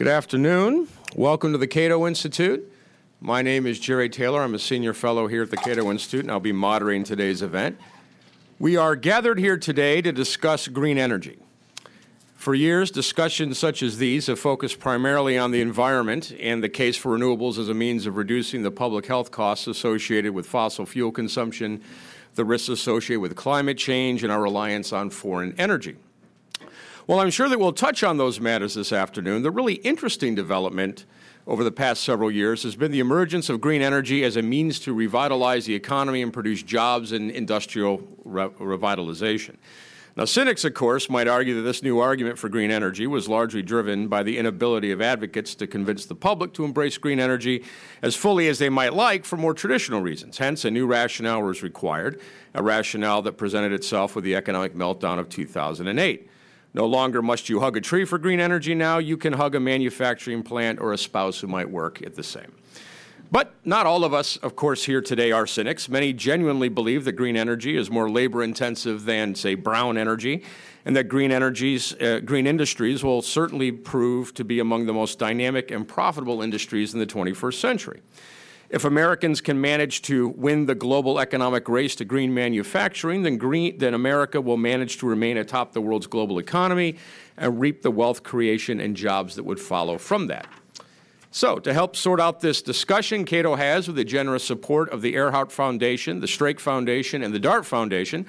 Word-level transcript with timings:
Good 0.00 0.08
afternoon. 0.08 0.88
Welcome 1.14 1.52
to 1.52 1.58
the 1.58 1.66
Cato 1.66 2.06
Institute. 2.06 2.72
My 3.20 3.42
name 3.42 3.66
is 3.66 3.78
Jerry 3.78 4.08
Taylor. 4.08 4.40
I'm 4.40 4.54
a 4.54 4.58
senior 4.58 4.94
fellow 4.94 5.26
here 5.26 5.42
at 5.42 5.50
the 5.50 5.58
Cato 5.58 5.90
Institute, 5.90 6.22
and 6.22 6.30
I'll 6.30 6.40
be 6.40 6.52
moderating 6.52 7.04
today's 7.04 7.42
event. 7.42 7.78
We 8.58 8.78
are 8.78 8.96
gathered 8.96 9.38
here 9.38 9.58
today 9.58 10.00
to 10.00 10.10
discuss 10.10 10.68
green 10.68 10.96
energy. 10.96 11.38
For 12.34 12.54
years, 12.54 12.90
discussions 12.90 13.58
such 13.58 13.82
as 13.82 13.98
these 13.98 14.28
have 14.28 14.38
focused 14.38 14.80
primarily 14.80 15.36
on 15.36 15.50
the 15.50 15.60
environment 15.60 16.32
and 16.40 16.64
the 16.64 16.70
case 16.70 16.96
for 16.96 17.18
renewables 17.18 17.58
as 17.58 17.68
a 17.68 17.74
means 17.74 18.06
of 18.06 18.16
reducing 18.16 18.62
the 18.62 18.70
public 18.70 19.04
health 19.04 19.30
costs 19.30 19.66
associated 19.66 20.32
with 20.32 20.46
fossil 20.46 20.86
fuel 20.86 21.12
consumption, 21.12 21.82
the 22.36 22.44
risks 22.46 22.70
associated 22.70 23.20
with 23.20 23.36
climate 23.36 23.76
change, 23.76 24.22
and 24.22 24.32
our 24.32 24.40
reliance 24.40 24.94
on 24.94 25.10
foreign 25.10 25.54
energy. 25.58 25.98
Well, 27.10 27.18
I'm 27.18 27.30
sure 27.30 27.48
that 27.48 27.58
we'll 27.58 27.72
touch 27.72 28.04
on 28.04 28.18
those 28.18 28.38
matters 28.38 28.74
this 28.74 28.92
afternoon. 28.92 29.42
The 29.42 29.50
really 29.50 29.74
interesting 29.74 30.36
development 30.36 31.06
over 31.44 31.64
the 31.64 31.72
past 31.72 32.04
several 32.04 32.30
years 32.30 32.62
has 32.62 32.76
been 32.76 32.92
the 32.92 33.00
emergence 33.00 33.48
of 33.48 33.60
green 33.60 33.82
energy 33.82 34.22
as 34.22 34.36
a 34.36 34.42
means 34.42 34.78
to 34.78 34.94
revitalize 34.94 35.66
the 35.66 35.74
economy 35.74 36.22
and 36.22 36.32
produce 36.32 36.62
jobs 36.62 37.10
and 37.10 37.32
industrial 37.32 38.00
re- 38.24 38.50
revitalization. 38.50 39.56
Now, 40.14 40.24
cynics, 40.24 40.64
of 40.64 40.74
course, 40.74 41.10
might 41.10 41.26
argue 41.26 41.56
that 41.56 41.62
this 41.62 41.82
new 41.82 41.98
argument 41.98 42.38
for 42.38 42.48
green 42.48 42.70
energy 42.70 43.08
was 43.08 43.28
largely 43.28 43.62
driven 43.62 44.06
by 44.06 44.22
the 44.22 44.38
inability 44.38 44.92
of 44.92 45.00
advocates 45.00 45.56
to 45.56 45.66
convince 45.66 46.04
the 46.04 46.14
public 46.14 46.52
to 46.54 46.64
embrace 46.64 46.96
green 46.96 47.18
energy 47.18 47.64
as 48.02 48.14
fully 48.14 48.46
as 48.46 48.60
they 48.60 48.68
might 48.68 48.94
like 48.94 49.24
for 49.24 49.36
more 49.36 49.52
traditional 49.52 50.00
reasons. 50.00 50.38
Hence, 50.38 50.64
a 50.64 50.70
new 50.70 50.86
rationale 50.86 51.42
was 51.42 51.60
required, 51.60 52.20
a 52.54 52.62
rationale 52.62 53.20
that 53.22 53.32
presented 53.32 53.72
itself 53.72 54.14
with 54.14 54.22
the 54.22 54.36
economic 54.36 54.76
meltdown 54.76 55.18
of 55.18 55.28
2008. 55.28 56.29
No 56.72 56.86
longer 56.86 57.20
must 57.20 57.48
you 57.48 57.60
hug 57.60 57.76
a 57.76 57.80
tree 57.80 58.04
for 58.04 58.18
green 58.18 58.40
energy 58.40 58.74
now, 58.74 58.98
you 58.98 59.16
can 59.16 59.32
hug 59.32 59.54
a 59.54 59.60
manufacturing 59.60 60.42
plant 60.42 60.80
or 60.80 60.92
a 60.92 60.98
spouse 60.98 61.40
who 61.40 61.46
might 61.46 61.68
work 61.68 62.02
at 62.02 62.14
the 62.14 62.22
same. 62.22 62.54
But 63.32 63.54
not 63.64 63.86
all 63.86 64.04
of 64.04 64.12
us, 64.12 64.36
of 64.38 64.56
course, 64.56 64.84
here 64.84 65.00
today 65.00 65.30
are 65.30 65.46
cynics. 65.46 65.88
Many 65.88 66.12
genuinely 66.12 66.68
believe 66.68 67.04
that 67.04 67.12
green 67.12 67.36
energy 67.36 67.76
is 67.76 67.88
more 67.88 68.10
labor 68.10 68.42
intensive 68.42 69.04
than, 69.04 69.36
say, 69.36 69.54
brown 69.54 69.96
energy, 69.96 70.42
and 70.84 70.96
that 70.96 71.04
green 71.04 71.30
energies, 71.30 71.94
uh, 72.00 72.20
green 72.24 72.46
industries 72.46 73.04
will 73.04 73.22
certainly 73.22 73.70
prove 73.70 74.34
to 74.34 74.44
be 74.44 74.58
among 74.58 74.86
the 74.86 74.92
most 74.92 75.18
dynamic 75.18 75.70
and 75.70 75.86
profitable 75.86 76.42
industries 76.42 76.92
in 76.92 76.98
the 76.98 77.06
21st 77.06 77.54
century. 77.54 78.00
If 78.70 78.84
Americans 78.84 79.40
can 79.40 79.60
manage 79.60 80.00
to 80.02 80.28
win 80.28 80.66
the 80.66 80.76
global 80.76 81.18
economic 81.18 81.68
race 81.68 81.96
to 81.96 82.04
green 82.04 82.32
manufacturing, 82.32 83.24
then, 83.24 83.36
green, 83.36 83.76
then 83.78 83.94
America 83.94 84.40
will 84.40 84.56
manage 84.56 84.98
to 84.98 85.06
remain 85.06 85.36
atop 85.38 85.72
the 85.72 85.80
world's 85.80 86.06
global 86.06 86.38
economy 86.38 86.94
and 87.36 87.58
reap 87.58 87.82
the 87.82 87.90
wealth 87.90 88.22
creation 88.22 88.78
and 88.78 88.94
jobs 88.94 89.34
that 89.34 89.42
would 89.42 89.58
follow 89.58 89.98
from 89.98 90.28
that. 90.28 90.46
So, 91.32 91.58
to 91.58 91.72
help 91.72 91.96
sort 91.96 92.20
out 92.20 92.40
this 92.40 92.62
discussion, 92.62 93.24
Cato 93.24 93.56
has, 93.56 93.88
with 93.88 93.96
the 93.96 94.04
generous 94.04 94.44
support 94.44 94.88
of 94.90 95.02
the 95.02 95.14
Earhart 95.14 95.50
Foundation, 95.50 96.20
the 96.20 96.28
Strake 96.28 96.60
Foundation, 96.60 97.24
and 97.24 97.34
the 97.34 97.38
DART 97.40 97.66
Foundation, 97.66 98.24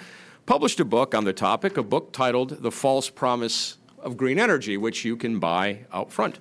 published 0.48 0.80
a 0.80 0.86
book 0.86 1.14
on 1.14 1.24
the 1.24 1.34
topic, 1.34 1.78
a 1.78 1.84
book 1.84 2.14
titled 2.14 2.62
The 2.64 2.72
False 2.72 3.12
Promise 3.12 3.78
of 4.00 4.18
Green 4.18 4.40
Energy, 4.40 4.76
which 4.76 5.06
you 5.06 5.16
can 5.16 5.38
buy 5.38 5.86
out 5.94 6.12
front. 6.12 6.40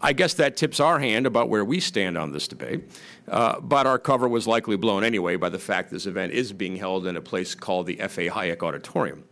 I 0.00 0.12
guess 0.12 0.34
that 0.34 0.56
tips 0.56 0.80
our 0.80 0.98
hand 0.98 1.26
about 1.26 1.48
where 1.48 1.64
we 1.64 1.80
stand 1.80 2.18
on 2.18 2.32
this 2.32 2.48
debate, 2.48 2.90
uh, 3.28 3.60
but 3.60 3.86
our 3.86 3.98
cover 3.98 4.28
was 4.28 4.46
likely 4.46 4.76
blown 4.76 5.04
anyway 5.04 5.36
by 5.36 5.48
the 5.48 5.58
fact 5.58 5.90
this 5.90 6.06
event 6.06 6.32
is 6.32 6.52
being 6.52 6.76
held 6.76 7.06
in 7.06 7.16
a 7.16 7.20
place 7.20 7.54
called 7.54 7.86
the 7.86 8.00
F.A. 8.00 8.28
Hayek 8.28 8.62
Auditorium. 8.62 9.24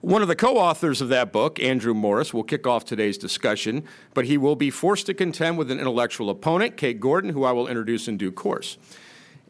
One 0.00 0.20
of 0.20 0.26
the 0.26 0.34
co 0.34 0.58
authors 0.58 1.00
of 1.00 1.10
that 1.10 1.32
book, 1.32 1.62
Andrew 1.62 1.94
Morriss, 1.94 2.34
will 2.34 2.42
kick 2.42 2.66
off 2.66 2.84
today's 2.84 3.16
discussion, 3.16 3.84
but 4.14 4.24
he 4.24 4.36
will 4.36 4.56
be 4.56 4.68
forced 4.68 5.06
to 5.06 5.14
contend 5.14 5.58
with 5.58 5.70
an 5.70 5.78
intellectual 5.78 6.28
opponent, 6.28 6.76
Kate 6.76 6.98
Gordon, 6.98 7.30
who 7.30 7.44
I 7.44 7.52
will 7.52 7.68
introduce 7.68 8.08
in 8.08 8.16
due 8.16 8.32
course. 8.32 8.78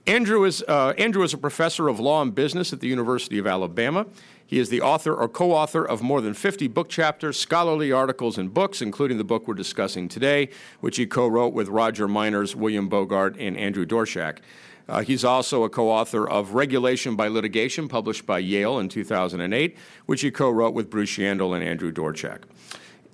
Andrew 0.06 0.44
is, 0.44 0.62
uh, 0.68 0.92
Andrew 0.98 1.22
is 1.22 1.32
a 1.32 1.38
professor 1.38 1.88
of 1.88 2.00
law 2.00 2.20
and 2.20 2.34
business 2.34 2.72
at 2.72 2.80
the 2.80 2.88
University 2.88 3.38
of 3.38 3.46
Alabama. 3.46 4.06
He 4.52 4.58
is 4.58 4.68
the 4.68 4.82
author 4.82 5.14
or 5.14 5.30
co 5.30 5.52
author 5.52 5.82
of 5.82 6.02
more 6.02 6.20
than 6.20 6.34
50 6.34 6.68
book 6.68 6.90
chapters, 6.90 7.40
scholarly 7.40 7.90
articles, 7.90 8.36
and 8.36 8.52
books, 8.52 8.82
including 8.82 9.16
the 9.16 9.24
book 9.24 9.48
we're 9.48 9.54
discussing 9.54 10.10
today, 10.10 10.50
which 10.80 10.98
he 10.98 11.06
co 11.06 11.26
wrote 11.26 11.54
with 11.54 11.68
Roger 11.70 12.06
Meiners, 12.06 12.54
William 12.54 12.86
Bogart, 12.86 13.34
and 13.38 13.56
Andrew 13.56 13.86
Dorchak. 13.86 14.42
Uh, 14.90 15.00
he's 15.00 15.24
also 15.24 15.64
a 15.64 15.70
co 15.70 15.88
author 15.88 16.28
of 16.28 16.52
Regulation 16.52 17.16
by 17.16 17.28
Litigation, 17.28 17.88
published 17.88 18.26
by 18.26 18.40
Yale 18.40 18.78
in 18.78 18.90
2008, 18.90 19.74
which 20.04 20.20
he 20.20 20.30
co 20.30 20.50
wrote 20.50 20.74
with 20.74 20.90
Bruce 20.90 21.16
Yandle 21.16 21.56
and 21.56 21.64
Andrew 21.64 21.90
Dorchak. 21.90 22.42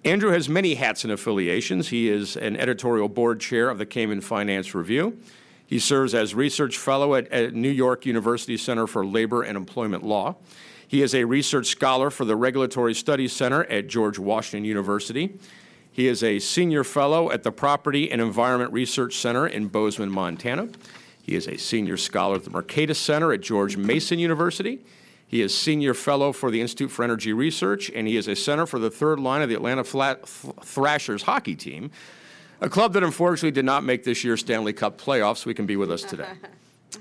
Andrew 0.04 0.32
has 0.32 0.48
many 0.48 0.74
hats 0.74 1.04
and 1.04 1.12
affiliations. 1.12 1.90
He 1.90 2.08
is 2.08 2.36
an 2.36 2.56
editorial 2.56 3.08
board 3.08 3.38
chair 3.38 3.70
of 3.70 3.78
the 3.78 3.86
Cayman 3.86 4.22
Finance 4.22 4.74
Review. 4.74 5.16
He 5.64 5.78
serves 5.78 6.14
as 6.14 6.34
research 6.34 6.76
fellow 6.76 7.14
at, 7.14 7.30
at 7.30 7.54
New 7.54 7.70
York 7.70 8.06
University 8.06 8.56
Center 8.56 8.88
for 8.88 9.06
Labor 9.06 9.44
and 9.44 9.56
Employment 9.56 10.02
Law. 10.02 10.34
He 10.88 11.02
is 11.02 11.14
a 11.14 11.24
research 11.24 11.66
scholar 11.66 12.08
for 12.08 12.24
the 12.24 12.34
Regulatory 12.34 12.94
Studies 12.94 13.34
Center 13.34 13.64
at 13.64 13.88
George 13.88 14.18
Washington 14.18 14.64
University. 14.64 15.38
He 15.92 16.08
is 16.08 16.22
a 16.22 16.38
senior 16.38 16.82
fellow 16.82 17.30
at 17.30 17.42
the 17.42 17.52
Property 17.52 18.10
and 18.10 18.22
Environment 18.22 18.72
Research 18.72 19.16
Center 19.16 19.46
in 19.46 19.68
Bozeman, 19.68 20.10
Montana. 20.10 20.70
He 21.22 21.34
is 21.34 21.46
a 21.46 21.58
senior 21.58 21.98
scholar 21.98 22.36
at 22.36 22.44
the 22.44 22.50
Mercatus 22.50 22.96
Center 22.96 23.34
at 23.34 23.42
George 23.42 23.76
Mason 23.76 24.18
University. 24.18 24.80
He 25.26 25.42
is 25.42 25.54
senior 25.54 25.92
fellow 25.92 26.32
for 26.32 26.50
the 26.50 26.62
Institute 26.62 26.90
for 26.90 27.04
Energy 27.04 27.34
Research, 27.34 27.90
and 27.94 28.08
he 28.08 28.16
is 28.16 28.26
a 28.26 28.34
center 28.34 28.64
for 28.64 28.78
the 28.78 28.90
third 28.90 29.20
line 29.20 29.42
of 29.42 29.50
the 29.50 29.56
Atlanta 29.56 29.84
Flat 29.84 30.26
Thrashers 30.26 31.24
hockey 31.24 31.54
team, 31.54 31.90
a 32.62 32.70
club 32.70 32.94
that 32.94 33.02
unfortunately 33.02 33.50
did 33.50 33.66
not 33.66 33.84
make 33.84 34.04
this 34.04 34.24
year's 34.24 34.40
Stanley 34.40 34.72
Cup 34.72 34.98
playoffs. 34.98 35.38
So 35.38 35.50
he 35.50 35.54
can 35.54 35.66
be 35.66 35.76
with 35.76 35.90
us 35.90 36.02
today. 36.02 36.30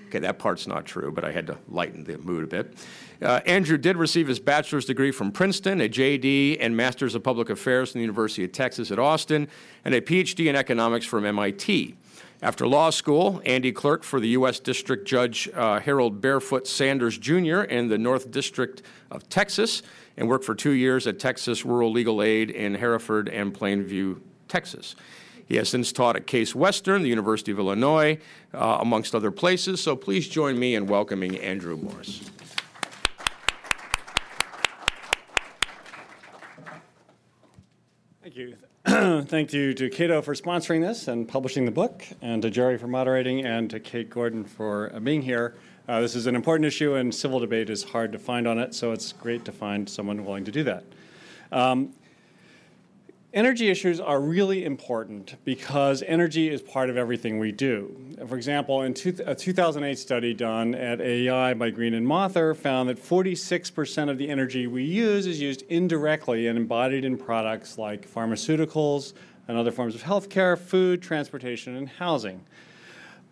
Okay, 0.08 0.20
that 0.20 0.38
part's 0.38 0.68
not 0.68 0.86
true, 0.86 1.12
but 1.12 1.24
I 1.24 1.32
had 1.32 1.48
to 1.48 1.58
lighten 1.70 2.04
the 2.04 2.18
mood 2.18 2.44
a 2.44 2.48
bit. 2.48 2.78
Uh, 3.22 3.42
Andrew 3.46 3.78
did 3.78 3.98
receive 3.98 4.28
his 4.28 4.40
bachelor's 4.40 4.86
degree 4.86 5.12
from 5.12 5.32
Princeton, 5.32 5.82
a 5.82 5.90
JD 5.90 6.58
and 6.60 6.78
Master's 6.78 7.16
of 7.16 7.24
Public 7.24 7.50
Affairs 7.50 7.92
from 7.92 8.00
the 8.00 8.04
University 8.04 8.44
of 8.44 8.52
Texas 8.52 8.92
at 8.92 9.00
Austin, 9.00 9.48
and 9.84 9.96
a 9.96 10.02
PhD 10.02 10.48
in 10.48 10.56
economics 10.56 11.06
from 11.06 11.26
MIT. 11.26 11.96
After 12.42 12.68
law 12.68 12.92
school, 12.92 13.42
Andy 13.46 13.72
clerked 13.72 14.06
for 14.06 14.20
the 14.20 14.30
U.S. 14.30 14.60
District 14.60 15.08
Judge 15.08 15.50
uh, 15.56 15.80
Harold 15.80 16.22
Barefoot 16.22 16.68
Sanders 16.68 17.18
Jr. 17.18 17.62
in 17.62 17.88
the 17.88 17.98
North 17.98 18.30
District 18.30 18.84
of 19.10 19.28
Texas 19.28 19.82
and 20.16 20.30
worked 20.30 20.46
for 20.46 20.54
two 20.54 20.72
years 20.72 21.08
at 21.08 21.18
Texas 21.18 21.66
Rural 21.66 21.92
Legal 21.92 22.22
Aid 22.22 22.52
in 22.52 22.76
Hereford 22.76 23.28
and 23.30 23.54
Plainview, 23.54 24.20
Texas. 24.48 24.96
He 25.48 25.56
has 25.56 25.70
since 25.70 25.92
taught 25.92 26.16
at 26.16 26.28
Case 26.28 26.54
Western, 26.54 27.02
the 27.02 27.10
University 27.10 27.52
of 27.52 27.58
Illinois, 27.58 28.20
uh, 28.54 28.78
amongst 28.82 29.16
other 29.16 29.32
places. 29.32 29.82
So 29.82 29.96
please 29.96 30.28
join 30.28 30.60
me 30.60 30.76
in 30.76 30.86
welcoming 30.86 31.40
Andrew 31.40 31.78
Morriss. 31.78 32.30
Thank 39.28 39.52
you. 39.52 39.74
To 39.74 39.90
Cato 39.90 40.22
for 40.22 40.34
sponsoring 40.34 40.80
this 40.80 41.10
and 41.10 41.28
publishing 41.28 41.66
the 41.66 41.72
book, 41.72 42.06
and 42.22 42.42
to 42.42 42.50
Jerry 42.50 42.78
for 42.78 42.88
moderating, 42.88 43.46
and 43.46 43.70
to 43.70 43.82
Kate 43.82 44.10
Gordon 44.10 44.46
for 44.46 44.96
uh, 44.96 45.02
being 45.02 45.22
here. 45.22 45.56
Uh, 45.90 46.00
this 46.00 46.16
is 46.16 46.26
an 46.26 46.38
important 46.38 46.66
issue, 46.66 46.96
and 46.96 47.14
civil 47.14 47.42
debate 47.42 47.70
is 47.70 47.84
hard 47.84 48.14
to 48.14 48.18
find 48.18 48.48
on 48.48 48.58
it, 48.58 48.74
so 48.74 48.94
it's 48.94 49.12
great 49.12 49.44
to 49.44 49.52
find 49.52 49.90
someone 49.90 50.24
willing 50.24 50.46
to 50.46 50.54
do 50.54 50.64
that. 50.64 50.86
Um, 51.52 51.92
Energy 53.38 53.70
issues 53.70 54.00
are 54.00 54.20
really 54.20 54.66
important 54.66 55.36
because 55.46 56.02
energy 56.08 56.50
is 56.50 56.60
part 56.60 56.90
of 56.90 56.98
everything 56.98 57.38
we 57.38 57.52
do. 57.52 57.96
For 58.28 58.36
example, 58.36 58.82
in 58.82 58.96
two, 58.96 59.16
a 59.28 59.36
2008 59.36 60.00
study 60.00 60.34
done 60.34 60.74
at 60.74 61.00
AEI 61.00 61.54
by 61.54 61.70
Green 61.70 61.94
and 61.94 62.04
Mathur 62.04 62.56
found 62.56 62.90
that 62.90 62.98
46% 62.98 64.10
of 64.10 64.18
the 64.18 64.28
energy 64.28 64.66
we 64.66 64.84
use 64.84 65.28
is 65.28 65.40
used 65.40 65.62
indirectly 65.70 66.48
and 66.48 66.58
embodied 66.58 67.06
in 67.06 67.16
products 67.16 67.78
like 67.78 68.12
pharmaceuticals 68.12 69.14
and 69.48 69.56
other 69.56 69.70
forms 69.72 69.94
of 69.94 70.02
healthcare, 70.02 70.58
food, 70.58 71.04
transportation, 71.04 71.76
and 71.76 71.88
housing. 71.88 72.44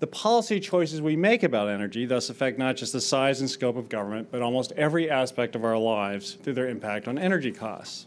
The 0.01 0.07
policy 0.07 0.59
choices 0.59 1.01
we 1.01 1.15
make 1.15 1.41
about 1.41 1.67
energy 1.67 2.05
thus 2.05 2.29
affect 2.29 2.59
not 2.59 2.75
just 2.75 2.93
the 2.93 3.01
size 3.01 3.39
and 3.41 3.49
scope 3.49 3.75
of 3.75 3.89
government, 3.89 4.27
but 4.29 4.43
almost 4.43 4.71
every 4.73 5.09
aspect 5.09 5.55
of 5.55 5.63
our 5.63 5.79
lives 5.79 6.35
through 6.35 6.53
their 6.53 6.69
impact 6.69 7.07
on 7.07 7.17
energy 7.17 7.51
costs. 7.51 8.05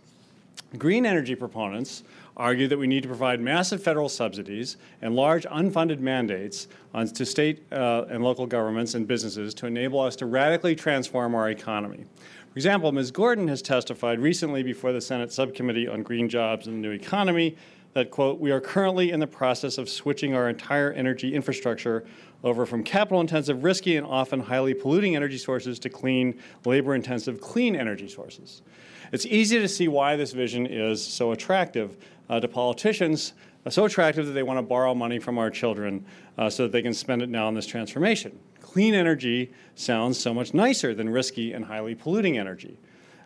Green 0.77 1.07
energy 1.07 1.35
proponents 1.35 2.03
argue 2.37 2.69
that 2.69 2.79
we 2.79 2.87
need 2.87 3.03
to 3.03 3.09
provide 3.09 3.41
massive 3.41 3.83
federal 3.83 4.09
subsidies 4.09 4.77
and 5.01 5.17
large 5.17 5.45
unfunded 5.47 5.99
mandates 5.99 6.69
on, 6.93 7.07
to 7.07 7.25
state 7.25 7.63
uh, 7.73 8.05
and 8.11 8.23
local 8.23 8.47
governments 8.47 8.95
and 8.95 9.09
businesses 9.09 9.55
to 9.55 9.67
enable 9.67 9.99
us 9.99 10.15
to 10.15 10.27
radically 10.27 10.77
transform 10.77 11.35
our 11.35 11.49
economy. 11.49 12.05
For 12.53 12.59
example, 12.59 12.93
Ms. 12.93 13.11
Gordon 13.11 13.49
has 13.49 13.63
testified 13.63 14.21
recently 14.21 14.63
before 14.63 14.93
the 14.93 15.01
Senate 15.01 15.33
Subcommittee 15.33 15.89
on 15.89 16.03
Green 16.03 16.29
Jobs 16.29 16.67
and 16.67 16.77
the 16.77 16.89
New 16.89 16.93
Economy 16.93 17.57
that, 17.95 18.11
quote, 18.11 18.39
we 18.39 18.51
are 18.51 18.61
currently 18.61 19.11
in 19.11 19.21
the 19.21 19.27
process 19.27 19.79
of 19.79 19.89
switching 19.89 20.35
our 20.35 20.51
entire 20.51 20.93
energy 20.93 21.35
infrastructure 21.35 22.05
over 22.45 22.67
from 22.67 22.85
capital 22.85 23.23
intensive, 23.23 23.65
risky, 23.65 23.97
and 23.97 24.07
often 24.07 24.41
highly 24.41 24.75
polluting 24.75 25.17
energy 25.17 25.39
sources 25.39 25.79
to 25.79 25.89
clean, 25.89 26.39
labor 26.67 26.95
intensive, 26.95 27.41
clean 27.41 27.75
energy 27.75 28.07
sources. 28.07 28.61
It's 29.13 29.27
easy 29.27 29.59
to 29.59 29.69
see 29.69 29.89
why 29.89 30.17
this 30.17 30.33
vision 30.33 30.67
is 30.67 31.05
so 31.05 31.33
attractive 31.33 31.97
uh, 32.29 32.41
to 32.41 32.49
politicians, 32.49 33.33
uh, 33.65 33.71
so 33.71 33.85
attractive 33.85 34.27
that 34.27 34.33
they 34.33 34.43
want 34.43 34.59
to 34.59 34.63
borrow 34.63 34.95
money 34.95 35.19
from 35.19 35.39
our 35.39 35.51
children 35.51 36.05
uh, 36.37 36.51
so 36.51 36.65
that 36.65 36.73
they 36.73 36.83
can 36.83 36.95
spend 36.95 37.23
it 37.23 37.29
now 37.29 37.47
on 37.47 37.55
this 37.55 37.67
transformation. 37.67 38.39
Clean 38.61 38.95
energy 38.95 39.51
sounds 39.75 40.19
so 40.19 40.35
much 40.35 40.53
nicer 40.53 40.95
than 40.95 41.09
risky 41.09 41.53
and 41.53 41.65
highly 41.65 41.95
polluting 41.95 42.39
energy. 42.39 42.79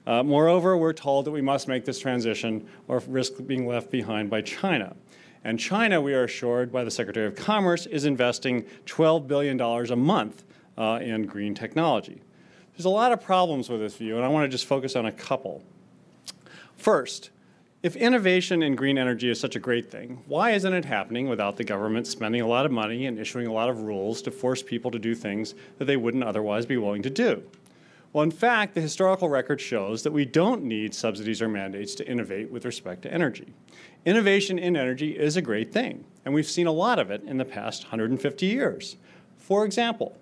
Uh, 0.07 0.23
moreover, 0.23 0.77
we're 0.77 0.93
told 0.93 1.25
that 1.25 1.31
we 1.31 1.43
must 1.43 1.69
make 1.69 1.85
this 1.85 1.99
transition 1.99 2.67
or 2.89 3.03
risk 3.07 3.35
being 3.47 3.67
left 3.67 3.91
behind 3.91 4.31
by 4.31 4.41
China. 4.41 4.97
And 5.45 5.59
China, 5.59 6.01
we 6.01 6.15
are 6.15 6.25
assured 6.25 6.73
by 6.73 6.85
the 6.85 6.91
Secretary 6.91 7.27
of 7.27 7.35
Commerce, 7.35 7.87
is 7.87 8.05
investing 8.05 8.65
$12 8.87 9.27
billion 9.27 9.61
a 9.61 9.97
month 9.97 10.45
uh, 10.79 11.01
in 11.03 11.27
green 11.27 11.55
technology. 11.55 12.23
There's 12.77 12.85
a 12.85 12.91
lot 12.91 13.13
of 13.13 13.21
problems 13.21 13.69
with 13.69 13.81
this 13.81 13.97
view, 13.97 14.17
and 14.17 14.25
I 14.25 14.29
want 14.29 14.45
to 14.45 14.49
just 14.49 14.67
focus 14.67 14.97
on 14.97 15.07
a 15.07 15.13
couple. 15.13 15.63
First, 16.83 17.31
if 17.85 17.95
innovation 17.95 18.61
in 18.61 18.75
green 18.75 18.99
energy 18.99 19.31
is 19.31 19.39
such 19.39 19.55
a 19.55 19.61
great 19.61 19.89
thing, 19.89 20.25
why 20.27 20.51
isn't 20.51 20.75
it 20.75 20.85
happening 20.85 21.29
without 21.29 21.57
the 21.57 21.63
government 21.63 22.09
spending 22.09 22.41
a 22.41 22.47
lot 22.49 22.67
of 22.67 22.73
money 22.73 23.07
and 23.07 23.21
issuing 23.21 23.47
a 23.47 23.53
lot 23.53 23.69
of 23.69 23.83
rules 23.83 24.21
to 24.23 24.33
force 24.33 24.65
people 24.65 24.91
to 24.91 24.99
do 24.99 25.15
things 25.15 25.55
that 25.79 25.85
they 25.85 25.97
wouldn't 25.97 26.25
otherwise 26.25 26.67
be 26.67 26.77
willing 26.77 27.03
to 27.03 27.09
do? 27.09 27.45
Well, 28.13 28.25
in 28.25 28.33
fact, 28.33 28.75
the 28.75 28.81
historical 28.81 29.29
record 29.29 29.61
shows 29.61 30.03
that 30.03 30.13
we 30.13 30.25
don't 30.25 30.65
need 30.65 30.93
subsidies 30.93 31.41
or 31.41 31.47
mandates 31.47 31.95
to 31.95 32.09
innovate 32.09 32.51
with 32.51 32.65
respect 32.65 33.03
to 33.03 33.15
energy. 33.15 33.55
Innovation 34.05 34.59
in 34.59 34.77
energy 34.77 35.17
is 35.17 35.37
a 35.37 35.41
great 35.41 35.73
thing, 35.73 36.05
and 36.25 36.35
we've 36.35 36.51
seen 36.51 36.67
a 36.67 36.73
lot 36.73 36.99
of 36.99 37.13
it 37.13 37.23
in 37.23 37.37
the 37.37 37.45
past 37.45 37.85
150 37.85 38.45
years. 38.45 38.97
For 39.37 39.65
example, 39.65 40.19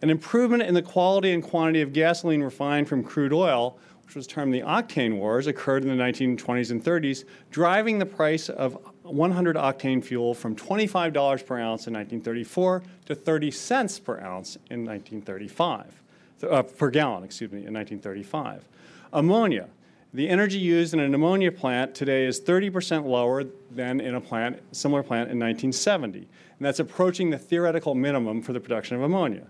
an 0.00 0.08
improvement 0.08 0.62
in 0.62 0.72
the 0.72 0.80
quality 0.80 1.32
and 1.32 1.42
quantity 1.42 1.82
of 1.82 1.92
gasoline 1.92 2.42
refined 2.42 2.88
from 2.88 3.04
crude 3.04 3.34
oil, 3.34 3.78
which 4.08 4.16
was 4.16 4.26
termed 4.26 4.54
the 4.54 4.62
octane 4.62 5.18
wars, 5.18 5.48
occurred 5.48 5.84
in 5.84 5.94
the 5.94 6.02
1920s 6.02 6.70
and 6.70 6.82
30s, 6.82 7.24
driving 7.50 7.98
the 7.98 8.06
price 8.06 8.48
of 8.48 8.78
100 9.02 9.54
octane 9.54 10.02
fuel 10.02 10.32
from 10.32 10.56
$25 10.56 11.12
per 11.44 11.58
ounce 11.58 11.86
in 11.86 11.92
1934 11.92 12.82
to 13.04 13.14
30 13.14 13.50
cents 13.50 13.98
per 13.98 14.18
ounce 14.20 14.56
in 14.70 14.86
1935 14.86 16.02
uh, 16.42 16.62
per 16.62 16.88
gallon, 16.88 17.22
excuse 17.22 17.52
me, 17.52 17.66
in 17.66 17.74
1935. 17.74 18.66
Ammonia. 19.12 19.68
The 20.14 20.26
energy 20.26 20.56
used 20.56 20.94
in 20.94 21.00
an 21.00 21.14
ammonia 21.14 21.52
plant 21.52 21.94
today 21.94 22.24
is 22.24 22.40
30% 22.40 23.04
lower 23.04 23.44
than 23.70 24.00
in 24.00 24.14
a 24.14 24.20
plant, 24.22 24.58
similar 24.72 25.02
plant 25.02 25.30
in 25.30 25.38
1970. 25.38 26.20
And 26.20 26.26
that's 26.60 26.80
approaching 26.80 27.28
the 27.28 27.36
theoretical 27.36 27.94
minimum 27.94 28.40
for 28.40 28.54
the 28.54 28.60
production 28.60 28.96
of 28.96 29.02
ammonia. 29.02 29.46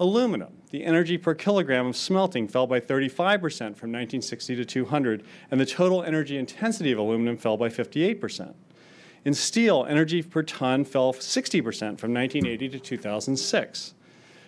Aluminum. 0.00 0.54
The 0.70 0.84
energy 0.84 1.18
per 1.18 1.34
kilogram 1.34 1.86
of 1.86 1.96
smelting 1.96 2.48
fell 2.48 2.66
by 2.66 2.80
35% 2.80 3.40
from 3.40 3.92
1960 3.92 4.56
to 4.56 4.64
200, 4.64 5.22
and 5.50 5.60
the 5.60 5.66
total 5.66 6.02
energy 6.02 6.38
intensity 6.38 6.92
of 6.92 6.98
aluminum 6.98 7.36
fell 7.36 7.56
by 7.56 7.68
58%. 7.68 8.54
In 9.24 9.34
steel, 9.34 9.86
energy 9.88 10.22
per 10.22 10.42
ton 10.42 10.84
fell 10.84 11.12
60% 11.12 11.62
from 11.98 12.12
1980 12.12 12.68
to 12.70 12.78
2006. 12.80 13.94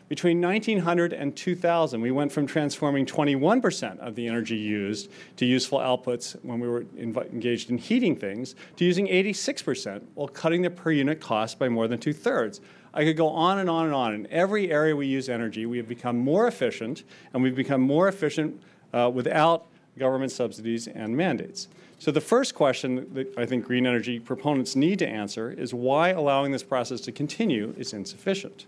Between 0.09 0.41
1900 0.41 1.13
and 1.13 1.35
2000, 1.35 2.01
we 2.01 2.11
went 2.11 2.31
from 2.31 2.47
transforming 2.47 3.07
21% 3.07 3.99
of 4.01 4.15
the 4.15 4.27
energy 4.27 4.57
used 4.57 5.11
to 5.37 5.47
useful 5.47 5.79
outputs 5.79 6.37
when 6.45 6.61
we 6.61 6.69
were 6.69 6.85
engaged 6.99 7.71
in 7.71 7.79
heating 7.79 8.15
things 8.15 8.55
to 8.77 8.85
using 8.85 9.07
86% 9.07 10.03
while 10.15 10.29
cutting 10.29 10.61
the 10.61 10.71
per 10.71 10.91
unit 10.91 11.21
cost 11.21 11.59
by 11.59 11.71
more 11.71 11.89
than 11.89 11.99
two 11.99 12.13
thirds. 12.13 12.61
I 12.95 13.05
could 13.05 13.17
go 13.17 13.29
on 13.29 13.59
and 13.59 13.69
on 13.69 13.87
and 13.87 13.95
on. 13.95 14.15
In 14.15 14.27
every 14.31 14.71
area 14.71 14.95
we 14.95 15.09
use 15.09 15.29
energy, 15.29 15.67
we 15.67 15.77
have 15.79 15.89
become 15.89 16.17
more 16.17 16.47
efficient, 16.47 17.03
and 17.33 17.43
we've 17.43 17.57
become 17.57 17.81
more 17.81 18.07
efficient 18.07 18.63
uh, 18.93 19.11
without 19.13 19.67
government 19.99 20.31
subsidies 20.31 20.87
and 20.87 21.17
mandates. 21.17 21.69
So 21.99 22.11
the 22.11 22.21
first 22.21 22.55
question 22.55 23.13
that 23.15 23.37
I 23.37 23.47
think 23.47 23.67
green 23.67 23.87
energy 23.87 24.21
proponents 24.21 24.77
need 24.77 25.01
to 25.01 25.09
answer 25.09 25.51
is 25.51 25.75
why 25.75 26.11
allowing 26.11 26.53
this 26.53 26.63
process 26.63 27.01
to 27.03 27.13
continue 27.13 27.75
is 27.77 27.93
insufficient. 27.93 28.67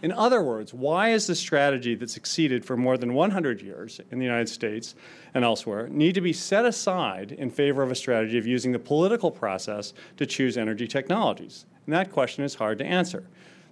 In 0.00 0.12
other 0.12 0.42
words, 0.42 0.72
why 0.72 1.10
is 1.10 1.26
the 1.26 1.34
strategy 1.34 1.94
that 1.96 2.08
succeeded 2.08 2.64
for 2.64 2.76
more 2.76 2.96
than 2.96 3.14
100 3.14 3.60
years 3.60 4.00
in 4.12 4.18
the 4.18 4.24
United 4.24 4.48
States 4.48 4.94
and 5.34 5.44
elsewhere 5.44 5.88
need 5.88 6.14
to 6.14 6.20
be 6.20 6.32
set 6.32 6.64
aside 6.64 7.32
in 7.32 7.50
favor 7.50 7.82
of 7.82 7.90
a 7.90 7.96
strategy 7.96 8.38
of 8.38 8.46
using 8.46 8.72
the 8.72 8.78
political 8.78 9.30
process 9.30 9.92
to 10.16 10.24
choose 10.24 10.56
energy 10.56 10.86
technologies? 10.86 11.66
And 11.86 11.94
that 11.94 12.12
question 12.12 12.44
is 12.44 12.54
hard 12.54 12.78
to 12.78 12.84
answer. 12.84 13.24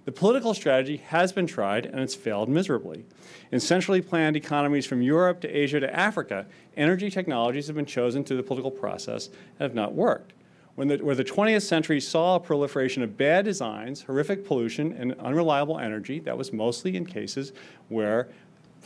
The 0.07 0.13
political 0.13 0.53
strategy 0.53 1.03
has 1.07 1.33
been 1.33 1.47
tried 1.47 1.85
and 1.85 1.99
it's 1.99 2.15
failed 2.15 2.47
miserably. 2.47 3.03
In 3.51 3.59
centrally 3.59 4.01
planned 4.01 4.37
economies 4.37 4.85
from 4.85 5.01
Europe 5.01 5.41
to 5.41 5.49
Asia 5.49 5.81
to 5.81 5.93
Africa, 5.93 6.45
energy 6.77 7.11
technologies 7.11 7.67
have 7.67 7.75
been 7.75 7.85
chosen 7.85 8.23
through 8.23 8.37
the 8.37 8.43
political 8.43 8.71
process 8.71 9.27
and 9.27 9.59
have 9.59 9.75
not 9.75 9.93
worked 9.93 10.31
when 10.75 10.87
the, 10.87 10.97
where 10.97 11.15
the 11.15 11.25
20th 11.25 11.63
century 11.63 11.99
saw 11.99 12.35
a 12.35 12.39
proliferation 12.39 13.01
of 13.03 13.17
bad 13.17 13.43
designs, 13.43 14.03
horrific 14.03 14.45
pollution, 14.45 14.93
and 14.93 15.13
unreliable 15.15 15.77
energy, 15.77 16.19
that 16.19 16.37
was 16.37 16.53
mostly 16.53 16.95
in 16.95 17.03
cases 17.03 17.51
where 17.89 18.29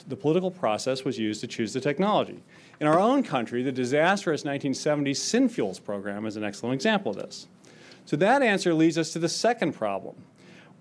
the 0.07 0.15
political 0.15 0.49
process 0.49 1.03
was 1.03 1.19
used 1.19 1.41
to 1.41 1.47
choose 1.47 1.73
the 1.73 1.81
technology. 1.81 2.41
In 2.79 2.87
our 2.87 2.97
own 2.97 3.21
country, 3.21 3.61
the 3.61 3.73
disastrous 3.73 4.43
1970s 4.43 5.17
Synfuels 5.17 5.83
program 5.83 6.25
is 6.25 6.37
an 6.37 6.45
excellent 6.45 6.73
example 6.75 7.11
of 7.11 7.17
this. 7.17 7.47
So 8.05 8.15
that 8.15 8.41
answer 8.41 8.73
leads 8.73 8.97
us 8.97 9.11
to 9.13 9.19
the 9.19 9.29
second 9.29 9.73
problem 9.73 10.15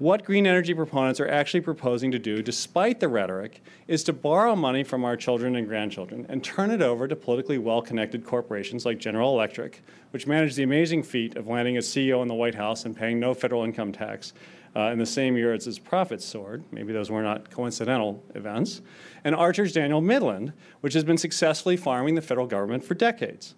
what 0.00 0.24
green 0.24 0.46
energy 0.46 0.72
proponents 0.72 1.20
are 1.20 1.28
actually 1.28 1.60
proposing 1.60 2.10
to 2.10 2.18
do, 2.18 2.42
despite 2.42 3.00
the 3.00 3.08
rhetoric, 3.08 3.62
is 3.86 4.02
to 4.02 4.14
borrow 4.14 4.56
money 4.56 4.82
from 4.82 5.04
our 5.04 5.14
children 5.14 5.56
and 5.56 5.68
grandchildren 5.68 6.24
and 6.30 6.42
turn 6.42 6.70
it 6.70 6.80
over 6.80 7.06
to 7.06 7.14
politically 7.14 7.58
well 7.58 7.82
connected 7.82 8.24
corporations 8.24 8.86
like 8.86 8.98
General 8.98 9.34
Electric, 9.34 9.82
which 10.12 10.26
managed 10.26 10.56
the 10.56 10.62
amazing 10.62 11.02
feat 11.02 11.36
of 11.36 11.48
landing 11.48 11.76
a 11.76 11.80
CEO 11.80 12.22
in 12.22 12.28
the 12.28 12.34
White 12.34 12.54
House 12.54 12.86
and 12.86 12.96
paying 12.96 13.20
no 13.20 13.34
federal 13.34 13.62
income 13.62 13.92
tax 13.92 14.32
uh, 14.74 14.84
in 14.84 14.98
the 14.98 15.04
same 15.04 15.36
year 15.36 15.52
as 15.52 15.66
its 15.66 15.78
profits 15.78 16.24
soared. 16.24 16.64
Maybe 16.72 16.94
those 16.94 17.10
were 17.10 17.22
not 17.22 17.50
coincidental 17.50 18.24
events. 18.34 18.80
And 19.24 19.34
Archer 19.34 19.66
Daniels 19.66 20.02
Midland, 20.02 20.54
which 20.80 20.94
has 20.94 21.04
been 21.04 21.18
successfully 21.18 21.76
farming 21.76 22.14
the 22.14 22.22
federal 22.22 22.46
government 22.46 22.84
for 22.84 22.94
decades. 22.94 23.54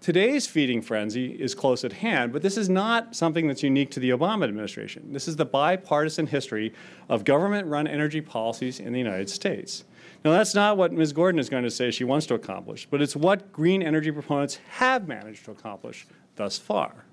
Today's 0.00 0.46
feeding 0.46 0.80
frenzy 0.80 1.32
is 1.32 1.54
close 1.54 1.84
at 1.84 1.92
hand, 1.92 2.32
but 2.32 2.40
this 2.40 2.56
is 2.56 2.70
not 2.70 3.14
something 3.14 3.46
that's 3.46 3.62
unique 3.62 3.90
to 3.90 4.00
the 4.00 4.08
Obama 4.10 4.44
administration. 4.44 5.12
This 5.12 5.28
is 5.28 5.36
the 5.36 5.44
bipartisan 5.44 6.26
history 6.26 6.72
of 7.10 7.22
government 7.22 7.66
run 7.66 7.86
energy 7.86 8.22
policies 8.22 8.80
in 8.80 8.94
the 8.94 8.98
United 8.98 9.28
States. 9.28 9.84
Now, 10.24 10.30
that's 10.30 10.54
not 10.54 10.78
what 10.78 10.90
Ms. 10.90 11.12
Gordon 11.12 11.38
is 11.38 11.50
going 11.50 11.64
to 11.64 11.70
say 11.70 11.90
she 11.90 12.04
wants 12.04 12.24
to 12.28 12.34
accomplish, 12.34 12.88
but 12.90 13.02
it's 13.02 13.14
what 13.14 13.52
green 13.52 13.82
energy 13.82 14.10
proponents 14.10 14.58
have 14.70 15.06
managed 15.06 15.44
to 15.44 15.50
accomplish 15.50 16.06
thus 16.36 16.56
far. 16.56 17.04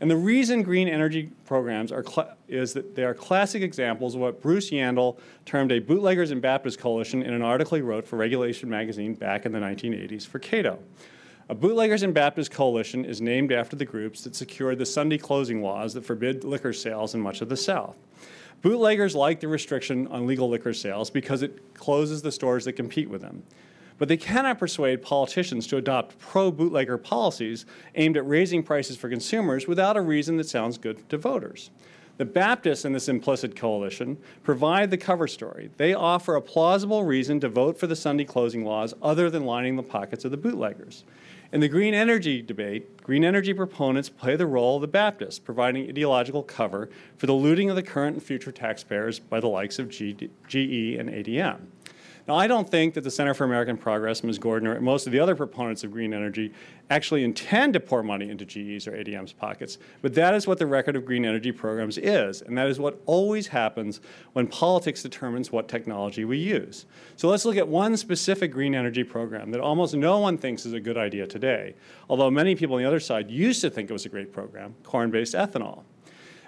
And 0.00 0.10
the 0.10 0.16
reason 0.16 0.62
green 0.62 0.88
energy 0.88 1.30
programs 1.44 1.92
are 1.92 2.02
is 2.48 2.72
that 2.72 2.94
they 2.94 3.04
are 3.04 3.12
classic 3.12 3.60
examples 3.60 4.14
of 4.14 4.22
what 4.22 4.40
Bruce 4.40 4.70
Yandle 4.70 5.18
termed 5.44 5.72
a 5.72 5.78
bootleggers 5.78 6.30
and 6.30 6.40
Baptist 6.40 6.78
coalition 6.78 7.22
in 7.22 7.34
an 7.34 7.42
article 7.42 7.76
he 7.76 7.82
wrote 7.82 8.08
for 8.08 8.16
Regulation 8.16 8.70
magazine 8.70 9.12
back 9.12 9.44
in 9.44 9.52
the 9.52 9.58
1980s 9.58 10.26
for 10.26 10.38
Cato. 10.38 10.78
A 11.50 11.54
Bootleggers 11.56 12.04
and 12.04 12.14
Baptist 12.14 12.52
Coalition 12.52 13.04
is 13.04 13.20
named 13.20 13.50
after 13.50 13.74
the 13.74 13.84
groups 13.84 14.22
that 14.22 14.36
secured 14.36 14.78
the 14.78 14.86
Sunday 14.86 15.18
closing 15.18 15.60
laws 15.60 15.94
that 15.94 16.04
forbid 16.04 16.44
liquor 16.44 16.72
sales 16.72 17.16
in 17.16 17.20
much 17.20 17.40
of 17.40 17.48
the 17.48 17.56
South. 17.56 17.96
Bootleggers 18.62 19.16
like 19.16 19.40
the 19.40 19.48
restriction 19.48 20.06
on 20.06 20.28
legal 20.28 20.48
liquor 20.48 20.72
sales 20.72 21.10
because 21.10 21.42
it 21.42 21.74
closes 21.74 22.22
the 22.22 22.30
stores 22.30 22.66
that 22.66 22.74
compete 22.74 23.10
with 23.10 23.20
them. 23.20 23.42
But 23.98 24.06
they 24.06 24.16
cannot 24.16 24.60
persuade 24.60 25.02
politicians 25.02 25.66
to 25.66 25.76
adopt 25.76 26.20
pro 26.20 26.52
bootlegger 26.52 26.96
policies 26.96 27.66
aimed 27.96 28.16
at 28.16 28.28
raising 28.28 28.62
prices 28.62 28.96
for 28.96 29.08
consumers 29.08 29.66
without 29.66 29.96
a 29.96 30.02
reason 30.02 30.36
that 30.36 30.48
sounds 30.48 30.78
good 30.78 31.08
to 31.08 31.18
voters. 31.18 31.72
The 32.16 32.26
Baptists 32.26 32.84
in 32.84 32.92
this 32.92 33.08
implicit 33.08 33.56
coalition 33.56 34.18
provide 34.44 34.92
the 34.92 34.98
cover 34.98 35.26
story. 35.26 35.70
They 35.78 35.94
offer 35.94 36.36
a 36.36 36.42
plausible 36.42 37.02
reason 37.02 37.40
to 37.40 37.48
vote 37.48 37.76
for 37.76 37.88
the 37.88 37.96
Sunday 37.96 38.24
closing 38.24 38.64
laws 38.64 38.94
other 39.02 39.30
than 39.30 39.46
lining 39.46 39.74
the 39.74 39.82
pockets 39.82 40.24
of 40.24 40.30
the 40.30 40.36
bootleggers. 40.36 41.02
In 41.52 41.58
the 41.58 41.68
green 41.68 41.94
energy 41.94 42.42
debate, 42.42 43.02
green 43.02 43.24
energy 43.24 43.52
proponents 43.52 44.08
play 44.08 44.36
the 44.36 44.46
role 44.46 44.76
of 44.76 44.82
the 44.82 44.86
Baptists, 44.86 45.40
providing 45.40 45.88
ideological 45.88 46.44
cover 46.44 46.88
for 47.16 47.26
the 47.26 47.32
looting 47.32 47.68
of 47.68 47.74
the 47.74 47.82
current 47.82 48.14
and 48.14 48.22
future 48.22 48.52
taxpayers 48.52 49.18
by 49.18 49.40
the 49.40 49.48
likes 49.48 49.80
of 49.80 49.88
GE 49.88 50.22
and 50.22 51.10
ADM. 51.10 51.58
Now, 52.28 52.34
I 52.34 52.46
don't 52.46 52.68
think 52.68 52.94
that 52.94 53.02
the 53.02 53.10
Center 53.10 53.34
for 53.34 53.44
American 53.44 53.76
Progress, 53.76 54.22
Ms. 54.22 54.38
Gordon, 54.38 54.68
or 54.68 54.80
most 54.80 55.06
of 55.06 55.12
the 55.12 55.18
other 55.18 55.34
proponents 55.34 55.84
of 55.84 55.90
green 55.90 56.12
energy 56.12 56.52
actually 56.90 57.24
intend 57.24 57.72
to 57.74 57.80
pour 57.80 58.02
money 58.02 58.30
into 58.30 58.44
GE's 58.44 58.86
or 58.86 58.92
ADM's 58.92 59.32
pockets, 59.32 59.78
but 60.02 60.14
that 60.14 60.34
is 60.34 60.46
what 60.46 60.58
the 60.58 60.66
record 60.66 60.96
of 60.96 61.04
green 61.04 61.24
energy 61.24 61.52
programs 61.52 61.98
is, 61.98 62.42
and 62.42 62.58
that 62.58 62.68
is 62.68 62.78
what 62.78 63.00
always 63.06 63.46
happens 63.46 64.00
when 64.32 64.46
politics 64.46 65.02
determines 65.02 65.52
what 65.52 65.68
technology 65.68 66.24
we 66.24 66.38
use. 66.38 66.86
So 67.16 67.28
let's 67.28 67.44
look 67.44 67.56
at 67.56 67.68
one 67.68 67.96
specific 67.96 68.52
green 68.52 68.74
energy 68.74 69.04
program 69.04 69.50
that 69.52 69.60
almost 69.60 69.94
no 69.94 70.18
one 70.18 70.36
thinks 70.36 70.66
is 70.66 70.72
a 70.72 70.80
good 70.80 70.98
idea 70.98 71.26
today, 71.26 71.74
although 72.08 72.30
many 72.30 72.54
people 72.54 72.76
on 72.76 72.82
the 72.82 72.88
other 72.88 73.00
side 73.00 73.30
used 73.30 73.60
to 73.60 73.70
think 73.70 73.88
it 73.88 73.92
was 73.92 74.06
a 74.06 74.10
great 74.10 74.32
program, 74.32 74.74
corn-based 74.82 75.34
ethanol. 75.34 75.84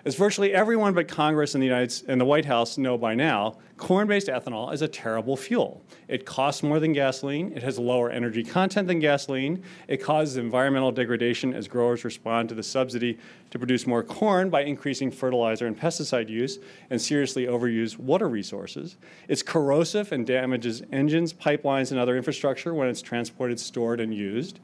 As 0.04 0.16
virtually 0.16 0.52
everyone 0.52 0.94
but 0.94 1.06
Congress 1.06 1.54
and 1.54 1.62
the, 1.62 1.66
United, 1.66 2.08
and 2.08 2.20
the 2.20 2.24
White 2.24 2.44
House 2.44 2.76
know 2.76 2.98
by 2.98 3.14
now, 3.14 3.58
corn-based 3.76 4.26
ethanol 4.26 4.72
is 4.74 4.82
a 4.82 4.88
terrible 4.88 5.36
fuel. 5.36 5.80
It 6.08 6.26
costs 6.26 6.64
more 6.64 6.80
than 6.80 6.92
gasoline, 6.92 7.52
it 7.54 7.62
has 7.62 7.78
lower 7.78 8.10
energy 8.10 8.42
content 8.42 8.88
than 8.88 8.98
gasoline, 8.98 9.62
it 9.86 9.98
causes 9.98 10.38
environmental 10.38 10.90
degradation 10.90 11.54
as 11.54 11.68
growers 11.68 12.04
respond 12.04 12.48
to 12.48 12.56
the 12.56 12.64
subsidy 12.64 13.16
to 13.52 13.60
produce 13.60 13.86
more 13.86 14.02
corn 14.02 14.50
by 14.50 14.64
increasing 14.64 15.08
fertilizer 15.08 15.68
and 15.68 15.78
pesticide 15.78 16.28
use 16.28 16.58
and 16.90 17.00
seriously 17.00 17.46
overuse 17.46 17.96
water 17.96 18.28
resources. 18.28 18.96
It's 19.28 19.42
corrosive 19.42 20.10
and 20.10 20.26
damages 20.26 20.82
engines, 20.90 21.32
pipelines, 21.32 21.92
and 21.92 22.00
other 22.00 22.16
infrastructure 22.16 22.74
when 22.74 22.88
it's 22.88 23.02
transported, 23.02 23.60
stored, 23.60 24.00
and 24.00 24.12
used. 24.12 24.58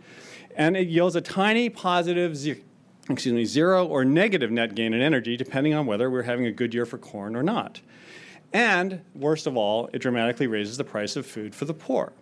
And 0.56 0.76
it 0.76 0.88
yields 0.88 1.14
a 1.14 1.20
tiny 1.20 1.68
positive 1.68 2.36
excuse 3.08 3.34
me, 3.34 3.44
zero 3.44 3.86
or 3.86 4.04
negative 4.04 4.50
net 4.50 4.74
gain 4.74 4.92
in 4.92 5.00
energy, 5.00 5.36
depending 5.36 5.74
on 5.74 5.86
whether 5.86 6.10
we're 6.10 6.22
having 6.22 6.46
a 6.46 6.52
good 6.52 6.74
year 6.74 6.86
for 6.86 6.98
corn 6.98 7.34
or 7.34 7.42
not. 7.42 7.80
And 8.52 9.02
worst 9.14 9.46
of 9.46 9.56
all, 9.56 9.88
it 9.92 9.98
dramatically 9.98 10.46
raises 10.46 10.76
the 10.76 10.84
price 10.84 11.16
of 11.16 11.26
food 11.26 11.54
for 11.54 11.64
the 11.64 11.74
poor. 11.74 12.12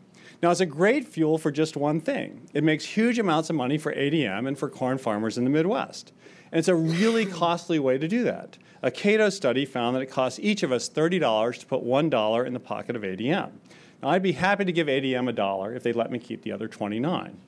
Now, 0.43 0.51
it's 0.51 0.61
a 0.61 0.67
great 0.67 1.09
fuel 1.09 1.39
for 1.39 1.51
just 1.51 1.77
one 1.77 2.01
thing. 2.01 2.49
It 2.53 2.63
makes 2.63 2.85
huge 2.85 3.19
amounts 3.19 3.49
of 3.49 3.57
money 3.57 3.79
for 3.79 3.95
ADM 3.95 4.47
and 4.47 4.59
for 4.59 4.69
corn 4.69 4.99
farmers 4.99 5.39
in 5.39 5.45
the 5.45 5.51
Midwest. 5.51 6.13
And 6.53 6.59
it's 6.59 6.69
a 6.69 6.75
really 6.75 7.27
costly 7.41 7.79
way 7.79 7.97
to 7.99 8.07
do 8.07 8.25
that. 8.25 8.59
A 8.83 8.91
Cato 8.91 9.31
study 9.31 9.65
found 9.65 9.97
that 9.97 10.03
it 10.03 10.11
costs 10.11 10.39
each 10.41 10.63
of 10.63 10.73
us 10.73 10.89
$30 10.89 11.61
to 11.61 11.67
put 11.67 11.85
$1 11.85 12.47
in 12.47 12.53
the 12.53 12.61
pocket 12.61 12.97
of 12.97 13.03
ADM. 13.03 13.51
Now, 14.03 14.11
I'd 14.11 14.23
be 14.23 14.33
happy 14.33 14.65
to 14.65 14.73
give 14.73 14.89
ADM 14.89 15.29
a 15.29 15.33
dollar 15.33 15.75
if 15.75 15.83
they'd 15.83 15.97
let 15.97 16.11
me 16.11 16.19
keep 16.19 16.43
the 16.43 16.53
other 16.53 16.69
29. 16.69 17.39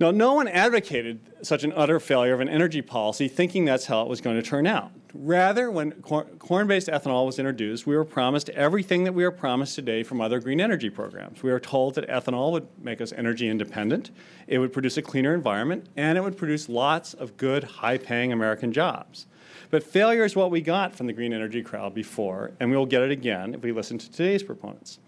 Now, 0.00 0.12
no 0.12 0.34
one 0.34 0.46
advocated 0.46 1.20
such 1.42 1.64
an 1.64 1.72
utter 1.74 1.98
failure 1.98 2.32
of 2.32 2.40
an 2.40 2.48
energy 2.48 2.82
policy 2.82 3.26
thinking 3.26 3.64
that's 3.64 3.86
how 3.86 4.02
it 4.02 4.08
was 4.08 4.20
going 4.20 4.36
to 4.36 4.42
turn 4.42 4.64
out. 4.64 4.92
Rather, 5.12 5.72
when 5.72 5.90
corn-based 5.92 6.86
ethanol 6.86 7.26
was 7.26 7.40
introduced, 7.40 7.84
we 7.84 7.96
were 7.96 8.04
promised 8.04 8.48
everything 8.50 9.02
that 9.04 9.12
we 9.12 9.24
are 9.24 9.32
promised 9.32 9.74
today 9.74 10.04
from 10.04 10.20
other 10.20 10.38
green 10.38 10.60
energy 10.60 10.88
programs. 10.88 11.42
We 11.42 11.50
were 11.50 11.58
told 11.58 11.96
that 11.96 12.08
ethanol 12.08 12.52
would 12.52 12.68
make 12.80 13.00
us 13.00 13.12
energy 13.12 13.48
independent, 13.48 14.12
it 14.46 14.58
would 14.58 14.72
produce 14.72 14.98
a 14.98 15.02
cleaner 15.02 15.34
environment, 15.34 15.88
and 15.96 16.16
it 16.16 16.20
would 16.20 16.36
produce 16.36 16.68
lots 16.68 17.14
of 17.14 17.36
good, 17.36 17.64
high-paying 17.64 18.32
American 18.32 18.72
jobs. 18.72 19.26
But 19.70 19.82
failure 19.82 20.24
is 20.24 20.36
what 20.36 20.52
we 20.52 20.60
got 20.60 20.94
from 20.94 21.08
the 21.08 21.12
green 21.12 21.32
energy 21.32 21.62
crowd 21.62 21.92
before, 21.92 22.52
and 22.60 22.70
we 22.70 22.76
will 22.76 22.86
get 22.86 23.02
it 23.02 23.10
again 23.10 23.54
if 23.54 23.62
we 23.62 23.72
listen 23.72 23.98
to 23.98 24.10
today's 24.10 24.44
proponents. 24.44 25.00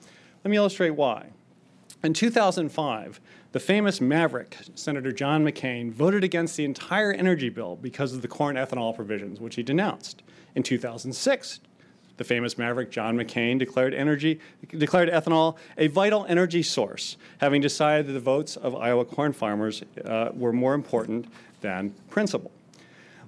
Let 0.43 0.51
me 0.51 0.57
illustrate 0.57 0.91
why. 0.91 1.29
In 2.03 2.15
2005, 2.15 3.21
the 3.53 3.61
famous 3.61 4.01
maverick, 4.01 4.57
Senator 4.75 5.13
John 5.13 5.45
McCain, 5.45 5.93
voted 5.93 6.25
against 6.25 6.57
the 6.57 6.65
entire 6.65 7.13
energy 7.13 7.51
bill 7.51 7.77
because 7.77 8.15
of 8.15 8.23
the 8.23 8.29
corn 8.29 8.57
ethanol 8.57 8.97
provisions, 8.97 9.39
which 9.39 9.57
he 9.57 9.63
denounced. 9.63 10.23
In 10.55 10.63
2006, 10.63 11.61
the 12.17 12.25
famous 12.25 12.57
maverick 12.57 12.91
John 12.91 13.19
McCain 13.19 13.59
declared, 13.59 13.93
energy, 13.93 14.41
declared 14.69 15.11
ethanol 15.11 15.59
a 15.77 15.89
vital 15.89 16.25
energy 16.27 16.63
source, 16.63 17.19
having 17.39 17.61
decided 17.61 18.07
that 18.07 18.13
the 18.13 18.21
votes 18.21 18.57
of 18.57 18.75
Iowa 18.75 19.05
corn 19.05 19.35
farmers 19.35 19.83
uh, 20.03 20.31
were 20.33 20.55
more 20.55 20.73
important 20.73 21.27
than 21.61 21.95
principle. 22.09 22.51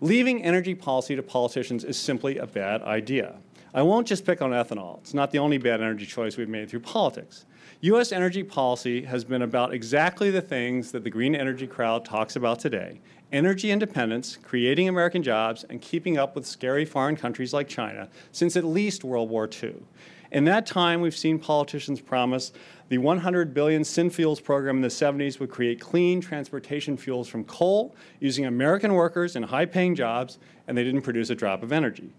Leaving 0.00 0.42
energy 0.42 0.74
policy 0.74 1.14
to 1.14 1.22
politicians 1.22 1.84
is 1.84 1.98
simply 1.98 2.38
a 2.38 2.46
bad 2.46 2.80
idea. 2.82 3.34
I 3.74 3.82
won't 3.82 4.06
just 4.06 4.24
pick 4.24 4.40
on 4.40 4.50
ethanol. 4.50 4.98
It's 5.00 5.14
not 5.14 5.30
the 5.30 5.38
only 5.40 5.58
bad 5.58 5.82
energy 5.82 6.06
choice 6.06 6.38
we've 6.38 6.48
made 6.48 6.70
through 6.70 6.80
politics. 6.80 7.44
U.S. 7.86 8.12
energy 8.12 8.44
policy 8.44 9.02
has 9.02 9.24
been 9.24 9.42
about 9.42 9.74
exactly 9.74 10.30
the 10.30 10.40
things 10.40 10.92
that 10.92 11.02
the 11.02 11.10
green 11.10 11.34
energy 11.34 11.66
crowd 11.66 12.04
talks 12.04 12.36
about 12.36 12.60
today 12.60 13.00
energy 13.32 13.72
independence, 13.72 14.38
creating 14.40 14.88
American 14.88 15.20
jobs, 15.20 15.64
and 15.64 15.80
keeping 15.80 16.16
up 16.16 16.36
with 16.36 16.46
scary 16.46 16.84
foreign 16.84 17.16
countries 17.16 17.52
like 17.52 17.66
China 17.66 18.08
since 18.30 18.56
at 18.56 18.62
least 18.62 19.02
World 19.02 19.28
War 19.30 19.50
II. 19.60 19.74
In 20.30 20.44
that 20.44 20.64
time, 20.64 21.00
we've 21.00 21.16
seen 21.16 21.40
politicians 21.40 22.00
promise 22.00 22.52
the 22.88 22.98
100 22.98 23.52
billion 23.52 23.82
Synfuels 23.82 24.40
program 24.40 24.76
in 24.76 24.82
the 24.82 24.86
70s 24.86 25.40
would 25.40 25.50
create 25.50 25.80
clean 25.80 26.20
transportation 26.20 26.96
fuels 26.96 27.26
from 27.26 27.42
coal 27.42 27.96
using 28.20 28.46
American 28.46 28.92
workers 28.92 29.34
in 29.34 29.42
high 29.42 29.66
paying 29.66 29.96
jobs, 29.96 30.38
and 30.68 30.78
they 30.78 30.84
didn't 30.84 31.02
produce 31.02 31.30
a 31.30 31.34
drop 31.34 31.64
of 31.64 31.72
energy. 31.72 32.12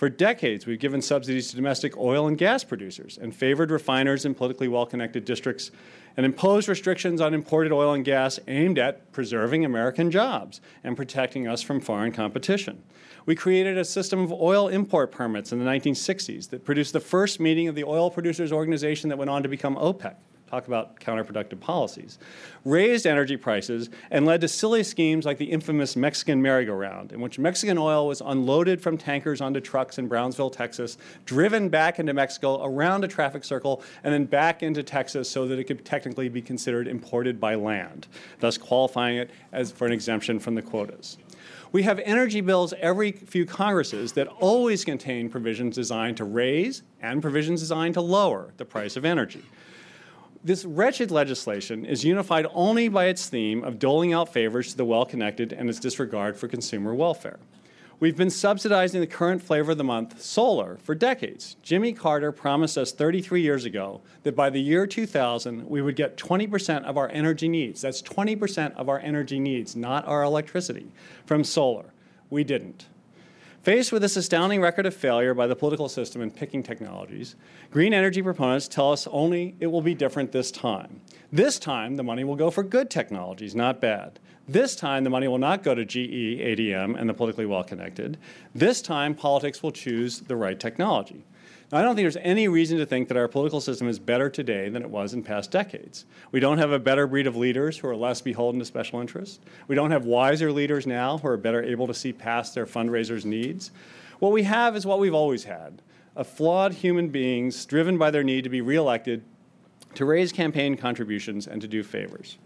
For 0.00 0.08
decades, 0.08 0.64
we've 0.64 0.78
given 0.78 1.02
subsidies 1.02 1.50
to 1.50 1.56
domestic 1.56 1.98
oil 1.98 2.26
and 2.26 2.38
gas 2.38 2.64
producers 2.64 3.18
and 3.20 3.36
favored 3.36 3.70
refiners 3.70 4.24
in 4.24 4.34
politically 4.34 4.66
well-connected 4.66 5.26
districts 5.26 5.70
and 6.16 6.24
imposed 6.24 6.70
restrictions 6.70 7.20
on 7.20 7.34
imported 7.34 7.70
oil 7.70 7.92
and 7.92 8.02
gas 8.02 8.40
aimed 8.48 8.78
at 8.78 9.12
preserving 9.12 9.62
American 9.62 10.10
jobs 10.10 10.62
and 10.82 10.96
protecting 10.96 11.46
us 11.46 11.60
from 11.60 11.82
foreign 11.82 12.12
competition. 12.12 12.82
We 13.26 13.34
created 13.34 13.76
a 13.76 13.84
system 13.84 14.20
of 14.20 14.32
oil 14.32 14.68
import 14.68 15.12
permits 15.12 15.52
in 15.52 15.58
the 15.58 15.66
1960s 15.66 16.48
that 16.48 16.64
produced 16.64 16.94
the 16.94 17.00
first 17.00 17.38
meeting 17.38 17.68
of 17.68 17.74
the 17.74 17.84
Oil 17.84 18.10
Producers 18.10 18.52
Organization 18.52 19.10
that 19.10 19.18
went 19.18 19.28
on 19.28 19.42
to 19.42 19.50
become 19.50 19.76
OPEC 19.76 20.16
talk 20.50 20.66
about 20.66 20.98
counterproductive 20.98 21.60
policies, 21.60 22.18
raised 22.64 23.06
energy 23.06 23.36
prices 23.36 23.88
and 24.10 24.26
led 24.26 24.40
to 24.40 24.48
silly 24.48 24.82
schemes 24.82 25.24
like 25.24 25.38
the 25.38 25.44
infamous 25.44 25.94
Mexican 25.94 26.42
merry-go-round, 26.42 27.12
in 27.12 27.20
which 27.20 27.38
Mexican 27.38 27.78
oil 27.78 28.08
was 28.08 28.20
unloaded 28.20 28.82
from 28.82 28.98
tankers 28.98 29.40
onto 29.40 29.60
trucks 29.60 29.98
in 29.98 30.08
Brownsville, 30.08 30.50
Texas, 30.50 30.98
driven 31.24 31.68
back 31.68 31.98
into 31.98 32.12
Mexico 32.12 32.64
around 32.64 33.04
a 33.04 33.08
traffic 33.08 33.44
circle, 33.44 33.82
and 34.02 34.12
then 34.12 34.24
back 34.24 34.62
into 34.62 34.82
Texas 34.82 35.30
so 35.30 35.46
that 35.46 35.58
it 35.58 35.64
could 35.64 35.84
technically 35.84 36.28
be 36.28 36.42
considered 36.42 36.88
imported 36.88 37.40
by 37.40 37.54
land, 37.54 38.08
thus 38.40 38.58
qualifying 38.58 39.16
it 39.16 39.30
as 39.52 39.70
for 39.70 39.86
an 39.86 39.92
exemption 39.92 40.40
from 40.40 40.56
the 40.56 40.62
quotas. 40.62 41.16
We 41.72 41.84
have 41.84 42.00
energy 42.00 42.40
bills 42.40 42.74
every 42.80 43.12
few 43.12 43.46
Congresses 43.46 44.12
that 44.14 44.26
always 44.40 44.84
contain 44.84 45.28
provisions 45.28 45.76
designed 45.76 46.16
to 46.16 46.24
raise 46.24 46.82
and 47.00 47.22
provisions 47.22 47.60
designed 47.60 47.94
to 47.94 48.00
lower 48.00 48.52
the 48.56 48.64
price 48.64 48.96
of 48.96 49.04
energy. 49.04 49.44
This 50.42 50.64
wretched 50.64 51.10
legislation 51.10 51.84
is 51.84 52.02
unified 52.02 52.46
only 52.54 52.88
by 52.88 53.06
its 53.06 53.28
theme 53.28 53.62
of 53.62 53.78
doling 53.78 54.14
out 54.14 54.32
favors 54.32 54.70
to 54.70 54.76
the 54.78 54.86
well-connected 54.86 55.52
and 55.52 55.68
its 55.68 55.78
disregard 55.78 56.34
for 56.38 56.48
consumer 56.48 56.94
welfare. 56.94 57.38
We've 57.98 58.16
been 58.16 58.30
subsidizing 58.30 59.02
the 59.02 59.06
current 59.06 59.42
flavor 59.42 59.72
of 59.72 59.76
the 59.76 59.84
month, 59.84 60.22
solar, 60.22 60.78
for 60.78 60.94
decades. 60.94 61.56
Jimmy 61.62 61.92
Carter 61.92 62.32
promised 62.32 62.78
us 62.78 62.90
33 62.90 63.42
years 63.42 63.66
ago 63.66 64.00
that 64.22 64.34
by 64.34 64.48
the 64.48 64.62
year 64.62 64.86
2000, 64.86 65.68
we 65.68 65.82
would 65.82 65.96
get 65.96 66.16
20% 66.16 66.84
of 66.84 66.96
our 66.96 67.10
energy 67.10 67.46
needs. 67.46 67.82
That's 67.82 68.00
20% 68.00 68.74
of 68.76 68.88
our 68.88 68.98
energy 69.00 69.38
needs, 69.38 69.76
not 69.76 70.08
our 70.08 70.22
electricity, 70.22 70.90
from 71.26 71.44
solar. 71.44 71.92
We 72.30 72.44
didn't. 72.44 72.86
Faced 73.62 73.92
with 73.92 74.00
this 74.00 74.16
astounding 74.16 74.62
record 74.62 74.86
of 74.86 74.94
failure 74.94 75.34
by 75.34 75.46
the 75.46 75.54
political 75.54 75.86
system 75.90 76.22
in 76.22 76.30
picking 76.30 76.62
technologies, 76.62 77.36
green 77.70 77.92
energy 77.92 78.22
proponents 78.22 78.66
tell 78.66 78.90
us 78.90 79.06
only 79.08 79.54
it 79.60 79.66
will 79.66 79.82
be 79.82 79.94
different 79.94 80.32
this 80.32 80.50
time. 80.50 81.02
This 81.30 81.58
time, 81.58 81.96
the 81.96 82.02
money 82.02 82.24
will 82.24 82.36
go 82.36 82.50
for 82.50 82.62
good 82.62 82.88
technologies, 82.88 83.54
not 83.54 83.78
bad. 83.78 84.18
This 84.48 84.74
time, 84.74 85.04
the 85.04 85.10
money 85.10 85.28
will 85.28 85.36
not 85.36 85.62
go 85.62 85.74
to 85.74 85.84
GE, 85.84 86.40
ADM, 86.40 86.98
and 86.98 87.06
the 87.06 87.12
politically 87.12 87.44
well-connected. 87.44 88.16
This 88.54 88.80
time, 88.80 89.14
politics 89.14 89.62
will 89.62 89.72
choose 89.72 90.20
the 90.20 90.36
right 90.36 90.58
technology. 90.58 91.22
Now, 91.70 91.78
I 91.78 91.82
don't 91.82 91.94
think 91.94 92.04
there's 92.04 92.16
any 92.16 92.48
reason 92.48 92.78
to 92.78 92.86
think 92.86 93.06
that 93.08 93.16
our 93.16 93.28
political 93.28 93.60
system 93.60 93.88
is 93.88 94.00
better 94.00 94.28
today 94.28 94.68
than 94.68 94.82
it 94.82 94.90
was 94.90 95.14
in 95.14 95.22
past 95.22 95.52
decades. 95.52 96.04
We 96.32 96.40
don't 96.40 96.58
have 96.58 96.72
a 96.72 96.80
better 96.80 97.06
breed 97.06 97.28
of 97.28 97.36
leaders 97.36 97.78
who 97.78 97.86
are 97.88 97.94
less 97.94 98.20
beholden 98.20 98.58
to 98.58 98.64
special 98.64 99.00
interests. 99.00 99.38
We 99.68 99.76
don't 99.76 99.92
have 99.92 100.04
wiser 100.04 100.50
leaders 100.50 100.84
now 100.84 101.18
who 101.18 101.28
are 101.28 101.36
better 101.36 101.62
able 101.62 101.86
to 101.86 101.94
see 101.94 102.12
past 102.12 102.54
their 102.54 102.66
fundraisers' 102.66 103.24
needs. 103.24 103.70
What 104.18 104.32
we 104.32 104.42
have 104.42 104.74
is 104.74 104.84
what 104.84 104.98
we've 104.98 105.14
always 105.14 105.44
had, 105.44 105.80
a 106.16 106.24
flawed 106.24 106.74
human 106.74 107.08
beings 107.08 107.64
driven 107.66 107.98
by 107.98 108.10
their 108.10 108.24
need 108.24 108.42
to 108.42 108.50
be 108.50 108.60
reelected, 108.60 109.22
to 109.94 110.04
raise 110.04 110.32
campaign 110.32 110.76
contributions, 110.76 111.46
and 111.46 111.60
to 111.62 111.68
do 111.68 111.84
favors. 111.84 112.38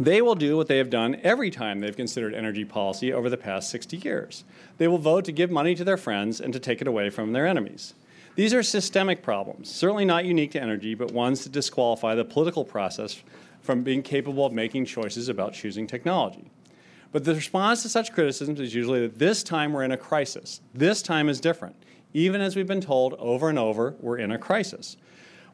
They 0.00 0.22
will 0.22 0.36
do 0.36 0.56
what 0.56 0.68
they 0.68 0.78
have 0.78 0.90
done 0.90 1.20
every 1.24 1.50
time 1.50 1.80
they've 1.80 1.96
considered 1.96 2.32
energy 2.32 2.64
policy 2.64 3.12
over 3.12 3.28
the 3.28 3.36
past 3.36 3.68
60 3.70 3.96
years. 3.96 4.44
They 4.76 4.86
will 4.86 4.98
vote 4.98 5.24
to 5.24 5.32
give 5.32 5.50
money 5.50 5.74
to 5.74 5.82
their 5.82 5.96
friends 5.96 6.40
and 6.40 6.52
to 6.52 6.60
take 6.60 6.80
it 6.80 6.86
away 6.86 7.10
from 7.10 7.32
their 7.32 7.46
enemies. 7.46 7.94
These 8.36 8.54
are 8.54 8.62
systemic 8.62 9.22
problems, 9.22 9.68
certainly 9.68 10.04
not 10.04 10.24
unique 10.24 10.52
to 10.52 10.62
energy, 10.62 10.94
but 10.94 11.10
ones 11.10 11.42
that 11.42 11.50
disqualify 11.50 12.14
the 12.14 12.24
political 12.24 12.64
process 12.64 13.20
from 13.60 13.82
being 13.82 14.02
capable 14.02 14.46
of 14.46 14.52
making 14.52 14.84
choices 14.84 15.28
about 15.28 15.52
choosing 15.52 15.88
technology. 15.88 16.48
But 17.10 17.24
the 17.24 17.34
response 17.34 17.82
to 17.82 17.88
such 17.88 18.12
criticisms 18.12 18.60
is 18.60 18.74
usually 18.74 19.00
that 19.00 19.18
this 19.18 19.42
time 19.42 19.72
we're 19.72 19.82
in 19.82 19.90
a 19.90 19.96
crisis. 19.96 20.60
This 20.72 21.02
time 21.02 21.28
is 21.28 21.40
different. 21.40 21.74
even 22.14 22.40
as 22.40 22.56
we've 22.56 22.66
been 22.66 22.80
told 22.80 23.14
over 23.14 23.50
and 23.50 23.58
over 23.58 23.94
we're 24.00 24.16
in 24.16 24.30
a 24.30 24.38
crisis. 24.38 24.96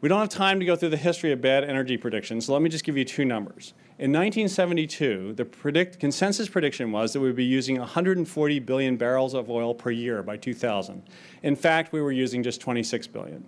We 0.05 0.09
don't 0.11 0.21
have 0.21 0.29
time 0.29 0.61
to 0.61 0.67
go 0.67 0.77
through 0.77 0.91
the 0.91 0.99
history 0.99 1.33
of 1.33 1.41
bad 1.41 1.65
energy 1.65 1.97
predictions, 1.97 2.45
so 2.45 2.53
let 2.53 2.61
me 2.61 2.69
just 2.69 2.85
give 2.85 2.95
you 2.95 3.07
two 3.07 3.25
numbers. 3.25 3.73
In 3.99 4.13
1972, 4.13 5.33
the 5.33 5.47
predict, 5.47 5.99
consensus 5.99 6.47
prediction 6.47 6.93
was 6.93 7.15
that 7.15 7.21
we 7.21 7.29
would 7.29 7.37
be 7.37 7.43
using 7.43 7.79
140 7.79 8.59
billion 8.59 8.99
barrels 8.99 9.33
of 9.33 9.49
oil 9.49 9.75
per 9.75 9.91
year 9.91 10.23
by 10.23 10.37
2000. 10.37 11.03
In 11.43 11.57
fact, 11.57 11.95
we 11.95 12.03
were 12.03 12.13
using 12.13 12.43
just 12.43 12.61
26 12.61 13.07
billion. 13.07 13.47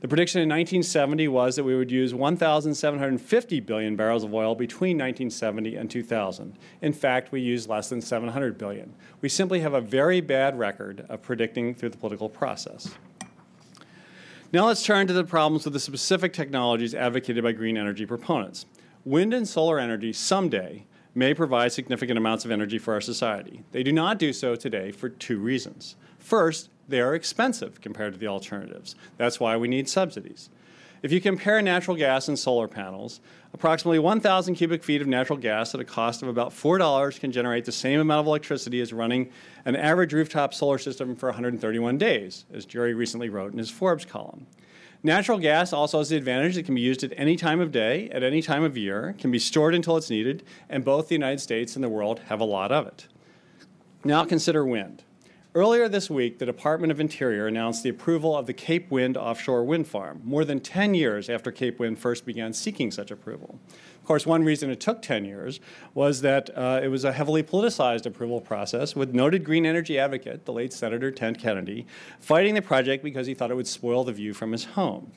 The 0.00 0.08
prediction 0.08 0.40
in 0.40 0.48
1970 0.48 1.28
was 1.28 1.56
that 1.56 1.64
we 1.64 1.76
would 1.76 1.90
use 1.90 2.14
1,750 2.14 3.60
billion 3.60 3.94
barrels 3.94 4.24
of 4.24 4.32
oil 4.32 4.54
between 4.54 4.96
1970 4.96 5.76
and 5.76 5.90
2000. 5.90 6.56
In 6.80 6.94
fact, 6.94 7.30
we 7.30 7.42
used 7.42 7.68
less 7.68 7.90
than 7.90 8.00
700 8.00 8.56
billion. 8.56 8.94
We 9.20 9.28
simply 9.28 9.60
have 9.60 9.74
a 9.74 9.82
very 9.82 10.22
bad 10.22 10.58
record 10.58 11.04
of 11.10 11.20
predicting 11.20 11.74
through 11.74 11.90
the 11.90 11.98
political 11.98 12.30
process. 12.30 12.88
Now 14.52 14.66
let's 14.66 14.82
turn 14.82 15.06
to 15.06 15.12
the 15.12 15.22
problems 15.22 15.64
with 15.64 15.74
the 15.74 15.80
specific 15.80 16.32
technologies 16.32 16.92
advocated 16.92 17.44
by 17.44 17.52
green 17.52 17.76
energy 17.76 18.04
proponents. 18.04 18.66
Wind 19.04 19.32
and 19.32 19.48
solar 19.48 19.78
energy 19.78 20.12
someday 20.12 20.86
may 21.14 21.34
provide 21.34 21.70
significant 21.70 22.18
amounts 22.18 22.44
of 22.44 22.50
energy 22.50 22.76
for 22.76 22.92
our 22.92 23.00
society. 23.00 23.62
They 23.70 23.84
do 23.84 23.92
not 23.92 24.18
do 24.18 24.32
so 24.32 24.56
today 24.56 24.90
for 24.90 25.08
two 25.08 25.38
reasons. 25.38 25.94
First, 26.18 26.68
they 26.88 27.00
are 27.00 27.14
expensive 27.14 27.80
compared 27.80 28.14
to 28.14 28.18
the 28.18 28.26
alternatives. 28.26 28.96
That's 29.18 29.38
why 29.38 29.56
we 29.56 29.68
need 29.68 29.88
subsidies. 29.88 30.50
If 31.02 31.12
you 31.12 31.20
compare 31.20 31.62
natural 31.62 31.96
gas 31.96 32.28
and 32.28 32.38
solar 32.38 32.68
panels, 32.68 33.20
approximately 33.54 33.98
1,000 33.98 34.54
cubic 34.54 34.84
feet 34.84 35.00
of 35.00 35.08
natural 35.08 35.38
gas 35.38 35.74
at 35.74 35.80
a 35.80 35.84
cost 35.84 36.22
of 36.22 36.28
about 36.28 36.50
$4 36.50 37.18
can 37.18 37.32
generate 37.32 37.64
the 37.64 37.72
same 37.72 38.00
amount 38.00 38.20
of 38.20 38.26
electricity 38.26 38.82
as 38.82 38.92
running 38.92 39.30
an 39.64 39.76
average 39.76 40.12
rooftop 40.12 40.52
solar 40.52 40.76
system 40.76 41.16
for 41.16 41.30
131 41.30 41.96
days, 41.96 42.44
as 42.52 42.66
Jerry 42.66 42.92
recently 42.92 43.30
wrote 43.30 43.52
in 43.52 43.58
his 43.58 43.70
Forbes 43.70 44.04
column. 44.04 44.46
Natural 45.02 45.38
gas 45.38 45.72
also 45.72 45.98
has 45.98 46.10
the 46.10 46.18
advantage 46.18 46.56
that 46.56 46.60
it 46.60 46.66
can 46.66 46.74
be 46.74 46.82
used 46.82 47.02
at 47.02 47.14
any 47.16 47.34
time 47.34 47.60
of 47.60 47.72
day, 47.72 48.10
at 48.10 48.22
any 48.22 48.42
time 48.42 48.62
of 48.62 48.76
year, 48.76 49.14
can 49.18 49.30
be 49.30 49.38
stored 49.38 49.74
until 49.74 49.96
it's 49.96 50.10
needed, 50.10 50.42
and 50.68 50.84
both 50.84 51.08
the 51.08 51.14
United 51.14 51.40
States 51.40 51.76
and 51.76 51.82
the 51.82 51.88
world 51.88 52.20
have 52.28 52.40
a 52.40 52.44
lot 52.44 52.70
of 52.70 52.86
it. 52.86 53.08
Now 54.04 54.26
consider 54.26 54.66
wind. 54.66 55.02
Earlier 55.52 55.88
this 55.88 56.08
week, 56.08 56.38
the 56.38 56.46
Department 56.46 56.92
of 56.92 57.00
Interior 57.00 57.48
announced 57.48 57.82
the 57.82 57.88
approval 57.88 58.36
of 58.36 58.46
the 58.46 58.52
Cape 58.52 58.88
Wind 58.88 59.16
offshore 59.16 59.64
wind 59.64 59.88
farm, 59.88 60.20
more 60.22 60.44
than 60.44 60.60
10 60.60 60.94
years 60.94 61.28
after 61.28 61.50
Cape 61.50 61.80
Wind 61.80 61.98
first 61.98 62.24
began 62.24 62.52
seeking 62.52 62.92
such 62.92 63.10
approval. 63.10 63.58
Of 63.98 64.04
course, 64.04 64.24
one 64.24 64.44
reason 64.44 64.70
it 64.70 64.78
took 64.78 65.02
10 65.02 65.24
years 65.24 65.58
was 65.92 66.20
that 66.20 66.56
uh, 66.56 66.78
it 66.84 66.86
was 66.86 67.02
a 67.02 67.10
heavily 67.10 67.42
politicized 67.42 68.06
approval 68.06 68.40
process 68.40 68.94
with 68.94 69.12
noted 69.12 69.42
green 69.42 69.66
energy 69.66 69.98
advocate, 69.98 70.44
the 70.44 70.52
late 70.52 70.72
Senator 70.72 71.10
Ted 71.10 71.40
Kennedy, 71.40 71.84
fighting 72.20 72.54
the 72.54 72.62
project 72.62 73.02
because 73.02 73.26
he 73.26 73.34
thought 73.34 73.50
it 73.50 73.56
would 73.56 73.66
spoil 73.66 74.04
the 74.04 74.12
view 74.12 74.32
from 74.32 74.52
his 74.52 74.64
home. 74.64 75.10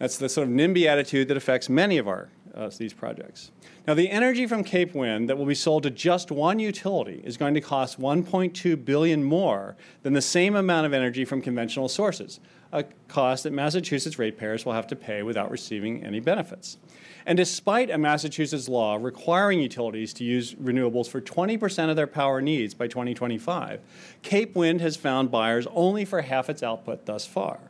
That's 0.00 0.18
the 0.18 0.28
sort 0.28 0.48
of 0.48 0.54
NIMBY 0.54 0.86
attitude 0.86 1.28
that 1.28 1.36
affects 1.36 1.68
many 1.68 1.98
of 1.98 2.08
our 2.08 2.30
uh, 2.54 2.70
these 2.78 2.92
projects. 2.92 3.50
Now, 3.86 3.94
the 3.94 4.10
energy 4.10 4.46
from 4.46 4.64
Cape 4.64 4.94
Wind 4.94 5.28
that 5.28 5.38
will 5.38 5.46
be 5.46 5.54
sold 5.54 5.82
to 5.84 5.90
just 5.90 6.30
one 6.30 6.58
utility 6.58 7.20
is 7.24 7.36
going 7.36 7.54
to 7.54 7.60
cost 7.60 8.00
1.2 8.00 8.84
billion 8.84 9.24
more 9.24 9.76
than 10.02 10.12
the 10.12 10.22
same 10.22 10.54
amount 10.54 10.86
of 10.86 10.92
energy 10.92 11.24
from 11.24 11.42
conventional 11.42 11.88
sources, 11.88 12.40
a 12.72 12.84
cost 13.08 13.44
that 13.44 13.52
Massachusetts 13.52 14.18
ratepayers 14.18 14.64
will 14.64 14.72
have 14.72 14.86
to 14.88 14.96
pay 14.96 15.22
without 15.22 15.50
receiving 15.50 16.04
any 16.04 16.20
benefits. 16.20 16.78
And 17.26 17.36
despite 17.36 17.90
a 17.90 17.98
Massachusetts 17.98 18.68
law 18.68 18.98
requiring 19.00 19.60
utilities 19.60 20.12
to 20.14 20.24
use 20.24 20.54
renewables 20.54 21.08
for 21.08 21.20
20% 21.20 21.90
of 21.90 21.96
their 21.96 22.06
power 22.06 22.40
needs 22.40 22.74
by 22.74 22.88
2025, 22.88 23.80
Cape 24.22 24.56
Wind 24.56 24.80
has 24.80 24.96
found 24.96 25.30
buyers 25.30 25.66
only 25.72 26.04
for 26.04 26.22
half 26.22 26.50
its 26.50 26.62
output 26.62 27.06
thus 27.06 27.26
far. 27.26 27.60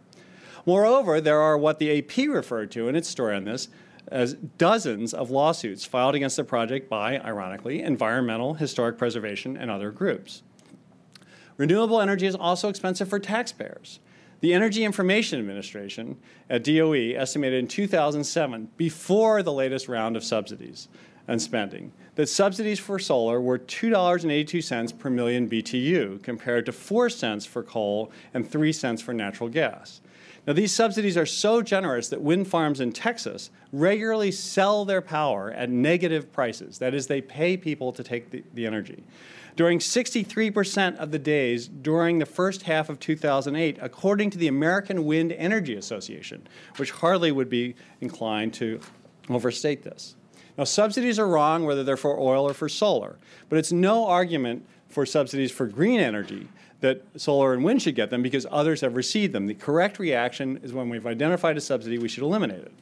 Moreover, 0.65 1.21
there 1.21 1.41
are 1.41 1.59
what 1.59 1.79
the 1.79 1.99
AP 1.99 2.29
referred 2.29 2.71
to 2.73 2.89
in 2.89 2.95
its 2.95 3.09
story 3.09 3.35
on 3.35 3.45
this 3.45 3.69
as 4.13 4.35
dozens 4.35 5.15
of 5.15 5.31
lawsuits 5.31 5.85
filed 5.85 6.15
against 6.15 6.37
the 6.37 6.45
project 6.45 6.89
by, 6.89 7.19
ironically, 7.19 7.83
environmental, 7.83 8.55
historic 8.55 8.99
preservation, 8.99 9.57
and 9.57 9.71
other 9.71 9.91
groups. 9.91 10.43
Renewable 11.57 12.01
energy 12.01 12.27
is 12.27 12.35
also 12.35 12.69
expensive 12.69 13.09
for 13.09 13.19
taxpayers. 13.19 14.01
The 14.41 14.55
Energy 14.55 14.85
Information 14.85 15.39
Administration 15.39 16.19
at 16.51 16.65
DOE 16.65 17.15
estimated 17.17 17.61
in 17.61 17.69
2007, 17.69 18.69
before 18.77 19.43
the 19.43 19.53
latest 19.53 19.89
round 19.89 20.17
of 20.17 20.25
subsidies 20.25 20.89
and 21.29 21.41
spending, 21.41 21.93
that 22.17 22.29
subsidies 22.29 22.81
for 22.81 22.99
solar 22.99 23.41
were 23.41 23.59
$2.82 23.59 24.99
per 24.99 25.11
million 25.11 25.49
BTU 25.49 26.23
compared 26.23 26.67
to 26.67 26.73
4 26.73 27.09
cents 27.09 27.47
for 27.47 27.63
coal 27.63 28.11
and 28.35 28.51
3 28.51 28.73
cents 28.73 29.01
for 29.01 29.15
natural 29.15 29.49
gas. 29.49 30.01
Now, 30.47 30.55
these 30.55 30.75
subsidies 30.75 31.17
are 31.17 31.27
so 31.27 31.63
generous 31.63 32.09
that 32.09 32.21
wind 32.21 32.49
farms 32.49 32.81
in 32.81 32.93
Texas 32.93 33.51
regularly 33.71 34.33
sell 34.33 34.85
their 34.85 35.01
power 35.01 35.53
at 35.53 35.71
negative 35.71 36.33
prices. 36.33 36.79
That 36.79 36.95
is, 36.95 37.07
they 37.07 37.21
pay 37.21 37.57
people 37.57 37.93
to 37.93 38.03
take 38.03 38.31
the, 38.31 38.43
the 38.53 38.67
energy. 38.67 39.05
During 39.55 39.79
63% 39.79 40.97
of 40.97 41.13
the 41.13 41.19
days 41.19 41.69
during 41.69 42.19
the 42.19 42.27
first 42.27 42.63
half 42.63 42.89
of 42.89 42.99
2008, 42.99 43.79
according 43.81 44.31
to 44.31 44.39
the 44.39 44.49
American 44.49 45.05
Wind 45.05 45.31
Energy 45.33 45.77
Association, 45.77 46.47
which 46.77 46.91
hardly 46.91 47.31
would 47.31 47.49
be 47.49 47.77
inclined 48.01 48.53
to 48.55 48.81
overstate 49.29 49.85
this. 49.85 50.17
Now, 50.59 50.65
subsidies 50.65 51.19
are 51.19 51.29
wrong 51.29 51.65
whether 51.65 51.85
they're 51.85 51.97
for 51.97 52.19
oil 52.19 52.49
or 52.49 52.55
for 52.55 52.69
solar, 52.69 53.17
but 53.49 53.59
it's 53.59 53.73
no 53.73 54.07
argument 54.07 54.67
for 54.89 55.07
subsidies 55.07 55.53
for 55.53 55.67
green 55.67 56.01
energy 56.01 56.49
that 56.83 57.03
solar 57.17 57.55
and 57.55 57.65
wind 57.65 57.81
should 57.81 57.95
get 57.95 58.11
them 58.11 58.23
because 58.23 58.47
others 58.51 58.83
have 58.83 58.97
received 58.97 59.33
them. 59.33 59.47
The 59.47 59.55
correct 59.55 59.99
reaction 59.99 60.59
is 60.63 60.73
when 60.73 60.89
we've 60.89 61.07
identified 61.07 61.57
a 61.57 61.61
subsidy, 61.61 61.97
we 61.97 62.09
should 62.09 62.25
eliminate 62.25 62.63
it. 62.63 62.73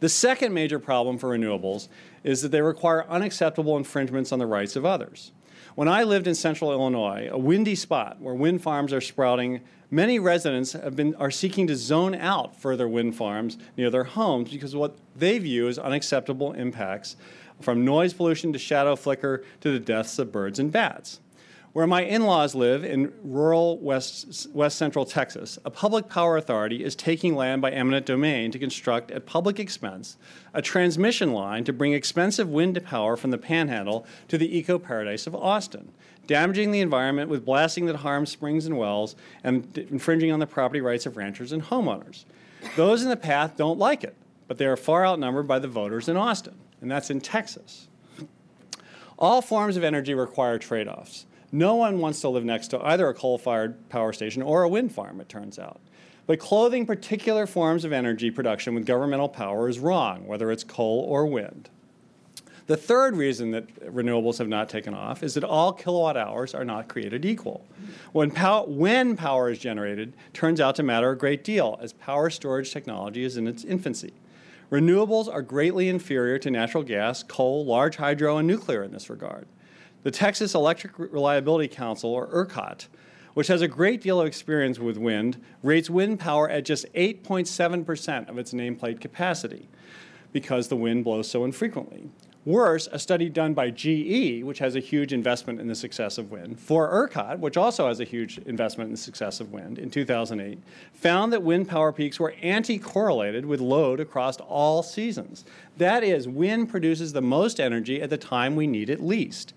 The 0.00 0.08
second 0.08 0.54
major 0.54 0.78
problem 0.78 1.18
for 1.18 1.30
renewables 1.30 1.88
is 2.24 2.42
that 2.42 2.48
they 2.48 2.62
require 2.62 3.06
unacceptable 3.08 3.76
infringements 3.76 4.32
on 4.32 4.38
the 4.38 4.46
rights 4.46 4.74
of 4.74 4.86
others. 4.86 5.32
When 5.74 5.86
I 5.86 6.02
lived 6.02 6.26
in 6.26 6.34
central 6.34 6.72
Illinois, 6.72 7.28
a 7.30 7.38
windy 7.38 7.74
spot 7.74 8.20
where 8.20 8.34
wind 8.34 8.62
farms 8.62 8.92
are 8.92 9.00
sprouting, 9.00 9.60
many 9.90 10.18
residents 10.18 10.72
have 10.72 10.96
been, 10.96 11.14
are 11.16 11.30
seeking 11.30 11.66
to 11.66 11.76
zone 11.76 12.14
out 12.14 12.56
further 12.56 12.88
wind 12.88 13.16
farms 13.16 13.58
near 13.76 13.90
their 13.90 14.04
homes 14.04 14.50
because 14.50 14.74
what 14.74 14.96
they 15.14 15.38
view 15.38 15.68
as 15.68 15.78
unacceptable 15.78 16.52
impacts 16.52 17.16
from 17.60 17.84
noise 17.84 18.14
pollution 18.14 18.52
to 18.52 18.58
shadow 18.58 18.96
flicker 18.96 19.44
to 19.60 19.70
the 19.70 19.78
deaths 19.78 20.18
of 20.18 20.32
birds 20.32 20.58
and 20.58 20.72
bats. 20.72 21.20
Where 21.74 21.86
my 21.86 22.02
in 22.02 22.24
laws 22.24 22.54
live 22.54 22.82
in 22.84 23.12
rural 23.22 23.78
west, 23.78 24.48
west 24.52 24.78
central 24.78 25.04
Texas, 25.04 25.58
a 25.64 25.70
public 25.70 26.08
power 26.08 26.36
authority 26.36 26.82
is 26.82 26.96
taking 26.96 27.36
land 27.36 27.60
by 27.60 27.70
eminent 27.70 28.06
domain 28.06 28.50
to 28.52 28.58
construct, 28.58 29.10
at 29.10 29.26
public 29.26 29.60
expense, 29.60 30.16
a 30.54 30.62
transmission 30.62 31.32
line 31.32 31.64
to 31.64 31.72
bring 31.72 31.92
expensive 31.92 32.48
wind 32.48 32.82
power 32.84 33.16
from 33.16 33.30
the 33.30 33.38
panhandle 33.38 34.06
to 34.28 34.38
the 34.38 34.56
eco 34.56 34.78
paradise 34.78 35.26
of 35.26 35.34
Austin, 35.34 35.92
damaging 36.26 36.72
the 36.72 36.80
environment 36.80 37.28
with 37.28 37.44
blasting 37.44 37.84
that 37.86 37.96
harms 37.96 38.30
springs 38.30 38.64
and 38.64 38.78
wells 38.78 39.14
and 39.44 39.76
infringing 39.90 40.32
on 40.32 40.40
the 40.40 40.46
property 40.46 40.80
rights 40.80 41.04
of 41.04 41.16
ranchers 41.18 41.52
and 41.52 41.64
homeowners. 41.64 42.24
Those 42.76 43.02
in 43.02 43.10
the 43.10 43.16
path 43.16 43.56
don't 43.56 43.78
like 43.78 44.02
it, 44.02 44.16
but 44.46 44.56
they 44.56 44.66
are 44.66 44.76
far 44.76 45.06
outnumbered 45.06 45.46
by 45.46 45.58
the 45.58 45.68
voters 45.68 46.08
in 46.08 46.16
Austin, 46.16 46.54
and 46.80 46.90
that's 46.90 47.10
in 47.10 47.20
Texas. 47.20 47.88
All 49.18 49.42
forms 49.42 49.76
of 49.76 49.84
energy 49.84 50.14
require 50.14 50.58
trade 50.58 50.88
offs. 50.88 51.26
No 51.50 51.76
one 51.76 51.98
wants 51.98 52.20
to 52.20 52.28
live 52.28 52.44
next 52.44 52.68
to 52.68 52.80
either 52.80 53.08
a 53.08 53.14
coal 53.14 53.38
fired 53.38 53.88
power 53.88 54.12
station 54.12 54.42
or 54.42 54.62
a 54.62 54.68
wind 54.68 54.92
farm, 54.92 55.20
it 55.20 55.28
turns 55.28 55.58
out. 55.58 55.80
But 56.26 56.38
clothing 56.38 56.84
particular 56.84 57.46
forms 57.46 57.84
of 57.84 57.92
energy 57.92 58.30
production 58.30 58.74
with 58.74 58.84
governmental 58.84 59.30
power 59.30 59.66
is 59.68 59.78
wrong, 59.78 60.26
whether 60.26 60.50
it's 60.50 60.62
coal 60.62 61.00
or 61.00 61.24
wind. 61.26 61.70
The 62.66 62.76
third 62.76 63.16
reason 63.16 63.50
that 63.52 63.94
renewables 63.94 64.36
have 64.36 64.48
not 64.48 64.68
taken 64.68 64.92
off 64.92 65.22
is 65.22 65.32
that 65.34 65.44
all 65.44 65.72
kilowatt 65.72 66.18
hours 66.18 66.54
are 66.54 66.66
not 66.66 66.86
created 66.86 67.24
equal. 67.24 67.64
When, 68.12 68.30
pow- 68.30 68.66
when 68.66 69.16
power 69.16 69.48
is 69.48 69.58
generated 69.58 70.12
turns 70.34 70.60
out 70.60 70.76
to 70.76 70.82
matter 70.82 71.10
a 71.10 71.16
great 71.16 71.42
deal, 71.42 71.78
as 71.80 71.94
power 71.94 72.28
storage 72.28 72.70
technology 72.70 73.24
is 73.24 73.38
in 73.38 73.46
its 73.46 73.64
infancy. 73.64 74.12
Renewables 74.70 75.32
are 75.32 75.40
greatly 75.40 75.88
inferior 75.88 76.38
to 76.40 76.50
natural 76.50 76.82
gas, 76.82 77.22
coal, 77.22 77.64
large 77.64 77.96
hydro, 77.96 78.36
and 78.36 78.46
nuclear 78.46 78.82
in 78.82 78.92
this 78.92 79.08
regard. 79.08 79.46
The 80.08 80.12
Texas 80.12 80.54
Electric 80.54 80.98
Reliability 80.98 81.68
Council, 81.68 82.08
or 82.08 82.28
ERCOT, 82.28 82.86
which 83.34 83.48
has 83.48 83.60
a 83.60 83.68
great 83.68 84.00
deal 84.00 84.18
of 84.22 84.26
experience 84.26 84.78
with 84.78 84.96
wind, 84.96 85.36
rates 85.62 85.90
wind 85.90 86.18
power 86.18 86.48
at 86.48 86.64
just 86.64 86.90
8.7% 86.94 88.26
of 88.26 88.38
its 88.38 88.54
nameplate 88.54 89.02
capacity 89.02 89.68
because 90.32 90.68
the 90.68 90.76
wind 90.76 91.04
blows 91.04 91.30
so 91.30 91.44
infrequently. 91.44 92.08
Worse, 92.46 92.88
a 92.90 92.98
study 92.98 93.28
done 93.28 93.52
by 93.52 93.68
GE, 93.68 94.44
which 94.44 94.60
has 94.60 94.76
a 94.76 94.80
huge 94.80 95.12
investment 95.12 95.60
in 95.60 95.68
the 95.68 95.74
success 95.74 96.16
of 96.16 96.30
wind, 96.30 96.58
for 96.58 96.88
ERCOT, 96.88 97.38
which 97.40 97.58
also 97.58 97.86
has 97.88 98.00
a 98.00 98.04
huge 98.04 98.38
investment 98.38 98.88
in 98.88 98.92
the 98.92 98.96
success 98.96 99.40
of 99.40 99.52
wind 99.52 99.78
in 99.78 99.90
2008, 99.90 100.58
found 100.94 101.34
that 101.34 101.42
wind 101.42 101.68
power 101.68 101.92
peaks 101.92 102.18
were 102.18 102.34
anti 102.40 102.78
correlated 102.78 103.44
with 103.44 103.60
load 103.60 104.00
across 104.00 104.38
all 104.38 104.82
seasons. 104.82 105.44
That 105.76 106.02
is, 106.02 106.26
wind 106.26 106.70
produces 106.70 107.12
the 107.12 107.20
most 107.20 107.60
energy 107.60 108.00
at 108.00 108.08
the 108.08 108.16
time 108.16 108.56
we 108.56 108.66
need 108.66 108.88
it 108.88 109.02
least. 109.02 109.52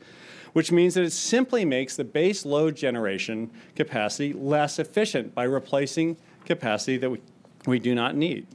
Which 0.53 0.71
means 0.71 0.95
that 0.95 1.03
it 1.03 1.11
simply 1.11 1.65
makes 1.65 1.95
the 1.95 2.03
base 2.03 2.45
load 2.45 2.75
generation 2.75 3.49
capacity 3.75 4.33
less 4.33 4.79
efficient 4.79 5.33
by 5.33 5.43
replacing 5.43 6.17
capacity 6.45 6.97
that 6.97 7.09
we, 7.09 7.21
we 7.65 7.79
do 7.79 7.95
not 7.95 8.15
need. 8.15 8.45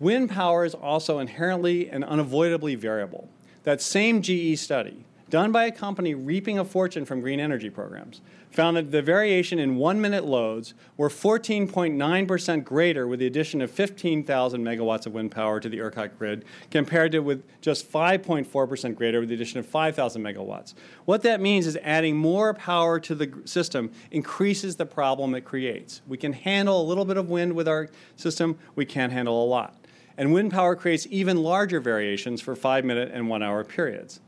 Wind 0.00 0.30
power 0.30 0.64
is 0.64 0.74
also 0.74 1.18
inherently 1.18 1.90
and 1.90 2.04
unavoidably 2.04 2.74
variable. 2.76 3.28
That 3.64 3.82
same 3.82 4.22
GE 4.22 4.58
study, 4.58 5.04
done 5.30 5.52
by 5.52 5.64
a 5.64 5.70
company 5.70 6.14
reaping 6.14 6.58
a 6.58 6.64
fortune 6.64 7.04
from 7.04 7.20
green 7.20 7.40
energy 7.40 7.70
programs, 7.70 8.20
found 8.50 8.76
that 8.76 8.90
the 8.90 9.02
variation 9.02 9.58
in 9.58 9.76
one 9.76 10.00
minute 10.00 10.24
loads 10.24 10.74
were 10.96 11.08
14.9% 11.08 12.64
greater 12.64 13.06
with 13.06 13.20
the 13.20 13.26
addition 13.26 13.60
of 13.60 13.70
15,000 13.70 14.64
megawatts 14.64 15.06
of 15.06 15.12
wind 15.12 15.30
power 15.30 15.60
to 15.60 15.68
the 15.68 15.78
ERCOT 15.78 16.16
grid 16.18 16.44
compared 16.70 17.12
to 17.12 17.20
with 17.20 17.44
just 17.60 17.90
5.4% 17.90 18.94
greater 18.94 19.20
with 19.20 19.28
the 19.28 19.34
addition 19.34 19.58
of 19.58 19.66
5,000 19.66 20.22
megawatts. 20.22 20.74
What 21.04 21.22
that 21.22 21.40
means 21.40 21.66
is 21.66 21.76
adding 21.82 22.16
more 22.16 22.54
power 22.54 22.98
to 23.00 23.14
the 23.14 23.32
system 23.44 23.92
increases 24.10 24.76
the 24.76 24.86
problem 24.86 25.34
it 25.34 25.44
creates. 25.44 26.00
We 26.06 26.16
can 26.16 26.32
handle 26.32 26.80
a 26.80 26.86
little 26.86 27.04
bit 27.04 27.16
of 27.16 27.28
wind 27.28 27.52
with 27.52 27.68
our 27.68 27.88
system, 28.16 28.58
we 28.74 28.86
can't 28.86 29.12
handle 29.12 29.44
a 29.44 29.46
lot. 29.46 29.74
And 30.16 30.32
wind 30.32 30.50
power 30.50 30.74
creates 30.74 31.06
even 31.10 31.44
larger 31.44 31.80
variations 31.80 32.40
for 32.40 32.56
five 32.56 32.84
minute 32.84 33.10
and 33.12 33.28
one 33.28 33.42
hour 33.42 33.62
periods. 33.62 34.20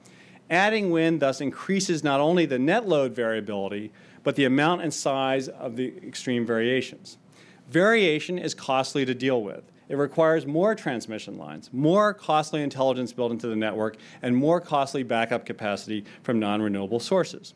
Adding 0.51 0.91
wind 0.91 1.21
thus 1.21 1.41
increases 1.41 2.03
not 2.03 2.19
only 2.19 2.45
the 2.45 2.59
net 2.59 2.89
load 2.89 3.15
variability, 3.15 3.93
but 4.25 4.35
the 4.35 4.45
amount 4.45 4.83
and 4.83 4.93
size 4.93 5.49
of 5.49 5.77
the 5.77 5.97
extreme 6.05 6.45
variations. 6.45 7.19
Variation 7.69 8.37
is 8.37 8.53
costly 8.53 9.05
to 9.05 9.15
deal 9.15 9.43
with. 9.43 9.63
It 9.89 9.97
requires 9.97 10.47
more 10.47 10.75
transmission 10.75 11.39
lines, 11.39 11.71
more 11.73 12.13
costly 12.13 12.63
intelligence 12.63 13.13
built 13.13 13.31
into 13.31 13.47
the 13.47 13.57
network, 13.57 13.97
and 14.23 14.37
more 14.37 14.61
costly 14.61 15.05
backup 15.05 15.47
capacity 15.47 16.05
from 16.23 16.41
non 16.41 16.61
renewable 16.63 17.01
sources. 17.01 17.55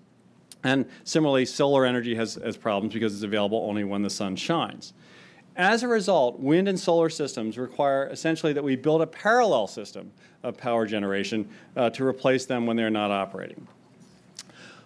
And 0.63 0.87
similarly, 1.03 1.47
solar 1.47 1.85
energy 1.85 2.15
has, 2.15 2.37
has 2.37 2.57
problems 2.57 2.95
because 2.95 3.15
it's 3.15 3.23
available 3.23 3.59
only 3.69 3.85
when 3.85 4.03
the 4.03 4.11
sun 4.11 4.35
shines. 4.37 4.95
As 5.57 5.85
a 5.85 5.89
result, 5.89 6.41
wind 6.41 6.69
and 6.69 6.79
solar 6.79 7.09
systems 7.09 7.59
require 7.59 8.09
essentially 8.09 8.53
that 8.53 8.65
we 8.65 8.75
build 8.75 9.03
a 9.03 9.07
parallel 9.07 9.69
system 9.69 10.11
of 10.43 10.57
power 10.57 10.85
generation 10.85 11.49
uh, 11.77 11.91
to 11.91 12.05
replace 12.05 12.45
them 12.45 12.67
when 12.67 12.77
they're 12.77 12.91
not 12.91 13.13
operating. 13.13 13.67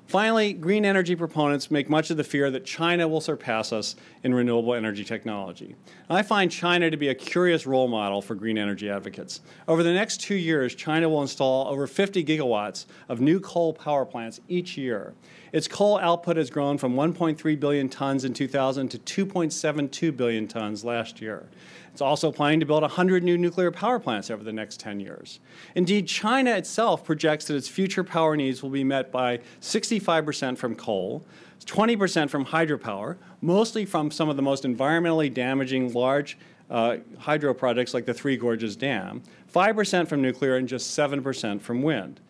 Finally, 0.09 0.55
green 0.55 0.87
energy 0.87 1.15
proponents 1.15 1.71
make 1.71 1.91
much 1.91 2.11
of 2.11 2.17
the 2.17 2.25
fear 2.25 2.51
that 2.51 2.65
China 2.65 3.07
will 3.07 3.21
surpass 3.21 3.75
us 3.75 3.95
in 4.23 4.33
renewable 4.33 4.75
energy 4.75 5.05
technology. 5.05 5.75
I 6.09 6.23
find 6.23 6.51
China 6.51 6.91
to 6.91 6.97
be 6.97 7.09
a 7.09 7.15
curious 7.15 7.67
role 7.67 7.89
model 7.89 8.23
for 8.23 8.35
green 8.35 8.57
energy 8.57 8.89
advocates. 8.89 9.43
Over 9.67 9.83
the 9.83 9.93
next 9.93 10.23
two 10.23 10.35
years, 10.35 10.75
China 10.75 11.11
will 11.11 11.21
install 11.21 11.69
over 11.69 11.87
50 11.87 12.25
gigawatts 12.25 12.87
of 13.11 13.21
new 13.21 13.39
coal 13.39 13.75
power 13.75 14.07
plants 14.07 14.41
each 14.49 14.79
year. 14.79 15.13
Its 15.53 15.69
coal 15.69 15.99
output 15.99 16.37
has 16.37 16.51
grown 16.51 16.79
from 16.79 16.95
1.3 16.95 17.61
billion 17.61 17.89
tons 17.89 18.25
in 18.25 18.35
2000 18.35 18.89
to 18.89 18.99
2.72 19.27 20.17
billion 20.17 20.47
tons 20.47 20.85
last 20.85 21.21
year. 21.21 21.49
It's 21.93 22.03
also 22.03 22.31
planning 22.31 22.61
to 22.61 22.67
build 22.67 22.83
100 22.83 23.25
new 23.25 23.37
nuclear 23.37 23.71
power 23.71 23.99
plants 23.99 24.31
over 24.31 24.45
the 24.45 24.53
next 24.53 24.79
10 24.79 25.01
years. 25.01 25.41
Indeed, 25.75 26.07
China 26.07 26.53
itself 26.55 27.05
projects 27.05 27.47
that 27.47 27.57
its 27.57 27.69
future 27.69 28.05
power 28.05 28.37
needs 28.37 28.63
will 28.63 28.71
be 28.71 28.85
met 28.85 29.11
by 29.11 29.41
65% 29.61 30.59
from 30.59 30.75
coal, 30.75 31.25
20% 31.65 32.31
from 32.31 32.47
hydropower, 32.47 33.17
mostly 33.41 33.85
from 33.85 34.11
some 34.11 34.29
of 34.29 34.37
the 34.37 34.43
most 34.43 34.65
environmentally 34.65 35.33
damaging 35.33 35.93
large 35.93 36.39
uh, 36.71 36.99
hydro 37.19 37.55
projects 37.55 37.95
like 37.95 38.05
the 38.05 38.15
Three 38.15 38.37
Gorges 38.37 38.77
Dam, 38.77 39.23
5% 39.53 40.07
from 40.07 40.23
nuclear, 40.23 40.57
and 40.57 40.69
just 40.69 40.97
7% 40.97 41.61
from 41.61 41.83
wind. 41.83 42.21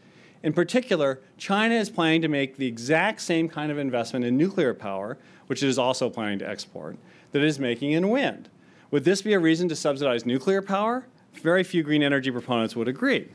In 0.42 0.52
particular, 0.52 1.20
China 1.36 1.74
is 1.74 1.90
planning 1.90 2.22
to 2.22 2.28
make 2.28 2.56
the 2.56 2.66
exact 2.66 3.20
same 3.20 3.48
kind 3.48 3.72
of 3.72 3.78
investment 3.78 4.24
in 4.24 4.36
nuclear 4.36 4.72
power, 4.72 5.18
which 5.48 5.62
it 5.62 5.68
is 5.68 5.78
also 5.78 6.08
planning 6.08 6.38
to 6.38 6.48
export, 6.48 6.96
that 7.32 7.42
it 7.42 7.48
is 7.48 7.58
making 7.58 7.92
in 7.92 8.08
wind. 8.10 8.48
Would 8.90 9.04
this 9.04 9.22
be 9.22 9.32
a 9.34 9.38
reason 9.38 9.68
to 9.68 9.76
subsidize 9.76 10.24
nuclear 10.24 10.62
power? 10.62 11.06
Very 11.34 11.64
few 11.64 11.82
green 11.82 12.02
energy 12.02 12.30
proponents 12.30 12.76
would 12.76 12.88
agree. 12.88 13.28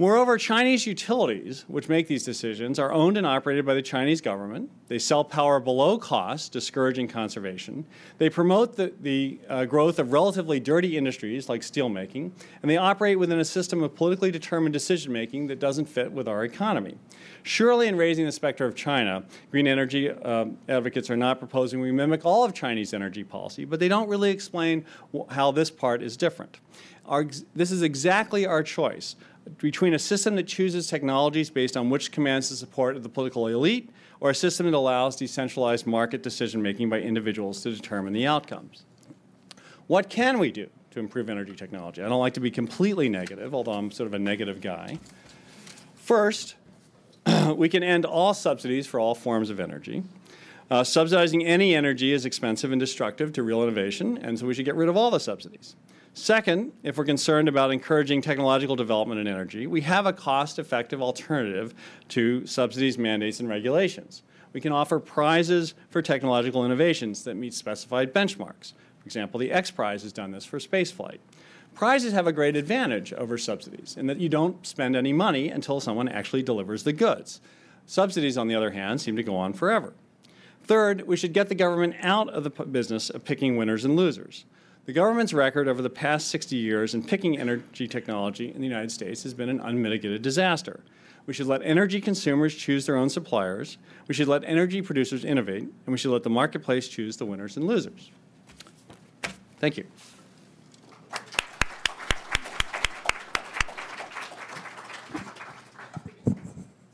Moreover, 0.00 0.38
Chinese 0.38 0.86
utilities, 0.86 1.64
which 1.66 1.88
make 1.88 2.06
these 2.06 2.22
decisions, 2.22 2.78
are 2.78 2.92
owned 2.92 3.16
and 3.16 3.26
operated 3.26 3.66
by 3.66 3.74
the 3.74 3.82
Chinese 3.82 4.20
government. 4.20 4.70
They 4.86 5.00
sell 5.00 5.24
power 5.24 5.58
below 5.58 5.98
cost, 5.98 6.52
discouraging 6.52 7.08
conservation. 7.08 7.84
They 8.18 8.30
promote 8.30 8.76
the, 8.76 8.92
the 9.00 9.40
uh, 9.48 9.64
growth 9.64 9.98
of 9.98 10.12
relatively 10.12 10.60
dirty 10.60 10.96
industries 10.96 11.48
like 11.48 11.62
steelmaking, 11.62 12.30
and 12.62 12.70
they 12.70 12.76
operate 12.76 13.18
within 13.18 13.40
a 13.40 13.44
system 13.44 13.82
of 13.82 13.96
politically 13.96 14.30
determined 14.30 14.72
decision 14.72 15.12
making 15.12 15.48
that 15.48 15.58
doesn't 15.58 15.86
fit 15.86 16.12
with 16.12 16.28
our 16.28 16.44
economy. 16.44 16.96
Surely, 17.42 17.88
in 17.88 17.96
raising 17.96 18.24
the 18.24 18.30
specter 18.30 18.64
of 18.66 18.76
China, 18.76 19.24
green 19.50 19.66
energy 19.66 20.10
uh, 20.10 20.44
advocates 20.68 21.10
are 21.10 21.16
not 21.16 21.40
proposing 21.40 21.80
we 21.80 21.90
mimic 21.90 22.24
all 22.24 22.44
of 22.44 22.54
Chinese 22.54 22.94
energy 22.94 23.24
policy, 23.24 23.64
but 23.64 23.80
they 23.80 23.88
don't 23.88 24.08
really 24.08 24.30
explain 24.30 24.84
how 25.30 25.50
this 25.50 25.72
part 25.72 26.04
is 26.04 26.16
different. 26.16 26.60
Our, 27.04 27.26
this 27.56 27.72
is 27.72 27.82
exactly 27.82 28.46
our 28.46 28.62
choice 28.62 29.16
between 29.58 29.94
a 29.94 29.98
system 29.98 30.36
that 30.36 30.46
chooses 30.46 30.86
technologies 30.86 31.50
based 31.50 31.76
on 31.76 31.90
which 31.90 32.12
commands 32.12 32.50
the 32.50 32.56
support 32.56 32.96
of 32.96 33.02
the 33.02 33.08
political 33.08 33.46
elite 33.46 33.90
or 34.20 34.30
a 34.30 34.34
system 34.34 34.66
that 34.66 34.74
allows 34.74 35.16
decentralized 35.16 35.86
market 35.86 36.22
decision 36.22 36.60
making 36.60 36.90
by 36.90 37.00
individuals 37.00 37.62
to 37.62 37.70
determine 37.70 38.12
the 38.12 38.26
outcomes. 38.26 38.84
What 39.86 40.10
can 40.10 40.38
we 40.38 40.50
do 40.50 40.68
to 40.90 40.98
improve 40.98 41.30
energy 41.30 41.54
technology? 41.54 42.02
I 42.02 42.08
don't 42.08 42.20
like 42.20 42.34
to 42.34 42.40
be 42.40 42.50
completely 42.50 43.08
negative, 43.08 43.54
although 43.54 43.72
I'm 43.72 43.90
sort 43.90 44.06
of 44.06 44.14
a 44.14 44.18
negative 44.18 44.60
guy. 44.60 44.98
First, 45.94 46.56
we 47.56 47.68
can 47.68 47.82
end 47.82 48.04
all 48.04 48.34
subsidies 48.34 48.86
for 48.86 49.00
all 49.00 49.14
forms 49.14 49.50
of 49.50 49.60
energy. 49.60 50.02
Uh, 50.70 50.84
subsidizing 50.84 51.44
any 51.44 51.74
energy 51.74 52.12
is 52.12 52.26
expensive 52.26 52.72
and 52.72 52.80
destructive 52.80 53.32
to 53.32 53.42
real 53.42 53.62
innovation, 53.62 54.18
and 54.18 54.38
so 54.38 54.46
we 54.46 54.52
should 54.52 54.66
get 54.66 54.74
rid 54.74 54.88
of 54.88 54.96
all 54.96 55.10
the 55.10 55.20
subsidies. 55.20 55.76
Second, 56.14 56.72
if 56.82 56.96
we're 56.96 57.04
concerned 57.04 57.48
about 57.48 57.70
encouraging 57.70 58.20
technological 58.20 58.74
development 58.74 59.20
in 59.20 59.28
energy, 59.28 59.66
we 59.66 59.82
have 59.82 60.04
a 60.06 60.12
cost 60.12 60.58
effective 60.58 61.00
alternative 61.00 61.74
to 62.08 62.44
subsidies, 62.46 62.98
mandates, 62.98 63.40
and 63.40 63.48
regulations. 63.48 64.22
We 64.52 64.60
can 64.60 64.72
offer 64.72 64.98
prizes 64.98 65.74
for 65.90 66.02
technological 66.02 66.64
innovations 66.64 67.24
that 67.24 67.36
meet 67.36 67.54
specified 67.54 68.12
benchmarks. 68.12 68.72
For 68.98 69.06
example, 69.06 69.38
the 69.38 69.52
X 69.52 69.70
Prize 69.70 70.02
has 70.02 70.12
done 70.12 70.32
this 70.32 70.44
for 70.44 70.58
spaceflight. 70.58 71.18
Prizes 71.74 72.12
have 72.12 72.26
a 72.26 72.32
great 72.32 72.56
advantage 72.56 73.12
over 73.12 73.38
subsidies 73.38 73.96
in 73.96 74.06
that 74.08 74.18
you 74.18 74.28
don't 74.28 74.66
spend 74.66 74.96
any 74.96 75.12
money 75.12 75.48
until 75.48 75.80
someone 75.80 76.08
actually 76.08 76.42
delivers 76.42 76.82
the 76.82 76.92
goods. 76.92 77.40
Subsidies, 77.86 78.36
on 78.36 78.48
the 78.48 78.54
other 78.54 78.72
hand, 78.72 79.00
seem 79.00 79.14
to 79.16 79.22
go 79.22 79.36
on 79.36 79.52
forever. 79.52 79.94
Third, 80.64 81.06
we 81.06 81.16
should 81.16 81.32
get 81.32 81.48
the 81.48 81.54
government 81.54 81.94
out 82.02 82.28
of 82.30 82.44
the 82.44 82.50
business 82.50 83.08
of 83.08 83.24
picking 83.24 83.56
winners 83.56 83.84
and 83.84 83.96
losers. 83.96 84.44
The 84.88 84.94
government's 84.94 85.34
record 85.34 85.68
over 85.68 85.82
the 85.82 85.90
past 85.90 86.28
60 86.28 86.56
years 86.56 86.94
in 86.94 87.04
picking 87.04 87.38
energy 87.38 87.86
technology 87.86 88.50
in 88.50 88.62
the 88.62 88.66
United 88.66 88.90
States 88.90 89.22
has 89.22 89.34
been 89.34 89.50
an 89.50 89.60
unmitigated 89.60 90.22
disaster. 90.22 90.80
We 91.26 91.34
should 91.34 91.46
let 91.46 91.60
energy 91.62 92.00
consumers 92.00 92.54
choose 92.54 92.86
their 92.86 92.96
own 92.96 93.10
suppliers. 93.10 93.76
We 94.06 94.14
should 94.14 94.28
let 94.28 94.44
energy 94.44 94.80
producers 94.80 95.26
innovate, 95.26 95.64
and 95.64 95.72
we 95.88 95.98
should 95.98 96.10
let 96.10 96.22
the 96.22 96.30
marketplace 96.30 96.88
choose 96.88 97.18
the 97.18 97.26
winners 97.26 97.58
and 97.58 97.66
losers. 97.66 98.10
Thank 99.58 99.76
you. 99.76 99.84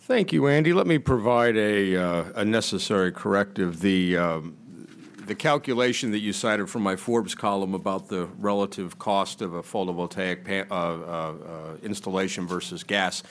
Thank 0.01 0.33
you, 0.33 0.49
Andy. 0.49 0.73
Let 0.73 0.89
me 0.89 0.99
provide 0.99 1.57
a, 1.57 1.97
uh, 1.97 2.25
a 2.35 2.45
necessary 2.45 3.13
corrective. 3.13 3.83
The 3.83 4.17
um, 4.17 4.57
the 5.27 5.35
calculation 5.35 6.11
that 6.11 6.19
you 6.19 6.33
cited 6.33 6.69
from 6.69 6.83
my 6.83 6.97
Forbes 6.97 7.35
column 7.35 7.75
about 7.75 8.09
the 8.09 8.27
relative 8.39 8.99
cost 8.99 9.41
of 9.41 9.55
a 9.55 9.63
photovoltaic 9.63 10.69
uh, 10.71 10.75
uh, 10.75 10.75
uh, 10.75 11.77
installation 11.83 12.47
versus 12.47 12.85
gas, 12.85 13.23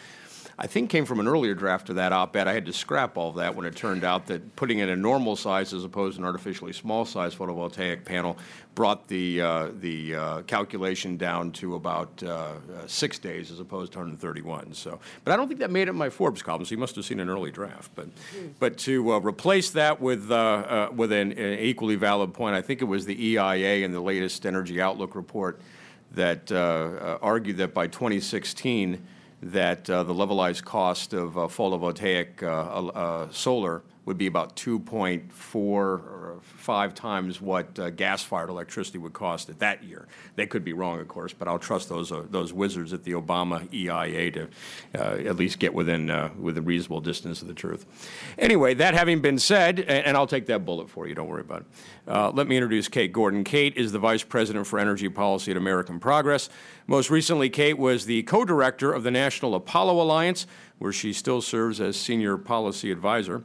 I 0.58 0.68
think 0.68 0.92
came 0.92 1.06
from 1.06 1.20
an 1.20 1.28
earlier 1.28 1.56
draft 1.56 1.90
of 1.90 1.96
that 1.96 2.14
op-ed. 2.14 2.48
I 2.48 2.54
had 2.54 2.68
to 2.68 2.74
scrap 2.74 3.18
all 3.18 3.30
of 3.30 3.36
that 3.38 3.56
when 3.56 3.66
it 3.66 3.76
turned 3.76 4.04
out 4.04 4.28
that 4.28 4.56
putting 4.56 4.80
in 4.80 4.90
a 4.90 4.96
normal 4.96 5.36
size 5.36 5.74
as 5.74 5.84
opposed 5.84 6.18
to 6.18 6.22
an 6.22 6.26
artificially 6.26 6.74
small 6.74 7.06
size 7.06 7.34
photovoltaic 7.34 8.06
panel 8.06 8.38
brought 8.76 9.08
the 9.08 9.42
uh, 9.42 9.70
the 9.80 10.16
uh, 10.16 10.42
calculation 10.44 11.18
down 11.18 11.52
to 11.52 11.76
about 11.76 12.22
uh, 12.24 12.28
uh 12.28 12.54
six 12.88 13.18
days 13.18 13.52
as 13.52 13.60
opposed 13.60 13.92
to 13.94 14.00
131. 14.00 14.74
So, 14.74 15.00
but 15.24 15.32
I 15.32 15.36
don't 15.36 15.48
think 15.48 15.60
that 15.60 15.72
made 15.72 15.88
it 15.88 15.94
my 15.94 16.10
Forbes 16.10 16.44
column. 16.44 16.66
So 16.66 16.72
you 16.72 16.78
must 16.78 16.96
have 16.96 17.06
seen 17.06 17.20
an 17.20 17.30
early 17.30 17.52
draft. 17.52 17.92
But 17.96 18.10
but 18.60 18.78
to 18.80 19.14
uh, 19.14 19.20
replace 19.20 19.72
that 19.72 20.00
with 20.00 20.30
uh, 20.30 20.90
with 20.96 21.12
an, 21.12 21.32
an, 21.32 21.60
equally 21.60 21.96
valid 21.96 22.34
point, 22.34 22.56
I 22.56 22.62
think 22.62 22.82
it 22.82 22.86
was 22.86 23.06
the 23.06 23.30
EIA 23.30 23.86
in 23.86 23.92
the 23.92 24.02
latest 24.02 24.46
Energy 24.46 24.80
Outlook 24.80 25.16
report 25.16 25.60
that 26.12 26.52
argued 26.52 27.58
that 27.58 27.74
by 27.74 27.88
2016 27.88 29.04
that 29.52 29.90
uh, 29.90 30.04
the 30.04 30.14
levelized 30.14 30.64
cost 30.64 31.14
of 31.14 31.34
photovoltaic 31.34 32.42
uh, 32.44 32.88
uh, 32.88 33.32
solar 33.32 33.84
would 34.06 34.18
be 34.18 34.28
about 34.28 34.56
2.4 34.56 35.56
or 35.56 36.23
five 36.44 36.94
times 36.94 37.42
what 37.42 37.78
uh, 37.80 37.90
gas-fired 37.90 38.50
electricity 38.50 38.98
would 38.98 39.14
cost 39.14 39.50
it 39.50 39.60
that 39.60 39.84
year. 39.84 40.08
They 40.36 40.46
could 40.46 40.64
be 40.64 40.74
wrong, 40.74 41.00
of 41.00 41.08
course, 41.08 41.34
but 41.34 41.48
I'll 41.48 41.60
trust 41.60 41.90
those 41.90 42.12
uh, 42.12 42.24
those 42.30 42.54
wizards 42.54 42.94
at 42.94 43.04
the 43.04 43.14
Obama 43.14 43.72
EIA 43.74 44.32
to 44.32 44.48
uh, 44.96 45.30
at 45.30 45.36
least 45.36 45.60
get 45.60 45.74
within 45.74 46.10
uh, 46.10 46.30
within 46.40 46.66
reasonable 46.66 47.02
distance 47.02 47.42
of 47.42 47.48
the 47.48 47.54
truth. 47.54 47.86
Anyway, 48.38 48.74
that 48.74 48.94
having 48.94 49.22
been 49.22 49.40
said, 49.40 49.80
and, 49.80 50.06
and 50.06 50.18
I'll 50.18 50.28
take 50.28 50.46
that 50.48 50.66
bullet 50.66 50.90
for 50.90 51.08
you. 51.08 51.16
Don't 51.16 51.28
worry 51.28 51.42
about 51.42 51.62
it. 51.62 51.68
Uh, 52.08 52.32
let 52.32 52.48
me 52.48 52.58
introduce 52.58 52.88
Kate 52.88 53.12
Gordon. 53.12 53.44
Kate 53.44 53.76
is 53.76 53.92
the 53.92 54.00
Vice 54.00 54.24
President 54.24 54.68
for 54.68 54.80
Energy 54.80 55.10
Policy 55.10 55.52
at 55.52 55.58
American 55.58 56.00
Progress. 56.00 56.50
Most 56.88 57.10
recently, 57.10 57.50
Kate 57.50 57.78
was 57.78 58.06
the 58.06 58.24
co-director 58.24 58.92
of 58.92 59.04
the 59.04 59.12
National 59.12 59.56
Apollo 59.56 60.02
Alliance, 60.02 60.46
where 60.80 60.92
she 60.92 61.14
still 61.14 61.42
serves 61.42 61.80
as 61.80 61.96
senior 61.96 62.38
policy 62.38 62.92
advisor. 62.92 63.44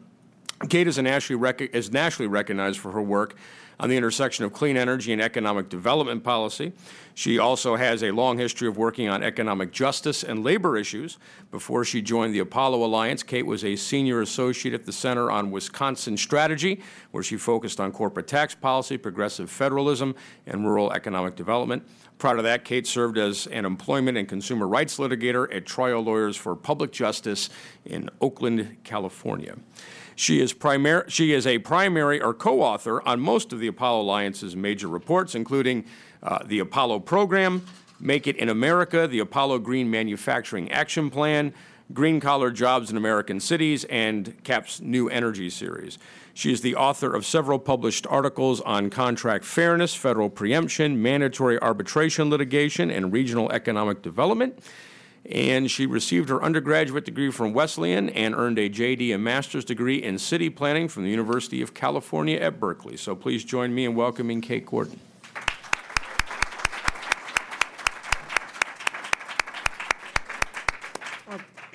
Kate 0.69 0.89
is, 0.89 0.99
nationally, 0.99 1.41
rec- 1.41 1.61
is 1.61 1.93
nationally 1.93 2.29
recognized 2.29 2.81
for 2.81 2.93
her 2.93 3.03
work 3.03 3.37
on 3.81 3.89
the 3.89 3.97
intersection 3.97 4.45
of 4.45 4.53
clean 4.53 4.77
energy 4.77 5.13
and 5.13 5.23
economic 5.23 5.69
development 5.69 6.25
policy. 6.25 6.73
She 7.15 7.39
also 7.39 7.77
has 7.77 8.03
a 8.03 8.11
long 8.11 8.37
history 8.37 8.67
of 8.67 8.77
working 8.77 9.09
on 9.09 9.23
economic 9.23 9.71
justice 9.71 10.25
and 10.25 10.43
labor 10.43 10.77
issues. 10.77 11.17
Before 11.53 11.85
she 11.85 12.03
joined 12.03 12.35
the 12.35 12.41
Apollo 12.41 12.85
Alliance, 12.85 13.23
Kate 13.23 13.47
was 13.47 13.65
a 13.65 13.77
senior 13.77 14.21
associate 14.21 14.75
at 14.75 14.85
the 14.85 14.93
Center 14.93 15.31
on 15.31 15.53
Wisconsin 15.53 16.17
Strategy, 16.17 16.83
where 17.13 17.23
she 17.23 17.37
focused 17.37 17.79
on 17.79 17.93
corporate 17.93 18.27
tax 18.27 18.53
policy, 18.53 18.99
progressive 18.99 19.49
federalism, 19.49 20.17
and 20.47 20.67
rural 20.67 20.93
economic 20.93 21.37
development. 21.37 21.87
Prior 22.19 22.35
to 22.35 22.43
that, 22.43 22.65
Kate 22.65 22.87
served 22.87 23.17
as 23.17 23.47
an 23.47 23.65
employment 23.65 24.19
and 24.19 24.29
consumer 24.29 24.67
rights 24.67 24.99
litigator 24.99 25.55
at 25.55 25.67
Trial 25.67 26.01
Lawyers 26.01 26.37
for 26.37 26.57
Public 26.57 26.91
Justice 26.91 27.49
in 27.85 28.11
Oakland, 28.21 28.79
California. 28.83 29.55
She 30.19 30.41
is, 30.41 30.53
primar- 30.53 31.09
she 31.09 31.33
is 31.33 31.47
a 31.47 31.59
primary 31.59 32.21
or 32.21 32.35
co 32.35 32.61
author 32.61 33.07
on 33.07 33.21
most 33.21 33.53
of 33.53 33.61
the 33.61 33.69
Apollo 33.69 34.01
Alliance's 34.01 34.57
major 34.57 34.89
reports, 34.89 35.37
including 35.37 35.85
uh, 36.25 36.41
the 36.45 36.59
Apollo 36.59 37.01
Program, 37.01 37.65
Make 38.01 38.27
It 38.27 38.35
in 38.35 38.49
America, 38.49 39.07
the 39.07 39.21
Apollo 39.21 39.61
Green 39.61 39.89
Manufacturing 39.89 40.73
Action 40.73 41.09
Plan, 41.09 41.55
Green 41.93 42.19
Collar 42.19 42.51
Jobs 42.51 42.91
in 42.91 42.97
American 42.97 43.39
Cities, 43.39 43.85
and 43.85 44.35
CAP's 44.43 44.81
New 44.81 45.09
Energy 45.09 45.51
series. 45.51 46.01
She 46.35 46.51
is 46.53 46.63
the 46.63 46.75
author 46.75 47.15
of 47.15 47.25
several 47.25 47.61
published 47.61 48.05
articles 48.09 48.61
on 48.63 48.91
contract 48.91 49.45
fairness, 49.45 49.95
federal 49.95 50.31
preemption, 50.31 51.01
mandatory 51.01 51.61
arbitration 51.61 52.29
litigation, 52.29 52.91
and 52.91 53.13
regional 53.13 53.53
economic 53.53 54.03
development 54.03 54.59
and 55.31 55.71
she 55.71 55.85
received 55.85 56.31
her 56.31 56.43
undergraduate 56.43 57.05
degree 57.05 57.31
from 57.31 57.53
Wesleyan 57.53 58.09
and 58.11 58.35
earned 58.35 58.59
a 58.59 58.71
JD 58.71 59.15
and 59.15 59.23
master's 59.23 59.65
degree 59.65 60.03
in 60.03 60.19
city 60.19 60.49
planning 60.49 60.89
from 60.89 61.05
the 61.05 61.11
University 61.11 61.61
of 61.61 61.75
California 61.75 62.39
at 62.39 62.59
Berkeley. 62.59 62.97
So 62.97 63.15
please 63.15 63.45
join 63.45 63.75
me 63.75 63.85
in 63.85 63.95
welcoming 63.95 64.41
Kate 64.41 64.65
Gordon. 64.65 64.99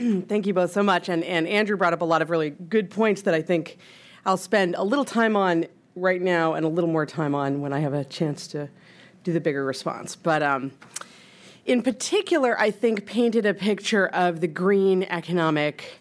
thank 0.28 0.48
you 0.48 0.54
both 0.54 0.72
so 0.72 0.82
much. 0.82 1.08
And, 1.10 1.24
and 1.24 1.48
Andrew 1.48 1.78
brought 1.78 1.94
up 1.94 2.02
a 2.02 2.06
lot 2.06 2.22
of 2.24 2.30
really 2.32 2.50
good 2.50 2.90
points 2.90 3.22
that 3.24 3.36
I 3.36 3.42
think 3.42 3.78
I'll 4.26 4.38
spend 4.38 4.76
a 4.76 4.84
little 4.84 5.06
time 5.06 5.36
on 5.36 5.66
right 5.96 6.22
now 6.22 6.54
and 6.54 6.66
a 6.66 6.70
little 6.70 6.90
more 6.90 7.06
time 7.06 7.36
on 7.36 7.62
when 7.62 7.72
I 7.72 7.80
have 7.80 7.94
a 7.94 8.04
chance 8.04 8.48
to 8.48 8.70
do 9.24 9.32
the 9.32 9.40
bigger 9.40 9.64
response. 9.64 10.16
But 10.16 10.42
um, 10.42 10.72
in 11.66 11.82
particular, 11.82 12.60
I 12.60 12.72
think 12.72 13.06
painted 13.06 13.46
a 13.46 13.54
picture 13.54 14.08
of 14.08 14.42
the 14.42 14.48
green 14.48 15.04
economic 15.04 16.00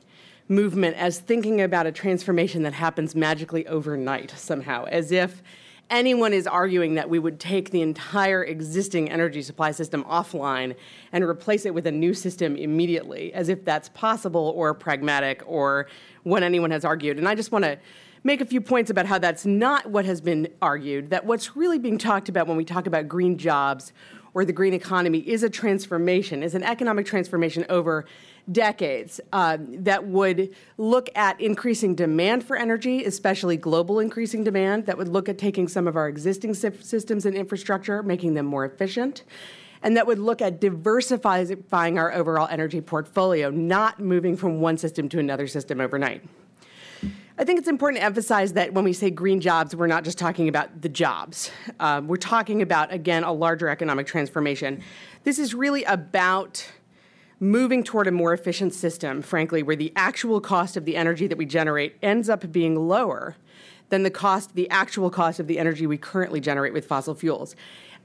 movement 0.49 0.97
as 0.97 1.21
thinking 1.21 1.61
about 1.61 1.87
a 1.87 1.93
transformation 1.93 2.63
that 2.65 2.75
happens 2.75 3.15
magically 3.15 3.67
overnight 3.69 4.33
somehow, 4.33 4.85
as 4.87 5.13
if 5.13 5.43
anyone 5.89 6.33
is 6.33 6.47
arguing 6.47 6.95
that 6.95 7.09
we 7.09 7.19
would 7.19 7.39
take 7.39 7.71
the 7.71 7.81
entire 7.81 8.43
existing 8.43 9.11
energy 9.11 9.43
supply 9.43 9.71
system 9.71 10.03
offline 10.05 10.75
and 11.13 11.23
replace 11.23 11.65
it 11.65 11.73
with 11.73 11.87
a 11.87 11.93
new 11.93 12.13
system 12.13 12.57
immediately, 12.57 13.33
as 13.33 13.49
if 13.49 13.65
that's 13.65 13.89
possible 13.91 14.53
or 14.57 14.75
pragmatic 14.75 15.43
or 15.47 15.87
what 16.25 16.43
anyone 16.43 16.71
has 16.71 16.85
argued. 16.85 17.19
And 17.19 17.29
I 17.29 17.35
just 17.35 17.53
want 17.53 17.65
to 17.65 17.79
make 18.25 18.41
a 18.41 18.47
few 18.47 18.61
points 18.61 18.91
about 18.91 19.07
how 19.07 19.19
that's 19.19 19.45
not 19.45 19.91
what 19.91 20.05
has 20.07 20.21
been 20.21 20.49
argued, 20.61 21.11
that 21.11 21.25
what's 21.25 21.57
really 21.57 21.79
being 21.79 21.99
talked 21.99 22.29
about 22.29 22.47
when 22.47 22.57
we 22.57 22.65
talk 22.65 22.87
about 22.87 23.07
green 23.07 23.37
jobs 23.37 23.93
or 24.35 24.45
the 24.45 24.53
green 24.53 24.75
economy 24.75 25.19
is 25.19 25.43
a 25.43 25.51
transformation, 25.51 26.43
is 26.43 26.55
an 26.55 26.63
economic 26.63 27.07
transformation 27.07 27.65
over 27.69 28.07
decades 28.51 29.21
uh, 29.33 29.59
that 29.61 30.07
would 30.07 30.53
look 30.79 31.09
at 31.15 31.41
increasing 31.41 31.95
demand 31.95 32.45
for 32.45 32.57
energy, 32.57 33.05
especially 33.05 33.57
global 33.57 34.01
increasing 34.01 34.43
demand, 34.43 34.87
that 34.87 34.99
would 34.99 35.09
look 35.09 35.29
at 35.29 35.39
taking 35.39 35.69
some 35.69 35.87
of 35.87 35.97
our 35.97 36.09
existing 36.09 36.55
systems 36.55 37.27
and 37.27 37.37
infrastructure, 37.37 38.03
making 38.03 38.35
them 38.35 38.47
more 38.47 38.65
efficient, 38.65 39.23
and 39.83 39.97
that 39.97 40.07
would 40.07 40.19
look 40.19 40.41
at 40.41 40.61
diversifying 40.61 41.99
our 41.99 42.13
overall 42.13 42.49
energy 42.51 42.81
portfolio, 42.81 43.51
not 43.51 44.01
moving 44.01 44.37
from 44.37 44.61
one 44.61 44.79
system 44.79 45.09
to 45.09 45.19
another 45.19 45.47
system 45.47 45.81
overnight. 45.81 46.23
I 47.39 47.45
think 47.45 47.59
it's 47.59 47.69
important 47.69 48.01
to 48.01 48.05
emphasize 48.05 48.53
that 48.53 48.75
when 48.75 48.85
we 48.85 48.93
say 48.93 49.11
green 49.11 49.41
jobs, 49.41 49.75
we're 49.75 49.87
not 49.87 50.05
just 50.05 50.19
talking 50.19 50.49
about 50.49 50.83
the 50.83 50.89
jobs. 50.89 51.51
Um, 51.81 52.07
we're 52.07 52.17
talking 52.17 52.61
about, 52.61 52.93
again, 52.93 53.25
a 53.25 53.33
larger 53.33 53.69
economic 53.69 54.07
transformation. 54.07 54.83
This 55.25 55.39
is 55.39 55.55
really 55.55 55.83
about 55.85 56.67
moving 57.41 57.83
toward 57.83 58.07
a 58.07 58.13
more 58.13 58.35
efficient 58.35 58.75
system, 58.75 59.23
frankly, 59.23 59.63
where 59.63 59.77
the 59.77 59.93
actual 59.97 60.41
cost 60.41 60.77
of 60.77 60.85
the 60.85 60.95
energy 60.95 61.27
that 61.27 61.39
we 61.39 61.47
generate 61.47 61.97
ends 62.03 62.29
up 62.29 62.53
being 62.53 62.77
lower 62.89 63.37
than 63.89 64.03
the 64.03 64.11
cost, 64.11 64.55
the 64.55 64.69
actual 64.69 65.09
cost 65.09 65.41
of 65.41 65.47
the 65.47 65.59
energy 65.59 65.87
we 65.87 65.97
currently 65.97 66.41
generate 66.41 66.75
with 66.75 66.87
fossil 66.87 67.15
fuels. 67.15 67.57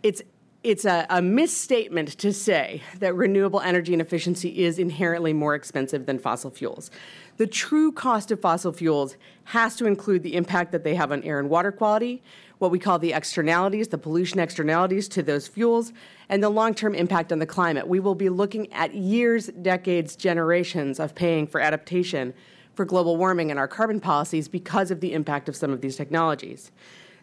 It's 0.04 0.22
it's 0.64 0.86
a, 0.86 1.06
a, 1.10 1.22
misstatement 1.22 2.10
to 2.18 2.34
say 2.34 2.82
that 3.00 3.14
renewable 3.16 3.62
energy 3.62 3.94
and 3.94 4.02
efficiency 4.02 4.66
is 4.66 4.80
inherently 4.80 5.32
more 5.32 5.54
expensive 5.56 6.08
than 6.08 6.18
fossil 6.18 6.50
fuels. 6.50 6.90
The 7.38 7.48
true 7.48 7.92
cost 7.92 8.32
of 8.32 8.42
fossil 8.42 8.74
fuels 8.74 9.16
has 9.46 9.76
to 9.76 9.86
include 9.86 10.24
the 10.24 10.36
impact 10.36 10.72
that 10.72 10.84
they 10.84 10.96
have 10.96 11.12
on 11.12 11.22
air 11.24 11.40
and 11.40 11.50
water 11.50 11.72
quality, 11.72 12.24
what 12.58 12.72
we 12.72 12.80
call 12.80 12.98
the 12.98 13.14
externalities, 13.14 13.90
the 13.90 13.98
pollution 14.00 14.40
externalities 14.40 15.08
to 15.10 15.22
those 15.22 15.48
fuels, 15.48 15.94
and 16.30 16.42
the 16.42 16.50
long 16.50 16.74
term 16.74 16.96
impact 16.96 17.32
on 17.32 17.38
the 17.38 17.46
climate. 17.46 17.88
We 17.88 18.00
will 18.00 18.16
be 18.16 18.30
looking 18.30 18.74
at 18.74 18.96
years, 18.96 19.48
decades, 19.48 20.16
generations 20.16 21.00
of 21.00 21.14
paying 21.14 21.46
for 21.46 21.62
adaptation 21.62 22.34
for 22.74 22.86
global 22.86 23.18
warming 23.18 23.52
and 23.52 23.60
our 23.60 23.68
carbon 23.68 24.00
policies 24.00 24.48
because 24.48 24.90
of 24.90 25.00
the 25.00 25.14
impact 25.14 25.48
of 25.48 25.56
some 25.56 25.72
of 25.72 25.82
these 25.82 25.96
technologies. 25.96 26.72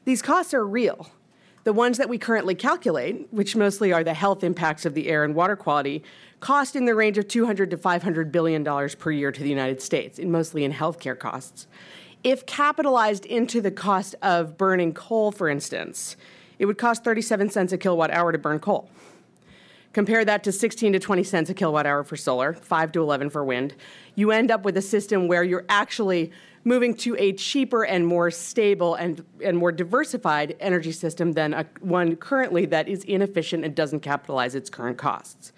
These 0.05 0.23
costs 0.23 0.55
are 0.55 0.67
real. 0.67 1.09
The 1.65 1.73
ones 1.73 1.97
that 1.97 2.09
we 2.09 2.19
currently 2.19 2.55
calculate, 2.55 3.27
which 3.31 3.57
mostly 3.57 3.93
are 3.93 4.05
the 4.05 4.15
health 4.15 4.45
impacts 4.45 4.85
of 4.85 4.95
the 4.95 5.09
air 5.09 5.25
and 5.25 5.35
water 5.35 5.57
quality, 5.57 6.05
cost 6.45 6.77
in 6.77 6.85
the 6.85 6.95
range 6.95 7.17
of 7.17 7.27
200 7.27 7.71
to 7.71 7.77
500 7.79 8.31
billion 8.31 8.63
dollars 8.63 8.95
per 8.95 9.11
year 9.11 9.33
to 9.33 9.43
the 9.43 9.49
United 9.49 9.81
States, 9.81 10.19
in 10.19 10.31
mostly 10.31 10.63
in 10.63 10.75
healthcare 10.75 11.19
costs. 11.19 11.67
If 12.23 12.45
capitalized 12.45 13.25
into 13.25 13.63
the 13.63 13.71
cost 13.71 14.15
of 14.21 14.59
burning 14.59 14.93
coal, 14.93 15.33
for 15.33 15.49
instance, 15.49 16.17
it 16.59 16.67
would 16.67 16.77
cost 16.77 17.03
37 17.03 17.49
cents 17.49 17.73
a 17.73 17.79
kilowatt 17.79 18.11
hour 18.11 18.31
to 18.31 18.37
burn 18.37 18.59
coal. 18.59 18.91
Compare 19.95 20.23
that 20.27 20.45
to 20.45 20.53
16 20.53 20.93
to 20.93 20.99
20 20.99 21.25
cents 21.25 21.49
a 21.49 21.55
kilowatt 21.55 21.87
hour 21.87 22.05
for 22.05 22.15
solar, 22.15 22.53
5 22.53 22.93
to 22.93 23.01
11 23.01 23.31
for 23.31 23.43
wind. 23.43 23.75
You 24.15 24.31
end 24.31 24.51
up 24.51 24.67
with 24.67 24.77
a 24.77 24.83
system 24.83 25.29
where 25.29 25.45
you're 25.45 25.65
actually 25.71 26.31
moving 26.63 26.95
to 26.97 27.17
a 27.19 27.33
cheaper 27.33 27.87
and 27.87 28.07
more 28.07 28.31
stable 28.31 28.97
and, 28.97 29.25
and 29.43 29.57
more 29.57 29.73
diversified 29.73 30.57
energy 30.61 30.93
system 30.93 31.33
than 31.33 31.55
a, 31.55 31.65
one 31.81 32.17
currently 32.17 32.67
that 32.67 32.87
is 32.87 33.03
inefficient 33.05 33.65
and 33.65 33.75
doesn't 33.75 34.01
capitalize 34.01 34.55
its 34.55 34.69
current 34.69 34.99
costs. 34.99 35.55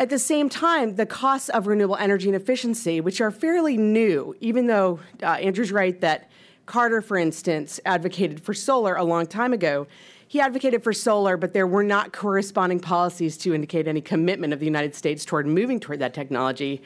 At 0.00 0.08
the 0.08 0.18
same 0.18 0.48
time, 0.48 0.94
the 0.94 1.04
costs 1.04 1.50
of 1.50 1.66
renewable 1.66 1.96
energy 1.96 2.26
and 2.26 2.34
efficiency, 2.34 3.02
which 3.02 3.20
are 3.20 3.30
fairly 3.30 3.76
new, 3.76 4.34
even 4.40 4.66
though 4.66 4.98
uh, 5.22 5.26
Andrew's 5.26 5.70
right 5.70 6.00
that 6.00 6.30
Carter, 6.64 7.02
for 7.02 7.18
instance, 7.18 7.78
advocated 7.84 8.42
for 8.42 8.54
solar 8.54 8.94
a 8.94 9.04
long 9.04 9.26
time 9.26 9.52
ago, 9.52 9.86
he 10.26 10.40
advocated 10.40 10.82
for 10.82 10.94
solar, 10.94 11.36
but 11.36 11.52
there 11.52 11.66
were 11.66 11.82
not 11.84 12.14
corresponding 12.14 12.80
policies 12.80 13.36
to 13.36 13.52
indicate 13.52 13.86
any 13.86 14.00
commitment 14.00 14.54
of 14.54 14.58
the 14.58 14.64
United 14.64 14.94
States 14.94 15.22
toward 15.22 15.46
moving 15.46 15.78
toward 15.78 15.98
that 15.98 16.14
technology. 16.14 16.80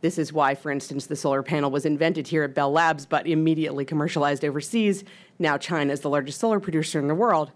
This 0.00 0.18
is 0.18 0.32
why, 0.32 0.56
for 0.56 0.72
instance, 0.72 1.06
the 1.06 1.14
solar 1.14 1.44
panel 1.44 1.70
was 1.70 1.86
invented 1.86 2.26
here 2.26 2.42
at 2.42 2.52
Bell 2.52 2.72
Labs 2.72 3.06
but 3.06 3.28
immediately 3.28 3.84
commercialized 3.84 4.44
overseas. 4.44 5.04
Now 5.38 5.56
China 5.56 5.92
is 5.92 6.00
the 6.00 6.10
largest 6.10 6.40
solar 6.40 6.58
producer 6.58 6.98
in 6.98 7.06
the 7.06 7.14
world. 7.14 7.52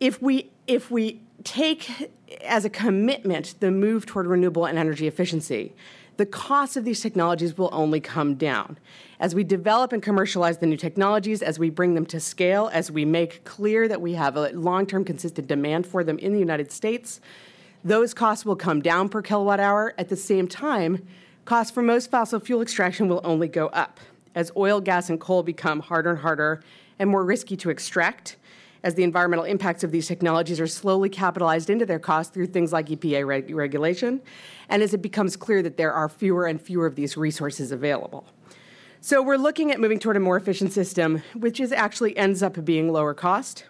If 0.00 0.20
we 0.20 0.50
if 0.66 0.90
we 0.90 1.20
take 1.44 2.12
as 2.44 2.64
a 2.64 2.70
commitment 2.70 3.54
the 3.60 3.70
move 3.70 4.06
toward 4.06 4.26
renewable 4.26 4.66
and 4.66 4.78
energy 4.78 5.06
efficiency, 5.06 5.74
the 6.16 6.26
cost 6.26 6.76
of 6.76 6.84
these 6.84 7.00
technologies 7.00 7.58
will 7.58 7.68
only 7.72 8.00
come 8.00 8.34
down. 8.34 8.78
As 9.20 9.34
we 9.34 9.44
develop 9.44 9.92
and 9.92 10.02
commercialize 10.02 10.58
the 10.58 10.66
new 10.66 10.76
technologies, 10.76 11.42
as 11.42 11.58
we 11.58 11.68
bring 11.68 11.94
them 11.94 12.06
to 12.06 12.20
scale, 12.20 12.70
as 12.72 12.90
we 12.90 13.04
make 13.04 13.44
clear 13.44 13.86
that 13.86 14.00
we 14.00 14.14
have 14.14 14.36
a 14.36 14.50
long 14.50 14.86
term 14.86 15.04
consistent 15.04 15.46
demand 15.46 15.86
for 15.86 16.02
them 16.02 16.18
in 16.18 16.32
the 16.32 16.38
United 16.38 16.72
States, 16.72 17.20
those 17.84 18.14
costs 18.14 18.44
will 18.44 18.56
come 18.56 18.80
down 18.80 19.08
per 19.08 19.22
kilowatt 19.22 19.60
hour. 19.60 19.94
At 19.98 20.08
the 20.08 20.16
same 20.16 20.48
time, 20.48 21.06
Costs 21.46 21.70
for 21.70 21.80
most 21.80 22.10
fossil 22.10 22.40
fuel 22.40 22.60
extraction 22.60 23.06
will 23.06 23.20
only 23.22 23.46
go 23.46 23.68
up 23.68 24.00
as 24.34 24.50
oil, 24.56 24.80
gas, 24.80 25.08
and 25.08 25.20
coal 25.20 25.44
become 25.44 25.78
harder 25.78 26.10
and 26.10 26.18
harder 26.18 26.60
and 26.98 27.08
more 27.08 27.24
risky 27.24 27.56
to 27.58 27.70
extract 27.70 28.36
as 28.86 28.94
the 28.94 29.02
environmental 29.02 29.44
impacts 29.44 29.82
of 29.82 29.90
these 29.90 30.06
technologies 30.06 30.60
are 30.60 30.66
slowly 30.68 31.08
capitalized 31.08 31.70
into 31.70 31.84
their 31.84 31.98
cost 31.98 32.32
through 32.32 32.46
things 32.46 32.72
like 32.72 32.86
EPA 32.86 33.26
reg- 33.26 33.52
regulation, 33.52 34.22
and 34.68 34.80
as 34.80 34.94
it 34.94 35.02
becomes 35.02 35.36
clear 35.36 35.60
that 35.60 35.76
there 35.76 35.92
are 35.92 36.08
fewer 36.08 36.46
and 36.46 36.62
fewer 36.62 36.86
of 36.86 36.94
these 36.94 37.16
resources 37.16 37.72
available. 37.72 38.24
So 39.00 39.20
we're 39.20 39.38
looking 39.38 39.72
at 39.72 39.80
moving 39.80 39.98
toward 39.98 40.16
a 40.16 40.20
more 40.20 40.36
efficient 40.36 40.72
system, 40.72 41.20
which 41.34 41.58
is 41.58 41.72
actually 41.72 42.16
ends 42.16 42.44
up 42.44 42.64
being 42.64 42.92
lower 42.92 43.12
cost. 43.12 43.64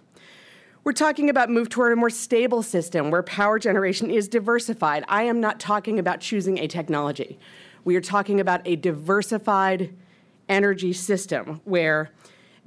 We're 0.85 0.93
talking 0.93 1.31
about 1.31 1.49
move 1.49 1.71
toward 1.71 1.95
a 1.95 1.97
more 1.97 2.11
stable 2.11 2.63
system 2.63 3.11
where 3.11 3.23
power 3.23 3.59
generation 3.59 4.11
is 4.11 4.29
diversified. 4.29 5.03
I 5.09 5.23
am 5.23 5.41
not 5.41 5.59
talking 5.59 5.99
about 5.99 6.21
choosing 6.21 6.59
a 6.59 6.69
technology. 6.69 7.39
We 7.85 7.97
are 7.97 8.03
talking 8.03 8.39
about 8.39 8.61
a 8.67 8.77
diversified 8.77 9.95
energy 10.47 10.93
system 10.93 11.63
where 11.65 12.11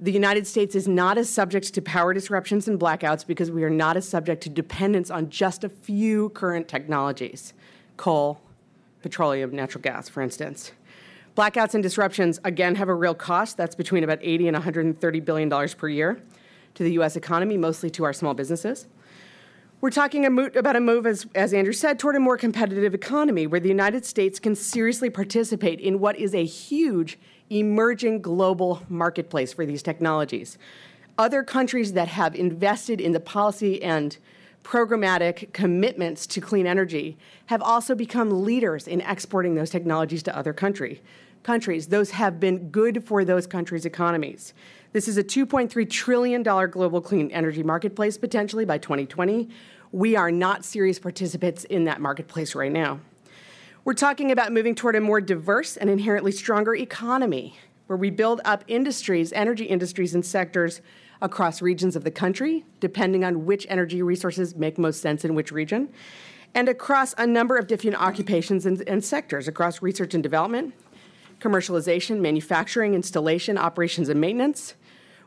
the 0.02 0.12
United 0.12 0.48
States 0.48 0.76
is 0.76 0.88
not 0.88 1.18
as 1.18 1.30
subject 1.30 1.74
to 1.74 1.82
power 1.82 2.14
disruptions 2.14 2.68
and 2.68 2.80
blackouts 2.80 3.28
because 3.28 3.52
we 3.52 3.64
are 3.64 3.70
not 3.70 3.98
as 3.98 4.08
subject 4.08 4.42
to 4.44 4.50
dependence 4.50 5.12
on 5.12 5.30
just 5.30 5.64
a 5.64 5.70
few 5.70 6.30
current 6.30 6.68
technologies 6.68 7.54
coal, 7.98 8.40
petroleum, 9.02 9.54
natural 9.54 9.82
gas, 9.82 10.08
for 10.08 10.22
instance. 10.22 10.72
Blackouts 11.36 11.74
and 11.74 11.84
disruptions, 11.84 12.40
again, 12.46 12.76
have 12.76 12.88
a 12.88 12.94
real 12.94 13.14
cost. 13.14 13.58
That's 13.58 13.76
between 13.76 14.06
about 14.06 14.20
80 14.22 14.48
and 14.48 14.56
130 14.56 15.20
billion 15.20 15.50
dollars 15.50 15.74
per 15.74 15.90
year 15.90 16.22
to 16.76 16.84
the 16.84 16.94
U.S. 16.94 17.18
economy, 17.18 17.58
mostly 17.58 17.90
to 17.92 18.06
our 18.06 18.14
small 18.14 18.34
businesses. 18.34 18.88
We're 19.82 19.92
talking 19.92 20.26
about 20.26 20.76
a 20.76 20.82
move, 20.82 21.06
as, 21.06 21.26
as 21.36 21.54
Andrew 21.54 21.74
said, 21.74 22.00
toward 22.00 22.16
a 22.16 22.20
more 22.20 22.38
competitive 22.38 22.94
economy 22.94 23.48
where 23.48 23.60
the 23.60 23.70
United 23.70 24.06
States 24.06 24.40
can 24.40 24.56
seriously 24.56 25.10
participate 25.10 25.80
in 25.80 26.00
what 26.00 26.18
is 26.18 26.34
a 26.34 26.44
huge 26.44 27.18
emerging 27.50 28.22
global 28.22 28.82
marketplace 28.90 29.54
for 29.54 29.66
these 29.66 29.84
technologies. 29.84 30.58
Other 31.18 31.44
countries 31.44 31.94
that 31.94 32.08
have 32.08 32.36
invested 32.36 33.02
in 33.02 33.12
the 33.12 33.20
policy 33.20 33.82
and 33.84 34.18
programmatic 34.64 35.52
commitments 35.54 36.28
to 36.28 36.42
clean 36.42 36.68
energy 36.68 37.18
have 37.48 37.62
also 37.62 37.96
become 37.96 38.44
leaders 38.44 38.88
in 38.88 39.02
exporting 39.02 39.56
those 39.56 39.70
technologies 39.70 40.24
to 40.24 40.38
other 40.38 40.54
country, 40.54 41.02
countries. 41.44 41.88
Those 41.88 42.12
have 42.12 42.40
been 42.40 42.70
good 42.70 43.04
for 43.04 43.26
those 43.26 43.48
countries' 43.48 43.86
economies. 43.86 44.54
This 44.92 45.08
is 45.08 45.18
a 45.18 45.24
$2.3 45.24 45.90
trillion 45.90 46.44
global 46.44 47.02
clean 47.02 47.32
energy 47.32 47.64
marketplace 47.64 48.18
potentially 48.18 48.66
by 48.66 48.78
2020. 48.78 49.50
We 49.92 50.16
are 50.16 50.32
not 50.32 50.64
serious 50.66 51.00
participants 51.00 51.64
in 51.64 51.86
that 51.86 52.00
marketplace 52.02 52.54
right 52.56 52.72
now. 52.72 53.00
We're 53.90 53.96
talking 53.96 54.32
about 54.32 54.54
moving 54.54 54.76
toward 54.76 54.96
a 54.96 55.02
more 55.02 55.20
diverse 55.20 55.76
and 55.76 55.90
inherently 55.90 56.32
stronger 56.32 56.76
economy 56.76 57.58
where 57.88 57.98
we 57.98 58.12
build 58.12 58.40
up 58.46 58.64
industries, 58.68 59.34
energy 59.34 59.66
industries, 59.66 60.14
and 60.14 60.24
sectors 60.24 60.82
across 61.24 61.60
regions 61.60 61.96
of 61.96 62.04
the 62.04 62.12
country, 62.12 62.66
depending 62.80 63.24
on 63.24 63.48
which 63.48 63.66
energy 63.68 64.04
resources 64.04 64.56
make 64.56 64.78
most 64.78 65.02
sense 65.02 65.26
in 65.26 65.34
which 65.34 65.52
region, 65.52 65.90
and 66.54 66.70
across 66.70 67.16
a 67.18 67.26
number 67.26 67.58
of 67.58 67.66
different 67.66 68.00
occupations 68.00 68.68
and, 68.68 68.88
and 68.88 69.04
sectors 69.04 69.48
across 69.48 69.82
research 69.82 70.14
and 70.14 70.22
development, 70.22 70.76
commercialization, 71.40 72.20
manufacturing, 72.20 72.94
installation, 72.94 73.58
operations, 73.58 74.08
and 74.08 74.22
maintenance, 74.22 74.76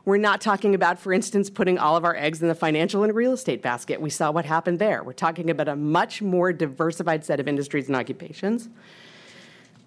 we're 0.05 0.17
not 0.17 0.41
talking 0.41 0.75
about, 0.75 0.99
for 0.99 1.13
instance, 1.13 1.49
putting 1.49 1.77
all 1.77 1.95
of 1.95 2.03
our 2.03 2.15
eggs 2.15 2.41
in 2.41 2.49
the 2.49 2.55
financial 2.55 3.03
and 3.03 3.15
real 3.15 3.31
estate 3.31 3.61
basket. 3.61 4.01
We 4.01 4.09
saw 4.09 4.31
what 4.31 4.45
happened 4.45 4.79
there. 4.79 5.01
We're 5.01 5.13
talking 5.13 5.49
about 5.49 5.69
a 5.69 5.75
much 5.75 6.21
more 6.21 6.51
diversified 6.51 7.23
set 7.23 7.39
of 7.39 7.47
industries 7.47 7.87
and 7.87 7.95
occupations. 7.95 8.67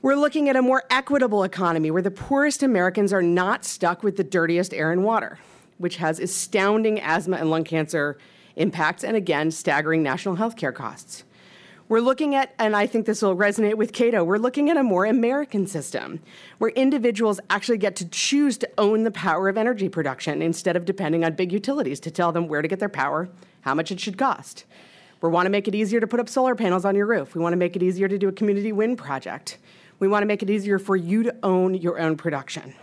We're 0.01 0.15
looking 0.15 0.49
at 0.49 0.57
a 0.57 0.63
more 0.63 0.85
equitable 0.89 1.43
economy 1.43 1.91
where 1.91 2.03
the 2.03 2.11
poorest 2.11 2.63
Americans 2.63 3.13
are 3.13 3.23
not 3.23 3.65
stuck 3.65 4.03
with 4.03 4.17
the 4.17 4.25
dirtiest 4.25 4.73
air 4.73 4.91
and 4.91 5.05
water, 5.05 5.39
which 5.77 5.97
has 5.97 6.19
astounding 6.19 6.99
asthma 7.01 7.37
and 7.37 7.51
lung 7.51 7.65
cancer 7.65 8.17
impacts 8.57 9.05
and, 9.05 9.17
again, 9.17 9.51
staggering 9.51 10.03
national 10.03 10.37
health 10.37 10.57
care 10.57 10.73
costs. 10.73 11.25
We're 11.89 12.01
looking 12.01 12.35
at, 12.35 12.53
and 12.59 12.75
I 12.75 12.89
think 12.89 13.07
this 13.07 13.23
will 13.23 13.37
resonate 13.37 13.75
with 13.75 13.93
Cato, 13.93 14.25
we're 14.25 14.39
looking 14.39 14.71
at 14.71 14.77
a 14.77 14.83
more 14.83 15.07
American 15.07 15.69
system 15.69 16.21
where 16.59 16.73
individuals 16.73 17.39
actually 17.49 17.79
get 17.79 17.95
to 17.97 18.09
choose 18.09 18.59
to 18.59 18.71
own 18.77 19.05
the 19.05 19.13
power 19.13 19.49
of 19.49 19.57
energy 19.57 19.89
production 19.89 20.43
instead 20.43 20.75
of 20.75 20.85
depending 20.85 21.25
on 21.25 21.35
big 21.35 21.53
utilities 21.53 22.01
to 22.01 22.11
tell 22.11 22.33
them 22.33 22.49
where 22.49 22.61
to 22.61 22.67
get 22.67 22.81
their 22.81 22.89
power, 22.89 23.29
how 23.61 23.73
much 23.73 23.93
it 23.93 24.01
should 24.01 24.19
cost. 24.19 24.65
We 25.21 25.29
want 25.29 25.47
to 25.47 25.51
make 25.51 25.69
it 25.69 25.77
easier 25.77 26.01
to 26.01 26.09
put 26.09 26.19
up 26.19 26.29
solar 26.29 26.57
panels 26.57 26.85
on 26.85 26.97
your 26.97 27.07
roof. 27.07 27.37
We 27.37 27.41
want 27.41 27.53
to 27.53 27.57
make 27.57 27.77
it 27.77 27.85
easier 27.85 28.09
to 28.09 28.19
do 28.19 28.27
a 28.27 28.33
community 28.33 28.73
wind 28.73 28.99
project. 28.99 29.59
We 30.01 30.09
want 30.09 30.23
to 30.23 30.27
make 30.27 30.43
it 30.43 30.51
easier 30.51 30.81
for 30.81 30.97
you 30.97 31.23
to 31.23 31.37
own 31.45 31.75
your 31.75 32.01
own 32.01 32.17
production. 32.17 32.75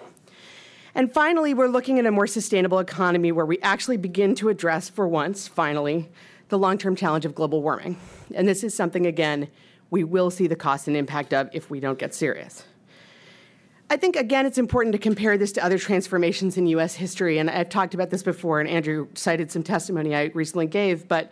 And 0.96 1.14
finally, 1.14 1.54
we're 1.54 1.68
looking 1.68 2.00
at 2.00 2.06
a 2.06 2.12
more 2.12 2.28
sustainable 2.28 2.80
economy 2.80 3.34
where 3.34 3.46
we 3.46 3.60
actually 3.60 3.98
begin 3.98 4.34
to 4.36 4.48
address, 4.48 4.90
for 4.90 5.08
once, 5.08 5.48
finally, 5.48 6.10
the 6.54 6.60
long 6.60 6.78
term 6.78 6.96
challenge 6.96 7.26
of 7.26 7.34
global 7.34 7.64
warming. 7.64 7.98
And 8.36 8.48
this 8.48 8.64
is 8.64 8.76
something, 8.76 9.08
again, 9.08 9.48
we 9.90 10.04
will 10.04 10.30
see 10.30 10.46
the 10.46 10.56
cost 10.56 10.88
and 10.88 10.96
impact 10.96 11.34
of 11.34 11.50
if 11.52 11.72
we 11.72 11.80
don't 11.80 11.98
get 11.98 12.14
serious. 12.14 12.64
I 13.90 13.98
think, 13.98 14.16
again, 14.16 14.46
it's 14.46 14.60
important 14.60 14.94
to 14.94 15.00
compare 15.00 15.36
this 15.36 15.52
to 15.54 15.66
other 15.66 15.80
transformations 15.80 16.56
in 16.56 16.68
US 16.68 16.94
history. 16.94 17.40
And 17.40 17.50
I've 17.50 17.70
talked 17.70 17.96
about 17.96 18.12
this 18.12 18.22
before, 18.22 18.60
and 18.60 18.70
Andrew 18.70 19.08
cited 19.16 19.52
some 19.52 19.64
testimony 19.64 20.16
I 20.16 20.26
recently 20.36 20.68
gave. 20.68 21.08
But, 21.08 21.32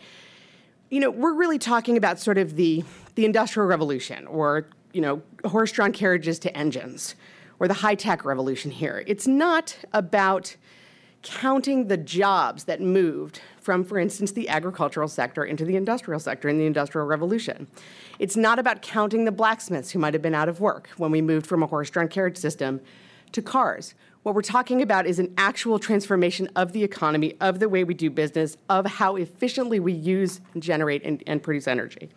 you 0.90 1.00
know, 1.00 1.12
we're 1.12 1.36
really 1.36 1.60
talking 1.60 1.98
about 1.98 2.20
sort 2.20 2.40
of 2.40 2.56
the, 2.56 2.84
the 3.14 3.26
Industrial 3.26 3.68
Revolution 3.68 4.26
or, 4.26 4.66
you 4.92 5.02
know, 5.02 5.22
horse 5.46 5.72
drawn 5.72 5.92
carriages 5.92 6.40
to 6.40 6.58
engines 6.58 7.14
or 7.60 7.68
the 7.68 7.76
high 7.76 7.96
tech 7.96 8.26
revolution 8.26 8.72
here. 8.72 9.04
It's 9.06 9.28
not 9.28 9.78
about 9.94 10.56
counting 11.24 11.88
the 11.88 11.98
jobs 11.98 12.64
that 12.66 12.82
moved 12.82 13.42
from, 13.60 13.84
for 13.84 14.00
instance, 14.00 14.32
the 14.32 14.50
agricultural 14.50 15.08
sector 15.08 15.46
into 15.46 15.66
the 15.66 15.76
industrial 15.76 16.20
sector 16.20 16.50
in 16.50 16.58
the 16.58 16.66
Industrial 16.66 17.06
Revolution. 17.06 17.68
It's 18.20 18.36
not 18.36 18.60
about 18.60 18.82
counting 18.82 19.26
the 19.26 19.32
blacksmiths 19.32 19.92
who 19.92 20.00
might 20.00 20.14
have 20.14 20.22
been 20.22 20.36
out 20.36 20.50
of 20.50 20.60
work 20.60 20.90
when 20.98 21.12
we 21.12 21.22
moved 21.22 21.46
from 21.46 21.62
a 21.62 21.68
horse 21.68 21.90
drawn 21.90 22.08
carriage 22.08 22.38
system 22.38 22.82
to 23.34 23.42
cars. 23.42 23.94
What 24.24 24.36
we're 24.36 24.42
talking 24.42 24.82
about 24.82 25.08
is 25.08 25.20
an 25.20 25.34
actual 25.38 25.80
transformation 25.80 26.50
of 26.56 26.74
the 26.74 26.84
economy, 26.84 27.36
of 27.42 27.60
the 27.60 27.70
way 27.70 27.84
we 27.84 27.94
do 27.94 28.10
business, 28.10 28.58
of 28.70 28.86
how 28.86 29.16
efficiently 29.16 29.80
we 29.80 29.94
use, 29.94 30.42
generate, 30.60 31.04
and, 31.04 31.24
and 31.26 31.42
produce 31.42 31.68
energy 31.68 32.10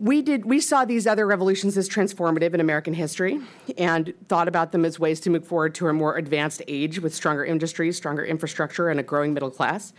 we 0.00 0.22
did 0.22 0.46
we 0.46 0.60
saw 0.60 0.86
these 0.86 1.06
other 1.06 1.26
revolutions 1.26 1.76
as 1.76 1.86
transformative 1.86 2.54
in 2.54 2.60
American 2.60 2.94
history 2.94 3.38
and 3.76 4.14
thought 4.28 4.48
about 4.48 4.72
them 4.72 4.84
as 4.86 4.98
ways 4.98 5.20
to 5.20 5.30
move 5.30 5.46
forward 5.46 5.74
to 5.74 5.88
a 5.88 5.92
more 5.92 6.16
advanced 6.16 6.62
age 6.66 7.00
with 7.00 7.14
stronger 7.14 7.44
industries, 7.44 7.98
stronger 7.98 8.24
infrastructure, 8.24 8.88
and 8.88 8.98
a 8.98 9.02
growing 9.02 9.34
middle 9.34 9.50
class. 9.50 9.92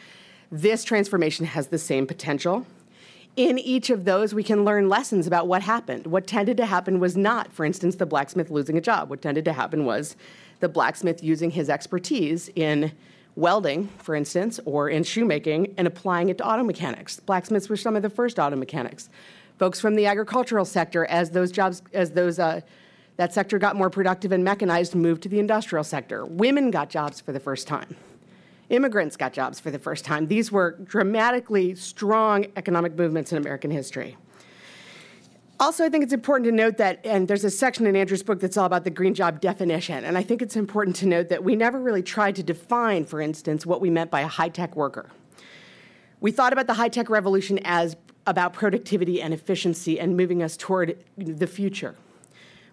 This 0.51 0.83
transformation 0.83 1.45
has 1.45 1.67
the 1.67 1.77
same 1.77 2.07
potential. 2.07 2.65
In 3.37 3.59
each 3.59 3.89
of 3.91 4.03
those, 4.03 4.33
we 4.33 4.43
can 4.43 4.65
learn 4.65 4.89
lessons 4.89 5.27
about 5.27 5.47
what 5.47 5.61
happened. 5.61 6.07
What 6.07 6.27
tended 6.27 6.57
to 6.57 6.65
happen 6.65 6.99
was 6.99 7.15
not, 7.15 7.53
for 7.53 7.63
instance, 7.63 7.95
the 7.95 8.05
blacksmith 8.05 8.49
losing 8.49 8.77
a 8.77 8.81
job. 8.81 9.09
What 9.09 9.21
tended 9.21 9.45
to 9.45 9.53
happen 9.53 9.85
was 9.85 10.17
the 10.59 10.67
blacksmith 10.67 11.23
using 11.23 11.51
his 11.51 11.69
expertise 11.69 12.49
in 12.55 12.91
welding, 13.35 13.87
for 13.99 14.15
instance, 14.15 14.59
or 14.65 14.89
in 14.89 15.03
shoemaking 15.03 15.75
and 15.77 15.87
applying 15.87 16.27
it 16.27 16.39
to 16.39 16.45
auto 16.45 16.63
mechanics. 16.63 17.19
Blacksmiths 17.21 17.69
were 17.69 17.77
some 17.77 17.95
of 17.95 18.01
the 18.01 18.09
first 18.09 18.39
auto 18.39 18.57
mechanics 18.57 19.09
folks 19.61 19.79
from 19.79 19.93
the 19.93 20.07
agricultural 20.07 20.65
sector 20.65 21.05
as 21.05 21.29
those 21.29 21.51
jobs 21.51 21.83
as 21.93 22.09
those 22.09 22.39
uh, 22.39 22.59
that 23.17 23.31
sector 23.31 23.59
got 23.59 23.75
more 23.75 23.91
productive 23.91 24.31
and 24.31 24.43
mechanized 24.43 24.95
moved 24.95 25.21
to 25.21 25.29
the 25.29 25.37
industrial 25.37 25.83
sector 25.83 26.25
women 26.25 26.71
got 26.71 26.89
jobs 26.89 27.21
for 27.21 27.31
the 27.31 27.39
first 27.39 27.67
time 27.67 27.95
immigrants 28.69 29.15
got 29.15 29.33
jobs 29.33 29.59
for 29.59 29.69
the 29.69 29.77
first 29.77 30.03
time 30.03 30.25
these 30.25 30.51
were 30.51 30.79
dramatically 30.83 31.75
strong 31.75 32.47
economic 32.55 32.97
movements 32.97 33.31
in 33.31 33.37
american 33.37 33.69
history 33.69 34.17
also, 35.59 35.85
I 35.85 35.89
think 35.89 36.03
it's 36.03 36.11
important 36.11 36.45
to 36.45 36.51
note 36.51 36.77
that, 36.77 37.05
and 37.05 37.27
there's 37.27 37.43
a 37.43 37.51
section 37.51 37.85
in 37.85 37.95
Andrew's 37.95 38.23
book 38.23 38.39
that's 38.39 38.57
all 38.57 38.65
about 38.65 38.83
the 38.83 38.89
green 38.89 39.13
job 39.13 39.39
definition. 39.39 40.03
And 40.05 40.17
I 40.17 40.23
think 40.23 40.41
it's 40.41 40.55
important 40.55 40.95
to 40.95 41.05
note 41.05 41.29
that 41.29 41.43
we 41.43 41.55
never 41.55 41.79
really 41.79 42.01
tried 42.01 42.35
to 42.37 42.41
define, 42.41 43.05
for 43.05 43.21
instance, 43.21 43.63
what 43.63 43.79
we 43.79 43.91
meant 43.91 44.09
by 44.09 44.21
a 44.21 44.27
high 44.27 44.49
tech 44.49 44.75
worker. 44.75 45.11
We 46.19 46.31
thought 46.31 46.51
about 46.51 46.65
the 46.65 46.73
high 46.73 46.89
tech 46.89 47.11
revolution 47.11 47.59
as 47.63 47.95
about 48.27 48.53
productivity 48.53 49.21
and 49.21 49.33
efficiency 49.33 49.99
and 49.99 50.15
moving 50.15 50.43
us 50.43 50.55
toward 50.55 51.03
the 51.17 51.47
future. 51.47 51.95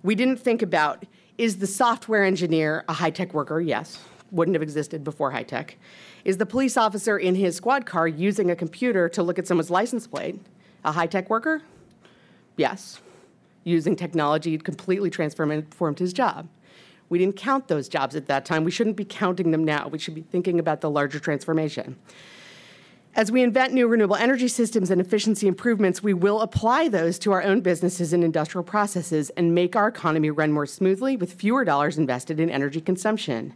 We 0.02 0.14
didn't 0.14 0.38
think 0.38 0.62
about 0.62 1.04
is 1.38 1.58
the 1.58 1.66
software 1.66 2.24
engineer 2.24 2.84
a 2.88 2.92
high 2.92 3.10
tech 3.10 3.32
worker? 3.32 3.60
Yes, 3.60 4.02
wouldn't 4.30 4.54
have 4.54 4.62
existed 4.62 5.04
before 5.04 5.30
high 5.30 5.44
tech. 5.44 5.76
Is 6.24 6.36
the 6.36 6.46
police 6.46 6.76
officer 6.76 7.16
in 7.16 7.34
his 7.34 7.56
squad 7.56 7.86
car 7.86 8.08
using 8.08 8.50
a 8.50 8.56
computer 8.56 9.08
to 9.10 9.22
look 9.22 9.38
at 9.38 9.46
someone's 9.46 9.70
license 9.70 10.06
plate 10.06 10.40
a 10.84 10.92
high 10.92 11.06
tech 11.06 11.30
worker? 11.30 11.62
Yes. 12.56 13.00
Using 13.64 13.96
technology 13.96 14.56
completely 14.58 15.10
transformed 15.10 15.98
his 15.98 16.12
job. 16.12 16.48
We 17.08 17.18
didn't 17.18 17.36
count 17.36 17.68
those 17.68 17.88
jobs 17.88 18.14
at 18.16 18.26
that 18.26 18.44
time. 18.44 18.64
We 18.64 18.70
shouldn't 18.70 18.96
be 18.96 19.04
counting 19.04 19.50
them 19.50 19.64
now. 19.64 19.88
We 19.88 19.98
should 19.98 20.14
be 20.14 20.22
thinking 20.22 20.58
about 20.58 20.80
the 20.80 20.90
larger 20.90 21.18
transformation. 21.18 21.96
As 23.18 23.32
we 23.32 23.42
invent 23.42 23.72
new 23.72 23.88
renewable 23.88 24.14
energy 24.14 24.46
systems 24.46 24.92
and 24.92 25.00
efficiency 25.00 25.48
improvements, 25.48 26.04
we 26.04 26.14
will 26.14 26.40
apply 26.40 26.86
those 26.86 27.18
to 27.18 27.32
our 27.32 27.42
own 27.42 27.62
businesses 27.62 28.12
and 28.12 28.22
industrial 28.22 28.62
processes 28.62 29.30
and 29.30 29.56
make 29.56 29.74
our 29.74 29.88
economy 29.88 30.30
run 30.30 30.52
more 30.52 30.66
smoothly 30.66 31.16
with 31.16 31.32
fewer 31.32 31.64
dollars 31.64 31.98
invested 31.98 32.38
in 32.38 32.48
energy 32.48 32.80
consumption. 32.80 33.54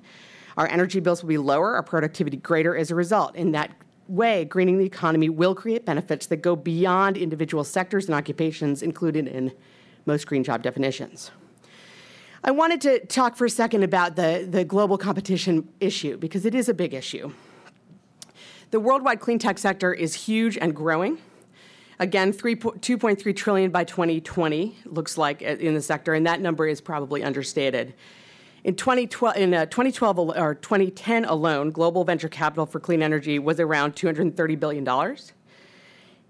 Our 0.57 0.67
energy 0.67 0.99
bills 0.99 1.23
will 1.23 1.29
be 1.29 1.39
lower, 1.39 1.77
our 1.77 1.83
productivity 1.85 2.39
greater 2.39 2.77
as 2.77 2.91
a 2.91 2.97
result. 2.97 3.37
In 3.37 3.53
that 3.53 3.71
way, 4.09 4.47
greening 4.47 4.79
the 4.79 4.85
economy 4.85 5.29
will 5.29 5.55
create 5.55 5.87
benefits 5.87 6.27
that 6.27 6.39
go 6.39 6.57
beyond 6.57 7.17
individual 7.17 7.63
sectors 7.63 8.07
and 8.07 8.17
occupations 8.17 8.83
included 8.83 9.29
in 9.29 9.53
most 10.07 10.27
green 10.27 10.43
job 10.43 10.65
definitions. 10.65 11.31
I 12.43 12.51
wanted 12.51 12.81
to 12.81 13.07
talk 13.07 13.37
for 13.37 13.45
a 13.45 13.51
second 13.51 13.85
about 13.85 14.17
the, 14.17 14.45
the 14.51 14.65
global 14.65 14.99
competition 14.99 15.69
issue 15.79 16.17
because 16.17 16.45
it 16.47 16.57
is 16.57 16.69
a 16.69 16.75
big 16.75 16.95
issue. 16.95 17.33
The 18.73 18.81
worldwide 18.81 19.21
clean 19.21 19.39
tech 19.39 19.59
sector 19.59 19.93
is 19.93 20.15
huge 20.15 20.57
and 20.57 20.75
growing. 20.75 21.19
Again, 21.99 22.33
2.3 22.33 23.37
trillion 23.37 23.71
by 23.71 23.85
2020 23.85 24.79
looks 24.87 25.19
like 25.19 25.43
in 25.43 25.75
the 25.75 25.83
sector, 25.83 26.15
and 26.15 26.27
that 26.27 26.41
number 26.41 26.67
is 26.67 26.81
probably 26.81 27.23
understated. 27.23 27.93
In 28.65 28.75
2012, 28.75 29.37
in, 29.37 29.53
uh, 29.53 29.67
2012 29.67 30.19
or 30.19 30.55
2010 30.55 31.27
alone, 31.27 31.71
global 31.71 32.03
venture 32.05 32.31
capital 32.31 32.65
for 32.65 32.81
clean 32.81 33.03
energy 33.03 33.39
was 33.39 33.61
around 33.61 33.95
230 33.95 34.57
billion 34.57 34.85
dollars. 34.85 35.33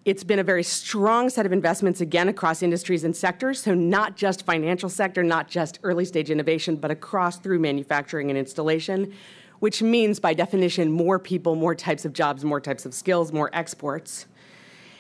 It's 0.05 0.25
been 0.25 0.41
a 0.41 0.43
very 0.43 0.65
strong 0.65 1.31
set 1.31 1.47
of 1.47 1.53
investments 1.53 2.01
again 2.01 2.29
across 2.29 2.61
industries 2.61 3.05
and 3.05 3.15
sectors, 3.15 3.63
so 3.63 3.73
not 3.73 4.17
just 4.17 4.45
financial 4.45 4.89
sector, 4.89 5.23
not 5.23 5.47
just 5.47 5.79
early 5.85 6.05
stage 6.05 6.29
innovation, 6.29 6.75
but 6.75 6.91
across 6.91 7.39
through 7.39 7.61
manufacturing 7.61 8.31
and 8.31 8.37
installation, 8.37 9.15
which 9.63 9.81
means 9.81 10.19
by 10.19 10.35
definition 10.35 10.91
more 10.91 11.21
people, 11.21 11.55
more 11.55 11.73
types 11.73 12.05
of 12.05 12.13
jobs, 12.13 12.45
more 12.45 12.61
types 12.61 12.85
of 12.85 12.93
skills, 12.93 13.31
more 13.31 13.49
exports. 13.53 14.27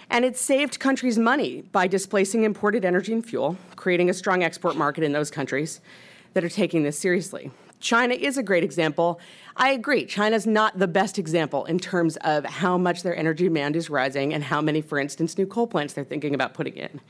And 0.08 0.24
it 0.24 0.36
saved 0.36 0.78
countries 0.78 1.18
money 1.18 1.62
by 1.62 1.88
displacing 1.88 2.44
imported 2.44 2.84
energy 2.84 3.12
and 3.12 3.26
fuel, 3.26 3.56
creating 3.74 4.08
a 4.08 4.14
strong 4.14 4.44
export 4.44 4.76
market 4.76 5.02
in 5.02 5.10
those 5.10 5.32
countries 5.32 5.80
that 6.34 6.44
are 6.44 6.48
taking 6.48 6.84
this 6.84 6.96
seriously. 6.96 7.50
China 7.80 8.14
is 8.14 8.38
a 8.38 8.42
great 8.44 8.62
example. 8.62 9.18
I 9.56 9.72
agree, 9.72 10.06
China's 10.06 10.46
not 10.46 10.78
the 10.78 10.86
best 10.86 11.18
example 11.18 11.64
in 11.64 11.80
terms 11.80 12.16
of 12.18 12.44
how 12.44 12.78
much 12.78 13.02
their 13.02 13.16
energy 13.16 13.48
demand 13.48 13.74
is 13.74 13.90
rising 13.90 14.32
and 14.32 14.44
how 14.44 14.60
many, 14.60 14.80
for 14.80 15.00
instance, 15.00 15.36
new 15.36 15.46
coal 15.46 15.66
plants 15.66 15.94
they're 15.94 16.04
thinking 16.04 16.36
about 16.36 16.54
putting 16.54 16.76
in. 16.76 17.00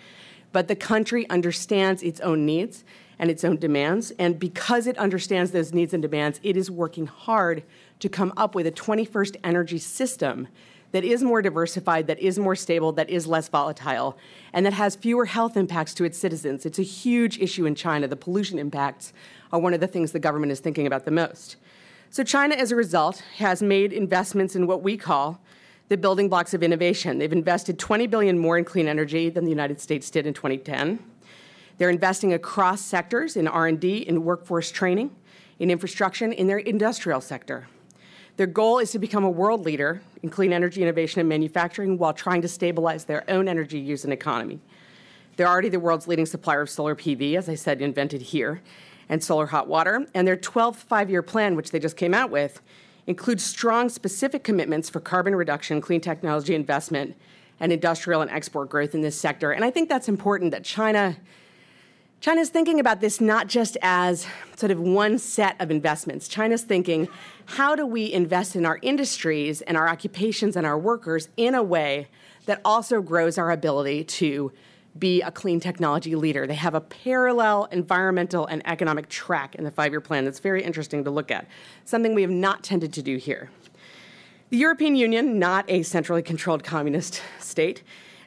But 0.53 0.69
the 0.69 0.77
country 0.77 1.29
understands 1.29 2.03
its 2.03 2.19
own 2.21 2.47
needs 2.47 2.83
and 3.23 3.31
its 3.31 3.45
own 3.45 3.57
demands, 3.57 4.11
and 4.19 4.37
because 4.37 4.89
it 4.89 4.99
understands 4.99 5.53
those 5.53 5.73
needs 5.73 5.95
and 5.95 6.03
demands, 6.03 6.41
it 6.43 6.57
is 6.57 6.69
working 6.69 7.07
hard 7.07 7.63
to 8.01 8.09
come 8.09 8.33
up 8.37 8.57
with 8.57 8.67
a 8.67 8.73
21st 8.73 9.37
energy 9.45 9.79
system 9.79 10.49
that 10.91 11.05
is 11.05 11.23
more 11.23 11.41
diversified, 11.41 12.09
that 12.09 12.19
is 12.19 12.37
more 12.37 12.57
stable, 12.57 12.91
that 12.91 13.09
is 13.09 13.29
less 13.29 13.49
volatile, 13.49 14.19
and 14.53 14.67
that 14.67 14.73
has 14.73 14.97
fewer 14.97 15.25
health 15.25 15.57
impacts 15.57 15.95
to 15.95 16.03
its 16.03 16.19
citizens. 16.19 16.67
It's 16.67 16.81
a 16.81 16.83
huge 16.83 17.39
issue 17.39 17.65
in 17.65 17.77
China. 17.77 18.09
The 18.09 18.17
pollution 18.17 18.59
impacts 18.59 19.13
are 19.53 19.61
one 19.61 19.73
of 19.73 19.79
the 19.79 19.87
things 19.87 20.11
the 20.11 20.19
government 20.19 20.51
is 20.51 20.59
thinking 20.59 20.89
about 20.89 21.05
the 21.05 21.13
most. 21.13 21.55
So, 22.11 22.25
China, 22.25 22.57
as 22.57 22.73
a 22.73 22.77
result, 22.77 23.23
has 23.37 23.63
made 23.63 23.93
investments 23.93 24.57
in 24.57 24.67
what 24.67 24.83
we 24.83 24.97
call 24.97 25.41
the 25.89 25.97
building 25.97 26.29
blocks 26.29 26.55
of 26.55 26.65
innovation. 26.65 27.19
They've 27.19 27.33
invested 27.33 27.79
20 27.79 28.09
billion 28.09 28.37
more 28.37 28.59
in 28.59 28.65
clean 28.65 28.89
energy 28.89 29.31
than 29.31 29.45
the 29.45 29.51
United 29.51 29.81
States 29.81 30.11
did 30.11 30.27
in 30.27 30.35
2010. 30.35 31.12
They're 31.79 31.91
investing 31.91 32.33
across 32.33 32.81
sectors 32.81 33.37
in 33.37 33.49
R&D, 33.49 33.99
in 33.99 34.25
workforce 34.25 34.71
training, 34.71 35.15
in 35.59 35.71
infrastructure, 35.71 36.27
in 36.27 36.47
their 36.47 36.59
industrial 36.59 37.21
sector. 37.21 37.69
Their 38.37 38.47
goal 38.47 38.79
is 38.79 38.91
to 38.93 38.99
become 38.99 39.25
a 39.25 39.31
world 39.31 39.65
leader 39.65 40.01
in 40.23 40.31
clean 40.31 40.53
energy 40.53 40.83
innovation 40.83 41.21
and 41.21 41.29
manufacturing 41.29 41.99
while 41.99 42.13
trying 42.13 42.43
to 42.43 42.49
stabilize 42.49 43.05
their 43.05 43.29
own 43.29 43.49
energy 43.49 43.79
use 43.79 44.05
and 44.05 44.13
economy. 44.13 44.61
They're 45.37 45.49
already 45.49 45.69
the 45.69 45.81
world's 45.81 46.09
leading 46.09 46.27
supplier 46.27 46.63
of 46.63 46.71
solar 46.71 46.95
PV, 46.95 47.37
as 47.37 47.49
I 47.49 47.55
said, 47.55 47.81
invented 47.81 48.23
here, 48.23 48.63
and 49.09 49.23
solar 49.23 49.47
hot 49.47 49.69
water. 49.69 50.07
And 50.15 50.27
their 50.27 50.37
12th 50.37 50.77
five 50.77 51.11
year 51.11 51.23
plan, 51.23 51.57
which 51.57 51.71
they 51.71 51.79
just 51.79 51.97
came 51.97 52.15
out 52.15 52.31
with, 52.31 52.61
includes 53.07 53.43
strong 53.43 53.89
specific 53.89 54.45
commitments 54.45 54.89
for 54.89 55.01
carbon 55.01 55.35
reduction, 55.35 55.81
clean 55.81 56.01
technology 56.01 56.55
investment, 56.55 57.17
and 57.61 57.73
industrial 57.73 58.23
and 58.23 58.31
export 58.31 58.69
growth 58.69 58.95
in 58.95 59.03
this 59.03 59.19
sector. 59.19 59.53
And 59.53 59.65
I 59.65 59.71
think 59.71 59.89
that's 59.89 60.09
important 60.09 60.51
that 60.53 60.65
China 60.65 61.17
China's 62.23 62.51
thinking 62.51 62.79
about 62.79 63.01
this 63.01 63.21
not 63.21 63.49
just 63.49 63.77
as 63.83 64.29
sort 64.55 64.71
of 64.71 64.79
one 64.79 65.19
set 65.19 65.61
of 65.61 65.73
investments. 65.73 66.29
China's 66.29 66.63
thinking, 66.63 67.09
how 67.47 67.75
do 67.75 67.85
we 67.85 68.13
invest 68.13 68.55
in 68.55 68.65
our 68.65 68.79
industries 68.81 69.61
and 69.63 69.77
our 69.77 69.89
occupations 69.89 70.55
and 70.55 70.65
our 70.65 70.79
workers 70.79 71.29
in 71.37 71.57
a 71.57 71.65
way 71.65 72.07
that 72.47 72.61
also 72.65 73.03
grows 73.03 73.39
our 73.39 73.51
ability 73.51 74.05
to 74.05 74.53
be 74.97 75.21
a 75.21 75.33
clean 75.33 75.59
technology 75.59 76.15
leader? 76.15 76.47
They 76.47 76.55
have 76.55 76.77
a 76.77 76.81
parallel 76.81 77.65
environmental 77.73 78.47
and 78.47 78.65
economic 78.69 79.09
track 79.09 79.57
in 79.57 79.65
the 79.65 79.73
five 79.73 79.91
year 79.91 80.01
plan 80.01 80.25
that's 80.25 80.39
very 80.39 80.63
interesting 80.63 81.03
to 81.03 81.11
look 81.11 81.33
at, 81.33 81.49
something 81.85 82.15
we 82.15 82.23
have 82.23 82.31
not 82.31 82.63
tended 82.63 82.93
to 82.93 83.03
do 83.03 83.17
here. 83.17 83.51
The 84.51 84.59
European 84.59 84.95
Union, 84.95 85.41
not 85.41 85.65
a 85.69 85.83
centrally 85.83 86.23
controlled 86.23 86.63
communist 86.63 87.21
state, 87.41 87.83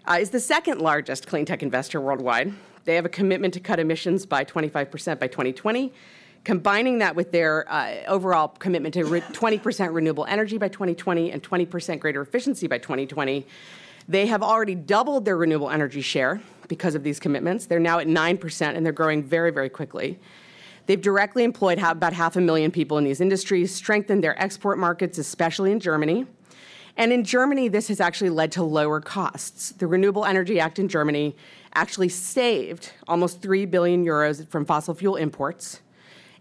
uh, 0.05 0.17
is 0.19 0.31
the 0.31 0.41
second 0.41 0.81
largest 0.81 1.27
clean 1.27 1.45
tech 1.45 1.63
investor 1.63 2.01
worldwide. 2.01 2.53
They 2.85 2.95
have 2.95 3.05
a 3.05 3.09
commitment 3.09 3.53
to 3.55 3.59
cut 3.59 3.79
emissions 3.79 4.25
by 4.25 4.45
25% 4.45 5.19
by 5.19 5.27
2020. 5.27 5.91
Combining 6.43 6.99
that 6.99 7.15
with 7.15 7.31
their 7.31 7.69
uh, 7.71 8.03
overall 8.07 8.49
commitment 8.49 8.93
to 8.93 9.03
re- 9.03 9.21
20% 9.21 9.93
renewable 9.93 10.25
energy 10.25 10.59
by 10.59 10.67
2020 10.67 11.31
and 11.31 11.41
20% 11.41 11.99
greater 11.99 12.21
efficiency 12.21 12.67
by 12.67 12.77
2020, 12.77 13.47
they 14.07 14.27
have 14.27 14.43
already 14.43 14.75
doubled 14.75 15.25
their 15.25 15.35
renewable 15.35 15.71
energy 15.71 16.01
share 16.01 16.39
because 16.67 16.93
of 16.93 17.01
these 17.01 17.19
commitments. 17.19 17.65
They're 17.65 17.79
now 17.79 17.97
at 17.97 18.05
9%, 18.05 18.75
and 18.75 18.85
they're 18.85 18.93
growing 18.93 19.23
very, 19.23 19.49
very 19.51 19.69
quickly. 19.69 20.19
They've 20.85 21.01
directly 21.01 21.43
employed 21.43 21.79
about 21.79 22.13
half 22.13 22.35
a 22.35 22.41
million 22.41 22.69
people 22.69 22.99
in 22.99 23.03
these 23.03 23.19
industries, 23.19 23.73
strengthened 23.73 24.23
their 24.23 24.39
export 24.39 24.77
markets, 24.77 25.17
especially 25.17 25.71
in 25.71 25.79
Germany. 25.79 26.27
And 26.97 27.11
in 27.11 27.23
Germany, 27.23 27.67
this 27.67 27.87
has 27.87 27.99
actually 27.99 28.29
led 28.29 28.51
to 28.53 28.63
lower 28.63 29.01
costs. 29.01 29.71
The 29.71 29.87
Renewable 29.87 30.25
Energy 30.25 30.59
Act 30.59 30.77
in 30.77 30.87
Germany 30.87 31.35
actually 31.75 32.09
saved 32.09 32.91
almost 33.07 33.41
3 33.41 33.65
billion 33.65 34.05
euros 34.05 34.47
from 34.47 34.65
fossil 34.65 34.93
fuel 34.93 35.17
imports 35.17 35.81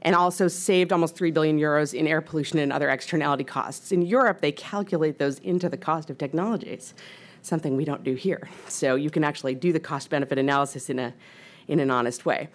and 0.02 0.14
also 0.14 0.48
saved 0.48 0.92
almost 0.92 1.16
3 1.16 1.30
billion 1.30 1.58
euros 1.58 1.94
in 1.94 2.06
air 2.06 2.20
pollution 2.20 2.58
and 2.58 2.72
other 2.72 2.90
externality 2.90 3.44
costs. 3.44 3.90
In 3.90 4.02
Europe, 4.02 4.40
they 4.40 4.52
calculate 4.52 5.18
those 5.18 5.38
into 5.38 5.68
the 5.68 5.76
cost 5.76 6.10
of 6.10 6.18
technologies, 6.18 6.94
something 7.42 7.76
we 7.76 7.84
don't 7.84 8.04
do 8.04 8.14
here. 8.14 8.48
So 8.68 8.94
you 8.94 9.10
can 9.10 9.24
actually 9.24 9.54
do 9.54 9.72
the 9.72 9.80
cost 9.80 10.10
benefit 10.10 10.38
analysis 10.38 10.90
in, 10.90 10.98
a, 10.98 11.14
in 11.68 11.80
an 11.80 11.90
honest 11.90 12.26
way. 12.26 12.48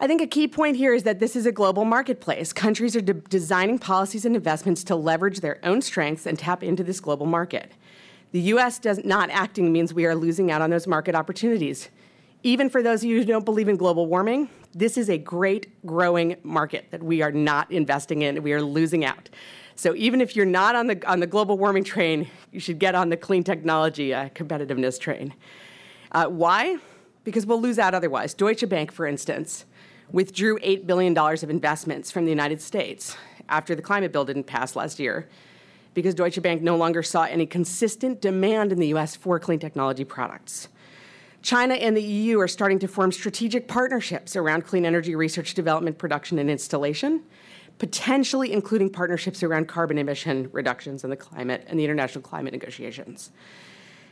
I 0.00 0.06
think 0.06 0.20
a 0.20 0.26
key 0.26 0.46
point 0.46 0.76
here 0.76 0.94
is 0.94 1.02
that 1.02 1.18
this 1.18 1.34
is 1.34 1.44
a 1.44 1.50
global 1.50 1.84
marketplace. 1.84 2.52
Countries 2.52 2.94
are 2.94 3.00
de- 3.00 3.14
designing 3.14 3.78
policies 3.80 4.24
and 4.24 4.36
investments 4.36 4.84
to 4.84 4.94
leverage 4.94 5.40
their 5.40 5.58
own 5.64 5.82
strengths 5.82 6.24
and 6.24 6.38
tap 6.38 6.62
into 6.62 6.84
this 6.84 7.00
global 7.00 7.26
market. 7.26 7.72
The 8.32 8.40
US 8.40 8.78
does 8.78 9.04
not 9.04 9.30
acting 9.30 9.72
means 9.72 9.94
we 9.94 10.06
are 10.06 10.14
losing 10.14 10.50
out 10.50 10.60
on 10.60 10.70
those 10.70 10.86
market 10.86 11.14
opportunities. 11.14 11.88
Even 12.42 12.68
for 12.68 12.82
those 12.82 13.02
of 13.02 13.10
you 13.10 13.18
who 13.18 13.24
don't 13.24 13.44
believe 13.44 13.68
in 13.68 13.76
global 13.76 14.06
warming, 14.06 14.48
this 14.74 14.98
is 14.98 15.08
a 15.08 15.18
great 15.18 15.84
growing 15.86 16.36
market 16.42 16.86
that 16.90 17.02
we 17.02 17.22
are 17.22 17.32
not 17.32 17.70
investing 17.72 18.22
in. 18.22 18.42
We 18.42 18.52
are 18.52 18.62
losing 18.62 19.04
out. 19.04 19.30
So 19.74 19.94
even 19.94 20.20
if 20.20 20.36
you're 20.36 20.46
not 20.46 20.74
on 20.76 20.88
the 20.88 21.10
on 21.10 21.20
the 21.20 21.26
global 21.26 21.56
warming 21.56 21.84
train, 21.84 22.28
you 22.52 22.60
should 22.60 22.78
get 22.78 22.94
on 22.94 23.08
the 23.08 23.16
clean 23.16 23.44
technology 23.44 24.12
uh, 24.12 24.28
competitiveness 24.30 25.00
train. 25.00 25.34
Uh, 26.12 26.26
why? 26.26 26.78
Because 27.24 27.46
we'll 27.46 27.60
lose 27.60 27.78
out 27.78 27.94
otherwise. 27.94 28.34
Deutsche 28.34 28.68
Bank, 28.68 28.92
for 28.92 29.06
instance, 29.06 29.64
withdrew 30.10 30.58
$8 30.60 30.86
billion 30.86 31.16
of 31.16 31.50
investments 31.50 32.10
from 32.10 32.24
the 32.24 32.30
United 32.30 32.60
States 32.60 33.16
after 33.48 33.74
the 33.74 33.82
climate 33.82 34.12
bill 34.12 34.24
didn't 34.24 34.44
pass 34.44 34.74
last 34.76 34.98
year 34.98 35.28
because 35.94 36.14
Deutsche 36.14 36.40
Bank 36.42 36.62
no 36.62 36.76
longer 36.76 37.02
saw 37.02 37.24
any 37.24 37.46
consistent 37.46 38.20
demand 38.20 38.72
in 38.72 38.78
the 38.78 38.88
US 38.88 39.16
for 39.16 39.38
clean 39.38 39.58
technology 39.58 40.04
products. 40.04 40.68
China 41.42 41.74
and 41.74 41.96
the 41.96 42.02
EU 42.02 42.40
are 42.40 42.48
starting 42.48 42.78
to 42.80 42.88
form 42.88 43.12
strategic 43.12 43.68
partnerships 43.68 44.36
around 44.36 44.62
clean 44.66 44.84
energy 44.84 45.14
research, 45.14 45.54
development, 45.54 45.96
production, 45.98 46.38
and 46.38 46.50
installation, 46.50 47.22
potentially 47.78 48.52
including 48.52 48.90
partnerships 48.90 49.42
around 49.42 49.68
carbon 49.68 49.98
emission 49.98 50.48
reductions 50.52 51.04
in 51.04 51.10
the 51.10 51.16
climate 51.16 51.64
and 51.68 51.78
the 51.78 51.84
international 51.84 52.22
climate 52.22 52.52
negotiations. 52.52 53.30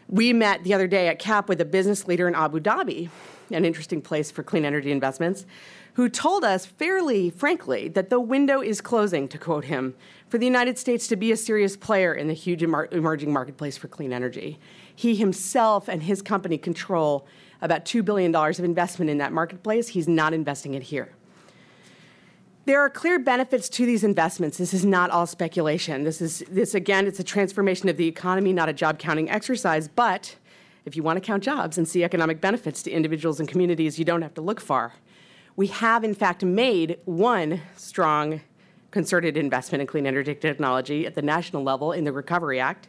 We 0.08 0.32
met 0.32 0.62
the 0.62 0.72
other 0.72 0.86
day 0.86 1.08
at 1.08 1.18
CAP 1.18 1.48
with 1.48 1.60
a 1.60 1.64
business 1.64 2.06
leader 2.06 2.28
in 2.28 2.34
Abu 2.36 2.60
Dhabi, 2.60 3.10
an 3.50 3.64
interesting 3.64 4.00
place 4.00 4.30
for 4.30 4.44
clean 4.44 4.64
energy 4.64 4.92
investments, 4.92 5.46
who 5.94 6.08
told 6.08 6.44
us 6.44 6.64
fairly 6.64 7.30
frankly 7.30 7.88
that 7.88 8.08
the 8.08 8.20
window 8.20 8.60
is 8.60 8.80
closing, 8.80 9.26
to 9.28 9.38
quote 9.38 9.64
him, 9.64 9.94
for 10.28 10.38
the 10.38 10.46
United 10.46 10.78
States 10.78 11.06
to 11.08 11.16
be 11.16 11.32
a 11.32 11.36
serious 11.36 11.76
player 11.76 12.12
in 12.14 12.28
the 12.28 12.34
huge 12.34 12.62
emerging 12.62 13.32
marketplace 13.32 13.76
for 13.76 13.88
clean 13.88 14.12
energy. 14.12 14.58
He 14.94 15.14
himself 15.14 15.88
and 15.88 16.02
his 16.02 16.22
company 16.22 16.58
control 16.58 17.26
about 17.62 17.84
$2 17.84 18.04
billion 18.04 18.34
of 18.34 18.60
investment 18.60 19.10
in 19.10 19.18
that 19.18 19.32
marketplace. 19.32 19.88
He's 19.88 20.08
not 20.08 20.34
investing 20.34 20.74
it 20.74 20.84
here. 20.84 21.12
There 22.64 22.80
are 22.80 22.90
clear 22.90 23.20
benefits 23.20 23.68
to 23.70 23.86
these 23.86 24.02
investments. 24.02 24.58
This 24.58 24.74
is 24.74 24.84
not 24.84 25.10
all 25.10 25.26
speculation. 25.26 26.02
This 26.02 26.20
is 26.20 26.42
this 26.50 26.74
again, 26.74 27.06
it's 27.06 27.20
a 27.20 27.24
transformation 27.24 27.88
of 27.88 27.96
the 27.96 28.08
economy, 28.08 28.52
not 28.52 28.68
a 28.68 28.72
job 28.72 28.98
counting 28.98 29.30
exercise, 29.30 29.86
but 29.86 30.34
if 30.84 30.96
you 30.96 31.04
want 31.04 31.16
to 31.16 31.20
count 31.20 31.44
jobs 31.44 31.78
and 31.78 31.86
see 31.86 32.02
economic 32.02 32.40
benefits 32.40 32.82
to 32.82 32.90
individuals 32.90 33.38
and 33.38 33.48
communities, 33.48 34.00
you 34.00 34.04
don't 34.04 34.22
have 34.22 34.34
to 34.34 34.40
look 34.40 34.60
far 34.60 34.94
we 35.56 35.68
have 35.68 36.04
in 36.04 36.14
fact 36.14 36.44
made 36.44 36.98
one 37.06 37.62
strong 37.76 38.42
concerted 38.96 39.36
investment 39.36 39.82
in 39.82 39.86
clean 39.86 40.06
energy 40.06 40.34
technology 40.34 41.04
at 41.06 41.14
the 41.14 41.20
national 41.20 41.62
level 41.62 41.92
in 41.92 42.04
the 42.04 42.12
Recovery 42.12 42.58
Act, 42.58 42.88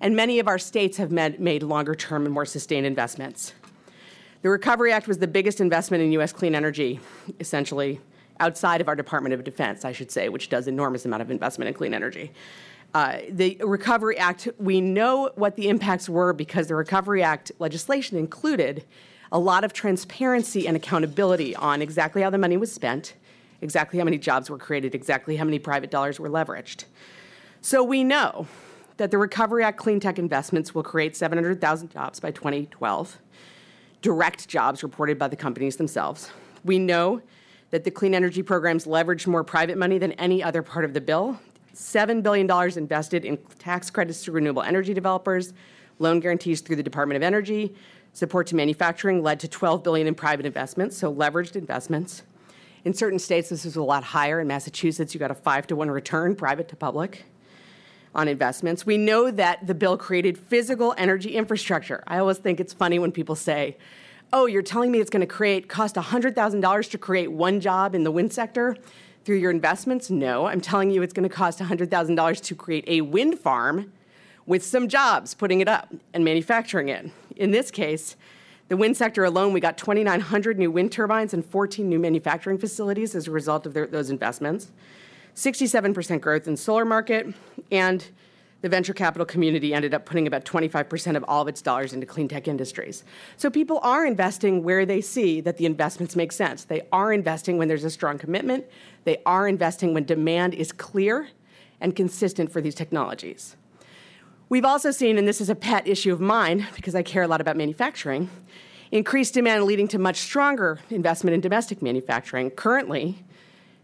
and 0.00 0.14
many 0.14 0.38
of 0.38 0.46
our 0.46 0.60
states 0.60 0.96
have 0.96 1.10
made 1.10 1.64
longer 1.64 1.96
term 1.96 2.24
and 2.24 2.32
more 2.32 2.46
sustained 2.46 2.86
investments. 2.86 3.52
The 4.42 4.48
Recovery 4.48 4.92
Act 4.92 5.08
was 5.08 5.18
the 5.18 5.26
biggest 5.26 5.60
investment 5.60 6.04
in 6.04 6.12
U.S. 6.12 6.32
clean 6.32 6.54
energy, 6.54 7.00
essentially, 7.40 8.00
outside 8.38 8.80
of 8.80 8.86
our 8.86 8.94
Department 8.94 9.34
of 9.34 9.42
Defense, 9.42 9.84
I 9.84 9.90
should 9.90 10.12
say, 10.12 10.28
which 10.28 10.50
does 10.50 10.68
enormous 10.68 11.04
amount 11.04 11.22
of 11.22 11.32
investment 11.32 11.66
in 11.66 11.74
clean 11.74 11.94
energy. 11.94 12.30
Uh, 12.94 13.18
the 13.28 13.56
Recovery 13.60 14.18
Act, 14.18 14.46
we 14.56 14.80
know 14.80 15.32
what 15.34 15.56
the 15.56 15.68
impacts 15.68 16.08
were 16.08 16.32
because 16.32 16.68
the 16.68 16.76
Recovery 16.76 17.24
Act 17.24 17.50
legislation 17.58 18.16
included 18.16 18.84
a 19.32 19.38
lot 19.40 19.64
of 19.64 19.72
transparency 19.72 20.68
and 20.68 20.76
accountability 20.76 21.56
on 21.56 21.82
exactly 21.82 22.22
how 22.22 22.30
the 22.30 22.38
money 22.38 22.56
was 22.56 22.70
spent, 22.70 23.14
exactly 23.62 23.98
how 23.98 24.04
many 24.04 24.18
jobs 24.18 24.50
were 24.50 24.58
created, 24.58 24.94
exactly 24.94 25.36
how 25.36 25.44
many 25.44 25.58
private 25.58 25.90
dollars 25.90 26.18
were 26.18 26.30
leveraged. 26.30 26.84
So 27.60 27.82
we 27.82 28.04
know 28.04 28.46
that 28.96 29.10
the 29.10 29.18
Recovery 29.18 29.64
Act 29.64 29.78
clean 29.78 30.00
tech 30.00 30.18
investments 30.18 30.74
will 30.74 30.82
create 30.82 31.16
700,000 31.16 31.90
jobs 31.90 32.20
by 32.20 32.30
2012, 32.30 33.18
direct 34.02 34.48
jobs 34.48 34.82
reported 34.82 35.18
by 35.18 35.28
the 35.28 35.36
companies 35.36 35.76
themselves. 35.76 36.30
We 36.64 36.78
know 36.78 37.22
that 37.70 37.84
the 37.84 37.90
clean 37.90 38.14
energy 38.14 38.42
programs 38.42 38.86
leveraged 38.86 39.26
more 39.26 39.44
private 39.44 39.78
money 39.78 39.98
than 39.98 40.12
any 40.12 40.42
other 40.42 40.62
part 40.62 40.84
of 40.84 40.92
the 40.92 41.00
bill. 41.00 41.38
$7 41.74 42.22
billion 42.22 42.50
invested 42.76 43.24
in 43.24 43.38
tax 43.58 43.90
credits 43.90 44.24
to 44.24 44.32
renewable 44.32 44.62
energy 44.62 44.92
developers, 44.92 45.52
loan 45.98 46.20
guarantees 46.20 46.60
through 46.60 46.76
the 46.76 46.82
Department 46.82 47.16
of 47.16 47.22
Energy, 47.22 47.74
support 48.12 48.46
to 48.48 48.56
manufacturing 48.56 49.22
led 49.22 49.38
to 49.40 49.48
12 49.48 49.82
billion 49.82 50.06
in 50.06 50.14
private 50.14 50.44
investments, 50.44 50.96
so 50.96 51.14
leveraged 51.14 51.56
investments. 51.56 52.22
In 52.84 52.94
certain 52.94 53.18
states, 53.18 53.50
this 53.50 53.64
is 53.64 53.76
a 53.76 53.82
lot 53.82 54.02
higher. 54.02 54.40
In 54.40 54.48
Massachusetts, 54.48 55.12
you 55.12 55.20
got 55.20 55.30
a 55.30 55.34
five 55.34 55.66
to 55.66 55.76
one 55.76 55.90
return, 55.90 56.34
private 56.34 56.68
to 56.68 56.76
public, 56.76 57.24
on 58.14 58.26
investments. 58.26 58.86
We 58.86 58.96
know 58.96 59.30
that 59.30 59.66
the 59.66 59.74
bill 59.74 59.96
created 59.96 60.38
physical 60.38 60.94
energy 60.96 61.36
infrastructure. 61.36 62.02
I 62.06 62.18
always 62.18 62.38
think 62.38 62.58
it's 62.58 62.72
funny 62.72 62.98
when 62.98 63.12
people 63.12 63.36
say, 63.36 63.76
"Oh, 64.32 64.46
you're 64.46 64.62
telling 64.62 64.90
me 64.90 64.98
it's 64.98 65.10
going 65.10 65.20
to 65.20 65.26
create 65.26 65.68
cost 65.68 65.96
$100,000 65.96 66.88
to 66.90 66.98
create 66.98 67.30
one 67.30 67.60
job 67.60 67.94
in 67.94 68.02
the 68.04 68.10
wind 68.10 68.32
sector 68.32 68.76
through 69.24 69.36
your 69.36 69.50
investments?" 69.50 70.10
No, 70.10 70.46
I'm 70.46 70.60
telling 70.60 70.90
you 70.90 71.02
it's 71.02 71.12
going 71.12 71.28
to 71.28 71.34
cost 71.34 71.60
$100,000 71.60 72.40
to 72.40 72.54
create 72.54 72.84
a 72.86 73.02
wind 73.02 73.38
farm 73.38 73.92
with 74.46 74.64
some 74.64 74.88
jobs 74.88 75.34
putting 75.34 75.60
it 75.60 75.68
up 75.68 75.92
and 76.14 76.24
manufacturing 76.24 76.88
it. 76.88 77.10
In 77.36 77.50
this 77.50 77.70
case, 77.70 78.16
the 78.70 78.76
wind 78.76 78.96
sector 78.96 79.24
alone, 79.24 79.52
we 79.52 79.58
got 79.58 79.76
2,900 79.76 80.56
new 80.56 80.70
wind 80.70 80.92
turbines 80.92 81.34
and 81.34 81.44
14 81.44 81.88
new 81.88 81.98
manufacturing 81.98 82.56
facilities 82.56 83.16
as 83.16 83.26
a 83.26 83.30
result 83.32 83.66
of 83.66 83.74
their, 83.74 83.84
those 83.84 84.10
investments. 84.10 84.70
67% 85.34 86.20
growth 86.20 86.46
in 86.46 86.56
solar 86.56 86.84
market, 86.84 87.34
and 87.72 88.06
the 88.60 88.68
venture 88.68 88.94
capital 88.94 89.26
community 89.26 89.74
ended 89.74 89.92
up 89.92 90.06
putting 90.06 90.28
about 90.28 90.44
25% 90.44 91.16
of 91.16 91.24
all 91.26 91.42
of 91.42 91.48
its 91.48 91.60
dollars 91.60 91.92
into 91.92 92.06
clean 92.06 92.28
tech 92.28 92.46
industries. 92.46 93.02
So 93.36 93.50
people 93.50 93.80
are 93.82 94.06
investing 94.06 94.62
where 94.62 94.86
they 94.86 95.00
see 95.00 95.40
that 95.40 95.56
the 95.56 95.66
investments 95.66 96.14
make 96.14 96.30
sense. 96.30 96.62
They 96.62 96.82
are 96.92 97.12
investing 97.12 97.58
when 97.58 97.66
there's 97.66 97.82
a 97.82 97.90
strong 97.90 98.18
commitment. 98.18 98.66
They 99.02 99.20
are 99.26 99.48
investing 99.48 99.94
when 99.94 100.04
demand 100.04 100.54
is 100.54 100.70
clear 100.70 101.28
and 101.80 101.96
consistent 101.96 102.52
for 102.52 102.60
these 102.60 102.76
technologies. 102.76 103.56
We've 104.50 104.64
also 104.64 104.90
seen, 104.90 105.16
and 105.16 105.28
this 105.28 105.40
is 105.40 105.48
a 105.48 105.54
pet 105.54 105.86
issue 105.86 106.12
of 106.12 106.20
mine 106.20 106.66
because 106.74 106.96
I 106.96 107.04
care 107.04 107.22
a 107.22 107.28
lot 107.28 107.40
about 107.40 107.56
manufacturing, 107.56 108.28
increased 108.90 109.32
demand 109.34 109.62
leading 109.62 109.86
to 109.86 109.98
much 109.98 110.16
stronger 110.16 110.80
investment 110.90 111.34
in 111.34 111.40
domestic 111.40 111.80
manufacturing. 111.80 112.50
Currently, 112.50 113.22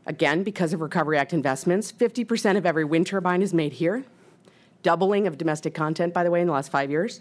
again, 0.06 0.42
because 0.42 0.72
of 0.72 0.80
Recovery 0.80 1.18
Act 1.18 1.32
investments, 1.32 1.92
50% 1.92 2.56
of 2.56 2.66
every 2.66 2.84
wind 2.84 3.06
turbine 3.06 3.42
is 3.42 3.54
made 3.54 3.74
here, 3.74 4.06
doubling 4.82 5.28
of 5.28 5.38
domestic 5.38 5.72
content, 5.72 6.12
by 6.12 6.24
the 6.24 6.32
way, 6.32 6.40
in 6.40 6.48
the 6.48 6.52
last 6.52 6.72
five 6.72 6.90
years. 6.90 7.20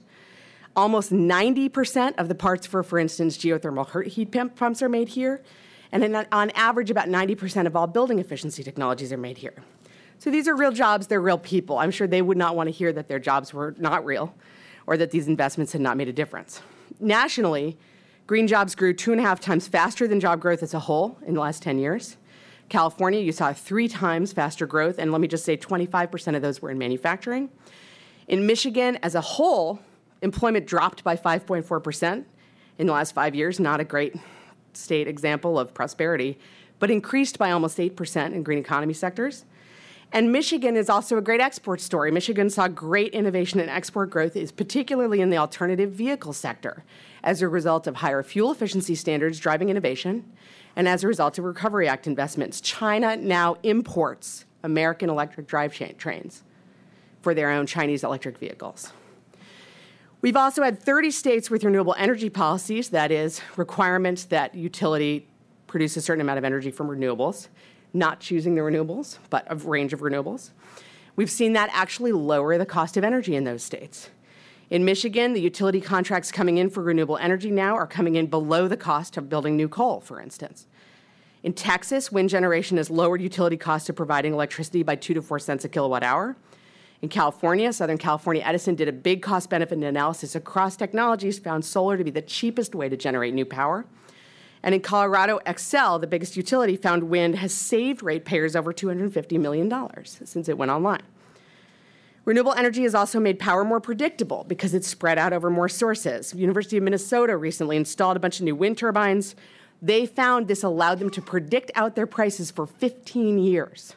Almost 0.76 1.14
90% 1.14 2.16
of 2.18 2.30
the 2.30 2.36
parts 2.36 2.66
for, 2.66 2.82
for 2.82 2.98
instance, 2.98 3.38
geothermal 3.38 4.08
heat 4.08 4.32
pumps 4.56 4.82
are 4.82 4.89
made 4.89 5.10
here. 5.10 5.43
And 5.91 6.16
on 6.32 6.50
average, 6.50 6.89
about 6.89 7.10
90% 7.10 7.68
of 7.68 7.76
all 7.76 7.86
building 7.86 8.18
efficiency 8.18 8.64
technologies 8.64 9.14
are 9.14 9.18
made 9.18 9.38
here. 9.38 9.54
So 10.20 10.32
these 10.32 10.47
are 10.47 10.55
real 10.55 10.72
jobs, 10.72 11.07
they're 11.07 11.22
real 11.22 11.38
people. 11.38 11.78
I'm 11.78 11.91
sure 11.91 12.07
they 12.07 12.22
would 12.22 12.38
not 12.38 12.55
want 12.55 12.68
to 12.68 12.72
hear 12.72 12.91
that 12.93 13.07
their 13.07 13.20
jobs 13.20 13.53
were 13.53 13.76
not 13.78 14.05
real 14.05 14.34
or 14.88 14.97
that 14.97 15.11
these 15.11 15.28
investments 15.28 15.72
had 15.72 15.82
not 15.82 15.97
made 15.97 16.07
a 16.07 16.13
difference. 16.13 16.61
Nationally, 16.99 17.78
green 18.28 18.47
jobs 18.47 18.76
grew 18.76 18.93
two 18.93 19.11
and 19.11 19.20
a 19.20 19.24
half 19.24 19.39
times 19.39 19.68
faster 19.68 20.07
than 20.07 20.20
job 20.20 20.39
growth 20.39 20.63
as 20.63 20.74
a 20.74 20.80
whole 20.80 21.18
in 21.26 21.34
the 21.34 21.41
last 21.41 21.61
10 21.61 21.80
years. 21.80 22.18
California, 22.70 23.20
you 23.20 23.32
saw 23.32 23.53
three 23.53 23.88
times 23.88 24.34
faster 24.34 24.66
growth, 24.66 24.97
and 24.97 25.11
let 25.11 25.22
me 25.22 25.28
just 25.28 25.45
say 25.45 25.55
25% 25.55 26.36
of 26.36 26.41
those 26.41 26.61
were 26.61 26.72
in 26.72 26.78
manufacturing. 26.78 27.49
In 28.28 28.47
Michigan, 28.47 28.97
as 29.03 29.13
a 29.13 29.22
whole, 29.22 29.80
employment 30.22 30.66
dropped 30.66 31.03
by 31.03 31.16
5.4% 31.16 32.26
in 32.80 32.88
the 32.88 32.93
last 32.93 33.13
five 33.13 33.36
years, 33.36 33.59
not 33.59 33.80
a 33.80 33.84
great 33.84 34.16
state 34.74 35.07
example 35.07 35.59
of 35.59 35.74
prosperity, 35.74 36.39
but 36.80 36.89
increased 36.89 37.38
by 37.38 37.51
almost 37.51 37.78
8% 37.78 38.34
in 38.34 38.43
green 38.43 38.59
economy 38.59 38.93
sectors. 38.93 39.45
And 40.16 40.32
Michigan 40.32 40.78
is 40.78 40.89
also 40.89 41.18
a 41.18 41.22
great 41.22 41.41
export 41.41 41.82
story. 41.82 42.09
Michigan 42.09 42.49
saw 42.49 42.70
great 42.70 43.11
innovation 43.13 43.59
and 43.59 43.70
export 43.70 44.09
growth, 44.09 44.38
is 44.38 44.49
particularly 44.49 45.20
in 45.20 45.30
the 45.30 45.36
alternative 45.36 45.91
vehicle 45.91 46.32
sector, 46.32 46.86
as 47.22 47.41
a 47.41 47.49
result 47.49 47.86
of 47.86 47.97
higher 47.97 48.24
fuel 48.24 48.49
efficiency 48.49 48.95
standards 48.95 49.41
driving 49.41 49.68
innovation, 49.68 50.32
and 50.78 50.88
as 50.88 51.03
a 51.03 51.07
result 51.09 51.38
of 51.38 51.43
Recovery 51.43 51.89
Act 51.89 52.07
investments. 52.07 52.61
China 52.61 53.18
now 53.18 53.57
imports 53.61 54.45
American 54.63 55.09
electric 55.09 55.47
drive 55.47 55.74
trains 55.97 56.43
for 57.22 57.34
their 57.34 57.51
own 57.51 57.66
Chinese 57.66 58.01
electric 58.01 58.38
vehicles. 58.38 58.93
We've 60.22 60.38
also 60.38 60.63
had 60.63 60.80
30 60.80 61.11
states 61.11 61.49
with 61.49 61.66
renewable 61.66 61.95
energy 61.97 62.30
policies, 62.30 62.88
that 62.91 63.11
is, 63.11 63.41
requirements 63.57 64.24
that 64.26 64.55
utility 64.55 65.28
produce 65.68 65.97
a 65.97 66.01
certain 66.01 66.22
amount 66.22 66.38
of 66.38 66.45
energy 66.45 66.72
from 66.72 66.88
renewables 66.88 67.49
not 67.96 68.20
choosing 68.20 68.56
the 68.56 68.62
renewables, 68.62 69.18
but 69.30 69.48
a 69.50 69.56
range 69.56 69.93
of 69.93 70.02
renewables. 70.02 70.52
We've 71.16 71.32
seen 71.32 71.54
that 71.54 71.70
actually 71.72 72.12
lower 72.12 72.58
the 72.58 72.66
cost 72.66 72.98
of 72.98 73.04
energy 73.04 73.36
in 73.36 73.46
those 73.46 73.64
states. 73.64 74.10
In 74.70 74.84
Michigan, 74.84 75.34
the 75.34 75.41
utility 75.41 75.80
contracts 75.80 76.32
coming 76.32 76.58
in 76.58 76.70
for 76.70 76.82
renewable 76.82 77.18
energy 77.18 77.52
now 77.52 77.76
are 77.76 77.88
coming 77.88 78.16
in 78.16 78.28
below 78.28 78.68
the 78.68 78.78
cost 78.78 79.16
of 79.16 79.30
building 79.30 79.56
new 79.56 79.70
coal, 79.70 80.02
for 80.02 80.20
instance. 80.20 80.68
In 81.43 81.54
Texas, 81.54 82.12
wind 82.12 82.30
generation 82.30 82.78
has 82.78 82.89
lowered 82.89 83.22
utility 83.22 83.58
costs 83.58 83.88
of 83.88 83.96
providing 83.96 84.34
electricity 84.34 84.82
by 84.82 84.96
2 84.96 85.14
to 85.14 85.22
4 85.22 85.39
cents 85.39 85.64
a 85.64 85.70
kilowatt 85.70 86.04
hour. 86.04 86.36
In 87.04 87.10
California, 87.10 87.72
Southern 87.72 88.00
California 88.00 88.41
Edison 88.43 88.74
did 88.74 88.88
a 88.88 88.91
big 88.91 89.22
cost 89.22 89.50
benefit 89.50 89.78
analysis 89.78 90.34
across 90.34 90.76
technologies, 90.76 91.38
found 91.38 91.64
solar 91.64 91.98
to 91.98 92.04
be 92.04 92.10
the 92.10 92.22
cheapest 92.22 92.74
way 92.74 92.89
to 92.89 92.98
generate 92.98 93.36
new 93.36 93.46
power. 93.46 93.86
And 94.66 94.74
in 94.74 94.82
Colorado, 94.82 95.39
Xcel, 95.45 96.01
the 96.01 96.07
biggest 96.07 96.36
utility, 96.36 96.76
found 96.76 97.03
wind 97.03 97.36
has 97.36 97.53
saved 97.53 98.01
ratepayers 98.01 98.55
over 98.55 98.74
$250 98.74 99.39
million 99.39 99.72
since 100.03 100.49
it 100.49 100.57
went 100.57 100.72
online. 100.72 101.03
Renewable 102.26 102.53
energy 102.53 102.82
has 102.82 102.95
also 102.95 103.20
made 103.20 103.38
power 103.38 103.63
more 103.63 103.80
predictable 103.80 104.43
because 104.47 104.74
it's 104.74 104.88
spread 104.88 105.20
out 105.20 105.34
over 105.34 105.51
more 105.51 105.70
sources. 105.70 106.34
University 106.34 106.78
of 106.78 106.84
Minnesota 106.84 107.38
recently 107.38 107.78
installed 107.78 108.18
a 108.18 108.20
bunch 108.20 108.39
of 108.39 108.45
new 108.45 108.55
wind 108.55 108.80
turbines. 108.80 109.36
They 109.84 110.07
found 110.07 110.47
this 110.47 110.63
allowed 110.63 110.97
them 110.97 111.11
to 111.11 111.22
predict 111.22 111.70
out 111.76 111.95
their 111.95 112.07
prices 112.07 112.49
for 112.49 112.66
15 112.66 113.38
years. 113.38 113.93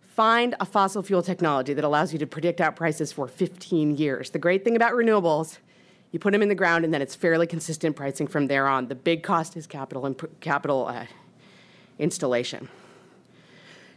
Find 0.00 0.56
a 0.58 0.64
fossil 0.64 1.04
fuel 1.04 1.22
technology 1.22 1.72
that 1.72 1.84
allows 1.84 2.12
you 2.12 2.18
to 2.18 2.26
predict 2.26 2.60
out 2.60 2.74
prices 2.74 3.12
for 3.12 3.28
15 3.28 3.96
years. 3.96 4.30
The 4.30 4.40
great 4.40 4.64
thing 4.64 4.74
about 4.74 4.94
renewables 4.94 5.58
you 6.12 6.18
put 6.18 6.32
them 6.32 6.42
in 6.42 6.48
the 6.48 6.54
ground, 6.54 6.84
and 6.84 6.94
then 6.94 7.02
it's 7.02 7.14
fairly 7.14 7.46
consistent 7.46 7.96
pricing 7.96 8.26
from 8.26 8.46
there 8.46 8.66
on. 8.66 8.88
The 8.88 8.94
big 8.94 9.22
cost 9.22 9.56
is 9.56 9.66
capital 9.66 10.06
and 10.06 10.20
capital 10.40 10.86
uh, 10.86 11.06
installation. 11.98 12.68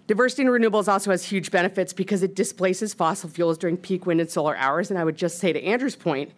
Diversity 0.07 0.41
in 0.41 0.47
renewables 0.47 0.87
also 0.87 1.11
has 1.11 1.25
huge 1.25 1.51
benefits 1.51 1.93
because 1.93 2.23
it 2.23 2.35
displaces 2.35 2.95
fossil 2.95 3.29
fuels 3.29 3.59
during 3.59 3.77
peak 3.77 4.07
wind 4.07 4.19
and 4.19 4.29
solar 4.29 4.57
hours. 4.57 4.89
And 4.89 4.99
I 4.99 5.03
would 5.03 5.15
just 5.15 5.37
say 5.37 5.53
to 5.53 5.63
Andrew's 5.63 5.95
point, 5.95 6.31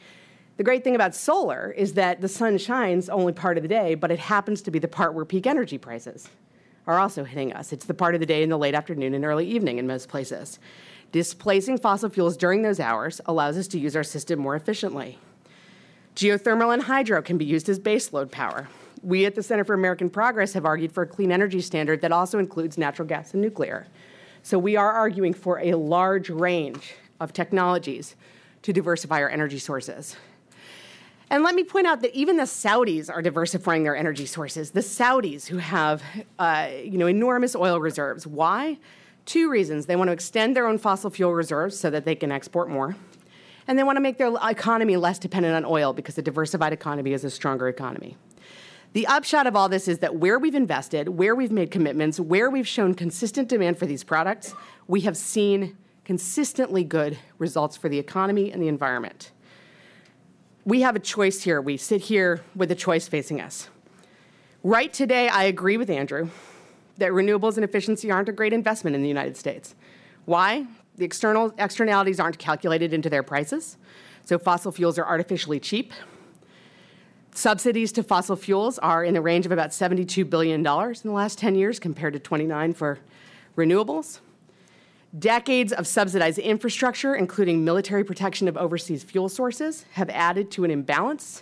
the 0.58 0.64
great 0.64 0.84
thing 0.84 0.94
about 0.94 1.16
solar 1.16 1.72
is 1.72 1.94
that 1.94 2.20
the 2.20 2.28
sun 2.28 2.58
shines 2.58 3.08
only 3.08 3.32
part 3.32 3.58
of 3.58 3.64
the 3.64 3.70
day, 3.70 3.96
but 3.96 4.12
it 4.12 4.20
happens 4.20 4.62
to 4.64 4.72
be 4.72 4.78
the 4.78 4.90
part 4.90 5.14
where 5.14 5.24
peak 5.24 5.48
energy 5.48 5.78
prices 5.78 6.28
are 6.86 7.00
also 7.00 7.24
hitting 7.24 7.54
us. 7.54 7.72
It's 7.72 7.86
the 7.86 7.94
part 7.94 8.14
of 8.14 8.20
the 8.20 8.26
day 8.26 8.44
in 8.44 8.50
the 8.50 8.58
late 8.58 8.76
afternoon 8.76 9.14
and 9.14 9.24
early 9.24 9.48
evening 9.48 9.78
in 9.78 9.88
most 9.88 10.10
places. 10.10 10.60
Displacing 11.14 11.78
fossil 11.78 12.10
fuels 12.10 12.36
during 12.36 12.64
those 12.64 12.80
hours 12.82 13.22
allows 13.26 13.58
us 13.58 13.68
to 13.70 13.80
use 13.80 13.96
our 13.96 14.04
system 14.04 14.40
more 14.40 14.56
efficiently. 14.56 15.18
Geothermal 16.22 16.72
and 16.72 16.84
hydro 16.84 17.20
can 17.24 17.40
be 17.40 17.46
used 17.46 17.68
as 17.68 17.80
baseload 17.80 18.30
power. 18.30 18.68
We 19.02 19.26
at 19.26 19.34
the 19.34 19.42
Center 19.42 19.64
for 19.64 19.74
American 19.74 20.08
Progress 20.08 20.54
have 20.54 20.66
argued 20.66 20.92
for 20.92 21.02
a 21.02 21.08
clean 21.08 21.32
energy 21.32 21.62
standard 21.62 22.02
that 22.02 22.12
also 22.12 22.38
includes 22.38 22.78
natural 22.78 23.08
gas 23.08 23.34
and 23.34 23.42
nuclear. 23.42 23.88
So 24.44 24.60
we 24.60 24.76
are 24.76 24.92
arguing 24.92 25.34
for 25.34 25.58
a 25.58 25.74
large 25.74 26.30
range 26.30 26.94
of 27.20 27.34
technologies 27.34 28.16
to 28.62 28.72
diversify 28.72 29.20
our 29.20 29.32
energy 29.32 29.58
sources. 29.58 30.16
And 31.32 31.44
let 31.44 31.56
me 31.56 31.64
point 31.64 31.88
out 31.88 32.04
that 32.04 32.14
even 32.14 32.38
the 32.38 32.44
Saudis 32.44 33.10
are 33.10 33.24
diversifying 33.24 33.82
their 33.82 33.96
energy 33.96 34.28
sources. 34.28 34.70
The 34.70 34.82
Saudis, 34.82 35.48
who 35.48 35.58
have 35.58 36.04
uh, 36.38 36.70
you 36.84 37.00
know, 37.00 37.08
enormous 37.08 37.56
oil 37.56 37.80
reserves. 37.80 38.28
Why? 38.28 38.78
Two 39.26 39.50
reasons. 39.50 39.88
They 39.88 39.96
want 39.96 40.10
to 40.10 40.14
extend 40.14 40.56
their 40.56 40.68
own 40.68 40.78
fossil 40.78 41.10
fuel 41.10 41.34
reserves 41.34 41.80
so 41.80 41.90
that 41.90 42.06
they 42.06 42.14
can 42.14 42.32
export 42.32 42.70
more. 42.70 42.96
And 43.68 43.78
they 43.78 43.84
want 43.84 43.98
to 43.98 44.02
make 44.02 44.18
their 44.18 44.34
economy 44.44 44.98
less 44.98 45.20
dependent 45.20 45.56
on 45.56 45.66
oil 45.66 45.94
because 45.94 46.18
a 46.18 46.22
diversified 46.22 46.74
economy 46.74 47.14
is 47.14 47.24
a 47.24 47.30
stronger 47.30 47.68
economy. 47.68 48.18
The 48.94 49.08
upshot 49.08 49.48
of 49.48 49.56
all 49.56 49.70
this 49.70 49.88
is 49.88 50.00
that 50.00 50.16
where 50.16 50.38
we've 50.38 50.56
invested, 50.56 51.10
where 51.10 51.36
we've 51.36 51.52
made 51.52 51.72
commitments, 51.72 52.20
where 52.20 52.50
we've 52.50 52.68
shown 52.68 52.94
consistent 52.94 53.48
demand 53.48 53.78
for 53.78 53.86
these 53.86 54.04
products, 54.04 54.54
we 54.88 55.02
have 55.02 55.16
seen 55.16 55.78
consistently 56.04 56.84
good 56.84 57.18
results 57.38 57.78
for 57.78 57.88
the 57.88 58.00
economy 58.00 58.52
and 58.52 58.62
the 58.62 58.68
environment 58.68 59.32
we 60.66 60.82
have 60.82 60.96
a 60.96 61.00
choice 61.00 61.42
here. 61.42 61.60
We 61.60 61.78
sit 61.78 62.02
here 62.02 62.44
with 62.56 62.72
a 62.72 62.76
choice 62.76 63.08
facing 63.08 63.42
us. 63.42 63.70
Right 64.64 64.94
today, 64.94 65.28
I 65.28 65.46
agree 65.46 65.78
with 65.78 65.90
Andrew 65.90 66.30
that 66.98 67.12
renewables 67.12 67.56
and 67.56 67.64
efficiency 67.64 68.12
aren't 68.12 68.30
a 68.30 68.32
great 68.32 68.54
investment 68.54 68.96
in 68.96 69.02
the 69.02 69.08
United 69.08 69.36
States. 69.36 69.74
Why? 70.26 70.68
The 71.02 71.06
external 71.06 71.52
externalities 71.58 72.20
aren't 72.20 72.38
calculated 72.38 72.94
into 72.94 73.10
their 73.10 73.24
prices, 73.24 73.76
so 74.24 74.38
fossil 74.38 74.72
fuels 74.72 75.00
are 75.00 75.04
artificially 75.04 75.60
cheap. 75.60 75.94
Subsidies 77.34 77.92
to 77.94 78.04
fossil 78.04 78.36
fuels 78.36 78.78
are 78.78 79.04
in 79.04 79.16
the 79.16 79.22
range 79.22 79.48
of 79.48 79.52
about 79.52 79.72
$72 79.72 80.30
billion 80.30 80.60
in 80.60 80.64
the 80.64 81.12
last 81.12 81.40
10 81.40 81.56
years 81.56 81.80
compared 81.80 82.14
to 82.14 82.20
29 82.20 82.76
for 82.76 83.00
renewables. 83.58 84.20
Decades 85.18 85.74
of 85.74 85.88
subsidized 85.88 86.38
infrastructure, 86.38 87.16
including 87.16 87.66
military 87.66 88.04
protection 88.04 88.48
of 88.48 88.56
overseas 88.56 89.04
fuel 89.04 89.28
sources, 89.28 89.86
have 89.94 90.12
added 90.12 90.52
to 90.52 90.64
an 90.66 90.70
imbalance 90.70 91.42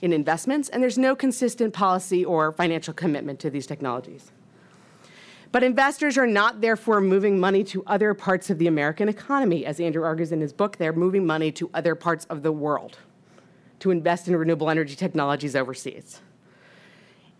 in 0.00 0.10
investments, 0.10 0.70
and 0.70 0.82
there's 0.82 0.96
no 0.96 1.14
consistent 1.14 1.74
policy 1.74 2.24
or 2.24 2.50
financial 2.50 2.94
commitment 2.94 3.40
to 3.40 3.50
these 3.50 3.66
technologies. 3.66 4.32
But 5.56 5.64
investors 5.64 6.18
are 6.18 6.26
not 6.26 6.60
therefore 6.60 7.00
moving 7.00 7.40
money 7.40 7.64
to 7.64 7.82
other 7.86 8.12
parts 8.12 8.50
of 8.50 8.58
the 8.58 8.66
American 8.66 9.08
economy. 9.08 9.64
As 9.64 9.80
Andrew 9.80 10.04
argues 10.04 10.30
in 10.30 10.42
his 10.42 10.52
book, 10.52 10.76
they're 10.76 10.92
moving 10.92 11.24
money 11.24 11.50
to 11.52 11.70
other 11.72 11.94
parts 11.94 12.26
of 12.26 12.42
the 12.42 12.52
world 12.52 12.98
to 13.78 13.90
invest 13.90 14.28
in 14.28 14.36
renewable 14.36 14.68
energy 14.68 14.94
technologies 14.94 15.56
overseas. 15.56 16.20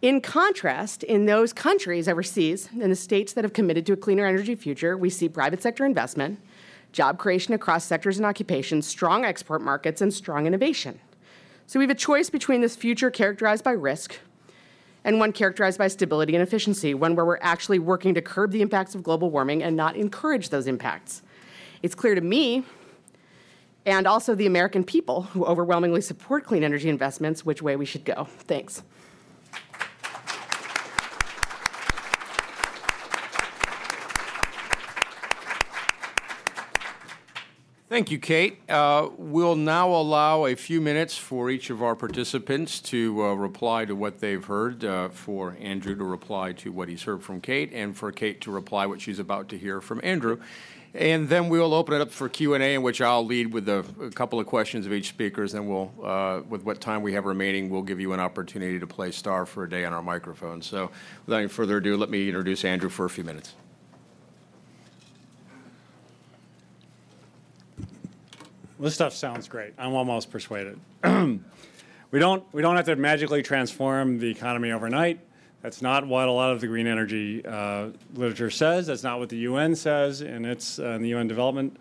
In 0.00 0.22
contrast, 0.22 1.02
in 1.02 1.26
those 1.26 1.52
countries 1.52 2.08
overseas, 2.08 2.70
in 2.72 2.88
the 2.88 2.96
states 2.96 3.34
that 3.34 3.44
have 3.44 3.52
committed 3.52 3.84
to 3.84 3.92
a 3.92 3.98
cleaner 3.98 4.24
energy 4.24 4.54
future, 4.54 4.96
we 4.96 5.10
see 5.10 5.28
private 5.28 5.60
sector 5.60 5.84
investment, 5.84 6.40
job 6.92 7.18
creation 7.18 7.52
across 7.52 7.84
sectors 7.84 8.16
and 8.16 8.24
occupations, 8.24 8.86
strong 8.86 9.26
export 9.26 9.60
markets, 9.60 10.00
and 10.00 10.14
strong 10.14 10.46
innovation. 10.46 10.98
So 11.66 11.78
we 11.78 11.84
have 11.84 11.90
a 11.90 11.94
choice 11.94 12.30
between 12.30 12.62
this 12.62 12.76
future 12.76 13.10
characterized 13.10 13.62
by 13.62 13.72
risk 13.72 14.20
and 15.07 15.20
one 15.20 15.32
characterized 15.32 15.78
by 15.78 15.86
stability 15.86 16.34
and 16.34 16.42
efficiency, 16.42 16.92
one 16.92 17.14
where 17.14 17.24
we're 17.24 17.38
actually 17.40 17.78
working 17.78 18.12
to 18.12 18.20
curb 18.20 18.50
the 18.50 18.61
impacts 18.61 18.92
of 18.96 19.04
global 19.04 19.30
warming 19.30 19.62
and 19.62 19.76
not 19.76 19.94
encourage 19.94 20.48
those 20.48 20.66
impacts. 20.66 21.22
It's 21.80 21.94
clear 21.94 22.16
to 22.16 22.20
me 22.20 22.64
and 23.86 24.09
also 24.09 24.34
the 24.34 24.46
American 24.46 24.82
people 24.82 25.22
who 25.22 25.44
overwhelmingly 25.44 26.00
support 26.00 26.44
clean 26.44 26.64
energy 26.64 26.88
investments 26.88 27.46
which 27.46 27.62
way 27.62 27.76
we 27.76 27.86
should 27.86 28.04
go. 28.04 28.24
Thanks. 28.24 28.82
Thank 37.89 38.11
you, 38.11 38.18
Kate. 38.18 38.59
Uh, 38.68 39.11
we'll 39.16 39.55
now 39.55 39.95
allow 39.95 40.47
a 40.47 40.57
few 40.57 40.80
minutes 40.80 41.16
for 41.16 41.51
each 41.51 41.70
of 41.70 41.84
our 41.84 41.95
participants 41.95 42.80
to 42.80 43.22
uh, 43.22 43.34
reply 43.34 43.84
to 43.84 43.95
what 43.95 44.18
they've 44.18 44.45
heard, 44.45 44.84
uh, 44.84 45.09
for 45.11 45.57
Andrew 45.61 45.95
to 45.95 46.03
reply 46.03 46.53
to 46.55 46.72
what 46.72 46.89
he's 46.89 47.05
heard 47.05 47.22
from 47.22 47.41
Kate, 47.41 47.72
and 47.72 47.97
for 47.97 48.11
Kate 48.11 48.41
to 48.41 48.51
reply 48.51 48.87
what 48.87 49.01
she's 49.01 49.20
about 49.20 49.49
to 49.51 49.59
hear 49.59 49.80
from 49.80 50.01
Andrew. 50.03 50.41
And 50.95 51.28
then 51.28 51.49
we'll 51.49 51.74
open 51.74 51.95
it 51.95 52.01
up 52.01 52.11
for 52.11 52.28
Q&A, 52.28 52.74
in 52.74 52.82
which 52.82 53.01
I'll 53.01 53.24
lead 53.24 53.53
with 53.53 53.68
a, 53.68 53.84
a 54.01 54.11
couple 54.11 54.41
of 54.41 54.47
questions 54.47 54.84
of 54.84 54.93
each 54.93 55.09
speaker, 55.09 55.43
and 55.43 55.51
then 55.53 55.68
we'll, 55.68 55.93
uh, 56.03 56.41
with 56.49 56.64
what 56.64 56.80
time 56.80 57.03
we 57.03 57.12
have 57.12 57.24
remaining, 57.24 57.70
we'll 57.70 57.82
give 57.82 58.01
you 58.01 58.12
an 58.12 58.18
opportunity 58.18 58.80
to 58.80 58.87
play 58.89 59.12
star 59.12 59.47
for 59.47 59.62
a 59.62 59.70
day 59.70 59.84
on 59.84 59.93
our 59.93 60.03
microphone. 60.03 60.61
So 60.61 60.91
without 61.24 61.39
any 61.39 61.49
further 61.49 61.76
ado, 61.76 61.97
let 61.97 62.11
me 62.11 62.26
introduce 62.26 62.64
Andrew 62.64 62.89
for 62.89 63.05
a 63.05 63.11
few 63.11 63.22
minutes. 63.22 63.55
This 68.78 68.94
stuff 68.94 69.14
sounds 69.14 69.48
great. 69.48 69.72
I'm 69.78 69.94
almost 69.94 70.30
persuaded. 70.30 70.78
we 71.04 72.18
don't 72.18 72.44
we 72.52 72.60
don't 72.60 72.76
have 72.76 72.84
to 72.86 72.96
magically 72.96 73.42
transform 73.42 74.18
the 74.18 74.28
economy 74.28 74.70
overnight. 74.70 75.20
That's 75.62 75.80
not 75.80 76.06
what 76.06 76.28
a 76.28 76.32
lot 76.32 76.52
of 76.52 76.60
the 76.60 76.66
green 76.66 76.86
energy 76.86 77.44
uh, 77.44 77.88
literature 78.14 78.50
says. 78.50 78.86
That's 78.86 79.02
not 79.02 79.18
what 79.18 79.30
the 79.30 79.38
UN 79.38 79.74
says 79.74 80.20
in 80.20 80.44
its 80.44 80.78
uh, 80.78 80.90
in 80.90 81.02
the 81.02 81.08
UN 81.08 81.26
Development 81.26 81.74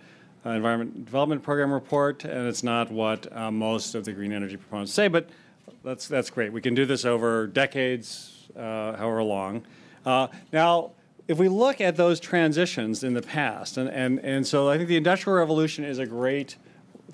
uh, 0.45 0.51
Environment 0.51 1.03
Development 1.03 1.43
Program 1.43 1.73
report, 1.73 2.23
and 2.23 2.47
it's 2.47 2.63
not 2.63 2.89
what 2.89 3.31
uh, 3.35 3.51
most 3.51 3.93
of 3.93 4.05
the 4.05 4.13
green 4.13 4.31
energy 4.31 4.55
proponents 4.55 4.93
say. 4.93 5.09
But 5.09 5.29
that's 5.83 6.07
that's 6.07 6.29
great. 6.29 6.53
We 6.53 6.61
can 6.61 6.75
do 6.75 6.85
this 6.85 7.03
over 7.03 7.45
decades, 7.45 8.47
uh, 8.55 8.95
however 8.95 9.21
long. 9.21 9.65
Uh, 10.05 10.27
now 10.53 10.91
if 11.27 11.39
we 11.39 11.49
look 11.49 11.81
at 11.81 11.95
those 11.95 12.19
transitions 12.19 13.03
in 13.03 13.15
the 13.15 13.21
past, 13.21 13.77
and, 13.77 13.89
and, 13.89 14.19
and 14.19 14.45
so 14.45 14.69
I 14.69 14.77
think 14.77 14.89
the 14.89 14.97
Industrial 14.97 15.37
Revolution 15.37 15.83
is 15.83 15.97
a 15.97 16.05
great 16.05 16.55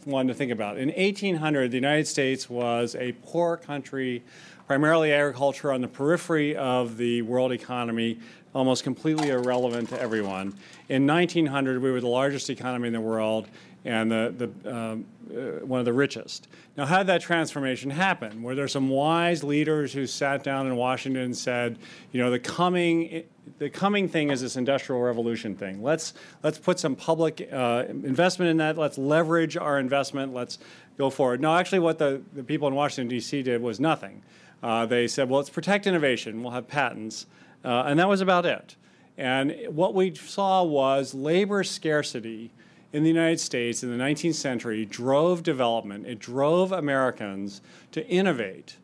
one 0.05 0.27
to 0.27 0.33
think 0.33 0.51
about. 0.51 0.77
In 0.77 0.89
1800, 0.89 1.71
the 1.71 1.77
United 1.77 2.07
States 2.07 2.49
was 2.49 2.95
a 2.95 3.11
poor 3.23 3.57
country, 3.57 4.23
primarily 4.67 5.11
agriculture 5.13 5.71
on 5.71 5.81
the 5.81 5.87
periphery 5.87 6.55
of 6.55 6.97
the 6.97 7.21
world 7.21 7.51
economy, 7.51 8.19
almost 8.53 8.83
completely 8.83 9.29
irrelevant 9.29 9.89
to 9.89 10.01
everyone. 10.01 10.53
In 10.89 11.05
1900, 11.07 11.81
we 11.81 11.91
were 11.91 12.01
the 12.01 12.07
largest 12.07 12.49
economy 12.49 12.87
in 12.87 12.93
the 12.93 13.01
world 13.01 13.47
and 13.83 14.11
the, 14.11 14.51
the, 14.63 14.75
um, 14.75 15.05
uh, 15.31 15.65
one 15.65 15.79
of 15.79 15.85
the 15.85 15.93
richest. 15.93 16.47
Now, 16.77 16.85
how 16.85 16.99
did 16.99 17.07
that 17.07 17.21
transformation 17.21 17.89
happen? 17.89 18.43
Were 18.43 18.53
there 18.53 18.67
some 18.67 18.89
wise 18.89 19.43
leaders 19.43 19.93
who 19.93 20.05
sat 20.05 20.43
down 20.43 20.67
in 20.67 20.75
Washington 20.75 21.23
and 21.23 21.37
said, 21.37 21.79
you 22.11 22.21
know, 22.21 22.29
the 22.29 22.39
coming, 22.39 23.23
the 23.57 23.69
coming 23.69 24.07
thing 24.07 24.29
is 24.29 24.41
this 24.41 24.55
industrial 24.55 25.01
revolution 25.01 25.55
thing. 25.55 25.81
Let's, 25.81 26.13
let's 26.43 26.57
put 26.57 26.79
some 26.79 26.95
public 26.95 27.49
uh, 27.51 27.85
investment 27.87 28.51
in 28.51 28.57
that. 28.57 28.77
Let's 28.77 28.97
leverage 28.97 29.57
our 29.57 29.79
investment. 29.79 30.33
Let's 30.33 30.59
go 30.97 31.09
forward. 31.09 31.41
No, 31.41 31.55
actually, 31.55 31.79
what 31.79 31.97
the, 31.97 32.21
the 32.33 32.43
people 32.43 32.67
in 32.67 32.75
Washington, 32.75 33.07
D.C. 33.07 33.41
did 33.41 33.61
was 33.61 33.79
nothing. 33.79 34.21
Uh, 34.61 34.85
they 34.85 35.07
said, 35.07 35.29
well, 35.29 35.39
let's 35.39 35.49
protect 35.49 35.87
innovation. 35.87 36.43
We'll 36.43 36.51
have 36.51 36.67
patents. 36.67 37.25
Uh, 37.63 37.83
and 37.87 37.99
that 37.99 38.07
was 38.07 38.21
about 38.21 38.45
it. 38.45 38.75
And 39.17 39.55
what 39.69 39.93
we 39.93 40.13
saw 40.15 40.63
was 40.63 41.13
labor 41.13 41.63
scarcity 41.63 42.51
in 42.93 43.03
the 43.03 43.09
United 43.09 43.39
States 43.39 43.83
in 43.83 43.95
the 43.95 44.03
19th 44.03 44.35
century 44.35 44.85
drove 44.85 45.43
development. 45.43 46.05
It 46.05 46.19
drove 46.19 46.71
Americans 46.71 47.61
to 47.91 48.05
innovate. 48.07 48.77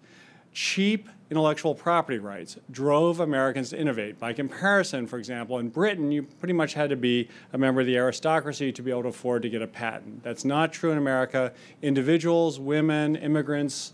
Cheap 0.53 1.09
intellectual 1.29 1.75
property 1.75 2.19
rights 2.19 2.57
drove 2.71 3.19
Americans 3.19 3.71
to 3.71 3.79
innovate. 3.79 4.17
By 4.17 4.33
comparison, 4.33 5.07
for 5.07 5.17
example, 5.17 5.59
in 5.59 5.69
Britain, 5.69 6.11
you 6.11 6.23
pretty 6.23 6.53
much 6.53 6.73
had 6.73 6.89
to 6.89 6.95
be 6.95 7.27
a 7.53 7.57
member 7.57 7.81
of 7.81 7.87
the 7.87 7.97
aristocracy 7.97 8.71
to 8.71 8.81
be 8.81 8.91
able 8.91 9.03
to 9.03 9.09
afford 9.09 9.41
to 9.41 9.49
get 9.49 9.61
a 9.61 9.67
patent. 9.67 10.23
That's 10.23 10.45
not 10.45 10.71
true 10.71 10.91
in 10.91 10.97
America. 10.97 11.51
Individuals, 11.81 12.59
women, 12.59 13.17
immigrants, 13.17 13.93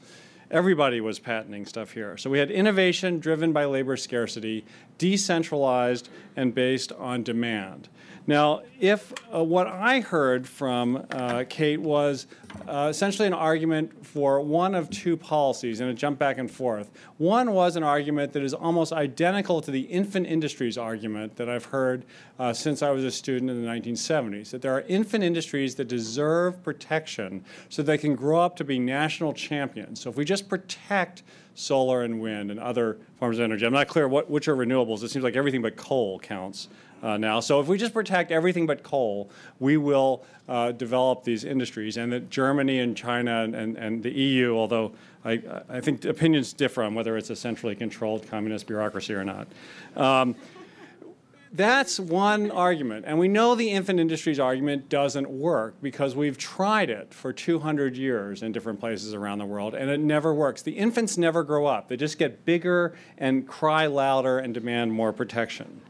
everybody 0.51 1.01
was 1.01 1.17
patenting 1.17 1.65
stuff 1.65 1.91
here. 1.91 2.15
So 2.17 2.29
we 2.29 2.37
had 2.37 2.51
innovation 2.51 3.19
driven 3.19 3.51
by 3.51 3.65
labor 3.65 3.97
scarcity, 3.97 4.63
decentralized 5.03 6.07
and 6.37 6.55
based 6.55 6.93
on 6.93 7.23
demand. 7.23 7.89
Now, 8.25 8.61
if 8.79 9.11
uh, 9.35 9.43
what 9.43 9.67
I 9.67 9.99
heard 9.99 10.47
from 10.47 11.05
uh, 11.11 11.43
Kate 11.49 11.81
was 11.81 12.25
uh, 12.69 12.87
essentially 12.89 13.27
an 13.27 13.33
argument 13.33 14.05
for 14.05 14.39
one 14.39 14.75
of 14.75 14.89
two 14.89 15.17
policies, 15.17 15.81
and 15.81 15.89
it 15.89 15.95
jumped 15.95 16.19
back 16.19 16.37
and 16.37 16.49
forth. 16.49 16.89
One 17.17 17.51
was 17.51 17.75
an 17.75 17.83
argument 17.83 18.31
that 18.31 18.43
is 18.43 18.53
almost 18.53 18.93
identical 18.93 19.59
to 19.59 19.71
the 19.71 19.81
infant 19.81 20.25
industries 20.25 20.77
argument 20.77 21.35
that 21.35 21.49
I've 21.49 21.65
heard 21.65 22.05
uh, 22.39 22.53
since 22.53 22.81
I 22.81 22.91
was 22.91 23.03
a 23.03 23.11
student 23.11 23.51
in 23.51 23.61
the 23.61 23.67
1970s 23.67 24.51
that 24.51 24.61
there 24.61 24.73
are 24.73 24.85
infant 24.87 25.25
industries 25.25 25.75
that 25.75 25.89
deserve 25.89 26.63
protection 26.63 27.43
so 27.67 27.83
they 27.83 27.97
can 27.97 28.15
grow 28.15 28.39
up 28.39 28.55
to 28.55 28.63
be 28.63 28.79
national 28.79 29.33
champions. 29.33 29.99
So 29.99 30.09
if 30.09 30.15
we 30.15 30.23
just 30.23 30.47
protect 30.47 31.23
solar 31.55 32.03
and 32.03 32.19
wind 32.19 32.51
and 32.51 32.59
other 32.59 32.97
forms 33.19 33.37
of 33.37 33.43
energy, 33.43 33.65
I'm 33.65 33.73
not 33.73 33.87
clear 33.87 34.07
what, 34.07 34.29
which 34.29 34.47
are 34.47 34.55
renewables. 34.55 35.03
It 35.03 35.11
seems 35.11 35.23
like 35.23 35.35
everything 35.35 35.61
but 35.61 35.75
coal 35.75 36.19
counts 36.19 36.69
uh, 37.03 37.17
now. 37.17 37.39
So 37.41 37.59
if 37.59 37.67
we 37.67 37.77
just 37.77 37.93
protect 37.93 38.31
everything 38.31 38.65
but 38.65 38.81
coal, 38.81 39.29
we 39.59 39.77
will 39.77 40.23
uh, 40.47 40.71
develop 40.71 41.23
these 41.23 41.43
industries. 41.43 41.97
And 41.97 42.11
that 42.13 42.29
Germany 42.29 42.79
and 42.79 42.95
China 42.95 43.43
and, 43.43 43.53
and, 43.55 43.77
and, 43.77 44.01
the 44.01 44.11
EU, 44.11 44.55
although 44.55 44.93
I, 45.25 45.41
I 45.69 45.81
think 45.81 46.05
opinions 46.05 46.53
differ 46.53 46.83
on 46.83 46.95
whether 46.95 47.17
it's 47.17 47.29
a 47.29 47.35
centrally 47.35 47.75
controlled 47.75 48.27
communist 48.27 48.67
bureaucracy 48.67 49.13
or 49.13 49.23
not. 49.23 49.47
Um, 49.95 50.35
that's 51.53 51.99
one 51.99 52.49
argument. 52.49 53.05
And 53.07 53.19
we 53.19 53.27
know 53.27 53.53
the 53.53 53.69
infant 53.69 53.99
industries 53.99 54.39
argument 54.39 54.89
doesn't 54.89 55.29
work 55.29 55.75
because 55.83 56.15
we've 56.15 56.37
tried 56.37 56.89
it 56.89 57.13
for 57.13 57.31
200 57.31 57.95
years 57.95 58.41
in 58.41 58.51
different 58.51 58.79
places 58.79 59.13
around 59.13 59.37
the 59.37 59.45
world 59.45 59.75
and 59.75 59.89
it 59.91 59.99
never 59.99 60.33
works. 60.33 60.63
The 60.63 60.71
infants 60.71 61.15
never 61.15 61.43
grow 61.43 61.67
up, 61.67 61.89
they 61.89 61.97
just 61.97 62.17
get 62.17 62.43
bigger 62.43 62.95
and 63.19 63.47
cry 63.47 63.85
louder 63.85 64.39
and 64.39 64.53
demand 64.53 64.93
more 64.93 65.13
protection. 65.13 65.81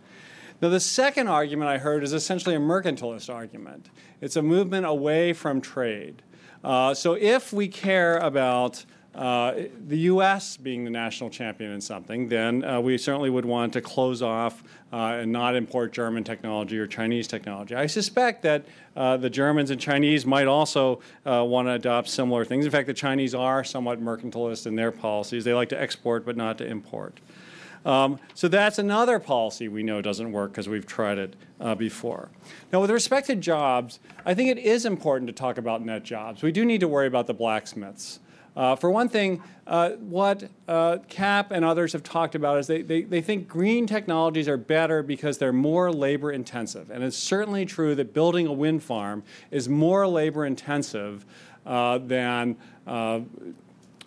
Now, 0.62 0.70
the 0.70 0.80
second 0.80 1.28
argument 1.28 1.70
I 1.70 1.78
heard 1.78 2.04
is 2.04 2.14
essentially 2.14 2.56
a 2.56 2.60
mercantilist 2.60 3.34
argument. 3.34 3.90
It's 4.22 4.38
a 4.38 4.42
movement 4.42 4.86
away 4.86 5.34
from 5.34 5.60
trade. 5.60 6.22
Uh, 6.64 6.94
so, 6.94 7.16
if 7.16 7.52
we 7.52 7.68
care 7.68 8.18
about 8.18 8.86
uh, 9.16 9.54
the 9.88 9.98
U.S. 10.00 10.58
being 10.58 10.84
the 10.84 10.90
national 10.90 11.30
champion 11.30 11.72
in 11.72 11.82
something, 11.82 12.28
then 12.28 12.64
uh, 12.64 12.80
we 12.80 12.98
certainly 12.98 13.30
would 13.30 13.46
want 13.46 13.74
to 13.74 13.82
close 13.82 14.22
off 14.22 14.64
uh, 14.92 15.20
and 15.20 15.32
not 15.32 15.56
import 15.56 15.94
German 15.94 16.24
technology 16.24 16.80
or 16.80 16.88
Chinese 16.88 17.28
technology. 17.28 17.76
I 17.76 17.86
suspect 17.86 18.42
that 18.42 18.66
uh, 18.96 19.18
the 19.18 19.30
Germans 19.30 19.70
and 19.70 19.80
Chinese 19.80 20.26
might 20.26 20.48
also 20.48 21.00
uh, 21.26 21.44
want 21.48 21.68
to 21.68 21.74
adopt 21.74 22.10
similar 22.10 22.44
things. 22.44 22.66
In 22.66 22.72
fact, 22.72 22.88
the 22.88 22.94
Chinese 22.94 23.36
are 23.36 23.64
somewhat 23.64 24.02
mercantilist 24.02 24.66
in 24.66 24.76
their 24.76 24.92
policies. 24.92 25.44
They 25.44 25.54
like 25.54 25.70
to 25.70 25.80
export 25.80 26.26
but 26.26 26.36
not 26.36 26.58
to 26.58 26.66
import. 26.66 27.20
Um, 27.86 28.20
so 28.34 28.48
that's 28.48 28.80
another 28.80 29.20
policy 29.20 29.68
we 29.68 29.84
know 29.84 30.02
doesn't 30.02 30.32
work 30.32 30.52
because 30.52 30.70
we've 30.70 30.86
tried 30.86 31.18
it 31.18 31.36
uh, 31.60 31.76
before. 31.76 32.30
Now, 32.72 32.82
with 32.82 32.90
respect 32.90 33.28
to 33.28 33.36
jobs, 33.36 34.00
I 34.26 34.34
think 34.34 34.50
it 34.50 34.58
is 34.58 34.86
important 34.86 35.28
to 35.28 35.34
talk 35.34 35.58
about 35.58 35.84
net 35.84 36.04
jobs. 36.04 36.42
We 36.42 36.52
do 36.52 36.64
need 36.66 36.80
to 36.80 36.88
worry 36.88 37.08
about 37.08 37.28
the 37.28 37.34
blacksmiths. 37.34 38.20
Uh, 38.56 38.76
for 38.76 38.92
one 38.92 39.10
thing, 39.10 39.42
uh, 39.66 39.92
what 39.92 40.44
uh, 40.68 40.98
CAP 41.08 41.52
and 41.52 41.66
others 41.66 41.94
have 41.94 42.04
talked 42.04 42.36
about 42.36 42.60
is 42.60 42.68
they, 42.68 42.82
they, 42.82 43.02
they 43.02 43.22
think 43.22 43.48
green 43.48 43.88
technologies 43.88 44.48
are 44.48 44.58
better 44.58 45.02
because 45.02 45.38
they're 45.38 45.54
more 45.54 45.92
labor 45.92 46.32
intensive. 46.32 46.92
And 46.92 47.04
it's 47.04 47.18
certainly 47.18 47.66
true 47.66 47.96
that 47.96 48.14
building 48.14 48.46
a 48.46 48.54
wind 48.54 48.84
farm 48.84 49.24
is 49.52 49.68
more 49.68 50.08
labor 50.08 50.46
intensive 50.46 51.26
uh, 51.66 51.98
than 51.98 52.58
uh, 52.86 53.22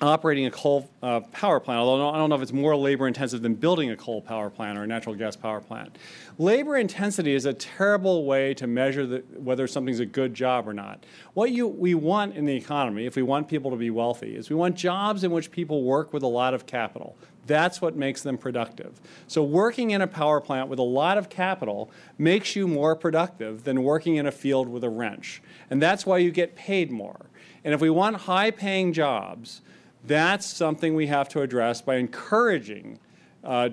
operating 0.01 0.47
a 0.47 0.51
coal 0.51 0.91
uh, 1.03 1.21
power 1.33 1.59
plant, 1.59 1.79
although 1.79 2.11
I 2.11 2.19
don't 2.19 2.29
know 2.29 2.37
if 2.37 2.43
it's 2.43 2.53
more 2.53 2.77
labor 2.77 3.07
intensive 3.07 3.41
than 3.41 3.55
building 3.55 3.91
a 3.91 3.97
coal 3.97 4.21
power 4.21 4.51
plant 4.51 4.79
or 4.79 4.83
a 4.83 4.87
natural 4.87 5.15
gas 5.15 5.37
power 5.37 5.61
plant. 5.61 5.97
Labor 6.39 6.77
intensity 6.77 7.35
is 7.35 7.47
a 7.47 7.55
terrible 7.55 8.27
way 8.27 8.53
to 8.55 8.67
measure 8.67 9.07
the, 9.07 9.19
whether 9.37 9.67
something's 9.67 10.01
a 10.01 10.07
good 10.07 10.35
job 10.35 10.69
or 10.69 10.75
not. 10.75 11.05
What 11.33 11.51
you, 11.51 11.67
we 11.67 11.95
want 11.95 12.37
in 12.37 12.45
the 12.45 12.55
economy, 12.55 13.07
if 13.07 13.17
we 13.17 13.23
want 13.23 13.49
people 13.49 13.71
to 13.71 13.77
be 13.77 13.91
wealthy, 13.91 14.37
is 14.37 14.51
we 14.51 14.57
want 14.57 14.77
jobs 14.77 15.25
in 15.25 15.31
which 15.31 15.51
people 15.51 15.83
work 15.83 16.13
with 16.13 16.23
a 16.23 16.29
lot 16.29 16.53
of 16.53 16.67
capital. 16.67 17.17
That's 17.47 17.81
what 17.81 17.97
makes 17.97 18.23
them 18.23 18.37
productive. 18.37 19.01
So, 19.29 19.43
working 19.43 19.93
in 19.93 20.03
a 20.03 20.07
power 20.09 20.41
plant 20.41 20.69
with 20.69 20.81
a 20.81 20.83
lot 20.83 21.17
of 21.17 21.29
capital 21.29 21.91
makes 22.19 22.57
you 22.57 22.67
more 22.67 22.97
productive 22.97 23.63
than 23.63 23.85
working 23.85 24.17
in 24.17 24.27
a 24.27 24.33
field 24.33 24.69
with 24.69 24.83
a 24.83 24.91
wrench. 24.91 25.41
And 25.71 25.81
that's 25.81 26.05
why 26.05 26.19
you 26.19 26.33
get 26.33 26.57
paid 26.57 26.91
more. 26.91 27.27
And 27.65 27.73
if 27.73 27.81
we 27.81 27.89
want 27.89 28.17
high 28.17 28.51
paying 28.51 28.93
jobs, 28.93 29.63
that's 30.07 30.47
something 30.47 30.95
we 30.95 31.07
have 31.07 31.29
to 31.31 31.43
address 31.43 31.81
by 31.81 31.97
encouraging 31.97 32.99
uh, 33.45 33.71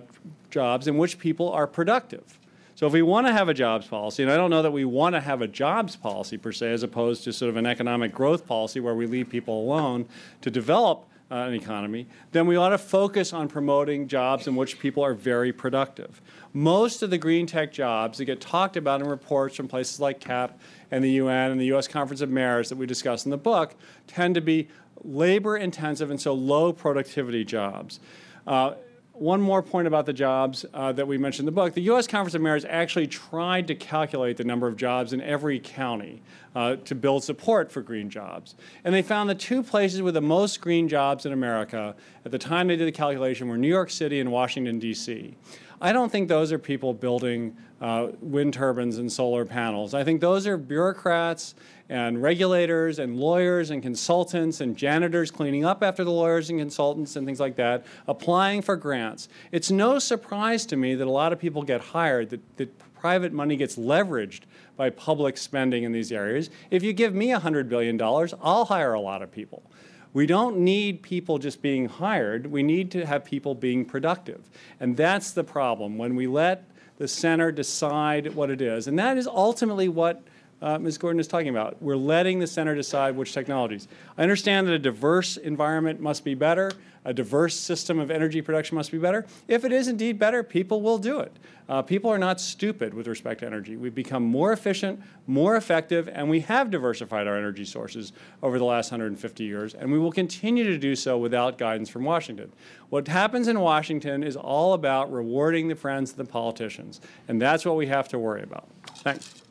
jobs 0.50 0.88
in 0.88 0.98
which 0.98 1.20
people 1.20 1.52
are 1.52 1.68
productive. 1.68 2.40
So 2.76 2.88
if 2.88 2.94
we 2.94 3.02
want 3.02 3.28
to 3.28 3.34
have 3.34 3.50
a 3.50 3.54
jobs 3.54 3.88
policy, 3.88 4.24
and 4.24 4.32
I 4.32 4.36
don't 4.36 4.50
know 4.50 4.62
that 4.62 4.72
we 4.72 4.84
want 4.84 5.14
to 5.16 5.22
have 5.22 5.42
a 5.42 5.48
jobs 5.48 5.96
policy 5.96 6.38
per 6.38 6.52
se, 6.52 6.74
as 6.74 6.84
opposed 6.84 7.24
to 7.26 7.34
sort 7.34 7.50
of 7.50 7.58
an 7.58 7.66
economic 7.66 8.14
growth 8.14 8.48
policy 8.48 8.80
where 8.80 8.96
we 8.96 9.06
leave 9.06 9.30
people 9.30 9.62
alone 9.62 10.06
to 10.42 10.50
develop 10.50 11.08
uh, 11.32 11.48
an 11.48 11.54
economy, 11.54 12.06
then 12.32 12.46
we 12.46 12.56
ought 12.56 12.70
to 12.70 12.78
focus 12.78 13.34
on 13.34 13.48
promoting 13.48 14.08
jobs 14.08 14.48
in 14.48 14.56
which 14.56 14.80
people 14.80 15.04
are 15.04 15.14
very 15.14 15.52
productive. 15.52 16.22
Most 16.52 17.02
of 17.02 17.10
the 17.10 17.18
green 17.18 17.48
tech 17.48 17.72
jobs 17.72 18.18
that 18.18 18.26
get 18.26 18.42
talked 18.42 18.78
about 18.78 19.02
in 19.02 19.08
reports 19.08 19.56
from 19.56 19.68
places 19.68 20.00
like 20.00 20.20
CAP 20.20 20.60
and 20.92 21.04
the 21.04 21.12
UN 21.12 21.52
and 21.52 21.60
the 21.60 21.74
US 21.74 21.88
Conference 21.88 22.22
of 22.22 22.30
Mayors 22.30 22.70
that 22.70 22.78
we 22.78 22.86
discuss 22.86 23.26
in 23.26 23.32
the 23.32 23.38
book 23.38 23.76
tend 24.06 24.36
to 24.36 24.42
be 24.42 24.68
labor 25.04 25.58
intensive 25.58 26.10
and 26.10 26.20
so 26.20 26.34
low 26.34 26.74
productivity 26.74 27.44
jobs. 27.44 28.00
Uh, 28.46 28.74
one 29.14 29.40
more 29.40 29.62
point 29.62 29.88
about 29.88 30.08
the 30.08 30.14
jobs 30.14 30.66
uh, 30.74 30.92
that 30.92 31.08
we 31.08 31.20
mentioned 31.20 31.48
in 31.48 31.54
the 31.54 31.62
book. 31.62 31.74
The 31.76 31.82
U.S. 31.84 32.08
Conference 32.08 32.34
of 32.34 32.42
Mayors 32.42 32.66
actually 32.66 33.06
tried 33.06 33.68
to 33.68 33.76
calculate 33.76 34.38
the 34.38 34.44
number 34.44 34.68
of 34.68 34.76
jobs 34.76 35.14
in 35.14 35.22
every 35.22 35.60
county 35.60 36.24
uh, 36.56 36.78
to 36.78 36.96
build 36.96 37.24
support 37.24 37.72
for 37.72 37.82
green 37.82 38.10
jobs. 38.10 38.56
And 38.84 38.94
they 38.94 39.04
found 39.04 39.30
the 39.30 39.36
two 39.36 39.62
places 39.62 40.02
with 40.02 40.16
the 40.16 40.22
most 40.22 40.62
green 40.62 40.88
jobs 40.88 41.28
in 41.28 41.32
America 41.32 41.96
at 42.26 42.32
the 42.32 42.40
time 42.40 42.68
they 42.68 42.76
did 42.76 42.88
the 42.88 42.92
calculation 42.92 43.48
were 43.48 43.58
New 43.58 43.68
York 43.68 43.92
City 43.92 44.20
and 44.20 44.32
Washington, 44.32 44.80
D.C. 44.80 45.36
I 45.80 45.94
don't 45.94 46.12
think 46.12 46.28
those 46.28 46.52
are 46.52 46.60
people 46.60 46.94
building 46.94 47.56
uh, 47.84 48.08
wind 48.22 48.54
turbines 48.54 48.98
and 48.98 49.12
solar 49.12 49.44
panels. 49.44 49.94
I 49.94 50.06
think 50.06 50.22
those 50.22 50.48
are 50.48 50.56
bureaucrats 50.56 51.54
and 51.90 52.22
regulators 52.22 52.98
and 52.98 53.20
lawyers 53.20 53.72
and 53.72 53.84
consultants 53.84 54.62
and 54.62 54.78
janitors 54.78 55.30
cleaning 55.30 55.66
up 55.66 55.84
after 55.84 56.06
the 56.06 56.10
lawyers 56.10 56.50
and 56.50 56.58
consultants 56.58 57.18
and 57.18 57.28
things 57.28 57.42
like 57.42 57.58
that, 57.58 57.86
applying 58.08 58.62
for 58.62 58.78
grants. 58.78 59.28
It's 59.52 59.70
no 59.70 60.00
surprise 60.00 60.66
to 60.68 60.78
me 60.78 60.96
that 60.96 61.06
a 61.06 61.12
lot 61.12 61.34
of 61.34 61.40
people 61.40 61.62
get 61.62 61.82
hired, 61.82 62.30
that, 62.30 62.58
that 62.58 62.96
private 62.96 63.34
money 63.34 63.58
gets 63.58 63.76
leveraged 63.76 64.44
by 64.78 64.90
public 64.90 65.36
spending 65.36 65.84
in 65.84 65.92
these 65.92 66.14
areas. 66.14 66.50
If 66.72 66.84
you 66.84 66.94
give 66.94 67.14
me 67.14 67.32
$100 67.32 67.68
billion, 67.68 68.02
I'll 68.02 68.64
hire 68.64 68.94
a 68.94 69.02
lot 69.02 69.22
of 69.22 69.30
people. 69.30 69.62
We 70.14 70.26
don't 70.26 70.60
need 70.60 71.02
people 71.02 71.38
just 71.38 71.62
being 71.62 71.90
hired. 71.90 72.48
We 72.48 72.64
need 72.64 72.92
to 72.92 73.06
have 73.06 73.26
people 73.26 73.56
being 73.56 73.84
productive. 73.84 74.50
And 74.80 74.96
that's 74.96 75.32
the 75.32 75.44
problem 75.44 75.98
when 75.98 76.16
we 76.16 76.28
let 76.28 76.70
the 76.98 77.08
center 77.08 77.52
decide 77.52 78.36
what 78.36 78.50
it 78.50 78.62
is. 78.62 78.88
And 78.88 78.98
that 79.00 79.18
is 79.18 79.28
ultimately 79.28 79.90
what 79.90 80.24
uh, 80.64 80.80
Ms. 80.80 80.98
Gordon 80.98 81.20
is 81.20 81.28
talking 81.28 81.50
about. 81.50 81.82
We're 81.82 81.98
letting 81.98 82.40
the 82.40 82.48
center 82.48 82.74
decide 82.74 83.18
which 83.18 83.34
technologies. 83.34 83.90
I 84.18 84.24
understand 84.24 84.66
that 84.68 84.74
a 84.74 84.80
diverse 84.80 85.36
environment 85.36 86.00
must 86.00 86.24
be 86.24 86.36
better, 86.36 86.72
a 87.04 87.14
diverse 87.14 87.60
system 87.60 88.00
of 88.00 88.10
energy 88.10 88.42
production 88.42 88.76
must 88.76 88.90
be 88.90 88.98
better. 88.98 89.26
If 89.50 89.66
it 89.66 89.74
is 89.74 89.90
indeed 89.90 90.18
better, 90.18 90.42
people 90.42 90.82
will 90.82 90.98
do 90.98 91.20
it. 91.20 91.34
Uh, 91.68 91.82
people 91.82 92.10
are 92.10 92.18
not 92.18 92.40
stupid 92.40 92.94
with 92.94 93.08
respect 93.08 93.42
to 93.42 93.46
energy. 93.46 93.76
We've 93.76 93.94
become 93.94 94.24
more 94.24 94.54
efficient, 94.54 95.02
more 95.28 95.58
effective, 95.58 96.08
and 96.08 96.30
we 96.30 96.40
have 96.42 96.72
diversified 96.72 97.28
our 97.28 97.38
energy 97.38 97.66
sources 97.66 98.14
over 98.42 98.58
the 98.58 98.66
last 98.66 98.92
150 98.92 99.44
years, 99.44 99.74
and 99.74 99.92
we 99.92 100.00
will 100.00 100.12
continue 100.12 100.64
to 100.64 100.78
do 100.78 100.96
so 100.96 101.18
without 101.18 101.58
guidance 101.58 101.90
from 101.90 102.06
Washington. 102.06 102.54
What 102.90 103.10
happens 103.10 103.50
in 103.50 103.60
Washington 103.60 104.24
is 104.24 104.38
all 104.38 104.74
about 104.74 105.12
rewarding 105.12 105.68
the 105.68 105.76
friends 105.76 106.12
of 106.12 106.18
the 106.18 106.26
politicians, 106.26 107.02
and 107.28 107.42
that's 107.42 107.66
what 107.66 107.76
we 107.76 107.88
have 107.88 108.08
to 108.10 108.20
worry 108.20 108.44
about. 108.44 108.68
Thanks. 108.98 109.43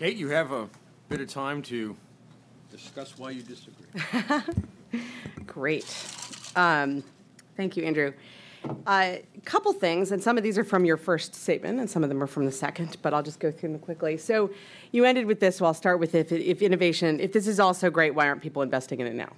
Kate, 0.00 0.16
you 0.16 0.30
have 0.30 0.50
a 0.50 0.66
bit 1.10 1.20
of 1.20 1.28
time 1.28 1.60
to 1.60 1.94
discuss 2.70 3.18
why 3.18 3.32
you 3.32 3.42
disagree. 3.42 4.54
Great. 5.46 5.84
Um, 6.56 7.04
thank 7.54 7.76
you, 7.76 7.84
Andrew. 7.84 8.14
A 8.86 8.90
uh, 8.90 9.16
couple 9.44 9.74
things, 9.74 10.10
and 10.10 10.22
some 10.22 10.38
of 10.38 10.42
these 10.42 10.56
are 10.56 10.64
from 10.64 10.86
your 10.86 10.96
first 10.96 11.34
statement, 11.34 11.80
and 11.80 11.90
some 11.90 12.02
of 12.02 12.08
them 12.08 12.22
are 12.22 12.26
from 12.26 12.46
the 12.46 12.50
second, 12.50 12.96
but 13.02 13.12
I'll 13.12 13.22
just 13.22 13.40
go 13.40 13.50
through 13.50 13.72
them 13.72 13.78
quickly. 13.78 14.16
So, 14.16 14.48
you 14.90 15.04
ended 15.04 15.26
with 15.26 15.38
this, 15.38 15.58
so 15.58 15.66
I'll 15.66 15.74
start 15.74 16.00
with 16.00 16.14
if, 16.14 16.32
if 16.32 16.62
innovation, 16.62 17.20
if 17.20 17.34
this 17.34 17.46
is 17.46 17.60
all 17.60 17.74
so 17.74 17.90
great, 17.90 18.14
why 18.14 18.26
aren't 18.26 18.40
people 18.40 18.62
investing 18.62 19.00
in 19.00 19.06
it 19.06 19.14
now? 19.14 19.34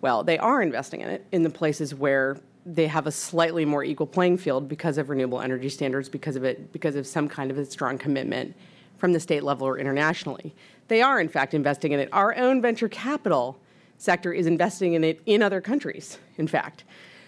Well, 0.00 0.22
they 0.22 0.38
are 0.38 0.62
investing 0.62 1.00
in 1.00 1.08
it 1.08 1.26
in 1.32 1.42
the 1.42 1.50
places 1.50 1.92
where 1.92 2.36
they 2.64 2.86
have 2.86 3.08
a 3.08 3.12
slightly 3.12 3.64
more 3.64 3.82
equal 3.82 4.06
playing 4.06 4.36
field 4.36 4.68
because 4.68 4.96
of 4.96 5.08
renewable 5.08 5.40
energy 5.40 5.70
standards, 5.70 6.08
because 6.08 6.36
of 6.36 6.44
it, 6.44 6.72
because 6.72 6.94
of 6.94 7.04
some 7.04 7.28
kind 7.28 7.50
of 7.50 7.58
a 7.58 7.64
strong 7.64 7.98
commitment 7.98 8.54
from 8.96 9.12
the 9.12 9.20
state 9.20 9.42
level 9.42 9.66
or 9.66 9.78
internationally. 9.78 10.54
They 10.88 11.02
are, 11.02 11.20
in 11.20 11.28
fact, 11.28 11.54
investing 11.54 11.92
in 11.92 12.00
it. 12.00 12.08
Our 12.12 12.36
own 12.36 12.62
venture 12.62 12.88
capital 12.88 13.58
sector 13.98 14.32
is 14.32 14.46
investing 14.46 14.94
in 14.94 15.04
it 15.04 15.20
in 15.26 15.42
other 15.42 15.60
countries, 15.60 16.18
in 16.36 16.46
fact. 16.46 16.84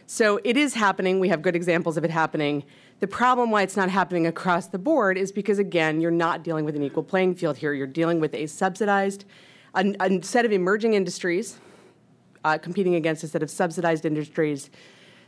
So 0.06 0.40
it 0.44 0.56
is 0.56 0.74
happening. 0.74 1.20
We 1.20 1.28
have 1.28 1.42
good 1.42 1.56
examples 1.56 1.96
of 1.96 2.04
it 2.04 2.10
happening. 2.10 2.64
The 3.00 3.06
problem 3.06 3.50
why 3.50 3.62
it's 3.62 3.76
not 3.76 3.90
happening 3.90 4.26
across 4.26 4.66
the 4.66 4.78
board 4.78 5.18
is 5.18 5.32
because, 5.32 5.58
again, 5.58 6.00
you're 6.00 6.10
not 6.10 6.42
dealing 6.42 6.64
with 6.64 6.76
an 6.76 6.82
equal 6.82 7.02
playing 7.02 7.34
field 7.34 7.58
here. 7.58 7.72
You're 7.72 7.86
dealing 7.86 8.18
with 8.18 8.34
a 8.34 8.46
subsidized, 8.46 9.24
a, 9.74 9.94
a 10.00 10.22
set 10.22 10.44
of 10.44 10.52
emerging 10.52 10.94
industries 10.94 11.58
uh, 12.44 12.58
competing 12.58 12.94
against 12.94 13.22
a 13.22 13.28
set 13.28 13.42
of 13.42 13.50
subsidized 13.50 14.06
industries 14.06 14.70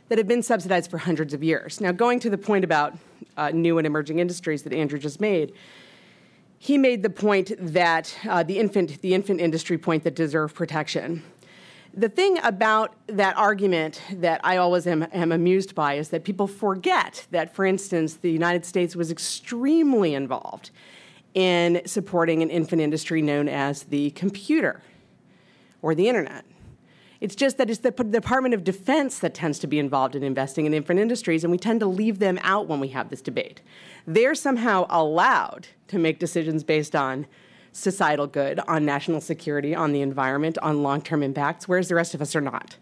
that 0.09 0.17
have 0.17 0.27
been 0.27 0.43
subsidized 0.43 0.89
for 0.89 0.97
hundreds 0.97 1.33
of 1.33 1.43
years. 1.43 1.79
Now, 1.79 1.91
going 1.91 2.19
to 2.21 2.29
the 2.29 2.37
point 2.37 2.65
about 2.65 2.97
uh, 3.37 3.51
new 3.51 3.77
and 3.77 3.87
emerging 3.87 4.19
industries 4.19 4.63
that 4.63 4.73
Andrew 4.73 4.99
just 4.99 5.21
made, 5.21 5.53
he 6.63 6.77
made 6.77 7.01
the 7.01 7.09
point 7.09 7.51
that 7.57 8.15
uh, 8.29 8.43
the 8.43 8.59
infant 8.59 9.01
the 9.01 9.15
infant 9.15 9.41
industry 9.41 9.79
point 9.79 10.03
that 10.03 10.13
deserve 10.13 10.53
protection. 10.53 11.23
The 11.91 12.07
thing 12.07 12.37
about 12.43 12.93
that 13.07 13.35
argument 13.35 13.99
that 14.13 14.39
I 14.43 14.57
always 14.57 14.85
am, 14.85 15.07
am, 15.11 15.31
amused 15.31 15.73
by 15.73 15.95
is 15.95 16.09
that 16.09 16.23
people 16.23 16.45
forget 16.45 17.25
that, 17.31 17.55
for 17.55 17.65
instance, 17.65 18.13
the 18.13 18.31
United 18.31 18.63
States 18.63 18.95
was 18.95 19.09
extremely 19.09 20.13
involved 20.13 20.69
in 21.33 21.81
supporting 21.85 22.43
an 22.43 22.51
infant 22.51 22.79
industry 22.79 23.23
known 23.23 23.49
as 23.49 23.83
the 23.83 24.11
computer 24.11 24.83
or 25.81 25.95
the 25.95 26.07
internet. 26.07 26.45
It's 27.21 27.35
just 27.35 27.59
that 27.59 27.69
it's 27.69 27.81
the 27.81 27.91
Department 27.91 28.55
of 28.55 28.63
Defense 28.63 29.19
that 29.19 29.35
tends 29.35 29.59
to 29.59 29.67
be 29.67 29.77
involved 29.77 30.15
in 30.15 30.23
investing 30.23 30.65
in 30.65 30.71
different 30.71 30.99
industries, 30.99 31.43
and 31.43 31.51
we 31.51 31.57
tend 31.59 31.79
to 31.81 31.85
leave 31.85 32.17
them 32.17 32.39
out 32.41 32.67
when 32.67 32.79
we 32.79 32.87
have 32.89 33.09
this 33.09 33.21
debate. 33.21 33.61
They're 34.07 34.33
somehow 34.33 34.87
allowed 34.89 35.67
to 35.89 35.99
make 35.99 36.17
decisions 36.17 36.63
based 36.63 36.95
on 36.95 37.27
societal 37.73 38.25
good, 38.25 38.59
on 38.67 38.85
national 38.85 39.21
security, 39.21 39.75
on 39.75 39.93
the 39.93 40.01
environment, 40.01 40.57
on 40.63 40.81
long 40.81 40.99
term 40.99 41.21
impacts, 41.21 41.67
whereas 41.67 41.89
the 41.89 41.95
rest 41.95 42.15
of 42.15 42.23
us 42.23 42.35
are 42.35 42.41
not. 42.41 42.77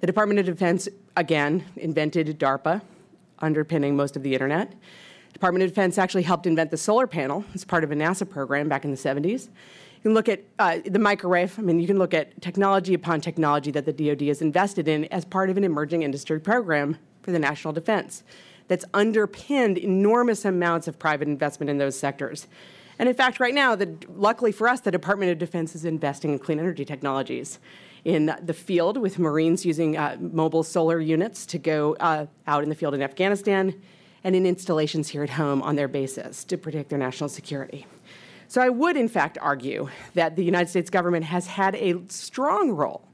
The 0.00 0.08
Department 0.08 0.40
of 0.40 0.46
Defense, 0.46 0.88
again, 1.16 1.64
invented 1.76 2.36
DARPA, 2.38 2.82
underpinning 3.38 3.96
most 3.96 4.16
of 4.16 4.24
the 4.24 4.34
internet. 4.34 4.74
Department 5.32 5.62
of 5.62 5.70
Defense 5.70 5.98
actually 5.98 6.24
helped 6.24 6.46
invent 6.46 6.72
the 6.72 6.76
solar 6.76 7.06
panel 7.06 7.44
as 7.54 7.64
part 7.64 7.84
of 7.84 7.92
a 7.92 7.94
NASA 7.94 8.28
program 8.28 8.68
back 8.68 8.84
in 8.84 8.90
the 8.90 8.96
70s. 8.96 9.50
You 10.04 10.10
can 10.10 10.14
look 10.16 10.28
at 10.28 10.44
uh, 10.58 10.80
the 10.84 10.98
microwave. 10.98 11.58
I 11.58 11.62
mean, 11.62 11.80
you 11.80 11.86
can 11.86 11.98
look 11.98 12.12
at 12.12 12.42
technology 12.42 12.92
upon 12.92 13.22
technology 13.22 13.70
that 13.70 13.86
the 13.86 13.92
DoD 13.92 14.28
has 14.28 14.42
invested 14.42 14.86
in 14.86 15.06
as 15.06 15.24
part 15.24 15.48
of 15.48 15.56
an 15.56 15.64
emerging 15.64 16.02
industry 16.02 16.38
program 16.38 16.98
for 17.22 17.30
the 17.30 17.38
national 17.38 17.72
defense 17.72 18.22
that's 18.68 18.84
underpinned 18.92 19.78
enormous 19.78 20.44
amounts 20.44 20.88
of 20.88 20.98
private 20.98 21.26
investment 21.26 21.70
in 21.70 21.78
those 21.78 21.98
sectors. 21.98 22.48
And 22.98 23.08
in 23.08 23.14
fact, 23.14 23.40
right 23.40 23.54
now, 23.54 23.74
the, 23.76 23.96
luckily 24.14 24.52
for 24.52 24.68
us, 24.68 24.82
the 24.82 24.90
Department 24.90 25.32
of 25.32 25.38
Defense 25.38 25.74
is 25.74 25.86
investing 25.86 26.34
in 26.34 26.38
clean 26.38 26.58
energy 26.58 26.84
technologies 26.84 27.58
in 28.04 28.36
the 28.42 28.52
field 28.52 28.98
with 28.98 29.18
Marines 29.18 29.64
using 29.64 29.96
uh, 29.96 30.18
mobile 30.20 30.62
solar 30.62 31.00
units 31.00 31.46
to 31.46 31.58
go 31.58 31.96
uh, 31.98 32.26
out 32.46 32.62
in 32.62 32.68
the 32.68 32.74
field 32.74 32.92
in 32.92 33.00
Afghanistan 33.00 33.74
and 34.22 34.36
in 34.36 34.44
installations 34.44 35.08
here 35.08 35.22
at 35.22 35.30
home 35.30 35.62
on 35.62 35.76
their 35.76 35.88
bases 35.88 36.44
to 36.44 36.58
protect 36.58 36.90
their 36.90 36.98
national 36.98 37.30
security. 37.30 37.86
So 38.48 38.60
I 38.60 38.68
would, 38.68 38.96
in 38.96 39.08
fact, 39.08 39.38
argue 39.40 39.88
that 40.14 40.36
the 40.36 40.44
United 40.44 40.68
States 40.68 40.90
government 40.90 41.24
has 41.24 41.46
had 41.46 41.74
a 41.76 42.00
strong 42.08 42.72
role 42.72 43.08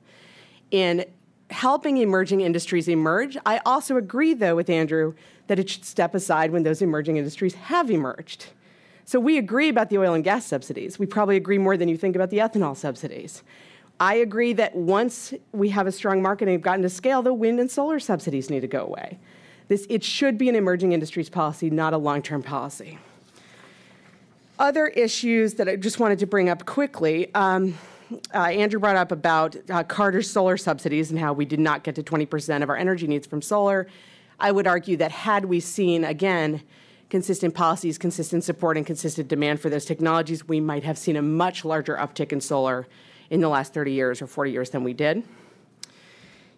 in 0.70 1.04
helping 1.50 1.96
emerging 1.96 2.40
industries 2.40 2.88
emerge. 2.88 3.36
I 3.44 3.60
also 3.66 3.96
agree, 3.96 4.34
though, 4.34 4.56
with 4.56 4.70
Andrew 4.70 5.14
that 5.48 5.58
it 5.58 5.68
should 5.68 5.84
step 5.84 6.14
aside 6.14 6.52
when 6.52 6.62
those 6.62 6.80
emerging 6.80 7.16
industries 7.16 7.54
have 7.54 7.90
emerged. 7.90 8.46
So 9.04 9.18
we 9.18 9.38
agree 9.38 9.68
about 9.68 9.90
the 9.90 9.98
oil 9.98 10.14
and 10.14 10.22
gas 10.22 10.46
subsidies. 10.46 10.98
We 10.98 11.06
probably 11.06 11.36
agree 11.36 11.58
more 11.58 11.76
than 11.76 11.88
you 11.88 11.96
think 11.96 12.14
about 12.14 12.30
the 12.30 12.38
ethanol 12.38 12.76
subsidies. 12.76 13.42
I 13.98 14.14
agree 14.14 14.52
that 14.54 14.74
once 14.76 15.34
we 15.52 15.70
have 15.70 15.86
a 15.86 15.92
strong 15.92 16.22
market 16.22 16.44
and 16.44 16.52
have 16.52 16.62
gotten 16.62 16.82
to 16.82 16.88
scale, 16.88 17.20
the 17.20 17.34
wind 17.34 17.58
and 17.58 17.70
solar 17.70 17.98
subsidies 17.98 18.48
need 18.48 18.60
to 18.60 18.68
go 18.68 18.84
away. 18.84 19.18
This, 19.68 19.86
it 19.90 20.04
should 20.04 20.38
be 20.38 20.48
an 20.48 20.54
emerging 20.54 20.92
industries 20.92 21.28
policy, 21.28 21.68
not 21.70 21.92
a 21.92 21.98
long 21.98 22.22
term 22.22 22.42
policy. 22.42 22.98
Other 24.60 24.88
issues 24.88 25.54
that 25.54 25.70
I 25.70 25.76
just 25.76 25.98
wanted 25.98 26.18
to 26.18 26.26
bring 26.26 26.50
up 26.50 26.66
quickly. 26.66 27.34
Um, 27.34 27.78
uh, 28.34 28.40
Andrew 28.40 28.78
brought 28.78 28.94
up 28.94 29.10
about 29.10 29.56
uh, 29.70 29.82
Carter's 29.84 30.30
solar 30.30 30.58
subsidies 30.58 31.10
and 31.10 31.18
how 31.18 31.32
we 31.32 31.46
did 31.46 31.60
not 31.60 31.82
get 31.82 31.94
to 31.94 32.02
20% 32.02 32.62
of 32.62 32.68
our 32.68 32.76
energy 32.76 33.06
needs 33.06 33.26
from 33.26 33.40
solar. 33.40 33.86
I 34.38 34.52
would 34.52 34.66
argue 34.66 34.98
that 34.98 35.12
had 35.12 35.46
we 35.46 35.60
seen, 35.60 36.04
again, 36.04 36.62
consistent 37.08 37.54
policies, 37.54 37.96
consistent 37.96 38.44
support, 38.44 38.76
and 38.76 38.84
consistent 38.84 39.28
demand 39.28 39.60
for 39.60 39.70
those 39.70 39.86
technologies, 39.86 40.46
we 40.46 40.60
might 40.60 40.84
have 40.84 40.98
seen 40.98 41.16
a 41.16 41.22
much 41.22 41.64
larger 41.64 41.96
uptick 41.96 42.30
in 42.30 42.42
solar 42.42 42.86
in 43.30 43.40
the 43.40 43.48
last 43.48 43.72
30 43.72 43.92
years 43.92 44.20
or 44.20 44.26
40 44.26 44.50
years 44.50 44.68
than 44.68 44.84
we 44.84 44.92
did. 44.92 45.24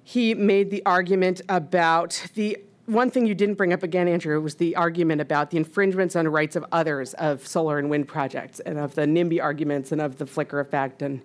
He 0.03 0.35
made 0.35 0.73
the 0.73 0.85
argument 0.85 1.41
about 1.49 2.21
the 2.35 2.59
one 2.93 3.11
thing 3.11 3.27
you 3.27 3.35
didn't 3.35 3.55
bring 3.55 3.73
up 3.73 3.83
again, 3.83 4.09
Andrew, 4.09 4.41
was 4.41 4.57
the 4.57 4.77
argument 4.77 5.21
about 5.21 5.51
the 5.51 5.57
infringements 5.57 6.15
on 6.17 6.29
rights 6.29 6.57
of 6.57 6.65
others 6.73 7.15
of 7.15 7.47
solar 7.47 7.79
and 7.79 7.89
wind 7.91 8.09
projects 8.09 8.61
and 8.61 8.79
of 8.79 8.95
the 8.95 9.03
NIMBY 9.03 9.43
arguments 9.43 9.93
and 9.93 10.01
of 10.01 10.19
the 10.19 10.27
flicker 10.27 10.61
effect 10.61 11.03
and 11.03 11.23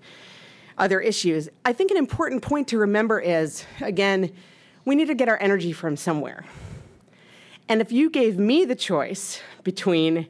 other 0.78 1.00
issues. 1.00 1.50
I 1.66 1.74
think 1.74 1.92
an 1.92 1.98
important 1.98 2.42
point 2.42 2.68
to 2.70 2.78
remember 2.78 3.20
is 3.20 3.66
again, 3.82 4.32
we 4.86 4.96
need 4.96 5.08
to 5.08 5.16
get 5.16 5.28
our 5.28 5.38
energy 5.42 5.74
from 5.74 5.98
somewhere. 5.98 6.46
And 7.68 7.82
if 7.82 7.92
you 7.92 8.10
gave 8.10 8.40
me 8.40 8.64
the 8.64 8.76
choice 8.76 9.42
between, 9.64 10.28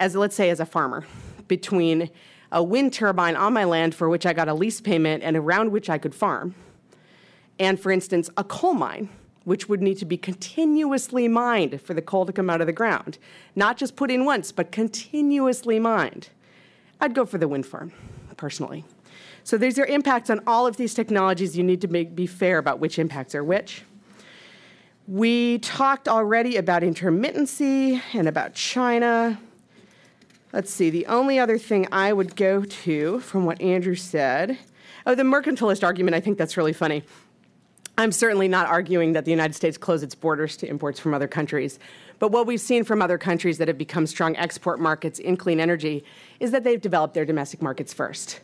as 0.00 0.16
let's 0.16 0.34
say, 0.34 0.48
as 0.48 0.60
a 0.60 0.66
farmer, 0.66 1.04
between 1.46 2.10
a 2.50 2.62
wind 2.62 2.94
turbine 2.94 3.36
on 3.36 3.52
my 3.52 3.64
land 3.64 3.94
for 3.94 4.08
which 4.08 4.24
I 4.24 4.32
got 4.32 4.48
a 4.48 4.54
lease 4.54 4.80
payment 4.80 5.22
and 5.22 5.36
around 5.36 5.70
which 5.70 5.90
I 5.90 5.98
could 5.98 6.14
farm, 6.14 6.54
and 7.58 7.78
for 7.78 7.92
instance, 7.92 8.30
a 8.36 8.44
coal 8.44 8.72
mine, 8.72 9.10
which 9.48 9.66
would 9.66 9.80
need 9.80 9.96
to 9.96 10.04
be 10.04 10.18
continuously 10.18 11.26
mined 11.26 11.80
for 11.80 11.94
the 11.94 12.02
coal 12.02 12.26
to 12.26 12.32
come 12.32 12.50
out 12.50 12.60
of 12.60 12.66
the 12.66 12.72
ground, 12.72 13.16
not 13.56 13.78
just 13.78 13.96
put 13.96 14.10
in 14.10 14.26
once, 14.26 14.52
but 14.52 14.70
continuously 14.70 15.78
mined, 15.78 16.28
I'd 17.00 17.14
go 17.14 17.24
for 17.24 17.38
the 17.38 17.48
wind 17.48 17.64
farm, 17.64 17.92
personally. 18.36 18.84
So 19.44 19.56
these 19.56 19.78
are 19.78 19.86
impacts 19.86 20.28
on 20.28 20.40
all 20.46 20.66
of 20.66 20.76
these 20.76 20.92
technologies. 20.92 21.56
You 21.56 21.64
need 21.64 21.80
to 21.80 21.88
make, 21.88 22.14
be 22.14 22.26
fair 22.26 22.58
about 22.58 22.78
which 22.78 22.98
impacts 22.98 23.34
are 23.34 23.42
which. 23.42 23.84
We 25.06 25.60
talked 25.60 26.08
already 26.08 26.56
about 26.56 26.82
intermittency 26.82 28.02
and 28.12 28.28
about 28.28 28.52
China. 28.52 29.40
Let's 30.52 30.70
see, 30.70 30.90
the 30.90 31.06
only 31.06 31.38
other 31.38 31.56
thing 31.56 31.88
I 31.90 32.12
would 32.12 32.36
go 32.36 32.64
to 32.64 33.20
from 33.20 33.46
what 33.46 33.58
Andrew 33.62 33.94
said 33.94 34.58
oh, 35.08 35.14
the 35.14 35.22
mercantilist 35.22 35.82
argument, 35.82 36.14
I 36.14 36.20
think 36.20 36.36
that's 36.36 36.56
really 36.58 36.74
funny. 36.74 37.02
I'm 37.98 38.12
certainly 38.12 38.46
not 38.46 38.68
arguing 38.68 39.12
that 39.14 39.24
the 39.24 39.32
United 39.32 39.54
States 39.54 39.76
close 39.76 40.04
its 40.04 40.14
borders 40.14 40.56
to 40.58 40.68
imports 40.68 41.00
from 41.00 41.14
other 41.14 41.26
countries. 41.26 41.80
But 42.20 42.30
what 42.30 42.46
we've 42.46 42.60
seen 42.60 42.84
from 42.84 43.02
other 43.02 43.18
countries 43.18 43.58
that 43.58 43.66
have 43.66 43.76
become 43.76 44.06
strong 44.06 44.36
export 44.36 44.78
markets 44.78 45.18
in 45.18 45.36
clean 45.36 45.58
energy 45.58 46.04
is 46.38 46.52
that 46.52 46.62
they've 46.62 46.80
developed 46.80 47.14
their 47.14 47.24
domestic 47.24 47.60
markets 47.60 47.92
first. 47.92 48.38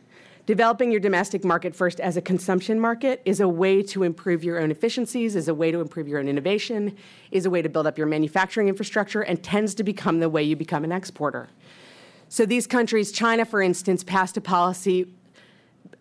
Developing 0.47 0.91
your 0.91 0.99
domestic 0.99 1.45
market 1.45 1.73
first 1.73 2.01
as 2.01 2.17
a 2.17 2.21
consumption 2.21 2.81
market 2.81 3.23
is 3.25 3.39
a 3.39 3.47
way 3.47 3.81
to 3.85 4.03
improve 4.03 4.43
your 4.43 4.59
own 4.59 4.73
efficiencies, 4.73 5.37
is 5.37 5.47
a 5.47 5.55
way 5.55 5.71
to 5.71 5.81
improve 5.81 6.09
your 6.09 6.19
own 6.19 6.27
innovation, 6.27 6.97
is 7.31 7.47
a 7.47 7.51
way 7.51 7.63
to 7.63 7.69
build 7.69 7.87
up 7.87 7.97
your 7.97 8.09
manufacturing 8.09 8.67
infrastructure, 8.67 9.23
and 9.23 9.41
tends 9.41 9.73
to 9.77 9.85
become 9.85 10.19
the 10.19 10.29
way 10.29 10.43
you 10.43 10.57
become 10.57 10.83
an 10.83 10.91
exporter. 10.91 11.49
So 12.29 12.45
these 12.45 12.67
countries, 12.67 13.13
China, 13.13 13.45
for 13.45 13.63
instance, 13.63 14.03
passed 14.03 14.37
a 14.37 14.41
policy 14.41 15.07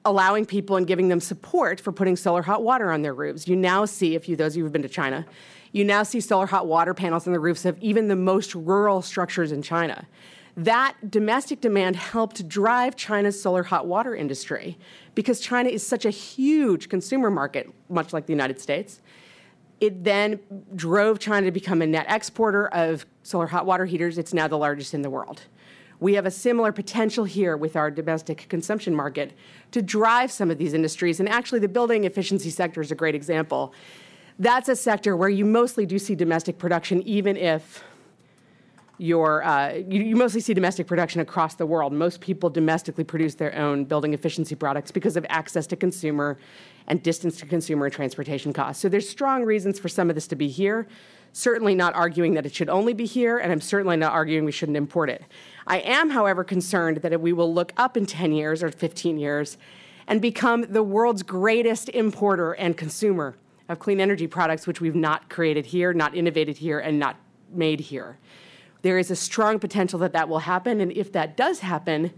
allowing 0.05 0.45
people 0.45 0.75
and 0.75 0.85
giving 0.85 1.07
them 1.07 1.19
support 1.19 1.79
for 1.79 1.91
putting 1.91 2.15
solar 2.15 2.41
hot 2.41 2.63
water 2.63 2.91
on 2.91 3.01
their 3.01 3.13
roofs. 3.13 3.47
You 3.47 3.55
now 3.55 3.85
see, 3.85 4.15
if 4.15 4.27
you 4.27 4.35
those 4.35 4.53
of 4.53 4.57
you 4.57 4.63
who've 4.63 4.73
been 4.73 4.81
to 4.81 4.89
China, 4.89 5.25
you 5.71 5.83
now 5.83 6.03
see 6.03 6.19
solar 6.19 6.45
hot 6.45 6.67
water 6.67 6.93
panels 6.93 7.25
on 7.25 7.33
the 7.33 7.39
roofs 7.39 7.65
of 7.65 7.77
even 7.79 8.07
the 8.07 8.15
most 8.15 8.53
rural 8.53 9.01
structures 9.01 9.51
in 9.51 9.61
China. 9.61 10.07
That 10.55 10.95
domestic 11.09 11.61
demand 11.61 11.95
helped 11.95 12.47
drive 12.47 12.95
China's 12.95 13.41
solar 13.41 13.63
hot 13.63 13.87
water 13.87 14.15
industry 14.15 14.77
because 15.15 15.39
China 15.39 15.69
is 15.69 15.85
such 15.85 16.05
a 16.05 16.11
huge 16.11 16.89
consumer 16.89 17.31
market, 17.31 17.71
much 17.89 18.13
like 18.13 18.27
the 18.27 18.33
United 18.33 18.61
States. 18.61 19.01
It 19.79 20.03
then 20.03 20.39
drove 20.75 21.17
China 21.19 21.47
to 21.47 21.51
become 21.51 21.81
a 21.81 21.87
net 21.87 22.05
exporter 22.07 22.67
of 22.67 23.05
solar 23.23 23.47
hot 23.47 23.65
water 23.65 23.85
heaters. 23.85 24.17
It's 24.17 24.33
now 24.33 24.47
the 24.47 24.57
largest 24.57 24.93
in 24.93 25.01
the 25.01 25.09
world. 25.09 25.41
We 26.03 26.15
have 26.15 26.25
a 26.25 26.31
similar 26.31 26.73
potential 26.73 27.23
here 27.23 27.55
with 27.55 27.77
our 27.77 27.89
domestic 27.89 28.49
consumption 28.49 28.93
market 28.93 29.31
to 29.71 29.81
drive 29.81 30.33
some 30.33 30.51
of 30.51 30.57
these 30.57 30.73
industries. 30.73 31.21
And 31.21 31.29
actually, 31.29 31.61
the 31.61 31.69
building 31.69 32.03
efficiency 32.03 32.49
sector 32.49 32.81
is 32.81 32.91
a 32.91 32.95
great 32.95 33.15
example. 33.15 33.73
That's 34.37 34.67
a 34.67 34.75
sector 34.75 35.15
where 35.15 35.29
you 35.29 35.45
mostly 35.45 35.85
do 35.85 35.97
see 35.97 36.13
domestic 36.13 36.57
production, 36.57 37.01
even 37.03 37.37
if 37.37 37.85
your 38.97 39.45
uh, 39.45 39.75
you, 39.75 40.03
you, 40.03 40.17
mostly 40.17 40.41
see 40.41 40.53
domestic 40.53 40.87
production 40.87 41.21
across 41.21 41.55
the 41.55 41.65
world. 41.65 41.93
Most 41.93 42.19
people 42.19 42.49
domestically 42.49 43.05
produce 43.05 43.35
their 43.35 43.55
own 43.55 43.85
building 43.85 44.13
efficiency 44.13 44.55
products 44.55 44.91
because 44.91 45.15
of 45.15 45.25
access 45.29 45.65
to 45.67 45.77
consumer 45.77 46.37
and 46.87 47.01
distance 47.01 47.37
to 47.37 47.45
consumer 47.45 47.89
transportation 47.89 48.51
costs. 48.51 48.81
So 48.81 48.89
there's 48.89 49.07
strong 49.07 49.45
reasons 49.45 49.79
for 49.79 49.87
some 49.87 50.09
of 50.09 50.15
this 50.15 50.27
to 50.27 50.35
be 50.35 50.49
here. 50.49 50.85
Certainly 51.31 51.75
not 51.75 51.95
arguing 51.95 52.33
that 52.33 52.45
it 52.45 52.53
should 52.53 52.69
only 52.69 52.93
be 52.93 53.05
here, 53.05 53.37
and 53.37 53.53
I'm 53.53 53.61
certainly 53.61 53.95
not 53.95 54.11
arguing 54.11 54.43
we 54.43 54.51
shouldn't 54.51 54.77
import 54.77 55.09
it. 55.09 55.23
I 55.65 55.79
am, 55.79 56.09
however, 56.09 56.43
concerned 56.43 56.97
that 56.97 57.21
we 57.21 57.33
will 57.33 57.53
look 57.53 57.71
up 57.77 57.95
in 57.97 58.05
10 58.05 58.33
years 58.33 58.61
or 58.61 58.69
15 58.69 59.17
years 59.17 59.57
and 60.07 60.21
become 60.21 60.63
the 60.63 60.83
world's 60.83 61.23
greatest 61.23 61.89
importer 61.89 62.53
and 62.53 62.75
consumer 62.75 63.35
of 63.69 63.79
clean 63.79 63.99
energy 63.99 64.27
products, 64.27 64.67
which 64.67 64.81
we've 64.81 64.95
not 64.95 65.29
created 65.29 65.67
here, 65.67 65.93
not 65.93 66.15
innovated 66.15 66.57
here, 66.57 66.79
and 66.79 66.99
not 66.99 67.15
made 67.51 67.79
here. 67.79 68.17
There 68.81 68.97
is 68.97 69.09
a 69.09 69.15
strong 69.15 69.59
potential 69.59 69.99
that 69.99 70.11
that 70.11 70.27
will 70.27 70.39
happen, 70.39 70.81
and 70.81 70.91
if 70.91 71.11
that 71.13 71.37
does 71.37 71.59
happen, 71.59 72.13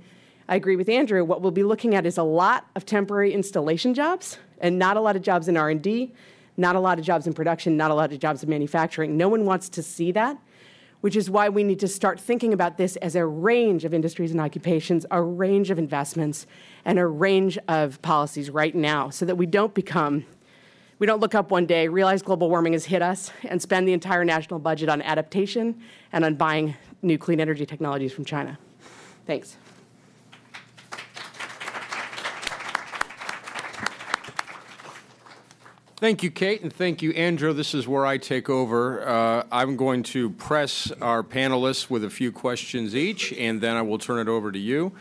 I 0.49 0.55
agree 0.55 0.75
with 0.75 0.89
Andrew. 0.89 1.23
What 1.23 1.41
we'll 1.41 1.51
be 1.51 1.63
looking 1.63 1.93
at 1.93 2.05
is 2.05 2.17
a 2.17 2.23
lot 2.23 2.65
of 2.75 2.85
temporary 2.85 3.33
installation 3.33 3.93
jobs, 3.93 4.39
and 4.59 4.79
not 4.79 4.97
a 4.97 5.01
lot 5.01 5.15
of 5.15 5.21
jobs 5.21 5.47
in 5.47 5.57
R&D, 5.57 6.11
not 6.57 6.75
a 6.75 6.79
lot 6.79 6.97
of 6.97 7.05
jobs 7.05 7.27
in 7.27 7.33
production, 7.33 7.77
not 7.77 7.91
a 7.91 7.93
lot 7.93 8.11
of 8.11 8.19
jobs 8.19 8.41
in 8.41 8.49
manufacturing. 8.49 9.15
No 9.15 9.29
one 9.29 9.45
wants 9.45 9.69
to 9.69 9.83
see 9.83 10.11
that, 10.13 10.37
which 11.05 11.15
is 11.15 11.29
why 11.29 11.47
we 11.47 11.63
need 11.63 11.79
to 11.79 11.87
start 11.87 12.19
thinking 12.19 12.51
about 12.51 12.77
this 12.77 12.95
as 12.95 13.15
a 13.15 13.23
range 13.23 13.85
of 13.85 13.93
industries 13.93 14.31
and 14.31 14.41
occupations, 14.41 15.05
a 15.11 15.21
range 15.21 15.69
of 15.69 15.77
investments, 15.77 16.47
and 16.83 16.97
a 16.97 17.05
range 17.05 17.59
of 17.67 18.01
policies 18.01 18.49
right 18.49 18.73
now, 18.73 19.11
so 19.11 19.23
that 19.23 19.35
we 19.35 19.45
don't 19.45 19.75
become 19.75 20.25
we 20.97 21.05
don't 21.05 21.19
look 21.19 21.35
up 21.35 21.51
one 21.51 21.67
day, 21.67 21.87
realize 21.87 22.23
global 22.23 22.49
warming 22.49 22.73
has 22.73 22.85
hit 22.85 23.03
us, 23.03 23.29
and 23.43 23.61
spend 23.61 23.87
the 23.87 23.93
entire 23.93 24.25
national 24.25 24.59
budget 24.59 24.89
on 24.89 25.03
adaptation 25.03 25.79
and 26.11 26.25
on 26.25 26.33
buying 26.33 26.73
new 27.03 27.19
clean 27.19 27.39
energy 27.39 27.67
technologies 27.67 28.11
from 28.11 28.25
China. 28.25 28.57
Thanks. 29.27 29.57
Thank 36.05 36.21
you, 36.21 36.29
Kate, 36.29 36.61
and 36.61 36.71
thank 36.71 37.01
you, 37.01 37.09
Andrew. 37.13 37.51
This 37.51 37.73
is 37.73 37.87
where 37.87 38.05
I 38.05 38.19
take 38.19 38.47
over. 38.47 39.09
Uh, 39.09 39.43
I'm 39.51 39.75
going 39.75 40.03
to 40.03 40.29
press 40.29 40.91
our 41.01 41.23
panelists 41.23 41.89
with 41.89 42.03
a 42.03 42.11
few 42.11 42.31
questions 42.31 42.95
each, 42.95 43.33
and 43.33 43.59
then 43.59 43.75
I 43.75 43.81
will 43.81 43.97
turn 43.97 44.19
it 44.19 44.29
over 44.29 44.51
to 44.51 44.59
you. 44.59 44.91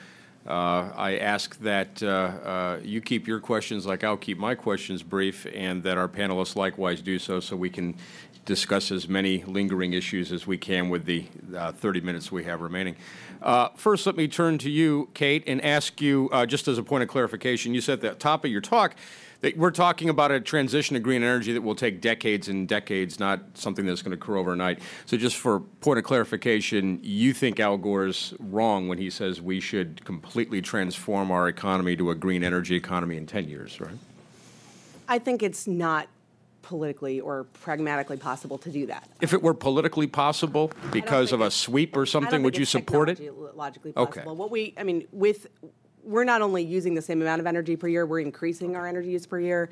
Uh, 0.46 0.88
I 0.96 1.18
ask 1.18 1.60
that 1.60 2.02
uh, 2.02 2.06
uh, 2.06 2.80
you 2.82 3.02
keep 3.02 3.28
your 3.28 3.38
questions 3.38 3.84
like 3.84 4.02
I'll 4.02 4.16
keep 4.16 4.38
my 4.38 4.54
questions 4.54 5.02
brief, 5.02 5.46
and 5.52 5.82
that 5.82 5.98
our 5.98 6.08
panelists 6.08 6.56
likewise 6.56 7.02
do 7.02 7.18
so, 7.18 7.38
so 7.38 7.54
we 7.54 7.68
can 7.68 7.96
discuss 8.46 8.90
as 8.90 9.06
many 9.06 9.44
lingering 9.44 9.92
issues 9.92 10.32
as 10.32 10.46
we 10.46 10.56
can 10.56 10.88
with 10.88 11.04
the 11.04 11.26
uh, 11.54 11.72
30 11.72 12.00
minutes 12.00 12.32
we 12.32 12.44
have 12.44 12.62
remaining. 12.62 12.96
Uh, 13.42 13.68
first, 13.76 14.06
let 14.06 14.16
me 14.16 14.26
turn 14.26 14.56
to 14.56 14.70
you, 14.70 15.10
Kate, 15.12 15.44
and 15.46 15.62
ask 15.62 16.00
you, 16.00 16.30
just 16.46 16.66
as 16.66 16.78
a 16.78 16.82
point 16.82 17.02
of 17.02 17.10
clarification, 17.10 17.74
you 17.74 17.82
said 17.82 18.02
at 18.02 18.12
the 18.12 18.14
top 18.14 18.46
of 18.46 18.50
your 18.50 18.62
talk 18.62 18.96
that 19.40 19.56
we're 19.56 19.70
talking 19.70 20.08
about 20.08 20.30
a 20.30 20.40
transition 20.40 20.94
to 20.94 21.00
green 21.00 21.22
energy 21.22 21.52
that 21.52 21.62
will 21.62 21.74
take 21.74 22.00
decades 22.00 22.48
and 22.48 22.66
decades, 22.68 23.18
not 23.18 23.40
something 23.54 23.86
that's 23.86 24.02
going 24.02 24.16
to 24.16 24.22
occur 24.22 24.36
overnight. 24.36 24.80
So, 25.06 25.16
just 25.16 25.36
for 25.36 25.60
point 25.60 25.98
of 25.98 26.04
clarification, 26.04 27.00
you 27.02 27.32
think 27.32 27.60
Al 27.60 27.76
Gore's 27.76 28.34
wrong 28.38 28.88
when 28.88 28.98
he 28.98 29.10
says 29.10 29.40
we 29.40 29.60
should 29.60 30.04
completely 30.04 30.62
transform 30.62 31.30
our 31.30 31.48
economy 31.48 31.96
to 31.96 32.10
a 32.10 32.14
green 32.14 32.42
energy 32.42 32.76
economy 32.76 33.16
in 33.16 33.26
10 33.26 33.48
years, 33.48 33.80
right? 33.80 33.96
I 35.08 35.18
think 35.18 35.42
it's 35.42 35.66
not 35.66 36.08
politically 36.62 37.20
or 37.20 37.44
pragmatically 37.44 38.16
possible 38.16 38.56
to 38.58 38.70
do 38.70 38.86
that. 38.86 39.06
If 39.20 39.34
it 39.34 39.42
were 39.42 39.54
politically 39.54 40.06
possible 40.06 40.72
because 40.90 41.30
of 41.30 41.40
a 41.42 41.50
sweep 41.50 41.96
or 41.96 42.06
something, 42.06 42.42
would 42.42 42.56
you 42.56 42.64
support 42.64 43.10
it? 43.10 43.20
Logically 43.54 43.92
possible. 43.92 44.20
Okay. 44.20 44.36
What 44.36 44.50
we, 44.50 44.74
I 44.78 44.82
mean, 44.82 45.06
with 45.12 45.46
we're 46.04 46.24
not 46.24 46.42
only 46.42 46.62
using 46.62 46.94
the 46.94 47.02
same 47.02 47.22
amount 47.22 47.40
of 47.40 47.46
energy 47.46 47.76
per 47.76 47.88
year, 47.88 48.06
we're 48.06 48.20
increasing 48.20 48.76
our 48.76 48.86
energy 48.86 49.10
use 49.10 49.26
per 49.26 49.40
year. 49.40 49.70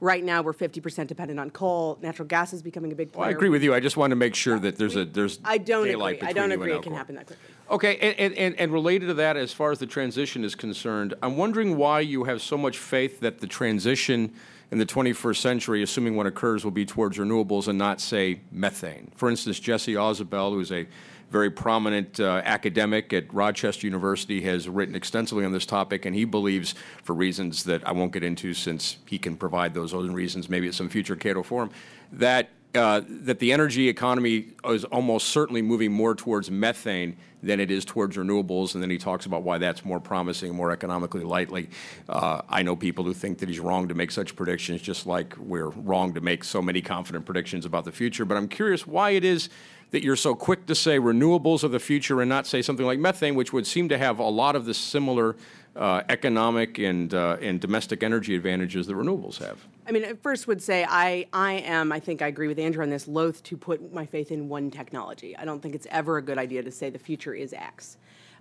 Right 0.00 0.22
now, 0.22 0.42
we're 0.42 0.52
50% 0.52 1.08
dependent 1.08 1.40
on 1.40 1.50
coal. 1.50 1.98
Natural 2.00 2.28
gas 2.28 2.52
is 2.52 2.62
becoming 2.62 2.92
a 2.92 2.94
big 2.94 3.10
player. 3.10 3.20
Well, 3.22 3.28
I 3.28 3.32
agree 3.32 3.48
with 3.48 3.64
you. 3.64 3.74
I 3.74 3.80
just 3.80 3.96
want 3.96 4.12
to 4.12 4.16
make 4.16 4.36
sure 4.36 4.56
that 4.60 4.76
there's 4.76 4.94
a 4.94 5.04
there's 5.04 5.40
I 5.44 5.58
don't 5.58 5.88
agree. 5.88 6.20
I 6.22 6.32
don't 6.32 6.52
agree 6.52 6.72
it 6.72 6.82
can 6.82 6.94
happen 6.94 7.16
that 7.16 7.26
quickly. 7.26 7.44
Okay, 7.70 7.98
and, 8.16 8.32
and, 8.34 8.54
and 8.54 8.72
related 8.72 9.06
to 9.06 9.14
that, 9.14 9.36
as 9.36 9.52
far 9.52 9.72
as 9.72 9.78
the 9.78 9.86
transition 9.86 10.44
is 10.44 10.54
concerned, 10.54 11.14
I'm 11.20 11.36
wondering 11.36 11.76
why 11.76 12.00
you 12.00 12.24
have 12.24 12.40
so 12.40 12.56
much 12.56 12.78
faith 12.78 13.20
that 13.20 13.40
the 13.40 13.46
transition 13.46 14.32
in 14.70 14.78
the 14.78 14.86
21st 14.86 15.36
century, 15.36 15.82
assuming 15.82 16.14
one 16.14 16.26
occurs, 16.26 16.64
will 16.64 16.70
be 16.70 16.86
towards 16.86 17.18
renewables 17.18 17.68
and 17.68 17.78
not, 17.78 18.00
say, 18.00 18.40
methane. 18.52 19.10
For 19.16 19.28
instance, 19.28 19.58
Jesse 19.58 19.94
Ausubel, 19.94 20.52
who's 20.52 20.70
a 20.70 20.86
very 21.30 21.50
prominent 21.50 22.20
uh, 22.20 22.42
academic 22.44 23.12
at 23.12 23.32
Rochester 23.32 23.86
University, 23.86 24.40
has 24.42 24.68
written 24.68 24.94
extensively 24.94 25.44
on 25.44 25.52
this 25.52 25.66
topic, 25.66 26.06
and 26.06 26.14
he 26.14 26.24
believes, 26.24 26.74
for 27.02 27.14
reasons 27.14 27.64
that 27.64 27.86
I 27.86 27.92
won't 27.92 28.12
get 28.12 28.22
into 28.22 28.54
since 28.54 28.98
he 29.06 29.18
can 29.18 29.36
provide 29.36 29.74
those 29.74 29.92
own 29.92 30.12
reasons, 30.12 30.48
maybe 30.48 30.68
at 30.68 30.74
some 30.74 30.88
future 30.88 31.16
Cato 31.16 31.42
Forum, 31.42 31.70
that 32.12 32.48
uh, 32.74 33.00
that 33.08 33.38
the 33.38 33.50
energy 33.50 33.88
economy 33.88 34.48
is 34.66 34.84
almost 34.84 35.28
certainly 35.28 35.62
moving 35.62 35.90
more 35.90 36.14
towards 36.14 36.50
methane 36.50 37.16
than 37.42 37.60
it 37.60 37.70
is 37.70 37.84
towards 37.84 38.16
renewables, 38.16 38.74
and 38.74 38.82
then 38.82 38.90
he 38.90 38.98
talks 38.98 39.24
about 39.24 39.42
why 39.42 39.56
that's 39.56 39.84
more 39.84 39.98
promising, 40.00 40.54
more 40.54 40.70
economically 40.70 41.24
likely. 41.24 41.70
Uh, 42.08 42.42
I 42.48 42.62
know 42.62 42.76
people 42.76 43.04
who 43.04 43.14
think 43.14 43.38
that 43.38 43.48
he's 43.48 43.60
wrong 43.60 43.88
to 43.88 43.94
make 43.94 44.10
such 44.10 44.36
predictions, 44.36 44.82
just 44.82 45.06
like 45.06 45.36
we're 45.38 45.70
wrong 45.70 46.12
to 46.14 46.20
make 46.20 46.44
so 46.44 46.60
many 46.60 46.82
confident 46.82 47.24
predictions 47.24 47.64
about 47.64 47.84
the 47.84 47.92
future. 47.92 48.24
But 48.24 48.36
I'm 48.36 48.48
curious 48.48 48.86
why 48.86 49.10
it 49.10 49.24
is 49.24 49.48
that 49.90 50.02
you're 50.02 50.16
so 50.16 50.34
quick 50.34 50.66
to 50.66 50.74
say 50.74 50.98
renewables 50.98 51.64
are 51.64 51.68
the 51.68 51.78
future 51.78 52.20
and 52.20 52.28
not 52.28 52.46
say 52.46 52.60
something 52.62 52.84
like 52.84 52.98
methane, 52.98 53.34
which 53.34 53.52
would 53.52 53.66
seem 53.66 53.88
to 53.88 53.98
have 53.98 54.18
a 54.18 54.28
lot 54.28 54.54
of 54.54 54.64
the 54.64 54.74
similar 54.74 55.36
uh, 55.76 56.02
economic 56.08 56.78
and, 56.78 57.14
uh, 57.14 57.36
and 57.40 57.60
domestic 57.60 58.02
energy 58.02 58.34
advantages 58.34 58.86
that 58.86 58.94
renewables 58.94 59.38
have. 59.38 59.66
I 59.86 59.92
mean, 59.92 60.04
at 60.04 60.22
first 60.22 60.46
would 60.46 60.60
say 60.60 60.84
I, 60.88 61.26
I 61.32 61.54
am, 61.54 61.92
I 61.92 62.00
think 62.00 62.20
I 62.20 62.26
agree 62.26 62.48
with 62.48 62.58
Andrew 62.58 62.82
on 62.82 62.90
this, 62.90 63.08
loath 63.08 63.42
to 63.44 63.56
put 63.56 63.92
my 63.92 64.04
faith 64.04 64.30
in 64.30 64.48
one 64.48 64.70
technology. 64.70 65.36
I 65.36 65.44
don't 65.44 65.62
think 65.62 65.74
it's 65.74 65.86
ever 65.90 66.18
a 66.18 66.22
good 66.22 66.36
idea 66.36 66.62
to 66.62 66.70
say 66.70 66.90
the 66.90 66.98
future 66.98 67.32
is 67.32 67.52
X. 67.52 67.96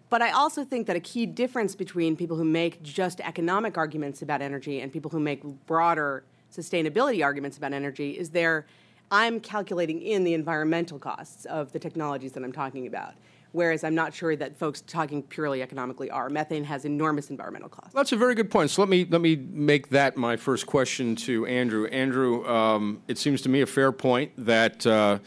But 0.09 0.21
I 0.21 0.31
also 0.31 0.63
think 0.63 0.87
that 0.87 0.95
a 0.95 1.01
key 1.01 1.25
difference 1.25 1.75
between 1.75 2.15
people 2.15 2.37
who 2.37 2.45
make 2.45 2.81
just 2.81 3.19
economic 3.21 3.77
arguments 3.77 4.21
about 4.21 4.41
energy 4.41 4.81
and 4.81 4.91
people 4.91 5.11
who 5.11 5.19
make 5.19 5.43
broader 5.65 6.23
sustainability 6.51 7.23
arguments 7.23 7.57
about 7.57 7.73
energy 7.73 8.11
is 8.11 8.29
there 8.29 8.65
I'm 9.11 9.39
calculating 9.39 10.01
in 10.01 10.23
the 10.23 10.33
environmental 10.33 10.99
costs 10.99 11.45
of 11.45 11.71
the 11.71 11.79
technologies 11.79 12.33
that 12.33 12.43
I'm 12.43 12.51
talking 12.51 12.87
about. 12.87 13.13
Whereas 13.53 13.83
I'm 13.83 13.95
not 13.95 14.13
sure 14.13 14.35
that 14.35 14.57
folks 14.57 14.81
talking 14.81 15.23
purely 15.23 15.61
economically 15.61 16.11
are. 16.11 16.29
Methane 16.29 16.65
has 16.65 16.83
enormous 16.83 17.29
environmental 17.29 17.69
costs. 17.69 17.93
That's 17.93 18.11
a 18.11 18.17
very 18.17 18.35
good 18.35 18.51
point. 18.51 18.69
So 18.69 18.81
let 18.81 18.89
me 18.89 19.07
let 19.09 19.21
me 19.21 19.35
make 19.37 19.89
that 19.89 20.17
my 20.17 20.35
first 20.35 20.67
question 20.67 21.15
to 21.17 21.45
Andrew. 21.45 21.87
Andrew, 21.87 22.45
um, 22.45 23.01
it 23.07 23.17
seems 23.17 23.41
to 23.43 23.49
me 23.49 23.61
a 23.61 23.65
fair 23.65 23.91
point 23.93 24.33
that 24.37 24.85
uh, 24.85 25.19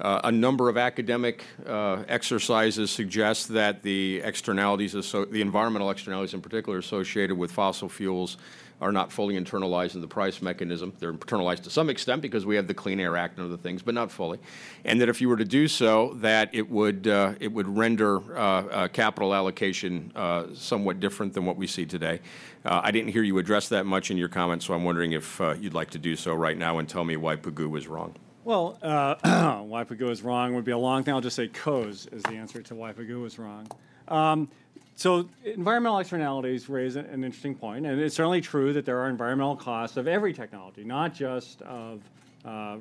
uh, 0.00 0.20
a 0.24 0.32
number 0.32 0.68
of 0.68 0.76
academic 0.76 1.44
uh, 1.66 2.04
exercises 2.08 2.90
suggest 2.90 3.48
that 3.48 3.82
the 3.82 4.20
externalities, 4.24 4.92
the 4.92 5.40
environmental 5.40 5.90
externalities 5.90 6.34
in 6.34 6.42
particular, 6.42 6.78
associated 6.78 7.36
with 7.36 7.50
fossil 7.50 7.88
fuels 7.88 8.36
are 8.80 8.92
not 8.92 9.10
fully 9.10 9.36
internalized 9.36 9.94
in 9.94 10.02
the 10.02 10.06
price 10.06 10.42
mechanism. 10.42 10.92
They're 10.98 11.14
internalized 11.14 11.62
to 11.62 11.70
some 11.70 11.88
extent 11.88 12.20
because 12.20 12.44
we 12.44 12.56
have 12.56 12.66
the 12.66 12.74
Clean 12.74 13.00
Air 13.00 13.16
Act 13.16 13.38
and 13.38 13.46
other 13.46 13.56
things, 13.56 13.80
but 13.80 13.94
not 13.94 14.12
fully. 14.12 14.38
And 14.84 15.00
that 15.00 15.08
if 15.08 15.20
you 15.20 15.30
were 15.30 15.38
to 15.38 15.46
do 15.46 15.66
so, 15.66 16.12
that 16.16 16.54
it 16.54 16.68
would 16.68 17.08
uh, 17.08 17.34
it 17.40 17.50
would 17.52 17.66
render 17.66 18.18
uh, 18.36 18.40
uh, 18.40 18.88
capital 18.88 19.34
allocation 19.34 20.12
uh, 20.14 20.48
somewhat 20.52 21.00
different 21.00 21.32
than 21.32 21.46
what 21.46 21.56
we 21.56 21.66
see 21.66 21.86
today. 21.86 22.20
I 22.68 22.90
didn't 22.90 23.12
hear 23.12 23.22
you 23.22 23.38
address 23.38 23.68
that 23.68 23.86
much 23.86 24.10
in 24.10 24.16
your 24.16 24.28
comments, 24.28 24.66
so 24.66 24.74
I'm 24.74 24.82
wondering 24.82 25.12
if 25.12 25.40
you'd 25.60 25.72
like 25.72 25.90
to 25.90 25.98
do 25.98 26.16
so 26.16 26.34
right 26.34 26.58
now 26.58 26.80
and 26.80 26.88
tell 26.88 27.04
me 27.04 27.16
why 27.16 27.36
Pigou 27.36 27.70
was 27.70 27.86
wrong. 27.86 28.16
Well, 28.46 28.78
why 28.80 29.82
Pigou 29.82 30.08
is 30.08 30.22
wrong 30.22 30.54
would 30.54 30.64
be 30.64 30.70
a 30.70 30.78
long 30.78 31.02
thing. 31.02 31.12
I'll 31.12 31.20
just 31.20 31.34
say 31.34 31.48
Coase 31.48 32.12
is 32.14 32.22
the 32.22 32.34
answer 32.34 32.62
to 32.62 32.76
why 32.76 32.92
Pigou 32.92 33.20
was 33.20 33.40
wrong. 33.40 33.66
Um, 34.06 34.48
so 34.94 35.28
environmental 35.44 35.98
externalities 35.98 36.68
raise 36.68 36.94
an 36.94 37.24
interesting 37.24 37.56
point, 37.56 37.86
and 37.86 38.00
it's 38.00 38.14
certainly 38.14 38.40
true 38.40 38.72
that 38.74 38.86
there 38.86 39.00
are 39.00 39.08
environmental 39.08 39.56
costs 39.56 39.96
of 39.96 40.06
every 40.06 40.32
technology, 40.32 40.84
not 40.84 41.12
just 41.12 41.60
of 41.62 42.02
uh, 42.44 42.76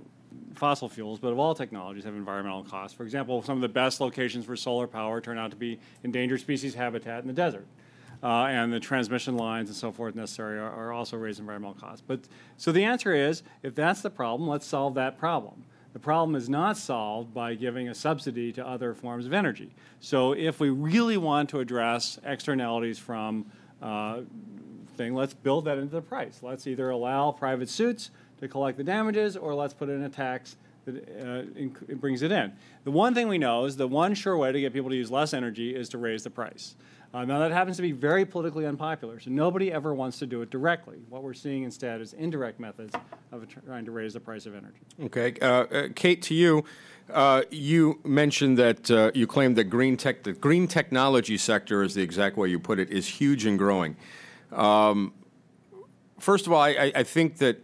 fossil 0.54 0.88
fuels, 0.88 1.18
but 1.18 1.32
of 1.32 1.40
all 1.40 1.56
technologies 1.56 2.04
have 2.04 2.14
environmental 2.14 2.64
costs. 2.64 2.96
For 2.96 3.02
example, 3.02 3.42
some 3.42 3.58
of 3.58 3.62
the 3.64 3.68
best 3.68 4.00
locations 4.00 4.46
for 4.46 4.56
solar 4.56 4.86
power 4.86 5.20
turn 5.20 5.40
out 5.40 5.50
to 5.50 5.58
be 5.58 5.80
endangered 6.04 6.42
species 6.42 6.76
habitat 6.76 7.22
in 7.22 7.28
the 7.28 7.34
desert. 7.34 7.66
Uh, 8.24 8.46
and 8.46 8.74
the 8.74 8.80
transmission 8.80 9.38
lines 9.38 9.70
and 9.70 9.76
so 9.76 9.92
forth 9.92 10.16
necessary 10.16 10.58
are, 10.58 10.72
are 10.72 10.92
also 10.92 11.18
raise 11.18 11.40
environmental 11.40 11.76
costs. 11.76 12.04
But 12.06 12.22
so 12.58 12.72
the 12.72 12.84
answer 12.84 13.14
is, 13.14 13.44
if 13.62 13.76
that's 13.76 14.02
the 14.02 14.10
problem, 14.10 14.50
let's 14.50 14.66
solve 14.66 14.96
that 14.96 15.18
problem. 15.18 15.64
The 15.94 16.00
problem 16.00 16.36
is 16.36 16.50
not 16.50 16.76
solved 16.76 17.34
by 17.34 17.56
giving 17.56 17.88
a 17.88 17.96
subsidy 17.96 18.52
to 18.54 18.68
other 18.68 18.94
forms 18.94 19.26
of 19.26 19.32
energy. 19.32 19.72
So 20.02 20.34
if 20.34 20.60
we 20.60 20.70
really 20.70 21.16
want 21.16 21.50
to 21.52 21.62
address 21.62 22.20
externalities 22.26 23.00
from 23.00 23.46
uh, 23.82 24.22
thing, 24.98 25.14
let's 25.14 25.34
build 25.34 25.66
that 25.66 25.78
into 25.78 25.96
the 25.96 26.02
price. 26.02 26.40
Let's 26.42 26.68
either 26.68 26.90
allow 26.90 27.32
private 27.32 27.70
suits 27.70 28.12
to 28.40 28.48
collect 28.50 28.78
the 28.78 28.84
damages, 28.84 29.38
or 29.38 29.56
let's 29.56 29.74
put 29.74 29.88
in 29.88 30.04
a 30.04 30.10
tax 30.10 30.58
that 30.84 31.48
uh, 31.90 31.96
brings 31.96 32.22
it 32.22 32.32
in. 32.32 32.52
The 32.84 32.92
one 32.92 33.14
thing 33.14 33.28
we 33.28 33.38
know 33.38 33.64
is 33.64 33.78
the 33.78 33.88
one 33.88 34.16
sure 34.16 34.38
way 34.38 34.52
to 34.52 34.60
get 34.60 34.74
people 34.74 34.90
to 34.90 34.96
use 34.96 35.10
less 35.10 35.34
energy 35.34 35.74
is 35.76 35.88
to 35.90 35.98
raise 35.98 36.24
the 36.24 36.30
price. 36.30 36.76
Uh, 37.16 37.24
now, 37.24 37.40
that 37.40 37.54
happens 37.54 37.78
to 37.78 37.82
be 37.82 37.94
very 37.94 38.26
politically 38.26 38.66
unpopular, 38.66 39.22
so 39.22 39.32
nobody 39.32 39.72
ever 39.72 39.94
wants 39.94 40.20
to 40.20 40.28
do 40.28 40.42
it 40.42 40.50
directly. 40.50 40.98
What 41.08 41.24
we're 41.24 41.34
seeing 41.34 41.64
instead 41.64 42.02
is 42.02 42.12
indirect 42.12 42.60
methods 42.60 42.94
of 43.32 43.48
trying 43.66 43.86
to 43.86 43.92
raise 43.92 44.16
the 44.16 44.20
price 44.20 44.46
of 44.46 44.54
energy. 44.54 44.82
Okay. 45.02 45.34
Uh, 45.42 45.46
uh, 45.46 45.88
Kate, 45.96 46.22
to 46.24 46.34
you, 46.34 46.66
uh, 47.14 47.44
you 47.50 48.02
mentioned 48.04 48.58
that 48.58 48.92
uh, 48.92 49.12
you 49.14 49.28
claim 49.28 49.54
that 49.54 49.66
green 49.66 49.96
tech, 49.96 50.24
the 50.24 50.34
green 50.34 50.68
technology 50.68 51.38
sector, 51.38 51.84
is 51.84 51.94
the 51.94 52.02
exact 52.02 52.36
way 52.36 52.50
you 52.50 52.60
put 52.60 52.80
it, 52.80 52.90
is 52.90 53.08
huge 53.08 53.46
and 53.46 53.58
growing. 53.58 53.96
Um, 54.52 55.14
first 56.20 56.48
of 56.48 56.52
all, 56.52 56.60
I, 56.60 56.92
I 56.94 57.04
think 57.04 57.38
that 57.38 57.62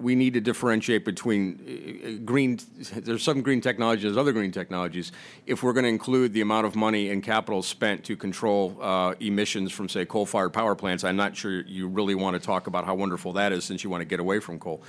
we 0.00 0.14
need 0.14 0.34
to 0.34 0.40
differentiate 0.40 1.04
between 1.04 2.00
uh, 2.04 2.24
green. 2.24 2.58
There's 2.94 3.22
some 3.22 3.42
green 3.42 3.60
technologies, 3.60 4.04
there's 4.04 4.16
other 4.16 4.32
green 4.32 4.52
technologies. 4.52 5.12
If 5.46 5.62
we're 5.62 5.72
going 5.72 5.84
to 5.84 5.90
include 5.90 6.32
the 6.32 6.40
amount 6.40 6.66
of 6.66 6.74
money 6.74 7.10
and 7.10 7.22
capital 7.22 7.62
spent 7.62 8.04
to 8.04 8.16
control 8.16 8.76
uh, 8.80 9.14
emissions 9.20 9.72
from, 9.72 9.88
say, 9.88 10.04
coal-fired 10.04 10.52
power 10.52 10.74
plants, 10.74 11.04
I'm 11.04 11.16
not 11.16 11.36
sure 11.36 11.62
you 11.62 11.88
really 11.88 12.14
want 12.14 12.40
to 12.40 12.44
talk 12.44 12.66
about 12.66 12.84
how 12.84 12.94
wonderful 12.94 13.32
that 13.34 13.52
is, 13.52 13.64
since 13.64 13.84
you 13.84 13.90
want 13.90 14.00
to 14.00 14.06
get 14.06 14.20
away 14.20 14.40
from 14.40 14.58
coal. 14.58 14.82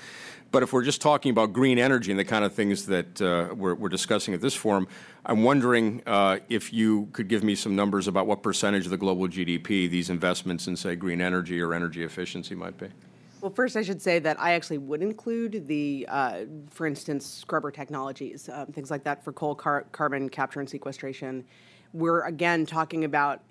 But 0.52 0.64
if 0.64 0.74
we're 0.74 0.84
just 0.84 1.02
talking 1.02 1.32
about 1.32 1.54
green 1.54 1.80
energy 1.80 2.12
and 2.12 2.20
the 2.20 2.26
kind 2.26 2.44
of 2.44 2.54
things 2.54 2.86
that 2.88 3.22
uh, 3.22 3.54
we're, 3.56 3.74
we're, 3.74 3.88
discussing 3.88 4.34
at 4.34 4.42
this 4.42 4.54
forum, 4.54 4.88
I'm 5.26 5.44
wondering 5.44 6.02
uh, 6.06 6.40
if 6.50 6.74
you 6.74 7.08
could 7.14 7.30
give 7.30 7.42
me 7.42 7.56
some 7.56 7.74
numbers 7.74 8.08
about 8.08 8.28
what 8.28 8.44
percentage 8.44 8.84
of 8.84 8.92
the 8.92 8.98
global 8.98 9.28
GDP 9.28 9.90
these 9.90 10.10
investments 10.10 10.68
in, 10.68 10.76
say, 10.76 10.96
green 10.96 11.22
energy 11.22 11.62
or 11.62 11.74
energy 11.74 12.04
efficiency 12.04 12.54
might 12.54 12.78
be. 12.78 12.88
Well, 13.42 13.52
first, 13.52 13.76
I 13.76 13.82
should 13.82 14.02
say 14.02 14.20
that 14.20 14.40
I 14.40 14.54
actually 14.54 14.78
would 14.78 15.02
include 15.02 15.68
the, 15.68 16.06
uh, 16.08 16.42
for 16.70 16.86
instance, 16.86 17.26
scrubber 17.26 17.72
technologies, 17.72 18.48
um, 18.54 18.68
things 18.68 18.92
like 18.92 19.04
that 19.06 19.24
for 19.24 19.34
coal 19.34 19.56
car- 19.56 19.86
carbon 19.92 20.30
capture 20.30 20.60
and 20.60 20.70
sequestration. 20.70 21.44
We're 21.92 22.24
again 22.26 22.68
talking 22.68 23.04
about 23.04 23.42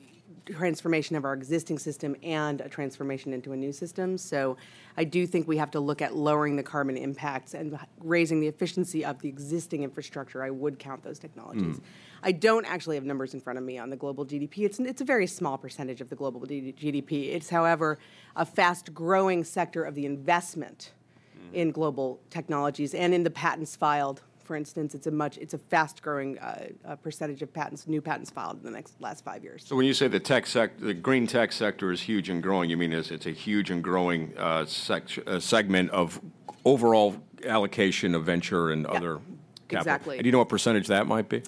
transformation 0.47 1.17
of 1.17 1.25
our 1.25 1.35
existing 1.35 1.79
system 1.79 2.17
and 2.23 2.61
a 2.61 2.69
transformation 2.69 3.33
into 3.33 3.53
a 3.53 3.57
new 3.57 3.73
system. 3.73 4.17
So 4.17 4.57
I 4.97 5.05
do 5.05 5.27
think 5.27 5.49
we 5.49 5.57
have 5.57 5.71
to 5.73 5.81
look 5.81 6.01
at 6.01 6.15
lowering 6.15 6.57
the 6.57 6.63
carbon 6.63 6.97
impacts 6.97 7.55
and 7.55 7.79
raising 7.99 8.41
the 8.41 8.47
efficiency 8.47 9.05
of 9.05 9.21
the 9.21 9.29
existing 9.29 9.83
infrastructure. 9.83 10.43
I 10.43 10.51
would 10.51 10.79
count 10.79 11.03
those 11.03 11.19
technologies. 11.19 11.77
Mm. 11.77 11.83
I 12.23 12.33
don't 12.33 12.67
actually 12.67 12.97
have 12.97 13.05
numbers 13.05 13.35
in 13.35 13.41
front 13.41 13.59
of 13.59 13.65
me 13.65 13.79
on 13.79 13.91
the 13.91 13.97
global 13.97 14.25
GDP. 14.25 14.59
It's, 14.59 14.79
it's 14.79 15.01
a 15.01 15.05
very 15.05 15.27
small 15.27 15.59
percentage 15.59 16.01
of 16.01 16.11
the 16.11 16.17
global 16.17 16.41
GDP. 16.41 17.35
It's, 17.35 17.51
however, 17.51 17.99
a 18.37 18.45
fast 18.45 18.95
growing 18.95 19.45
sector 19.45 19.85
of 19.85 19.95
the 19.95 20.07
investment 20.07 20.93
mm. 21.37 21.55
in 21.55 21.71
global 21.71 22.21
technologies 22.31 22.95
and 22.95 23.15
in 23.15 23.25
the 23.25 23.31
patents 23.31 23.77
filed 23.77 24.23
for 24.51 24.57
instance, 24.57 24.97
it's 24.97 25.07
a 25.07 25.13
much 25.13 25.39
it's 25.39 25.55
a 25.55 25.59
fast 25.59 26.03
growing 26.03 26.37
uh, 26.41 26.97
percentage 27.05 27.41
of 27.41 27.53
patents, 27.53 27.87
new 27.87 28.01
patents 28.01 28.31
filed 28.31 28.57
in 28.57 28.65
the 28.65 28.71
next 28.73 29.01
last 29.01 29.25
five 29.25 29.45
years. 29.45 29.65
So 29.65 29.77
when 29.77 29.87
you 29.87 29.95
say 29.95 30.09
the 30.09 30.19
tech 30.19 30.45
sector, 30.45 30.87
the 30.87 30.93
green 30.93 31.29
tech 31.29 31.53
sector 31.53 31.93
is 31.93 32.01
huge 32.01 32.29
and 32.29 32.43
growing, 32.43 32.69
you 32.69 32.77
mean 32.77 32.93
it's, 32.93 33.13
it's 33.13 33.27
a 33.27 33.31
huge 33.31 33.71
and 33.71 33.81
growing 33.81 34.37
uh, 34.37 34.65
sec- 34.65 35.25
uh, 35.25 35.39
segment 35.39 35.91
of 35.91 36.21
overall 36.65 37.15
allocation 37.45 38.13
of 38.13 38.25
venture 38.25 38.71
and 38.71 38.83
yeah, 38.83 38.97
other 38.97 39.21
capital. 39.69 39.79
Exactly. 39.79 40.17
And 40.17 40.25
do 40.25 40.27
you 40.27 40.33
know 40.33 40.39
what 40.39 40.49
percentage 40.49 40.89
that 40.89 41.07
might 41.07 41.29
be? 41.29 41.45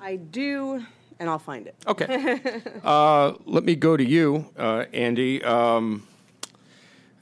I 0.00 0.16
do, 0.16 0.84
and 1.18 1.28
I'll 1.28 1.38
find 1.38 1.66
it. 1.66 1.74
Okay. 1.86 2.62
Uh, 2.84 3.34
let 3.44 3.64
me 3.64 3.74
go 3.74 3.96
to 3.96 4.04
you, 4.04 4.46
uh, 4.56 4.84
Andy. 4.92 5.42
Um, 5.44 6.06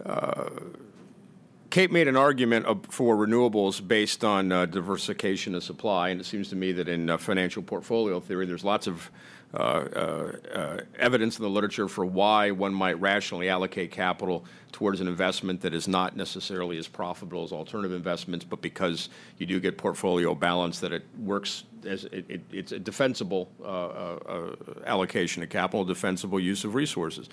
uh, 0.04 0.50
Kate 1.70 1.90
made 1.90 2.06
an 2.06 2.16
argument 2.16 2.92
for 2.92 3.16
renewables 3.16 3.86
based 3.86 4.22
on 4.22 4.52
uh, 4.52 4.66
diversification 4.66 5.54
of 5.54 5.64
supply, 5.64 6.10
and 6.10 6.20
it 6.20 6.24
seems 6.24 6.48
to 6.50 6.56
me 6.56 6.72
that 6.72 6.88
in 6.88 7.10
uh, 7.10 7.16
financial 7.16 7.62
portfolio 7.62 8.20
theory, 8.20 8.46
there's 8.46 8.64
lots 8.64 8.86
of 8.86 9.10
uh, 9.54 9.56
uh, 9.56 10.32
uh, 10.54 10.80
evidence 10.98 11.38
in 11.38 11.42
the 11.42 11.48
literature 11.48 11.88
for 11.88 12.04
why 12.04 12.50
one 12.50 12.74
might 12.74 13.00
rationally 13.00 13.48
allocate 13.48 13.90
capital 13.90 14.44
towards 14.72 15.00
an 15.00 15.08
investment 15.08 15.60
that 15.60 15.72
is 15.72 15.86
not 15.86 16.16
necessarily 16.16 16.78
as 16.78 16.88
profitable 16.88 17.44
as 17.44 17.52
alternative 17.52 17.96
investments, 17.96 18.44
but 18.44 18.60
because 18.60 19.08
you 19.38 19.46
do 19.46 19.60
get 19.60 19.78
portfolio 19.78 20.34
balance, 20.34 20.80
that 20.80 20.92
it 20.92 21.04
works 21.18 21.64
as 21.86 22.04
it, 22.04 22.24
it, 22.28 22.40
it's 22.52 22.72
a 22.72 22.78
defensible 22.78 23.48
uh, 23.64 24.54
allocation 24.86 25.42
of 25.42 25.48
capital, 25.48 25.84
defensible 25.84 26.40
use 26.40 26.64
of 26.64 26.74
resources. 26.74 27.28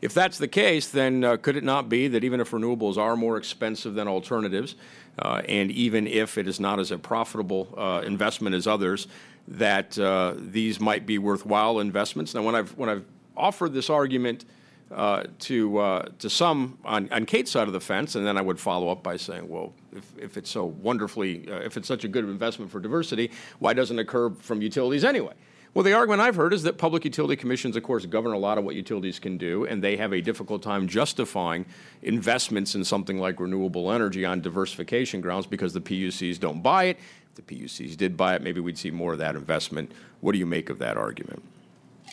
If 0.00 0.14
that's 0.14 0.38
the 0.38 0.48
case, 0.48 0.88
then 0.88 1.24
uh, 1.24 1.36
could 1.36 1.56
it 1.56 1.64
not 1.64 1.88
be 1.88 2.08
that 2.08 2.22
even 2.22 2.40
if 2.40 2.52
renewables 2.52 2.96
are 2.96 3.16
more 3.16 3.36
expensive 3.36 3.94
than 3.94 4.06
alternatives, 4.06 4.76
uh, 5.18 5.42
and 5.48 5.70
even 5.72 6.06
if 6.06 6.38
it 6.38 6.46
is 6.46 6.60
not 6.60 6.78
as 6.78 6.92
a 6.92 6.98
profitable 6.98 7.74
uh, 7.76 8.02
investment 8.06 8.54
as 8.54 8.66
others, 8.66 9.08
that 9.48 9.98
uh, 9.98 10.34
these 10.36 10.78
might 10.78 11.04
be 11.04 11.18
worthwhile 11.18 11.80
investments? 11.80 12.34
Now, 12.34 12.42
when 12.42 12.54
I've 12.54 12.76
when 12.78 12.88
I've 12.88 13.04
offered 13.36 13.72
this 13.72 13.90
argument 13.90 14.44
uh, 14.90 15.24
to 15.40 15.78
uh, 15.78 16.08
to 16.18 16.30
some 16.30 16.78
on, 16.84 17.08
on 17.12 17.26
Kate's 17.26 17.50
side 17.50 17.66
of 17.66 17.72
the 17.72 17.80
fence, 17.80 18.14
and 18.14 18.26
then 18.26 18.38
I 18.38 18.42
would 18.42 18.58
follow 18.58 18.88
up 18.88 19.02
by 19.02 19.16
saying, 19.16 19.48
well, 19.48 19.74
if, 19.92 20.12
if 20.18 20.36
it's 20.36 20.50
so 20.50 20.64
wonderfully, 20.64 21.44
if 21.48 21.76
it's 21.76 21.88
such 21.88 22.04
a 22.04 22.08
good 22.08 22.24
investment 22.24 22.70
for 22.70 22.80
diversity, 22.80 23.30
why 23.58 23.74
doesn't 23.74 23.98
it 23.98 24.02
occur 24.02 24.30
from 24.30 24.62
utilities 24.62 25.04
anyway? 25.04 25.34
Well, 25.74 25.82
the 25.82 25.92
argument 25.92 26.22
I've 26.22 26.36
heard 26.36 26.54
is 26.54 26.62
that 26.62 26.78
public 26.78 27.04
utility 27.04 27.36
commissions, 27.36 27.76
of 27.76 27.82
course, 27.82 28.06
govern 28.06 28.32
a 28.32 28.38
lot 28.38 28.56
of 28.56 28.64
what 28.64 28.74
utilities 28.74 29.18
can 29.18 29.36
do, 29.36 29.66
and 29.66 29.84
they 29.84 29.96
have 29.96 30.12
a 30.12 30.20
difficult 30.20 30.62
time 30.62 30.88
justifying 30.88 31.66
investments 32.02 32.74
in 32.74 32.82
something 32.84 33.18
like 33.18 33.38
renewable 33.38 33.92
energy 33.92 34.24
on 34.24 34.40
diversification 34.40 35.20
grounds 35.20 35.46
because 35.46 35.74
the 35.74 35.80
PUCs 35.80 36.40
don't 36.40 36.62
buy 36.62 36.84
it. 36.84 36.98
If 37.36 37.46
the 37.46 37.54
PUCs 37.54 37.96
did 37.96 38.16
buy 38.16 38.34
it, 38.34 38.42
maybe 38.42 38.60
we'd 38.60 38.78
see 38.78 38.90
more 38.90 39.12
of 39.12 39.18
that 39.18 39.36
investment. 39.36 39.92
What 40.20 40.32
do 40.32 40.38
you 40.38 40.46
make 40.46 40.70
of 40.70 40.78
that 40.78 40.96
argument? 40.96 41.42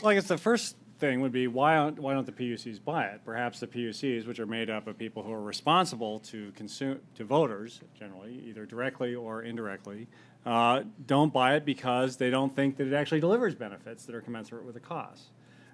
Well, 0.01 0.11
I 0.11 0.15
guess 0.15 0.27
the 0.27 0.37
first 0.37 0.75
thing 1.05 1.21
would 1.21 1.31
be 1.31 1.47
why 1.47 1.75
don't, 1.75 1.99
why 1.99 2.13
don't 2.13 2.25
the 2.25 2.31
PUCs 2.31 2.83
buy 2.83 3.05
it? 3.05 3.21
Perhaps 3.23 3.59
the 3.59 3.67
PUCs, 3.67 4.27
which 4.27 4.39
are 4.39 4.45
made 4.45 4.69
up 4.69 4.87
of 4.87 4.97
people 4.97 5.23
who 5.23 5.31
are 5.31 5.41
responsible 5.41 6.19
to 6.19 6.51
consume 6.55 6.99
to 7.15 7.23
voters 7.23 7.81
generally, 7.97 8.43
either 8.45 8.65
directly 8.65 9.15
or 9.15 9.43
indirectly, 9.43 10.07
uh, 10.45 10.83
don't 11.05 11.33
buy 11.33 11.55
it 11.55 11.65
because 11.65 12.17
they 12.17 12.29
don't 12.29 12.55
think 12.55 12.77
that 12.77 12.87
it 12.87 12.93
actually 12.93 13.19
delivers 13.19 13.55
benefits 13.55 14.05
that 14.05 14.15
are 14.15 14.21
commensurate 14.21 14.65
with 14.65 14.75
the 14.75 14.79
cost. 14.79 15.29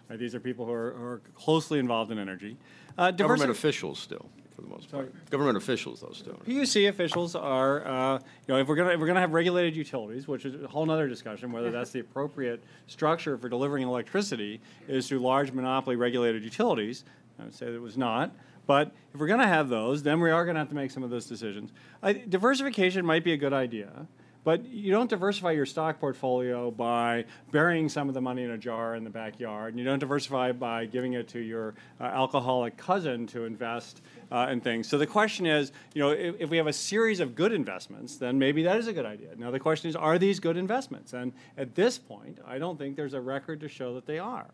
Right? 0.09 0.19
These 0.19 0.35
are 0.35 0.39
people 0.39 0.65
who 0.65 0.73
are, 0.73 0.93
who 0.97 1.03
are 1.03 1.21
closely 1.35 1.79
involved 1.79 2.11
in 2.11 2.19
energy. 2.19 2.57
Uh, 2.97 3.11
Government 3.11 3.51
officials 3.51 3.99
still 3.99 4.29
for 4.55 4.61
the 4.61 4.67
most 4.67 4.89
Sorry. 4.89 5.07
part. 5.07 5.29
Government 5.29 5.57
officials, 5.57 6.01
though, 6.01 6.11
still. 6.13 6.39
PUC 6.45 6.89
officials 6.89 7.35
are, 7.35 7.87
uh, 7.87 8.13
you 8.15 8.53
know, 8.53 8.57
if 8.57 8.67
we're 8.67 8.75
going 8.75 8.89
to 8.89 8.93
if 8.93 8.99
we're 8.99 9.05
going 9.05 9.15
to 9.15 9.21
have 9.21 9.33
regulated 9.33 9.75
utilities, 9.75 10.27
which 10.27 10.45
is 10.45 10.61
a 10.61 10.67
whole 10.67 10.89
other 10.89 11.07
discussion, 11.07 11.51
whether 11.51 11.71
that's 11.71 11.91
the 11.91 11.99
appropriate 11.99 12.63
structure 12.87 13.37
for 13.37 13.49
delivering 13.49 13.87
electricity 13.87 14.61
is 14.87 15.07
through 15.07 15.19
large 15.19 15.51
monopoly 15.51 15.95
regulated 15.95 16.43
utilities. 16.43 17.03
I 17.39 17.45
would 17.45 17.55
say 17.55 17.65
that 17.67 17.75
it 17.75 17.81
was 17.81 17.97
not. 17.97 18.31
But 18.67 18.91
if 19.13 19.19
we're 19.19 19.27
going 19.27 19.39
to 19.39 19.47
have 19.47 19.69
those, 19.69 20.03
then 20.03 20.21
we 20.21 20.29
are 20.29 20.45
going 20.45 20.55
to 20.55 20.59
have 20.59 20.69
to 20.69 20.75
make 20.75 20.91
some 20.91 21.03
of 21.03 21.09
those 21.09 21.25
decisions. 21.25 21.71
I, 22.03 22.13
diversification 22.13 23.05
might 23.05 23.23
be 23.23 23.33
a 23.33 23.37
good 23.37 23.53
idea. 23.53 24.07
But 24.43 24.65
you 24.65 24.91
don't 24.91 25.09
diversify 25.09 25.51
your 25.51 25.67
stock 25.67 25.99
portfolio 25.99 26.71
by 26.71 27.25
burying 27.51 27.89
some 27.89 28.07
of 28.07 28.15
the 28.15 28.21
money 28.21 28.43
in 28.43 28.51
a 28.51 28.57
jar 28.57 28.95
in 28.95 29.03
the 29.03 29.09
backyard. 29.09 29.73
And 29.73 29.79
you 29.79 29.85
don't 29.85 29.99
diversify 29.99 30.51
by 30.51 30.85
giving 30.85 31.13
it 31.13 31.27
to 31.29 31.39
your 31.39 31.75
uh, 31.99 32.05
alcoholic 32.05 32.75
cousin 32.75 33.27
to 33.27 33.45
invest 33.45 34.01
uh, 34.31 34.47
in 34.49 34.61
things. 34.61 34.87
So 34.87 34.97
the 34.97 35.07
question 35.07 35.45
is, 35.45 35.71
you 35.93 36.01
know, 36.01 36.11
if, 36.11 36.35
if, 36.39 36.49
we 36.49 36.57
have 36.57 36.67
a 36.67 36.73
series 36.73 37.19
of 37.19 37.35
good 37.35 37.51
investments, 37.51 38.15
then 38.15 38.39
maybe 38.39 38.63
that 38.63 38.77
is 38.77 38.87
a 38.87 38.93
good 38.93 39.05
idea. 39.05 39.29
Now 39.37 39.51
the 39.51 39.59
question 39.59 39.89
is, 39.89 39.95
are 39.95 40.17
these 40.17 40.39
good 40.39 40.57
investments? 40.57 41.13
And 41.13 41.33
at 41.57 41.75
this 41.75 41.97
point, 41.97 42.39
I 42.47 42.57
don't 42.57 42.77
think 42.77 42.95
there's 42.95 43.13
a 43.13 43.21
record 43.21 43.59
to 43.61 43.67
show 43.67 43.93
that 43.95 44.05
they 44.05 44.19
are. 44.19 44.47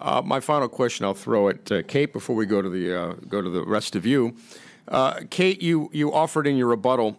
Uh, 0.00 0.22
my 0.24 0.40
final 0.40 0.68
question, 0.68 1.04
I'll 1.04 1.14
throw 1.14 1.48
it 1.48 1.64
to 1.66 1.82
Kate 1.82 2.12
before 2.12 2.36
we 2.36 2.46
go 2.46 2.62
to 2.62 2.68
the 2.68 2.94
uh, 2.94 3.12
go 3.28 3.42
to 3.42 3.50
the 3.50 3.64
rest 3.64 3.96
of 3.96 4.06
you. 4.06 4.36
Uh, 4.86 5.20
Kate, 5.28 5.60
you 5.60 5.90
you 5.92 6.12
offered 6.12 6.46
in 6.46 6.56
your 6.56 6.68
rebuttal 6.68 7.16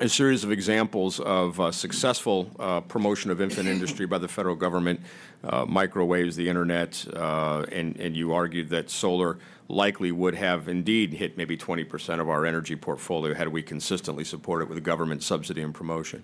a 0.00 0.08
series 0.08 0.42
of 0.42 0.50
examples 0.50 1.20
of 1.20 1.60
uh, 1.60 1.70
successful 1.70 2.50
uh, 2.58 2.80
promotion 2.80 3.30
of 3.30 3.40
infant 3.40 3.68
industry 3.68 4.06
by 4.06 4.18
the 4.18 4.28
federal 4.28 4.56
government, 4.56 5.00
uh, 5.44 5.66
microwaves, 5.66 6.34
the 6.34 6.48
internet, 6.48 7.04
uh, 7.14 7.64
and, 7.70 7.98
and 7.98 8.16
you 8.16 8.32
argued 8.32 8.70
that 8.70 8.88
solar 8.88 9.38
likely 9.72 10.12
would 10.12 10.34
have 10.34 10.68
indeed 10.68 11.14
hit 11.14 11.36
maybe 11.36 11.56
20% 11.56 12.20
of 12.20 12.28
our 12.28 12.44
energy 12.44 12.76
portfolio 12.76 13.34
had 13.34 13.48
we 13.48 13.62
consistently 13.62 14.24
supported 14.24 14.64
it 14.64 14.68
with 14.68 14.84
government 14.84 15.22
subsidy 15.22 15.62
and 15.62 15.74
promotion. 15.74 16.22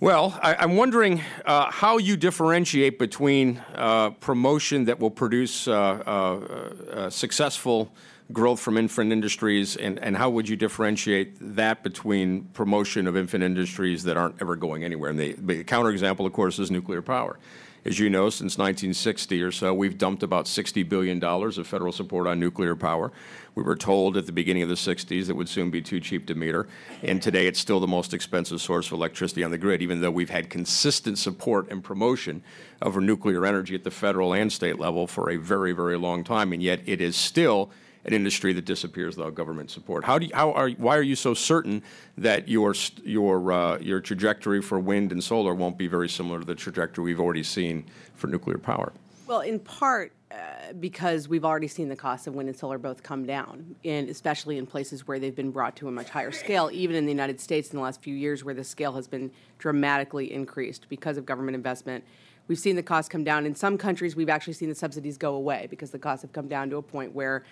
Well, 0.00 0.38
I, 0.42 0.62
am 0.62 0.76
wondering 0.76 1.22
uh, 1.46 1.70
how 1.70 1.98
you 1.98 2.16
differentiate 2.16 2.98
between 2.98 3.62
uh, 3.74 4.10
promotion 4.10 4.84
that 4.84 5.00
will 5.00 5.10
produce 5.10 5.68
successful 7.08 7.92
growth 8.32 8.60
from 8.60 8.76
infant 8.76 9.12
industries, 9.12 9.76
and, 9.76 9.98
and 9.98 10.16
how 10.16 10.30
would 10.30 10.48
you 10.48 10.56
differentiate 10.56 11.36
that 11.56 11.82
between 11.82 12.44
promotion 12.54 13.06
of 13.06 13.16
infant 13.16 13.44
industries 13.44 14.02
that 14.04 14.16
aren't 14.16 14.40
ever 14.40 14.56
going 14.56 14.82
anywhere? 14.82 15.10
And 15.10 15.18
the, 15.18 15.32
the 15.34 15.64
counterexample, 15.64 16.26
of 16.26 16.32
course, 16.32 16.58
is 16.58 16.70
nuclear 16.70 17.02
power. 17.02 17.38
As 17.86 17.98
you 17.98 18.08
know, 18.08 18.30
since 18.30 18.56
1960 18.56 19.42
or 19.42 19.52
so, 19.52 19.74
we've 19.74 19.98
dumped 19.98 20.22
about 20.22 20.46
$60 20.46 20.88
billion 20.88 21.22
of 21.22 21.66
federal 21.66 21.92
support 21.92 22.26
on 22.26 22.40
nuclear 22.40 22.74
power. 22.74 23.12
We 23.54 23.62
were 23.62 23.76
told 23.76 24.16
at 24.16 24.24
the 24.24 24.32
beginning 24.32 24.62
of 24.62 24.70
the 24.70 24.74
60s 24.74 25.28
it 25.28 25.36
would 25.36 25.50
soon 25.50 25.70
be 25.70 25.82
too 25.82 26.00
cheap 26.00 26.26
to 26.28 26.34
meter, 26.34 26.66
and 27.02 27.20
today 27.20 27.46
it's 27.46 27.60
still 27.60 27.80
the 27.80 27.86
most 27.86 28.14
expensive 28.14 28.62
source 28.62 28.86
of 28.86 28.94
electricity 28.94 29.44
on 29.44 29.50
the 29.50 29.58
grid, 29.58 29.82
even 29.82 30.00
though 30.00 30.10
we've 30.10 30.30
had 30.30 30.48
consistent 30.48 31.18
support 31.18 31.70
and 31.70 31.84
promotion 31.84 32.42
of 32.80 32.96
nuclear 32.96 33.44
energy 33.44 33.74
at 33.74 33.84
the 33.84 33.90
federal 33.90 34.32
and 34.32 34.50
state 34.50 34.78
level 34.78 35.06
for 35.06 35.28
a 35.28 35.36
very, 35.36 35.72
very 35.72 35.98
long 35.98 36.24
time, 36.24 36.54
and 36.54 36.62
yet 36.62 36.80
it 36.86 37.02
is 37.02 37.14
still 37.14 37.70
an 38.04 38.12
industry 38.12 38.52
that 38.52 38.64
disappears 38.64 39.16
without 39.16 39.34
government 39.34 39.70
support. 39.70 40.04
How 40.04 40.18
do 40.18 40.26
you, 40.26 40.32
how 40.34 40.52
are 40.52 40.70
why 40.70 40.96
are 40.96 41.02
you 41.02 41.16
so 41.16 41.34
certain 41.34 41.82
that 42.18 42.48
your 42.48 42.74
your 43.02 43.52
uh, 43.52 43.78
your 43.78 44.00
trajectory 44.00 44.60
for 44.60 44.78
wind 44.78 45.12
and 45.12 45.22
solar 45.22 45.54
won't 45.54 45.78
be 45.78 45.86
very 45.86 46.08
similar 46.08 46.40
to 46.40 46.44
the 46.44 46.54
trajectory 46.54 47.04
we've 47.04 47.20
already 47.20 47.42
seen 47.42 47.84
for 48.14 48.26
nuclear 48.26 48.58
power? 48.58 48.92
Well, 49.26 49.40
in 49.40 49.58
part 49.58 50.12
uh, 50.30 50.72
because 50.80 51.28
we've 51.28 51.44
already 51.44 51.68
seen 51.68 51.88
the 51.88 51.96
cost 51.96 52.26
of 52.26 52.34
wind 52.34 52.48
and 52.48 52.58
solar 52.58 52.76
both 52.76 53.02
come 53.02 53.24
down, 53.24 53.76
and 53.84 54.08
especially 54.08 54.58
in 54.58 54.66
places 54.66 55.06
where 55.06 55.18
they've 55.18 55.34
been 55.34 55.50
brought 55.50 55.76
to 55.76 55.88
a 55.88 55.92
much 55.92 56.10
higher 56.10 56.32
scale. 56.32 56.70
Even 56.72 56.96
in 56.96 57.06
the 57.06 57.12
United 57.12 57.40
States, 57.40 57.70
in 57.70 57.76
the 57.76 57.82
last 57.82 58.02
few 58.02 58.14
years, 58.14 58.42
where 58.42 58.54
the 58.54 58.64
scale 58.64 58.92
has 58.92 59.06
been 59.06 59.30
dramatically 59.58 60.32
increased 60.32 60.86
because 60.88 61.16
of 61.16 61.24
government 61.24 61.54
investment. 61.54 62.04
We've 62.48 62.58
seen 62.58 62.76
the 62.76 62.82
cost 62.82 63.10
come 63.10 63.24
down. 63.24 63.46
In 63.46 63.54
some 63.54 63.78
countries, 63.78 64.16
we've 64.16 64.28
actually 64.28 64.52
seen 64.54 64.68
the 64.68 64.74
subsidies 64.74 65.16
go 65.16 65.34
away 65.34 65.66
because 65.70 65.90
the 65.90 65.98
costs 65.98 66.22
have 66.22 66.32
come 66.32 66.48
down 66.48 66.68
to 66.70 66.76
a 66.76 66.82
point 66.82 67.14
where 67.14 67.44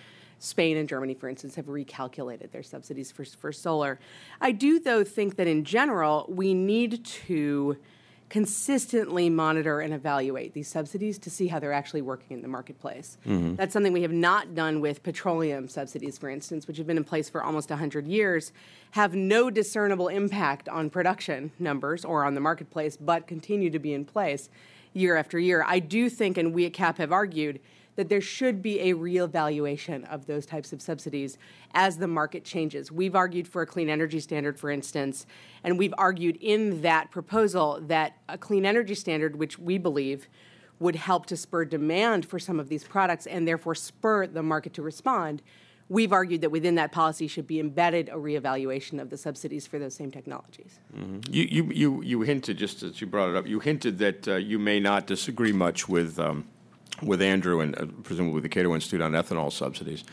Spain 0.42 0.76
and 0.76 0.88
Germany, 0.88 1.14
for 1.14 1.28
instance, 1.28 1.54
have 1.54 1.66
recalculated 1.66 2.50
their 2.50 2.64
subsidies 2.64 3.12
for, 3.12 3.24
for 3.24 3.52
solar. 3.52 4.00
I 4.40 4.50
do, 4.50 4.80
though, 4.80 5.04
think 5.04 5.36
that 5.36 5.46
in 5.46 5.64
general, 5.64 6.26
we 6.28 6.52
need 6.52 7.04
to 7.04 7.76
consistently 8.28 9.28
monitor 9.28 9.80
and 9.80 9.94
evaluate 9.94 10.52
these 10.52 10.66
subsidies 10.66 11.18
to 11.18 11.30
see 11.30 11.46
how 11.46 11.60
they're 11.60 11.72
actually 11.72 12.02
working 12.02 12.34
in 12.34 12.42
the 12.42 12.48
marketplace. 12.48 13.18
Mm-hmm. 13.26 13.54
That's 13.56 13.72
something 13.72 13.92
we 13.92 14.02
have 14.02 14.12
not 14.12 14.54
done 14.54 14.80
with 14.80 15.02
petroleum 15.02 15.68
subsidies, 15.68 16.18
for 16.18 16.28
instance, 16.28 16.66
which 16.66 16.78
have 16.78 16.86
been 16.86 16.96
in 16.96 17.04
place 17.04 17.28
for 17.28 17.44
almost 17.44 17.70
100 17.70 18.08
years, 18.08 18.52
have 18.92 19.14
no 19.14 19.48
discernible 19.50 20.08
impact 20.08 20.68
on 20.68 20.90
production 20.90 21.52
numbers 21.58 22.04
or 22.04 22.24
on 22.24 22.34
the 22.34 22.40
marketplace, 22.40 22.96
but 22.96 23.26
continue 23.26 23.70
to 23.70 23.78
be 23.78 23.92
in 23.92 24.04
place 24.04 24.48
year 24.92 25.16
after 25.16 25.38
year. 25.38 25.62
I 25.68 25.78
do 25.78 26.08
think, 26.08 26.36
and 26.36 26.52
we 26.52 26.66
at 26.66 26.72
CAP 26.72 26.98
have 26.98 27.12
argued, 27.12 27.60
that 27.96 28.08
there 28.08 28.20
should 28.20 28.62
be 28.62 28.80
a 28.80 28.92
real 28.94 29.26
valuation 29.26 30.04
of 30.04 30.26
those 30.26 30.46
types 30.46 30.72
of 30.72 30.80
subsidies 30.80 31.36
as 31.74 31.98
the 31.98 32.08
market 32.08 32.44
changes. 32.44 32.90
We've 32.90 33.14
argued 33.14 33.46
for 33.46 33.62
a 33.62 33.66
clean 33.66 33.88
energy 33.88 34.20
standard, 34.20 34.58
for 34.58 34.70
instance, 34.70 35.26
and 35.62 35.78
we've 35.78 35.94
argued 35.98 36.38
in 36.40 36.82
that 36.82 37.10
proposal 37.10 37.80
that 37.82 38.16
a 38.28 38.38
clean 38.38 38.64
energy 38.64 38.94
standard, 38.94 39.36
which 39.36 39.58
we 39.58 39.78
believe 39.78 40.28
would 40.78 40.96
help 40.96 41.26
to 41.26 41.36
spur 41.36 41.64
demand 41.64 42.26
for 42.26 42.38
some 42.38 42.58
of 42.58 42.68
these 42.68 42.84
products 42.84 43.26
and 43.26 43.46
therefore 43.46 43.74
spur 43.74 44.26
the 44.26 44.42
market 44.42 44.74
to 44.74 44.82
respond. 44.82 45.42
We've 45.88 46.12
argued 46.12 46.40
that 46.40 46.50
within 46.50 46.76
that 46.76 46.90
policy 46.90 47.26
should 47.26 47.46
be 47.46 47.60
embedded 47.60 48.08
a 48.08 48.14
reevaluation 48.14 49.00
of 49.00 49.10
the 49.10 49.18
subsidies 49.18 49.66
for 49.66 49.78
those 49.78 49.94
same 49.94 50.10
technologies. 50.10 50.80
Mm-hmm. 50.96 51.32
You, 51.32 51.44
you, 51.44 51.70
you, 51.72 52.02
you 52.02 52.20
hinted, 52.22 52.56
just 52.56 52.82
as 52.82 53.00
you 53.00 53.06
brought 53.06 53.28
it 53.30 53.36
up, 53.36 53.46
you 53.46 53.60
hinted 53.60 53.98
that 53.98 54.26
uh, 54.26 54.36
you 54.36 54.58
may 54.58 54.80
not 54.80 55.06
disagree 55.06 55.52
much 55.52 55.88
with 55.88 56.18
um, 56.18 56.46
with 57.02 57.22
Andrew 57.22 57.60
and 57.60 57.78
uh, 57.78 57.86
presumably 58.02 58.40
the 58.40 58.48
Cato 58.48 58.74
Institute 58.74 59.00
on 59.00 59.12
ethanol 59.12 59.52
subsidies, 59.52 60.04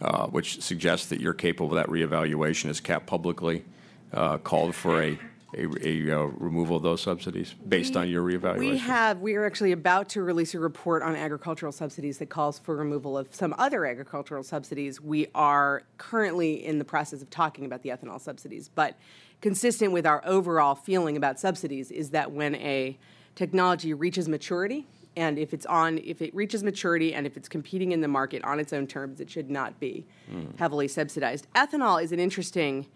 uh, 0.00 0.26
which 0.26 0.60
suggests 0.62 1.06
that 1.08 1.20
you're 1.20 1.34
capable 1.34 1.76
of 1.76 1.76
that 1.76 1.88
reevaluation. 1.88 2.66
Has 2.66 2.80
CAP 2.80 3.06
publicly 3.06 3.64
uh, 4.12 4.38
called 4.38 4.74
for 4.74 5.02
a 5.02 5.18
a, 5.56 5.66
a 5.86 6.10
uh, 6.10 6.24
removal 6.24 6.76
of 6.76 6.82
those 6.82 7.00
subsidies 7.00 7.54
based 7.68 7.94
we, 7.94 8.00
on 8.00 8.08
your 8.08 8.22
reevaluation? 8.22 8.58
We 8.58 8.78
have. 8.78 9.20
We 9.20 9.34
are 9.36 9.46
actually 9.46 9.72
about 9.72 10.08
to 10.10 10.22
release 10.22 10.54
a 10.54 10.58
report 10.58 11.02
on 11.02 11.16
agricultural 11.16 11.72
subsidies 11.72 12.18
that 12.18 12.28
calls 12.28 12.58
for 12.58 12.76
removal 12.76 13.16
of 13.16 13.34
some 13.34 13.54
other 13.58 13.86
agricultural 13.86 14.42
subsidies. 14.42 15.00
We 15.00 15.28
are 15.34 15.82
currently 15.98 16.64
in 16.64 16.78
the 16.78 16.84
process 16.84 17.22
of 17.22 17.30
talking 17.30 17.64
about 17.64 17.82
the 17.82 17.90
ethanol 17.90 18.20
subsidies, 18.20 18.68
but 18.68 18.96
consistent 19.40 19.92
with 19.92 20.06
our 20.06 20.22
overall 20.24 20.74
feeling 20.74 21.16
about 21.16 21.38
subsidies 21.38 21.90
is 21.90 22.10
that 22.10 22.32
when 22.32 22.54
a 22.56 22.98
technology 23.34 23.92
reaches 23.92 24.28
maturity 24.28 24.86
and 25.16 25.38
if 25.38 25.54
it's 25.54 25.66
on 25.66 25.98
if 25.98 26.20
it 26.20 26.34
reaches 26.34 26.62
maturity 26.62 27.14
and 27.14 27.26
if 27.26 27.36
it's 27.36 27.48
competing 27.48 27.92
in 27.92 28.00
the 28.00 28.08
market 28.08 28.42
on 28.44 28.58
its 28.58 28.72
own 28.72 28.86
terms 28.86 29.20
it 29.20 29.30
should 29.30 29.50
not 29.50 29.78
be 29.80 30.06
mm. 30.30 30.58
heavily 30.58 30.88
subsidized 30.88 31.46
ethanol 31.54 32.02
is 32.02 32.12
an 32.12 32.20
interesting 32.20 32.86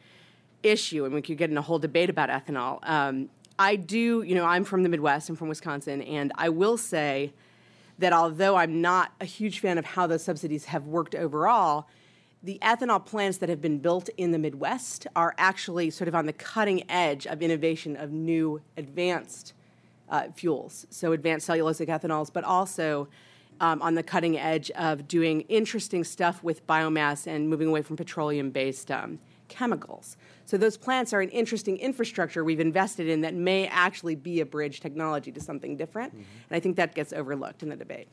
issue 0.63 1.05
and 1.05 1.15
we 1.15 1.23
could 1.23 1.39
get 1.39 1.51
in 1.51 1.57
a 1.57 1.63
whole 1.63 1.79
debate 1.79 2.11
about 2.11 2.29
ethanol 2.29 2.79
um, 2.89 3.29
i 3.59 3.77
do 3.77 4.23
you 4.23 4.35
know 4.35 4.45
i'm 4.45 4.65
from 4.65 4.83
the 4.83 4.89
midwest 4.89 5.29
i'm 5.29 5.37
from 5.37 5.49
wisconsin 5.49 6.03
and 6.03 6.33
i 6.37 6.49
will 6.49 6.77
say 6.77 7.33
that 7.99 8.13
although 8.13 8.57
i'm 8.57 8.81
not 8.81 9.13
a 9.21 9.25
huge 9.25 9.61
fan 9.61 9.79
of 9.79 9.85
how 9.85 10.07
those 10.07 10.23
subsidies 10.23 10.67
have 10.67 10.87
worked 10.87 11.15
overall 11.15 11.87
the 12.43 12.59
ethanol 12.63 13.05
plants 13.05 13.39
that 13.39 13.49
have 13.49 13.61
been 13.61 13.79
built 13.79 14.09
in 14.17 14.31
the 14.31 14.39
midwest 14.39 15.07
are 15.17 15.35
actually 15.39 15.91
sort 15.91 16.07
of 16.07 16.15
on 16.15 16.27
the 16.27 16.33
cutting 16.33 16.89
edge 16.89 17.27
of 17.27 17.43
innovation 17.43 17.97
of 17.97 18.13
new 18.13 18.61
advanced 18.77 19.55
uh, 20.11 20.29
fuels, 20.35 20.87
so 20.91 21.13
advanced 21.13 21.49
cellulosic 21.49 21.89
ethanols, 21.89 22.33
but 22.33 22.45
also 22.45 23.09
um, 23.61 23.83
on 23.83 23.95
the 23.95 24.03
cutting 24.03 24.39
edge 24.39 24.71
of 24.73 25.09
doing 25.09 25.43
interesting 25.43 26.05
stuff 26.05 26.43
with 26.43 26.67
biomass 26.67 27.27
and 27.27 27.49
moving 27.49 27.69
away 27.69 27.83
from 27.83 27.97
petroleum 27.97 28.51
based 28.51 28.91
um, 28.91 29.19
chemicals. 29.49 30.17
So, 30.47 30.57
those 30.57 30.77
plants 30.77 31.13
are 31.13 31.21
an 31.21 31.29
interesting 31.31 31.77
infrastructure 31.79 32.45
we've 32.45 32.61
invested 32.61 33.09
in 33.09 33.21
that 33.23 33.35
may 33.35 33.67
actually 33.67 34.15
be 34.15 34.41
a 34.41 34.47
bridge 34.47 34.81
technology 34.81 35.33
to 35.33 35.41
something 35.41 35.77
different. 35.77 36.13
Mm-hmm. 36.13 36.23
And 36.51 36.57
I 36.57 36.61
think 36.61 36.77
that 36.77 36.95
gets 36.95 37.13
overlooked 37.13 37.63
in 37.63 37.69
the 37.69 37.77
debate. 37.77 38.09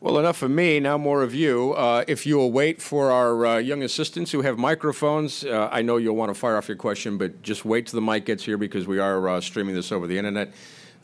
Well, 0.00 0.18
enough 0.18 0.42
of 0.42 0.50
me. 0.50 0.80
Now, 0.80 0.98
more 0.98 1.22
of 1.22 1.34
you. 1.34 1.72
Uh, 1.72 2.04
if 2.06 2.26
you 2.26 2.36
will 2.36 2.52
wait 2.52 2.82
for 2.82 3.10
our 3.10 3.46
uh, 3.46 3.56
young 3.56 3.82
assistants 3.82 4.30
who 4.32 4.42
have 4.42 4.58
microphones, 4.58 5.44
uh, 5.44 5.70
I 5.72 5.80
know 5.80 5.96
you'll 5.96 6.16
want 6.16 6.28
to 6.28 6.34
fire 6.34 6.58
off 6.58 6.68
your 6.68 6.76
question, 6.76 7.16
but 7.16 7.40
just 7.40 7.64
wait 7.64 7.86
till 7.86 7.98
the 7.98 8.04
mic 8.04 8.26
gets 8.26 8.44
here 8.44 8.58
because 8.58 8.86
we 8.86 8.98
are 8.98 9.28
uh, 9.28 9.40
streaming 9.40 9.74
this 9.74 9.90
over 9.90 10.06
the 10.06 10.18
internet. 10.18 10.52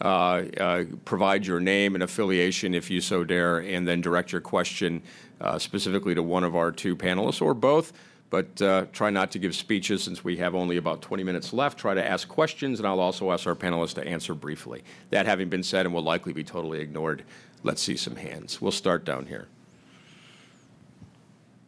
Uh, 0.01 0.45
uh, 0.59 0.85
provide 1.05 1.47
your 1.47 1.61
name 1.61 1.95
and 1.95 2.03
affiliation 2.03 2.75
if 2.75 2.91
you 2.91 3.01
so 3.01 3.23
dare, 3.23 3.59
and 3.59 3.87
then 3.87 4.01
direct 4.01 4.33
your 4.33 4.41
question 4.41 5.03
uh, 5.41 5.59
specifically 5.59 6.15
to 6.15 6.23
one 6.23 6.45
of 6.45 6.57
our 6.57 6.73
two 6.73 6.97
panelists 6.97 7.43
or 7.43 7.55
both. 7.55 7.93
But 8.31 8.63
uh, 8.63 8.87
try 8.93 9.11
not 9.11 9.33
to 9.33 9.39
give 9.39 9.55
speeches 9.57 10.05
since 10.05 10.23
we 10.23 10.37
have 10.37 10.55
only 10.55 10.77
about 10.77 11.03
20 11.03 11.25
minutes 11.25 11.53
left. 11.53 11.79
Try 11.79 11.95
to 11.95 12.07
ask 12.07 12.29
questions, 12.29 12.79
and 12.79 12.87
I'll 12.87 13.01
also 13.01 13.33
ask 13.33 13.47
our 13.47 13.57
panelists 13.57 13.95
to 13.95 14.07
answer 14.07 14.35
briefly. 14.35 14.85
That 15.11 15.27
having 15.27 15.49
been 15.49 15.65
said, 15.65 15.85
and 15.85 15.95
will 15.95 16.03
likely 16.03 16.33
be 16.33 16.45
totally 16.45 16.81
ignored, 16.81 17.25
let's 17.65 17.83
see 17.83 17.97
some 17.97 18.17
hands. 18.17 18.61
We'll 18.61 18.71
start 18.71 19.05
down 19.05 19.27
here. 19.27 19.49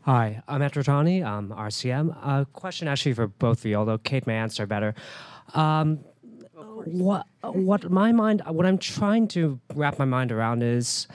Hi, 0.03 0.43
I'm 0.49 0.61
Etrotani. 0.61 1.25
I'm 1.25 1.51
RCM. 1.51 2.17
A 2.25 2.47
question 2.53 2.89
actually 2.89 3.15
for 3.15 3.27
both 3.27 3.59
of 3.59 3.67
you, 3.67 3.77
although 3.77 3.99
Kate 3.99 4.27
may 4.27 4.37
answer 4.37 4.67
better. 4.67 4.95
Um, 5.55 6.01
what 6.87 7.27
what 7.43 7.91
my 7.91 8.13
mind 8.13 8.43
what 8.47 8.67
I'm 8.67 8.79
trying 8.79 9.29
to 9.29 9.61
wrap 9.75 9.99
my 9.99 10.05
mind 10.05 10.33
around 10.33 10.63
is 10.63 11.07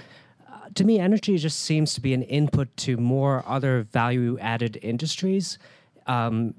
uh, 0.48 0.70
to 0.76 0.84
me 0.84 1.00
energy 1.00 1.38
just 1.38 1.60
seems 1.60 1.94
to 1.96 2.02
be 2.02 2.14
an 2.14 2.24
input 2.24 2.76
to 2.78 2.98
more 2.98 3.44
other 3.48 3.88
value 3.92 4.38
added 4.40 4.80
industries. 4.82 5.58
Um, 6.06 6.54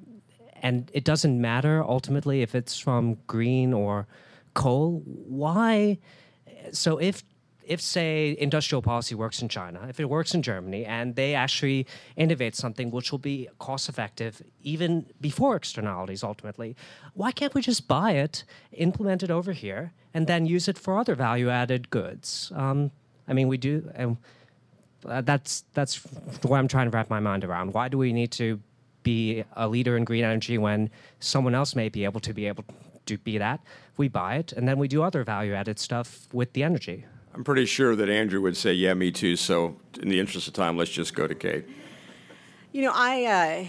and 0.62 0.90
it 0.92 1.04
doesn't 1.04 1.40
matter 1.40 1.82
ultimately 1.82 2.42
if 2.42 2.54
it's 2.54 2.78
from 2.78 3.18
green 3.26 3.72
or 3.72 4.06
coal. 4.54 5.02
Why? 5.04 5.98
So 6.72 6.98
if 6.98 7.22
if 7.68 7.80
say 7.82 8.34
industrial 8.38 8.80
policy 8.80 9.14
works 9.14 9.42
in 9.42 9.48
China, 9.48 9.86
if 9.88 10.00
it 10.00 10.08
works 10.08 10.34
in 10.34 10.42
Germany, 10.42 10.86
and 10.86 11.14
they 11.16 11.34
actually 11.34 11.86
innovate 12.16 12.56
something 12.56 12.90
which 12.90 13.12
will 13.12 13.18
be 13.18 13.48
cost 13.58 13.88
effective 13.88 14.42
even 14.62 15.04
before 15.20 15.54
externalities 15.54 16.24
ultimately, 16.24 16.74
why 17.12 17.30
can't 17.30 17.54
we 17.54 17.60
just 17.60 17.86
buy 17.86 18.12
it, 18.12 18.44
implement 18.72 19.22
it 19.22 19.30
over 19.30 19.52
here, 19.52 19.92
and 20.14 20.26
then 20.26 20.46
use 20.46 20.66
it 20.66 20.78
for 20.78 20.98
other 20.98 21.14
value 21.14 21.50
added 21.50 21.90
goods? 21.90 22.50
Um, 22.54 22.90
I 23.28 23.34
mean, 23.34 23.48
we 23.48 23.58
do. 23.58 23.90
and 23.94 24.16
uh, 25.06 25.20
that's 25.20 25.64
that's 25.74 25.96
what 26.42 26.58
I'm 26.58 26.68
trying 26.68 26.90
to 26.90 26.96
wrap 26.96 27.10
my 27.10 27.20
mind 27.20 27.44
around. 27.44 27.74
Why 27.74 27.88
do 27.88 27.98
we 27.98 28.12
need 28.12 28.32
to 28.32 28.60
be 29.02 29.44
a 29.54 29.68
leader 29.68 29.96
in 29.96 30.04
green 30.04 30.24
energy 30.24 30.58
when 30.58 30.90
someone 31.20 31.54
else 31.54 31.76
may 31.76 31.88
be 31.88 32.04
able 32.04 32.20
to 32.20 32.32
be 32.32 32.46
able 32.46 32.64
to 33.06 33.18
be 33.18 33.38
that? 33.38 33.60
We 33.96 34.08
buy 34.08 34.36
it, 34.36 34.52
and 34.52 34.66
then 34.66 34.78
we 34.78 34.88
do 34.88 35.02
other 35.02 35.22
value 35.22 35.52
added 35.54 35.78
stuff 35.78 36.26
with 36.32 36.54
the 36.54 36.62
energy. 36.62 37.04
I'm 37.34 37.44
pretty 37.44 37.66
sure 37.66 37.94
that 37.94 38.08
Andrew 38.08 38.40
would 38.40 38.56
say, 38.56 38.72
"Yeah, 38.72 38.94
me 38.94 39.10
too." 39.10 39.36
So, 39.36 39.76
in 40.00 40.08
the 40.08 40.18
interest 40.18 40.48
of 40.48 40.54
time, 40.54 40.76
let's 40.76 40.90
just 40.90 41.14
go 41.14 41.26
to 41.26 41.34
Kate. 41.34 41.64
You 42.72 42.82
know, 42.82 42.92
I. 42.94 43.24
Uh, 43.24 43.66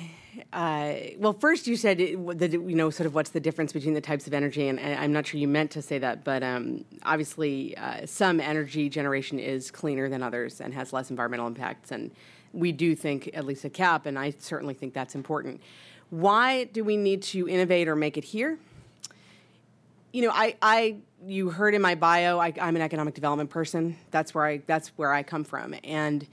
uh, 0.53 0.93
well, 1.17 1.33
first 1.33 1.67
you 1.67 1.75
said 1.75 1.97
the, 1.97 2.11
you 2.51 2.75
know 2.75 2.89
sort 2.89 3.07
of 3.07 3.13
what's 3.13 3.31
the 3.31 3.39
difference 3.39 3.73
between 3.73 3.93
the 3.93 4.01
types 4.01 4.27
of 4.27 4.33
energy, 4.33 4.67
and, 4.67 4.79
and 4.79 4.99
I'm 4.99 5.11
not 5.11 5.27
sure 5.27 5.39
you 5.39 5.47
meant 5.47 5.71
to 5.71 5.81
say 5.81 5.97
that, 5.99 6.23
but 6.23 6.43
um, 6.43 6.85
obviously 7.03 7.75
uh, 7.77 8.05
some 8.05 8.39
energy 8.39 8.89
generation 8.89 9.39
is 9.39 9.71
cleaner 9.71 10.07
than 10.07 10.23
others 10.23 10.61
and 10.61 10.73
has 10.73 10.93
less 10.93 11.09
environmental 11.09 11.47
impacts, 11.47 11.91
and 11.91 12.11
we 12.53 12.71
do 12.71 12.95
think 12.95 13.29
at 13.33 13.45
least 13.45 13.65
a 13.65 13.69
CAP, 13.69 14.05
and 14.05 14.17
I 14.17 14.33
certainly 14.39 14.73
think 14.73 14.93
that's 14.93 15.15
important. 15.15 15.61
Why 16.09 16.65
do 16.65 16.83
we 16.83 16.97
need 16.97 17.21
to 17.23 17.47
innovate 17.47 17.87
or 17.87 17.95
make 17.95 18.17
it 18.17 18.23
here? 18.23 18.57
You 20.11 20.23
know, 20.23 20.31
I, 20.33 20.55
I 20.61 20.97
you 21.25 21.49
heard 21.49 21.75
in 21.75 21.81
my 21.81 21.95
bio, 21.95 22.39
I, 22.39 22.53
am 22.57 22.75
an 22.75 22.81
economic 22.81 23.13
development 23.13 23.49
person. 23.49 23.97
That's 24.11 24.33
where 24.33 24.45
I 24.45 24.57
that's 24.65 24.89
where 24.89 25.13
I 25.13 25.23
come 25.23 25.43
from, 25.43 25.75
and 25.83 26.27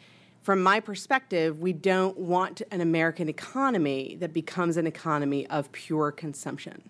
from 0.47 0.63
my 0.63 0.79
perspective, 0.79 1.59
we 1.59 1.73
don't 1.73 2.17
want 2.17 2.63
an 2.71 2.81
American 2.81 3.29
economy 3.29 4.17
that 4.21 4.33
becomes 4.33 4.77
an 4.77 4.87
economy 4.87 5.45
of 5.49 5.73
pure 5.73 6.13
consumption. 6.13 6.89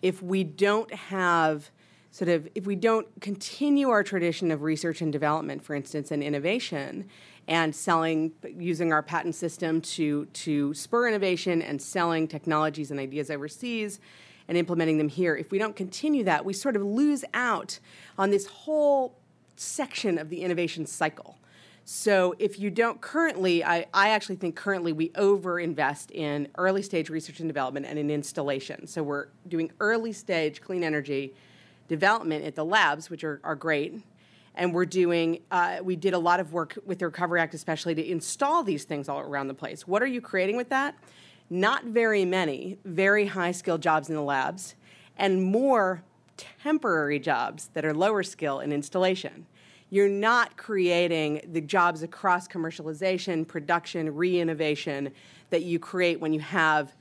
If 0.00 0.22
we 0.22 0.42
don't 0.42 0.90
have 0.94 1.70
sort 2.12 2.30
of 2.30 2.48
if 2.54 2.66
we 2.66 2.76
don't 2.76 3.06
continue 3.20 3.90
our 3.90 4.02
tradition 4.02 4.50
of 4.50 4.62
research 4.62 5.02
and 5.02 5.12
development, 5.12 5.62
for 5.62 5.74
instance, 5.74 6.10
and 6.10 6.22
innovation, 6.22 7.10
and 7.46 7.76
selling 7.76 8.32
using 8.56 8.90
our 8.90 9.02
patent 9.02 9.34
system 9.34 9.82
to 9.82 10.24
to 10.26 10.72
spur 10.72 11.08
innovation 11.08 11.60
and 11.60 11.82
selling 11.82 12.26
technologies 12.26 12.90
and 12.90 12.98
ideas 12.98 13.30
overseas 13.30 14.00
and 14.48 14.56
implementing 14.56 14.98
them 14.98 15.08
here. 15.08 15.36
If 15.36 15.50
we 15.50 15.58
don't 15.58 15.76
continue 15.76 16.24
that, 16.24 16.44
we 16.44 16.52
sort 16.52 16.74
of 16.74 16.82
lose 16.82 17.24
out 17.34 17.78
on 18.16 18.30
this 18.30 18.46
whole 18.46 19.14
section 19.56 20.18
of 20.18 20.30
the 20.30 20.42
innovation 20.42 20.86
cycle. 20.86 21.36
So 21.84 22.34
if 22.38 22.58
you 22.58 22.70
don't 22.70 23.00
currently, 23.00 23.64
I, 23.64 23.86
I 23.94 24.10
actually 24.10 24.36
think 24.36 24.56
currently 24.56 24.92
we 24.92 25.08
overinvest 25.10 26.10
in 26.10 26.48
early 26.58 26.82
stage 26.82 27.08
research 27.08 27.40
and 27.40 27.48
development 27.48 27.86
and 27.86 27.98
in 27.98 28.10
installation. 28.10 28.86
So 28.86 29.02
we're 29.02 29.28
doing 29.48 29.70
early 29.80 30.12
stage 30.12 30.60
clean 30.60 30.84
energy 30.84 31.34
development 31.88 32.44
at 32.44 32.54
the 32.54 32.64
labs, 32.64 33.08
which 33.08 33.24
are, 33.24 33.40
are 33.42 33.56
great. 33.56 33.94
And 34.54 34.74
we're 34.74 34.84
doing, 34.84 35.40
uh, 35.50 35.78
we 35.82 35.96
did 35.96 36.12
a 36.12 36.18
lot 36.18 36.40
of 36.40 36.52
work 36.52 36.78
with 36.84 36.98
the 36.98 37.06
Recovery 37.06 37.40
Act, 37.40 37.54
especially 37.54 37.94
to 37.94 38.06
install 38.06 38.62
these 38.62 38.84
things 38.84 39.08
all 39.08 39.20
around 39.20 39.48
the 39.48 39.54
place. 39.54 39.86
What 39.86 40.02
are 40.02 40.06
you 40.06 40.20
creating 40.20 40.56
with 40.56 40.68
that? 40.68 40.94
Not 41.50 41.84
very 41.84 42.24
many 42.24 42.78
very 42.84 43.26
high 43.26 43.52
skilled 43.52 43.80
jobs 43.80 44.08
in 44.08 44.14
the 44.14 44.22
labs, 44.22 44.74
and 45.16 45.42
more 45.42 46.02
temporary 46.36 47.18
jobs 47.18 47.70
that 47.74 47.84
are 47.84 47.92
lower 47.92 48.22
skill 48.22 48.60
in 48.60 48.72
installation. 48.72 49.46
You're 49.90 50.08
not 50.08 50.56
creating 50.56 51.40
the 51.52 51.60
jobs 51.60 52.02
across 52.02 52.46
commercialization, 52.46 53.46
production, 53.46 54.14
re 54.14 54.38
innovation 54.38 55.10
that 55.50 55.62
you 55.62 55.78
create 55.78 56.20
when 56.20 56.32
you 56.32 56.40
have 56.40 56.94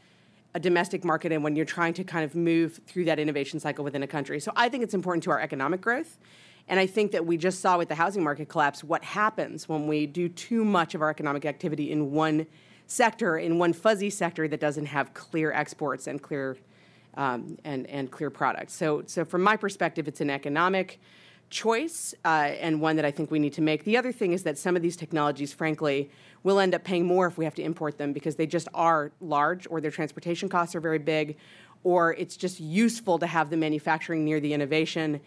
a 0.54 0.60
domestic 0.60 1.04
market 1.04 1.32
and 1.32 1.44
when 1.44 1.56
you're 1.56 1.66
trying 1.66 1.94
to 1.94 2.04
kind 2.04 2.24
of 2.24 2.34
move 2.34 2.80
through 2.88 3.06
that 3.06 3.20
innovation 3.20 3.60
cycle 3.60 3.84
within 3.84 4.04
a 4.04 4.08
country. 4.08 4.40
So 4.40 4.52
I 4.56 4.70
think 4.70 4.84
it's 4.84 4.94
important 4.94 5.24
to 5.26 5.32
our 5.32 5.40
economic 5.40 5.82
growth. 5.82 6.18
And 6.70 6.80
I 6.80 6.88
think 6.88 7.12
that 7.12 7.26
we 7.26 7.38
just 7.38 7.62
saw 7.62 7.78
with 7.78 7.90
the 7.90 7.96
housing 7.96 8.24
market 8.24 8.50
collapse 8.50 8.84
what 8.84 9.04
happens 9.04 9.70
when 9.70 9.88
we 9.88 10.06
do 10.06 10.28
too 10.28 10.66
much 10.66 10.96
of 10.96 11.02
our 11.02 11.10
economic 11.10 11.46
activity 11.46 11.92
in 11.92 12.12
one 12.12 12.48
sector, 12.88 13.38
in 13.38 13.60
one 13.60 13.74
fuzzy 13.74 14.10
sector 14.10 14.48
that 14.48 14.60
doesn't 14.60 14.88
have 14.88 15.14
clear 15.14 15.52
exports 15.52 16.08
and 16.08 16.22
clear 16.22 16.58
um, 17.16 17.58
and 17.64 17.88
and 17.88 18.12
clear 18.12 18.30
products. 18.30 18.74
So 18.74 19.04
so 19.06 19.26
from 19.26 19.44
my 19.44 19.58
perspective, 19.58 20.08
it's 20.08 20.22
an 20.22 20.30
economic 20.30 21.00
choice 21.50 22.14
uh, 22.26 22.28
and 22.28 22.82
one 22.82 22.98
that 22.98 23.06
I 23.06 23.12
think 23.12 23.32
we 23.32 23.40
need 23.40 23.54
to 23.54 23.62
make. 23.62 23.86
The 23.86 23.96
other 23.98 24.12
thing 24.12 24.34
is 24.34 24.44
that 24.44 24.58
some 24.58 24.76
of 24.76 24.82
these 24.82 24.98
technologies, 24.98 25.54
frankly, 25.54 26.10
will 26.44 26.60
end 26.60 26.76
up 26.76 26.84
paying 26.84 27.06
more 27.06 27.28
if 27.28 27.38
we 27.38 27.46
have 27.46 27.56
to 27.56 27.64
import 27.64 27.98
them 27.98 28.12
because 28.12 28.36
they 28.36 28.46
just 28.46 28.68
are 28.74 29.12
large 29.22 29.66
or 29.70 29.80
their 29.80 29.92
transportation 29.92 30.50
costs 30.50 30.76
are 30.76 30.82
very 30.82 31.00
big 31.00 31.38
or 31.84 32.14
it's 32.16 32.36
just 32.36 32.60
useful 32.60 33.18
to 33.20 33.28
have 33.28 33.50
the 33.50 33.58
manufacturing 33.58 34.26
near 34.26 34.40
the 34.40 34.54
innovation 34.54 35.22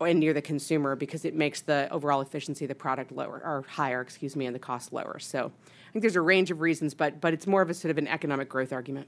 and 0.00 0.18
near 0.18 0.32
the 0.32 0.42
consumer 0.42 0.96
because 0.96 1.24
it 1.24 1.34
makes 1.34 1.60
the 1.60 1.88
overall 1.92 2.20
efficiency 2.20 2.64
of 2.64 2.68
the 2.68 2.74
product 2.74 3.12
lower 3.12 3.40
or 3.44 3.64
higher, 3.68 4.00
excuse 4.00 4.34
me, 4.34 4.46
and 4.46 4.54
the 4.54 4.58
cost 4.58 4.92
lower. 4.92 5.18
So 5.20 5.52
think 5.92 6.02
there's 6.02 6.16
a 6.16 6.20
range 6.22 6.50
of 6.50 6.60
reasons, 6.60 6.94
but 6.94 7.20
but 7.20 7.32
it's 7.32 7.46
more 7.46 7.62
of 7.62 7.70
a 7.70 7.74
sort 7.74 7.90
of 7.90 7.98
an 7.98 8.08
economic 8.08 8.48
growth 8.48 8.72
argument. 8.72 9.06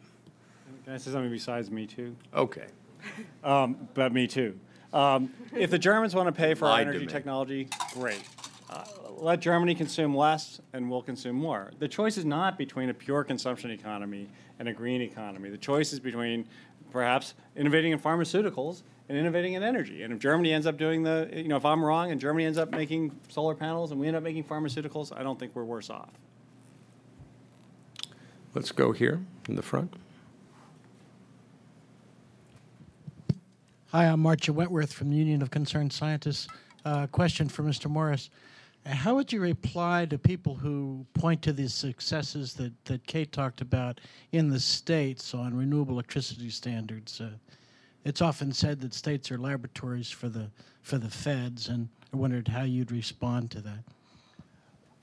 Can 0.84 0.92
I 0.92 0.96
say 0.98 1.10
something 1.10 1.30
besides 1.30 1.70
me 1.70 1.86
too? 1.86 2.14
Okay. 2.34 2.66
Um, 3.42 3.88
but 3.94 4.12
me 4.12 4.26
too. 4.26 4.58
Um, 4.92 5.32
if 5.56 5.70
the 5.70 5.78
Germans 5.78 6.14
want 6.14 6.26
to 6.28 6.32
pay 6.32 6.54
for 6.54 6.66
our 6.66 6.72
Lied 6.72 6.84
to 6.86 6.90
energy 6.90 7.06
me. 7.06 7.12
technology, 7.12 7.68
great. 7.94 8.22
Uh, 8.70 8.84
let 9.16 9.40
Germany 9.40 9.74
consume 9.74 10.16
less 10.16 10.60
and 10.72 10.90
we'll 10.90 11.02
consume 11.02 11.36
more. 11.36 11.72
The 11.78 11.88
choice 11.88 12.16
is 12.16 12.24
not 12.24 12.56
between 12.58 12.90
a 12.90 12.94
pure 12.94 13.24
consumption 13.24 13.70
economy 13.70 14.28
and 14.58 14.68
a 14.68 14.72
green 14.72 15.00
economy. 15.00 15.50
The 15.50 15.58
choice 15.58 15.92
is 15.92 16.00
between 16.00 16.46
perhaps 16.90 17.34
innovating 17.56 17.92
in 17.92 17.98
pharmaceuticals 17.98 18.82
and 19.08 19.18
innovating 19.18 19.54
in 19.54 19.62
energy. 19.62 20.02
And 20.02 20.12
if 20.12 20.18
Germany 20.18 20.52
ends 20.52 20.66
up 20.66 20.76
doing 20.78 21.02
the, 21.02 21.28
you 21.32 21.48
know, 21.48 21.56
if 21.56 21.64
I'm 21.64 21.84
wrong 21.84 22.10
and 22.10 22.20
Germany 22.20 22.46
ends 22.46 22.58
up 22.58 22.70
making 22.70 23.12
solar 23.28 23.54
panels 23.54 23.90
and 23.90 24.00
we 24.00 24.06
end 24.06 24.16
up 24.16 24.22
making 24.22 24.44
pharmaceuticals, 24.44 25.16
I 25.16 25.22
don't 25.22 25.38
think 25.38 25.54
we're 25.54 25.64
worse 25.64 25.90
off. 25.90 26.10
Let's 28.54 28.70
go 28.70 28.92
here 28.92 29.20
in 29.48 29.56
the 29.56 29.62
front. 29.62 29.92
Hi, 33.88 34.06
I'm 34.06 34.20
Marcia 34.20 34.52
Wentworth 34.52 34.92
from 34.92 35.10
the 35.10 35.16
Union 35.16 35.42
of 35.42 35.50
Concerned 35.50 35.92
Scientists. 35.92 36.46
Uh, 36.84 37.08
question 37.08 37.48
for 37.48 37.64
Mr. 37.64 37.90
Morriss. 37.90 38.30
How 38.86 39.16
would 39.16 39.32
you 39.32 39.40
reply 39.40 40.06
to 40.06 40.18
people 40.18 40.54
who 40.54 41.04
point 41.14 41.42
to 41.42 41.52
the 41.52 41.68
successes 41.68 42.54
that, 42.54 42.72
that 42.84 43.04
Kate 43.08 43.32
talked 43.32 43.60
about 43.60 44.00
in 44.30 44.50
the 44.50 44.60
states 44.60 45.34
on 45.34 45.56
renewable 45.56 45.94
electricity 45.94 46.50
standards? 46.50 47.20
Uh, 47.20 47.30
it's 48.04 48.22
often 48.22 48.52
said 48.52 48.80
that 48.82 48.94
states 48.94 49.32
are 49.32 49.38
laboratories 49.38 50.10
for 50.10 50.28
the, 50.28 50.48
for 50.82 50.98
the 50.98 51.10
feds, 51.10 51.68
and 51.68 51.88
I 52.12 52.18
wondered 52.18 52.46
how 52.46 52.62
you'd 52.62 52.92
respond 52.92 53.50
to 53.52 53.60
that. 53.62 53.82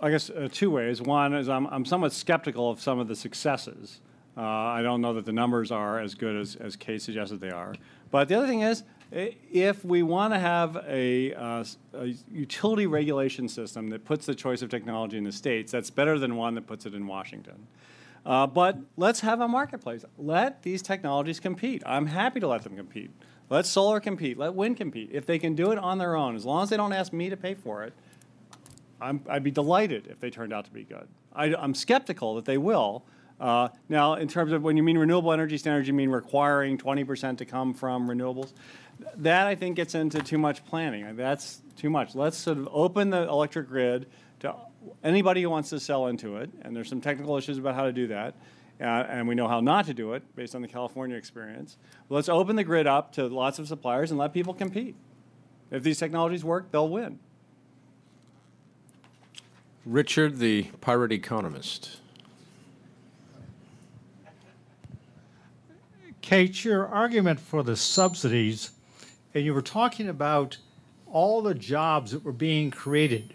I 0.01 0.09
guess 0.09 0.31
uh, 0.31 0.49
two 0.51 0.71
ways. 0.71 1.01
One 1.01 1.33
is 1.35 1.47
I'm, 1.47 1.67
I'm 1.67 1.85
somewhat 1.85 2.11
skeptical 2.11 2.69
of 2.71 2.81
some 2.81 2.99
of 2.99 3.07
the 3.07 3.15
successes. 3.15 4.01
Uh, 4.35 4.41
I 4.41 4.81
don't 4.81 5.01
know 5.01 5.13
that 5.13 5.25
the 5.25 5.31
numbers 5.31 5.71
are 5.71 5.99
as 5.99 6.15
good 6.15 6.35
as, 6.35 6.55
as 6.55 6.75
Kate 6.75 7.01
suggested 7.01 7.39
they 7.39 7.51
are. 7.51 7.75
But 8.09 8.27
the 8.27 8.35
other 8.35 8.47
thing 8.47 8.61
is, 8.61 8.83
if 9.11 9.83
we 9.85 10.03
want 10.03 10.33
to 10.33 10.39
have 10.39 10.77
a, 10.87 11.33
uh, 11.33 11.63
a 11.93 12.15
utility 12.31 12.87
regulation 12.87 13.47
system 13.47 13.89
that 13.89 14.05
puts 14.05 14.25
the 14.25 14.33
choice 14.33 14.61
of 14.61 14.69
technology 14.69 15.17
in 15.17 15.25
the 15.25 15.31
states, 15.31 15.71
that's 15.71 15.89
better 15.89 16.17
than 16.17 16.35
one 16.35 16.55
that 16.55 16.65
puts 16.65 16.85
it 16.85 16.95
in 16.95 17.05
Washington. 17.05 17.67
Uh, 18.25 18.47
but 18.47 18.77
let's 18.97 19.19
have 19.19 19.41
a 19.41 19.47
marketplace. 19.47 20.05
Let 20.17 20.63
these 20.63 20.81
technologies 20.81 21.39
compete. 21.39 21.83
I'm 21.85 22.07
happy 22.07 22.39
to 22.39 22.47
let 22.47 22.63
them 22.63 22.75
compete. 22.75 23.11
Let 23.49 23.65
solar 23.65 23.99
compete. 23.99 24.37
Let 24.37 24.53
wind 24.53 24.77
compete. 24.77 25.09
If 25.11 25.25
they 25.25 25.37
can 25.37 25.55
do 25.55 25.71
it 25.71 25.77
on 25.77 25.97
their 25.97 26.15
own, 26.15 26.35
as 26.35 26.45
long 26.45 26.63
as 26.63 26.69
they 26.69 26.77
don't 26.77 26.93
ask 26.93 27.11
me 27.11 27.29
to 27.29 27.37
pay 27.37 27.53
for 27.53 27.83
it, 27.83 27.93
I'm, 29.01 29.21
I'd 29.27 29.43
be 29.43 29.51
delighted 29.51 30.07
if 30.07 30.19
they 30.19 30.29
turned 30.29 30.53
out 30.53 30.65
to 30.65 30.71
be 30.71 30.83
good. 30.83 31.07
I, 31.33 31.47
am 31.47 31.73
skeptical 31.73 32.35
that 32.35 32.45
they 32.45 32.57
will. 32.57 33.03
Uh, 33.39 33.69
now, 33.89 34.13
in 34.13 34.27
terms 34.27 34.51
of 34.51 34.61
when 34.61 34.77
you 34.77 34.83
mean 34.83 34.97
renewable 34.97 35.31
energy 35.31 35.57
standards, 35.57 35.87
you 35.87 35.93
mean 35.93 36.09
requiring 36.09 36.77
20% 36.77 37.39
to 37.39 37.45
come 37.45 37.73
from 37.73 38.07
renewables. 38.07 38.53
That 39.17 39.47
I 39.47 39.55
think 39.55 39.77
gets 39.77 39.95
into 39.95 40.21
too 40.21 40.37
much 40.37 40.63
planning. 40.65 41.15
That's 41.15 41.61
too 41.75 41.89
much. 41.89 42.13
Let's 42.13 42.37
sort 42.37 42.59
of 42.59 42.69
open 42.71 43.09
the 43.09 43.23
electric 43.23 43.67
grid 43.67 44.05
to 44.41 44.55
anybody 45.03 45.41
who 45.41 45.49
wants 45.49 45.71
to 45.71 45.79
sell 45.79 46.07
into 46.07 46.37
it. 46.37 46.51
And 46.61 46.75
there's 46.75 46.87
some 46.87 47.01
technical 47.01 47.35
issues 47.35 47.57
about 47.57 47.73
how 47.73 47.85
to 47.85 47.91
do 47.91 48.07
that. 48.07 48.35
Uh, 48.79 48.83
and 48.83 49.27
we 49.27 49.35
know 49.35 49.47
how 49.47 49.59
not 49.59 49.85
to 49.85 49.93
do 49.93 50.13
it 50.13 50.23
based 50.35 50.53
on 50.53 50.61
the 50.61 50.67
California 50.67 51.15
experience. 51.15 51.77
Let's 52.09 52.29
open 52.29 52.55
the 52.55 52.63
grid 52.63 52.87
up 52.87 53.13
to 53.13 53.27
lots 53.27 53.57
of 53.57 53.67
suppliers 53.67 54.11
and 54.11 54.19
let 54.19 54.33
people 54.33 54.53
compete. 54.53 54.95
If 55.71 55.83
these 55.83 55.97
technologies 55.97 56.43
work, 56.43 56.71
they'll 56.71 56.89
win. 56.89 57.19
Richard, 59.85 60.37
the 60.37 60.63
pirate 60.79 61.11
economist. 61.11 61.97
Kate, 66.21 66.63
your 66.63 66.87
argument 66.87 67.39
for 67.39 67.63
the 67.63 67.75
subsidies, 67.75 68.71
and 69.33 69.43
you 69.43 69.55
were 69.55 69.61
talking 69.61 70.07
about 70.07 70.57
all 71.11 71.41
the 71.41 71.55
jobs 71.55 72.11
that 72.11 72.23
were 72.23 72.31
being 72.31 72.69
created. 72.69 73.33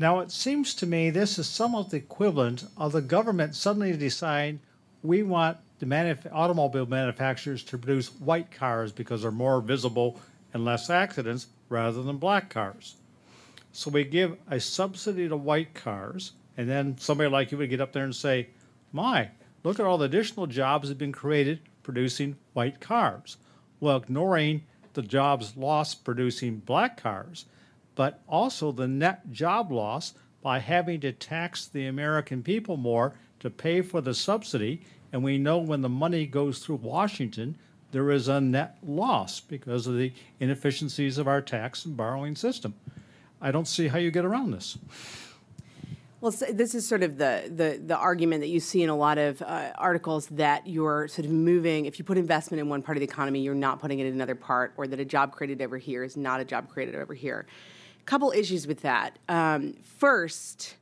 Now, 0.00 0.18
it 0.18 0.32
seems 0.32 0.74
to 0.74 0.86
me 0.86 1.10
this 1.10 1.38
is 1.38 1.46
somewhat 1.46 1.90
the 1.90 1.98
equivalent 1.98 2.64
of 2.76 2.90
the 2.90 3.00
government 3.00 3.54
suddenly 3.54 3.96
deciding 3.96 4.58
we 5.04 5.22
want 5.22 5.58
the 5.78 5.86
manuf- 5.86 6.26
automobile 6.32 6.86
manufacturers 6.86 7.62
to 7.64 7.78
produce 7.78 8.08
white 8.20 8.50
cars 8.50 8.90
because 8.90 9.22
they're 9.22 9.30
more 9.30 9.60
visible 9.60 10.20
and 10.52 10.64
less 10.64 10.90
accidents 10.90 11.46
rather 11.68 12.02
than 12.02 12.16
black 12.16 12.50
cars. 12.50 12.96
So 13.74 13.90
we 13.90 14.04
give 14.04 14.36
a 14.50 14.60
subsidy 14.60 15.28
to 15.28 15.36
white 15.36 15.72
cars, 15.74 16.32
and 16.58 16.68
then 16.68 16.98
somebody 16.98 17.30
like 17.30 17.50
you 17.50 17.58
would 17.58 17.70
get 17.70 17.80
up 17.80 17.92
there 17.92 18.04
and 18.04 18.14
say, 18.14 18.48
My, 18.92 19.30
look 19.64 19.80
at 19.80 19.86
all 19.86 19.96
the 19.96 20.04
additional 20.04 20.46
jobs 20.46 20.88
that 20.88 20.92
have 20.92 20.98
been 20.98 21.10
created 21.10 21.60
producing 21.82 22.36
white 22.52 22.80
cars, 22.80 23.38
while 23.78 23.96
ignoring 23.96 24.64
the 24.92 25.02
jobs 25.02 25.56
lost 25.56 26.04
producing 26.04 26.56
black 26.58 27.02
cars, 27.02 27.46
but 27.94 28.20
also 28.28 28.72
the 28.72 28.86
net 28.86 29.32
job 29.32 29.72
loss 29.72 30.12
by 30.42 30.58
having 30.58 31.00
to 31.00 31.12
tax 31.12 31.66
the 31.66 31.86
American 31.86 32.42
people 32.42 32.76
more 32.76 33.14
to 33.40 33.48
pay 33.48 33.80
for 33.80 34.02
the 34.02 34.14
subsidy. 34.14 34.82
And 35.12 35.24
we 35.24 35.38
know 35.38 35.58
when 35.58 35.80
the 35.80 35.88
money 35.88 36.26
goes 36.26 36.58
through 36.58 36.76
Washington, 36.76 37.56
there 37.90 38.10
is 38.10 38.28
a 38.28 38.40
net 38.40 38.76
loss 38.82 39.40
because 39.40 39.86
of 39.86 39.96
the 39.96 40.12
inefficiencies 40.40 41.16
of 41.16 41.26
our 41.28 41.40
tax 41.40 41.84
and 41.84 41.96
borrowing 41.96 42.36
system. 42.36 42.74
I 43.42 43.50
don't 43.50 43.66
see 43.66 43.88
how 43.88 43.98
you 43.98 44.12
get 44.12 44.24
around 44.24 44.52
this. 44.52 44.78
Well, 46.20 46.30
this 46.30 46.76
is 46.76 46.86
sort 46.86 47.02
of 47.02 47.18
the, 47.18 47.50
the, 47.52 47.82
the 47.84 47.96
argument 47.96 48.42
that 48.42 48.48
you 48.48 48.60
see 48.60 48.84
in 48.84 48.88
a 48.88 48.96
lot 48.96 49.18
of 49.18 49.42
uh, 49.42 49.72
articles 49.74 50.28
that 50.28 50.68
you're 50.68 51.08
sort 51.08 51.26
of 51.26 51.32
moving, 51.32 51.86
if 51.86 51.98
you 51.98 52.04
put 52.04 52.16
investment 52.16 52.60
in 52.60 52.68
one 52.68 52.80
part 52.80 52.96
of 52.96 53.00
the 53.00 53.06
economy, 53.06 53.40
you're 53.40 53.56
not 53.56 53.80
putting 53.80 53.98
it 53.98 54.06
in 54.06 54.14
another 54.14 54.36
part, 54.36 54.72
or 54.76 54.86
that 54.86 55.00
a 55.00 55.04
job 55.04 55.32
created 55.32 55.60
over 55.60 55.78
here 55.78 56.04
is 56.04 56.16
not 56.16 56.38
a 56.38 56.44
job 56.44 56.68
created 56.68 56.94
over 56.94 57.12
here. 57.12 57.44
A 58.00 58.04
Couple 58.04 58.30
issues 58.30 58.68
with 58.68 58.82
that. 58.82 59.18
Um, 59.28 59.74
first, 59.98 60.76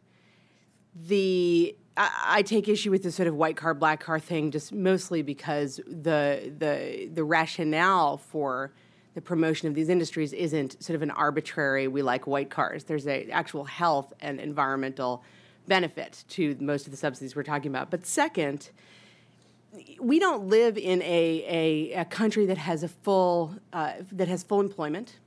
the 0.94 1.74
I, 1.96 2.10
I 2.26 2.42
take 2.42 2.68
issue 2.68 2.90
with 2.90 3.02
the 3.02 3.12
sort 3.12 3.26
of 3.26 3.34
white 3.34 3.56
car 3.56 3.72
black 3.72 4.00
car 4.00 4.20
thing 4.20 4.50
just 4.50 4.74
mostly 4.74 5.22
because 5.22 5.76
the 5.86 6.52
the 6.58 7.08
the 7.12 7.24
rationale 7.24 8.18
for 8.18 8.72
the 9.14 9.20
promotion 9.20 9.68
of 9.68 9.74
these 9.74 9.88
industries 9.88 10.32
isn't 10.32 10.82
sort 10.82 10.94
of 10.94 11.02
an 11.02 11.10
arbitrary 11.10 11.88
we 11.88 12.02
like 12.02 12.26
white 12.26 12.50
cars 12.50 12.84
there's 12.84 13.06
a 13.06 13.28
actual 13.30 13.64
health 13.64 14.12
and 14.20 14.40
environmental 14.40 15.22
benefit 15.66 16.24
to 16.28 16.56
most 16.60 16.86
of 16.86 16.90
the 16.90 16.96
subsidies 16.96 17.36
we're 17.36 17.42
talking 17.42 17.70
about 17.70 17.90
but 17.90 18.06
second 18.06 18.70
we 20.00 20.18
don't 20.18 20.48
live 20.48 20.76
in 20.76 21.00
a, 21.02 21.44
a, 21.94 22.00
a 22.00 22.04
country 22.04 22.46
that 22.46 22.58
has 22.58 22.82
a 22.82 22.88
full 22.88 23.54
uh, 23.72 23.92
that 24.12 24.28
has 24.28 24.42
full 24.42 24.60
employment 24.60 25.18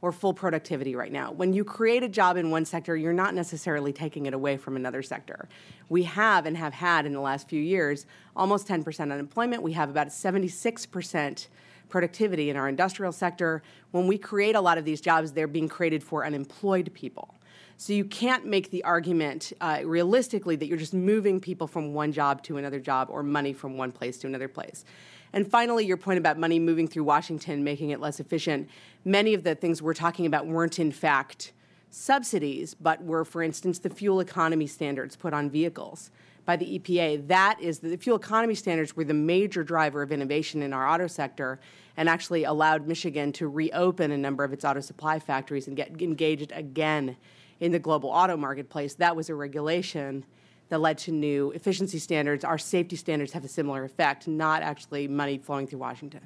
or 0.00 0.12
full 0.12 0.32
productivity 0.32 0.94
right 0.94 1.10
now. 1.10 1.32
When 1.32 1.52
you 1.52 1.64
create 1.64 2.04
a 2.04 2.08
job 2.08 2.36
in 2.36 2.50
one 2.50 2.64
sector, 2.64 2.96
you're 2.96 3.12
not 3.12 3.34
necessarily 3.34 3.92
taking 3.92 4.26
it 4.26 4.34
away 4.34 4.56
from 4.56 4.76
another 4.76 5.02
sector. 5.02 5.48
We 5.88 6.04
have 6.04 6.46
and 6.46 6.56
have 6.56 6.72
had 6.72 7.04
in 7.04 7.12
the 7.12 7.20
last 7.20 7.48
few 7.48 7.60
years 7.60 8.06
almost 8.36 8.68
10% 8.68 9.00
unemployment. 9.00 9.62
We 9.62 9.72
have 9.72 9.90
about 9.90 10.08
76% 10.08 11.48
productivity 11.88 12.50
in 12.50 12.56
our 12.56 12.68
industrial 12.68 13.12
sector. 13.12 13.62
When 13.90 14.06
we 14.06 14.18
create 14.18 14.54
a 14.54 14.60
lot 14.60 14.78
of 14.78 14.84
these 14.84 15.00
jobs, 15.00 15.32
they're 15.32 15.46
being 15.46 15.68
created 15.68 16.02
for 16.02 16.24
unemployed 16.24 16.90
people. 16.94 17.34
So 17.76 17.92
you 17.92 18.04
can't 18.04 18.44
make 18.44 18.70
the 18.70 18.82
argument 18.82 19.52
uh, 19.60 19.82
realistically 19.84 20.56
that 20.56 20.66
you're 20.66 20.78
just 20.78 20.94
moving 20.94 21.40
people 21.40 21.68
from 21.68 21.94
one 21.94 22.12
job 22.12 22.42
to 22.44 22.56
another 22.56 22.80
job 22.80 23.08
or 23.08 23.22
money 23.22 23.52
from 23.52 23.76
one 23.76 23.92
place 23.92 24.18
to 24.18 24.26
another 24.26 24.48
place. 24.48 24.84
And 25.32 25.48
finally, 25.48 25.86
your 25.86 25.96
point 25.96 26.18
about 26.18 26.38
money 26.38 26.58
moving 26.58 26.88
through 26.88 27.04
Washington, 27.04 27.62
making 27.62 27.90
it 27.90 28.00
less 28.00 28.18
efficient. 28.18 28.68
Many 29.04 29.34
of 29.34 29.44
the 29.44 29.54
things 29.54 29.80
we're 29.80 29.94
talking 29.94 30.26
about 30.26 30.46
weren't, 30.46 30.78
in 30.78 30.90
fact, 30.90 31.52
subsidies, 31.90 32.74
but 32.74 33.04
were, 33.04 33.24
for 33.24 33.42
instance, 33.42 33.78
the 33.78 33.90
fuel 33.90 34.20
economy 34.20 34.66
standards 34.66 35.16
put 35.16 35.32
on 35.32 35.48
vehicles 35.48 36.10
by 36.48 36.56
the 36.56 36.78
EPA. 36.78 37.28
That 37.28 37.60
is 37.60 37.80
the 37.80 37.98
fuel 37.98 38.16
economy 38.16 38.54
standards 38.54 38.96
were 38.96 39.04
the 39.04 39.12
major 39.12 39.62
driver 39.62 40.00
of 40.00 40.10
innovation 40.10 40.62
in 40.62 40.72
our 40.72 40.88
auto 40.88 41.06
sector 41.06 41.60
and 41.98 42.08
actually 42.08 42.44
allowed 42.44 42.88
Michigan 42.88 43.32
to 43.32 43.48
reopen 43.48 44.12
a 44.12 44.16
number 44.16 44.44
of 44.44 44.54
its 44.54 44.64
auto 44.64 44.80
supply 44.80 45.18
factories 45.18 45.68
and 45.68 45.76
get 45.76 46.00
engaged 46.00 46.50
again 46.52 47.18
in 47.60 47.70
the 47.70 47.78
global 47.78 48.08
auto 48.08 48.34
marketplace. 48.34 48.94
That 48.94 49.14
was 49.14 49.28
a 49.28 49.34
regulation 49.34 50.24
that 50.70 50.80
led 50.80 50.96
to 50.96 51.12
new 51.12 51.50
efficiency 51.50 51.98
standards. 51.98 52.44
Our 52.44 52.56
safety 52.56 52.96
standards 52.96 53.32
have 53.32 53.44
a 53.44 53.48
similar 53.48 53.84
effect, 53.84 54.26
not 54.26 54.62
actually 54.62 55.06
money 55.06 55.36
flowing 55.36 55.66
through 55.66 55.80
Washington. 55.80 56.22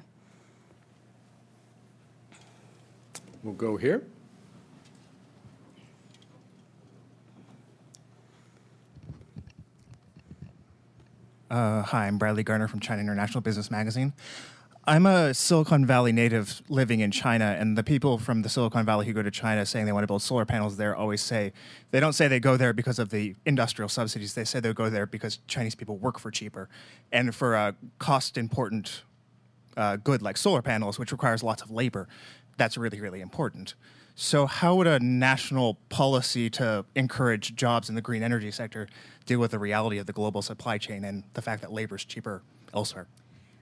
We'll 3.43 3.55
go 3.55 3.75
here. 3.75 4.05
Uh, 11.53 11.83
hi, 11.83 12.07
I'm 12.07 12.17
Bradley 12.17 12.41
Garner 12.41 12.67
from 12.67 12.79
China 12.79 12.99
International 12.99 13.39
Business 13.39 13.69
Magazine. 13.69 14.13
I'm 14.85 15.05
a 15.05 15.35
Silicon 15.35 15.85
Valley 15.85 16.11
native 16.11 16.63
living 16.67 17.01
in 17.01 17.11
China, 17.11 17.55
and 17.59 17.77
the 17.77 17.83
people 17.83 18.17
from 18.17 18.41
the 18.41 18.49
Silicon 18.49 18.87
Valley 18.87 19.05
who 19.05 19.13
go 19.13 19.21
to 19.21 19.29
China 19.29 19.63
saying 19.63 19.85
they 19.85 19.91
want 19.91 20.01
to 20.01 20.07
build 20.07 20.23
solar 20.23 20.45
panels 20.45 20.77
there 20.77 20.95
always 20.95 21.21
say 21.21 21.53
they 21.91 21.99
don't 21.99 22.13
say 22.13 22.27
they 22.27 22.39
go 22.39 22.57
there 22.57 22.73
because 22.73 22.97
of 22.97 23.11
the 23.11 23.35
industrial 23.45 23.87
subsidies. 23.87 24.33
They 24.33 24.45
say 24.45 24.61
they 24.61 24.73
go 24.73 24.89
there 24.89 25.05
because 25.05 25.41
Chinese 25.47 25.75
people 25.75 25.95
work 25.97 26.17
for 26.17 26.31
cheaper, 26.31 26.69
and 27.11 27.35
for 27.35 27.53
a 27.53 27.75
cost 27.99 28.35
important 28.35 29.03
uh, 29.77 29.97
good 29.97 30.23
like 30.23 30.37
solar 30.37 30.63
panels, 30.63 30.97
which 30.97 31.11
requires 31.11 31.43
lots 31.43 31.61
of 31.61 31.69
labor, 31.69 32.07
that's 32.57 32.79
really 32.79 32.99
really 32.99 33.21
important. 33.21 33.75
So, 34.15 34.45
how 34.45 34.75
would 34.75 34.85
a 34.85 34.99
national 34.99 35.75
policy 35.89 36.49
to 36.51 36.85
encourage 36.95 37.55
jobs 37.55 37.89
in 37.89 37.95
the 37.95 38.01
green 38.01 38.21
energy 38.21 38.51
sector 38.51 38.87
deal 39.25 39.39
with 39.39 39.51
the 39.51 39.59
reality 39.59 39.97
of 39.97 40.05
the 40.05 40.13
global 40.13 40.43
supply 40.43 40.77
chain 40.77 41.03
and 41.03 41.23
the 41.33 41.41
fact 41.41 41.61
that 41.61 41.71
labor 41.71 41.95
is 41.95 42.05
cheaper 42.05 42.43
elsewhere? 42.75 43.07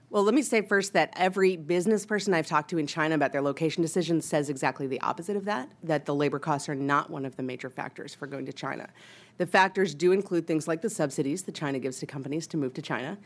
Well, 0.10 0.24
let 0.24 0.34
me 0.34 0.42
say 0.42 0.62
first 0.62 0.92
that 0.92 1.14
every 1.16 1.56
business 1.56 2.06
person 2.06 2.34
I've 2.34 2.48
talked 2.48 2.70
to 2.72 2.78
in 2.78 2.86
China 2.86 3.16
about 3.16 3.32
their 3.32 3.42
location 3.42 3.82
decisions 3.82 4.26
says 4.26 4.50
exactly 4.50 4.86
the 4.86 5.00
opposite 5.00 5.38
of 5.38 5.46
that, 5.46 5.72
that 5.84 6.06
the 6.06 6.14
labor 6.14 6.38
costs 6.38 6.68
are 6.68 6.76
not 6.76 7.10
one 7.10 7.26
of 7.26 7.38
the 7.38 7.44
major 7.44 7.70
factors 7.70 8.14
for 8.14 8.28
going 8.28 8.46
to 8.46 8.52
China. 8.52 8.90
The 9.38 9.46
factors 9.46 9.96
do 9.96 10.12
include 10.12 10.48
things 10.48 10.68
like 10.68 10.82
the 10.82 10.90
subsidies 10.90 11.44
that 11.44 11.56
China 11.56 11.80
gives 11.80 12.00
to 12.00 12.06
companies 12.06 12.46
to 12.48 12.58
move 12.58 12.74
to 12.74 12.82
China. 12.82 13.18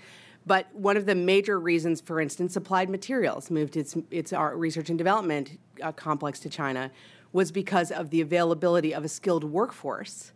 But 0.45 0.67
one 0.75 0.95
of 0.95 1.07
the 1.07 1.15
major 1.15 1.59
reasons, 1.59 2.01
for 2.01 2.21
instance, 2.21 2.55
Applied 2.55 2.91
Materials 2.91 3.49
moved 3.49 3.77
its, 3.77 3.97
its 4.11 4.31
research 4.31 4.89
and 4.89 4.97
development 4.97 5.57
uh, 5.81 5.91
complex 5.91 6.39
to 6.41 6.49
China 6.49 6.91
was 7.35 7.51
because 7.51 7.91
of 7.91 8.11
the 8.11 8.21
availability 8.21 8.93
of 8.93 9.03
a 9.03 9.09
skilled 9.09 9.43
workforce 9.43 10.31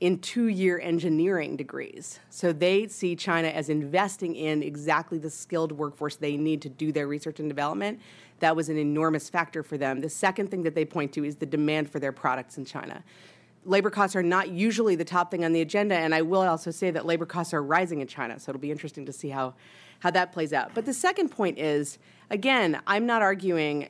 in 0.00 0.18
two 0.18 0.48
year 0.48 0.78
engineering 0.78 1.56
degrees. 1.56 2.20
So 2.28 2.52
they 2.52 2.88
see 2.88 3.16
China 3.16 3.48
as 3.48 3.70
investing 3.70 4.36
in 4.36 4.62
exactly 4.62 5.16
the 5.16 5.30
skilled 5.30 5.72
workforce 5.72 6.16
they 6.16 6.36
need 6.36 6.60
to 6.60 6.68
do 6.68 6.92
their 6.92 7.06
research 7.06 7.40
and 7.40 7.48
development. 7.48 8.02
That 8.40 8.54
was 8.54 8.68
an 8.68 8.76
enormous 8.76 9.30
factor 9.30 9.62
for 9.62 9.78
them. 9.78 10.02
The 10.02 10.10
second 10.10 10.50
thing 10.50 10.62
that 10.64 10.74
they 10.74 10.84
point 10.84 11.14
to 11.14 11.24
is 11.24 11.36
the 11.36 11.46
demand 11.46 11.88
for 11.88 11.98
their 11.98 12.12
products 12.12 12.58
in 12.58 12.66
China. 12.66 13.02
Labor 13.64 13.88
costs 13.88 14.14
are 14.14 14.22
not 14.22 14.50
usually 14.50 14.94
the 14.94 15.06
top 15.06 15.30
thing 15.30 15.46
on 15.46 15.54
the 15.54 15.62
agenda, 15.62 15.94
and 15.94 16.14
I 16.14 16.20
will 16.20 16.42
also 16.42 16.70
say 16.70 16.90
that 16.90 17.06
labor 17.06 17.24
costs 17.24 17.54
are 17.54 17.62
rising 17.62 18.00
in 18.00 18.08
China, 18.08 18.38
so 18.38 18.50
it'll 18.50 18.60
be 18.60 18.72
interesting 18.72 19.06
to 19.06 19.12
see 19.12 19.30
how, 19.30 19.54
how 20.00 20.10
that 20.10 20.32
plays 20.32 20.52
out. 20.52 20.72
But 20.74 20.84
the 20.84 20.92
second 20.92 21.30
point 21.30 21.58
is 21.58 21.98
again, 22.32 22.80
I'm 22.86 23.04
not 23.06 23.22
arguing, 23.22 23.88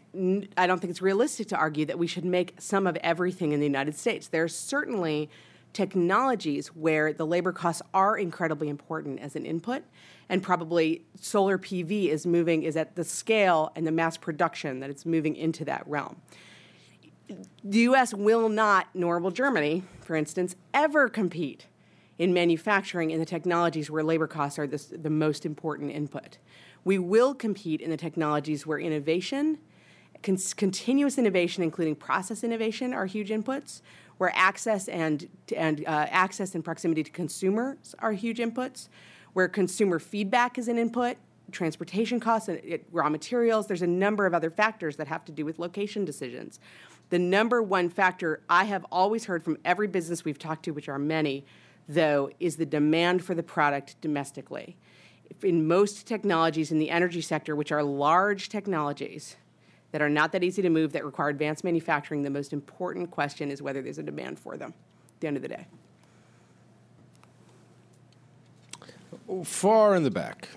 I 0.56 0.66
don't 0.66 0.80
think 0.80 0.90
it's 0.90 1.00
realistic 1.00 1.46
to 1.48 1.56
argue 1.56 1.86
that 1.86 1.98
we 1.98 2.08
should 2.08 2.24
make 2.24 2.54
some 2.58 2.86
of 2.88 2.96
everything 2.96 3.52
in 3.52 3.60
the 3.60 3.66
United 3.66 3.94
States. 3.96 4.26
There's 4.26 4.54
certainly 4.54 5.30
technologies 5.72 6.66
where 6.68 7.12
the 7.14 7.24
labor 7.24 7.52
costs 7.52 7.80
are 7.94 8.18
incredibly 8.18 8.68
important 8.68 9.20
as 9.20 9.36
an 9.36 9.46
input 9.46 9.84
and 10.28 10.42
probably 10.42 11.02
solar 11.18 11.56
PV 11.56 12.08
is 12.08 12.26
moving 12.26 12.64
is 12.64 12.76
at 12.76 12.96
the 12.96 13.04
scale 13.04 13.72
and 13.76 13.86
the 13.86 13.92
mass 13.92 14.16
production 14.18 14.80
that 14.80 14.90
it's 14.90 15.06
moving 15.06 15.34
into 15.36 15.64
that 15.64 15.86
realm. 15.86 16.16
The 17.64 17.78
US 17.80 18.12
will 18.12 18.50
not 18.50 18.88
nor 18.92 19.18
will 19.18 19.30
Germany 19.30 19.84
for 20.02 20.16
instance 20.16 20.56
ever 20.74 21.08
compete 21.08 21.66
in 22.18 22.34
manufacturing 22.34 23.10
in 23.10 23.18
the 23.18 23.24
technologies 23.24 23.90
where 23.90 24.02
labor 24.02 24.26
costs 24.26 24.58
are 24.58 24.66
the 24.66 25.10
most 25.10 25.46
important 25.46 25.90
input. 25.92 26.38
We 26.84 26.98
will 26.98 27.34
compete 27.34 27.80
in 27.80 27.90
the 27.90 27.96
technologies 27.96 28.66
where 28.66 28.78
innovation 28.78 29.58
continuous 30.56 31.18
innovation 31.18 31.64
including 31.64 31.96
process 31.96 32.44
innovation 32.44 32.94
are 32.94 33.06
huge 33.06 33.30
inputs 33.30 33.80
where 34.22 34.30
access 34.36 34.86
and, 34.86 35.28
and 35.56 35.80
uh, 35.80 36.06
access 36.08 36.54
and 36.54 36.64
proximity 36.64 37.02
to 37.02 37.10
consumers 37.10 37.92
are 37.98 38.12
huge 38.12 38.38
inputs, 38.38 38.88
where 39.32 39.48
consumer 39.48 39.98
feedback 39.98 40.58
is 40.58 40.68
an 40.68 40.78
input, 40.78 41.16
transportation 41.50 42.20
costs 42.20 42.48
and 42.48 42.60
it, 42.62 42.86
raw 42.92 43.08
materials. 43.08 43.66
There's 43.66 43.82
a 43.82 43.86
number 43.88 44.24
of 44.24 44.32
other 44.32 44.48
factors 44.48 44.94
that 44.98 45.08
have 45.08 45.24
to 45.24 45.32
do 45.32 45.44
with 45.44 45.58
location 45.58 46.04
decisions. 46.04 46.60
The 47.10 47.18
number 47.18 47.64
one 47.64 47.88
factor 47.88 48.42
I 48.48 48.62
have 48.64 48.86
always 48.92 49.24
heard 49.24 49.42
from 49.42 49.58
every 49.64 49.88
business 49.88 50.24
we've 50.24 50.38
talked 50.38 50.64
to, 50.66 50.70
which 50.70 50.88
are 50.88 51.00
many, 51.00 51.44
though, 51.88 52.30
is 52.38 52.54
the 52.54 52.64
demand 52.64 53.24
for 53.24 53.34
the 53.34 53.42
product 53.42 54.00
domestically. 54.00 54.76
In 55.42 55.66
most 55.66 56.06
technologies 56.06 56.70
in 56.70 56.78
the 56.78 56.90
energy 56.90 57.20
sector, 57.20 57.56
which 57.56 57.72
are 57.72 57.82
large 57.82 58.48
technologies, 58.48 59.36
that 59.92 60.00
are 60.00 60.08
not 60.08 60.32
that 60.32 60.42
easy 60.42 60.62
to 60.62 60.70
move, 60.70 60.92
that 60.92 61.04
require 61.04 61.28
advanced 61.28 61.64
manufacturing, 61.64 62.22
the 62.22 62.30
most 62.30 62.52
important 62.52 63.10
question 63.10 63.50
is 63.50 63.62
whether 63.62 63.82
there's 63.82 63.98
a 63.98 64.02
demand 64.02 64.38
for 64.38 64.56
them 64.56 64.74
at 65.14 65.20
the 65.20 65.26
end 65.26 65.36
of 65.36 65.42
the 65.42 65.48
day. 65.48 65.66
Far 69.44 69.94
in 69.94 70.02
the 70.02 70.10
back. 70.10 70.48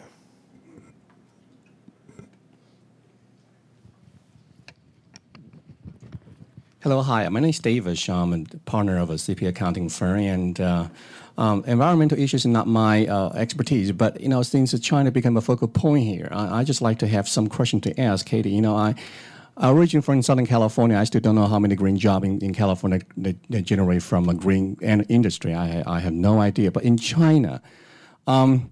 Hello, 6.81 7.02
hi. 7.02 7.27
My 7.30 7.39
name 7.39 7.49
is 7.49 7.60
David. 7.60 7.99
I'm 8.10 8.34
a 8.34 8.43
partner 8.65 8.99
of 8.99 9.10
a 9.10 9.15
CP 9.15 9.47
accounting 9.47 9.89
firm, 9.89 10.19
and 10.19 10.61
uh, 10.61 10.88
um, 11.37 11.63
environmental 11.65 12.17
issues 12.17 12.41
is 12.41 12.47
not 12.47 12.67
my 12.67 13.05
uh, 13.07 13.29
expertise, 13.35 13.91
but 13.91 14.19
you 14.21 14.29
know, 14.29 14.41
since 14.41 14.77
China 14.79 15.11
became 15.11 15.35
a 15.37 15.41
focal 15.41 15.67
point 15.67 16.05
here, 16.05 16.29
I, 16.31 16.59
I 16.59 16.63
just 16.63 16.81
like 16.81 16.99
to 16.99 17.07
have 17.07 17.27
some 17.27 17.47
question 17.47 17.81
to 17.81 17.99
ask 17.99 18.25
Katie. 18.25 18.51
You 18.51 18.61
know, 18.61 18.75
I. 18.75 18.95
Originally 19.57 20.01
from 20.01 20.21
Southern 20.21 20.45
California, 20.45 20.97
I 20.97 21.05
still 21.05 21.21
don't 21.21 21.35
know 21.35 21.47
how 21.47 21.59
many 21.59 21.77
green 21.77 21.95
jobs 21.95 22.25
in, 22.25 22.41
in 22.41 22.53
California 22.53 22.99
they, 23.15 23.37
they, 23.49 23.61
generate 23.61 24.03
from 24.03 24.27
a 24.27 24.33
green 24.33 24.75
industry. 24.81 25.53
I, 25.53 25.81
I 25.87 26.01
have 26.01 26.11
no 26.11 26.41
idea. 26.41 26.71
But 26.71 26.83
in 26.83 26.97
China, 26.97 27.61
um, 28.27 28.69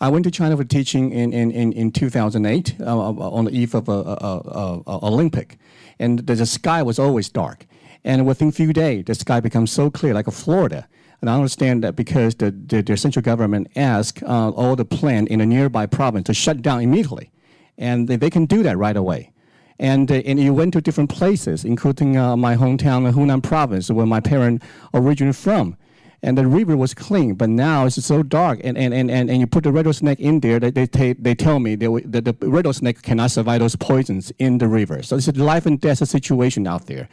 I 0.00 0.08
went 0.08 0.24
to 0.24 0.30
China 0.30 0.56
for 0.56 0.64
teaching 0.64 1.12
in, 1.12 1.32
in, 1.32 1.50
in, 1.52 1.72
in 1.72 1.92
2008 1.92 2.80
uh, 2.80 2.84
on 2.84 3.44
the 3.44 3.52
eve 3.52 3.74
of 3.74 3.88
a, 3.88 3.92
a, 3.92 4.82
a 4.86 5.06
Olympic, 5.06 5.56
and 5.98 6.18
the, 6.18 6.34
the, 6.34 6.46
sky 6.46 6.82
was 6.82 6.98
always 6.98 7.28
dark. 7.28 7.66
And 8.04 8.26
within 8.26 8.48
a 8.48 8.52
few 8.52 8.72
days, 8.72 9.04
the 9.04 9.14
sky 9.14 9.40
becomes 9.40 9.70
so 9.72 9.90
clear, 9.90 10.12
like 10.12 10.26
a 10.26 10.32
Florida. 10.32 10.88
And 11.24 11.30
I 11.30 11.36
understand 11.36 11.82
that 11.84 11.96
because 11.96 12.34
the, 12.34 12.50
the, 12.50 12.82
the 12.82 12.98
central 12.98 13.22
government 13.22 13.68
asked 13.76 14.22
uh, 14.24 14.50
all 14.50 14.76
the 14.76 14.84
plant 14.84 15.28
in 15.28 15.40
a 15.40 15.46
nearby 15.46 15.86
province 15.86 16.26
to 16.26 16.34
shut 16.34 16.60
down 16.60 16.82
immediately. 16.82 17.30
And 17.78 18.08
they, 18.08 18.16
they 18.16 18.28
can 18.28 18.44
do 18.44 18.62
that 18.62 18.76
right 18.76 18.94
away. 18.94 19.32
And, 19.78 20.12
uh, 20.12 20.16
and 20.16 20.38
you 20.38 20.52
went 20.52 20.74
to 20.74 20.82
different 20.82 21.08
places, 21.08 21.64
including 21.64 22.18
uh, 22.18 22.36
my 22.36 22.56
hometown, 22.56 23.10
Hunan 23.10 23.42
province, 23.42 23.90
where 23.90 24.04
my 24.04 24.20
parents 24.20 24.66
originally 24.92 25.32
from. 25.32 25.78
And 26.22 26.36
the 26.36 26.46
river 26.46 26.76
was 26.76 26.92
clean, 26.92 27.36
but 27.36 27.48
now 27.48 27.86
it's 27.86 28.04
so 28.04 28.22
dark. 28.22 28.60
And, 28.62 28.76
and, 28.76 28.92
and, 28.92 29.10
and, 29.10 29.30
and 29.30 29.40
you 29.40 29.46
put 29.46 29.64
the 29.64 29.72
rattlesnake 29.72 30.20
in 30.20 30.40
there, 30.40 30.60
they, 30.60 30.84
they, 30.84 31.14
they 31.14 31.34
tell 31.34 31.58
me 31.58 31.74
they, 31.74 31.86
that 32.04 32.26
the 32.26 32.36
rattlesnake 32.42 33.00
cannot 33.00 33.30
survive 33.30 33.60
those 33.60 33.76
poisons 33.76 34.30
in 34.38 34.58
the 34.58 34.68
river. 34.68 35.02
So 35.02 35.16
it's 35.16 35.28
a 35.28 35.32
life 35.32 35.64
and 35.64 35.80
death 35.80 36.06
situation 36.06 36.66
out 36.66 36.86
there. 36.86 37.08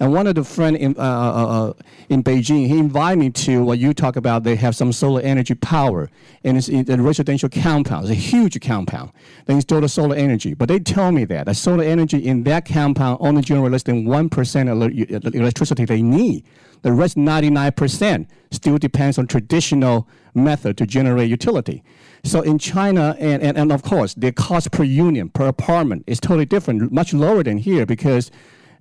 And 0.00 0.12
one 0.12 0.26
of 0.26 0.34
the 0.34 0.44
friend 0.44 0.76
in, 0.76 0.96
uh, 0.98 1.00
uh, 1.00 1.68
uh, 1.68 1.72
in 2.08 2.22
Beijing, 2.22 2.66
he 2.66 2.78
invited 2.78 3.18
me 3.18 3.30
to 3.30 3.62
what 3.62 3.78
you 3.78 3.94
talk 3.94 4.16
about. 4.16 4.42
They 4.42 4.56
have 4.56 4.74
some 4.74 4.92
solar 4.92 5.20
energy 5.20 5.54
power, 5.54 6.10
and 6.42 6.56
it's 6.56 6.68
in 6.68 6.90
a 6.90 7.02
residential 7.02 7.48
compound. 7.48 8.04
It's 8.04 8.10
a 8.10 8.14
huge 8.14 8.60
compound. 8.60 9.12
They 9.46 9.54
install 9.54 9.80
the 9.80 9.88
solar 9.88 10.16
energy, 10.16 10.54
but 10.54 10.68
they 10.68 10.78
tell 10.78 11.12
me 11.12 11.24
that 11.26 11.46
the 11.46 11.54
solar 11.54 11.84
energy 11.84 12.18
in 12.18 12.44
that 12.44 12.66
compound 12.66 13.18
only 13.20 13.42
generates 13.42 13.72
less 13.72 13.82
than 13.84 14.04
one 14.04 14.28
percent 14.28 14.68
of 14.68 14.80
the 14.80 15.30
electricity 15.34 15.84
they 15.84 16.02
need. 16.02 16.44
The 16.82 16.92
rest, 16.92 17.16
99%, 17.16 18.26
still 18.50 18.76
depends 18.76 19.16
on 19.16 19.26
traditional 19.26 20.06
method 20.34 20.76
to 20.76 20.86
generate 20.86 21.30
utility. 21.30 21.82
So 22.24 22.42
in 22.42 22.58
China, 22.58 23.16
and, 23.18 23.42
and, 23.42 23.56
and 23.56 23.72
of 23.72 23.82
course, 23.82 24.12
the 24.14 24.32
cost 24.32 24.70
per 24.70 24.82
union, 24.82 25.30
per 25.30 25.46
apartment 25.46 26.04
is 26.06 26.20
totally 26.20 26.44
different, 26.44 26.92
much 26.92 27.14
lower 27.14 27.42
than 27.42 27.56
here 27.56 27.86
because 27.86 28.30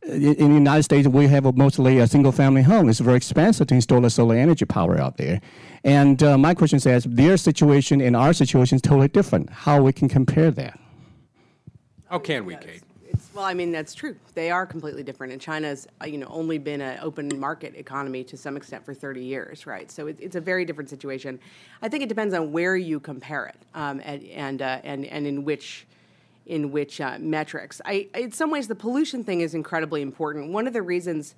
in 0.05 0.49
the 0.49 0.53
United 0.53 0.83
States, 0.83 1.07
we 1.07 1.27
have 1.27 1.45
a 1.45 1.53
mostly 1.53 1.99
a 1.99 2.07
single 2.07 2.31
family 2.31 2.61
home. 2.61 2.89
It's 2.89 2.99
very 2.99 3.17
expensive 3.17 3.67
to 3.67 3.75
install 3.75 4.03
a 4.05 4.09
solar 4.09 4.35
energy 4.35 4.65
power 4.65 4.99
out 4.99 5.17
there. 5.17 5.41
And 5.83 6.21
uh, 6.23 6.37
my 6.37 6.53
question 6.53 6.79
says 6.79 7.05
their 7.05 7.37
situation 7.37 8.01
and 8.01 8.15
our 8.15 8.33
situation 8.33 8.77
is 8.77 8.81
totally 8.81 9.07
different. 9.07 9.49
How 9.49 9.81
we 9.81 9.93
can 9.93 10.09
compare 10.09 10.51
that? 10.51 10.79
How 12.09 12.19
can 12.19 12.45
we, 12.45 12.55
Kate? 12.55 12.83
It's, 13.07 13.29
well, 13.33 13.45
I 13.45 13.53
mean 13.53 13.71
that's 13.71 13.93
true. 13.93 14.15
They 14.33 14.51
are 14.51 14.65
completely 14.65 15.03
different, 15.03 15.33
and 15.33 15.41
China's 15.41 15.87
uh, 16.01 16.05
you 16.05 16.17
know 16.17 16.27
only 16.29 16.57
been 16.57 16.81
an 16.81 16.99
open 17.01 17.39
market 17.39 17.75
economy 17.75 18.23
to 18.25 18.37
some 18.37 18.57
extent 18.57 18.85
for 18.85 18.93
30 18.93 19.23
years, 19.23 19.65
right? 19.65 19.89
So 19.91 20.07
it, 20.07 20.17
it's 20.19 20.35
a 20.35 20.41
very 20.41 20.65
different 20.65 20.89
situation. 20.89 21.39
I 21.81 21.89
think 21.89 22.03
it 22.03 22.09
depends 22.09 22.33
on 22.33 22.51
where 22.51 22.75
you 22.75 22.99
compare 22.99 23.45
it, 23.45 23.57
um, 23.73 24.01
and 24.03 24.23
and, 24.25 24.61
uh, 24.61 24.79
and 24.83 25.05
and 25.05 25.27
in 25.27 25.43
which 25.43 25.87
in 26.45 26.71
which 26.71 26.99
uh, 26.99 27.17
metrics. 27.19 27.81
I, 27.85 28.09
in 28.15 28.31
some 28.31 28.51
ways, 28.51 28.67
the 28.67 28.75
pollution 28.75 29.23
thing 29.23 29.41
is 29.41 29.53
incredibly 29.53 30.01
important. 30.01 30.51
One 30.51 30.67
of 30.67 30.73
the 30.73 30.81
reasons 30.81 31.35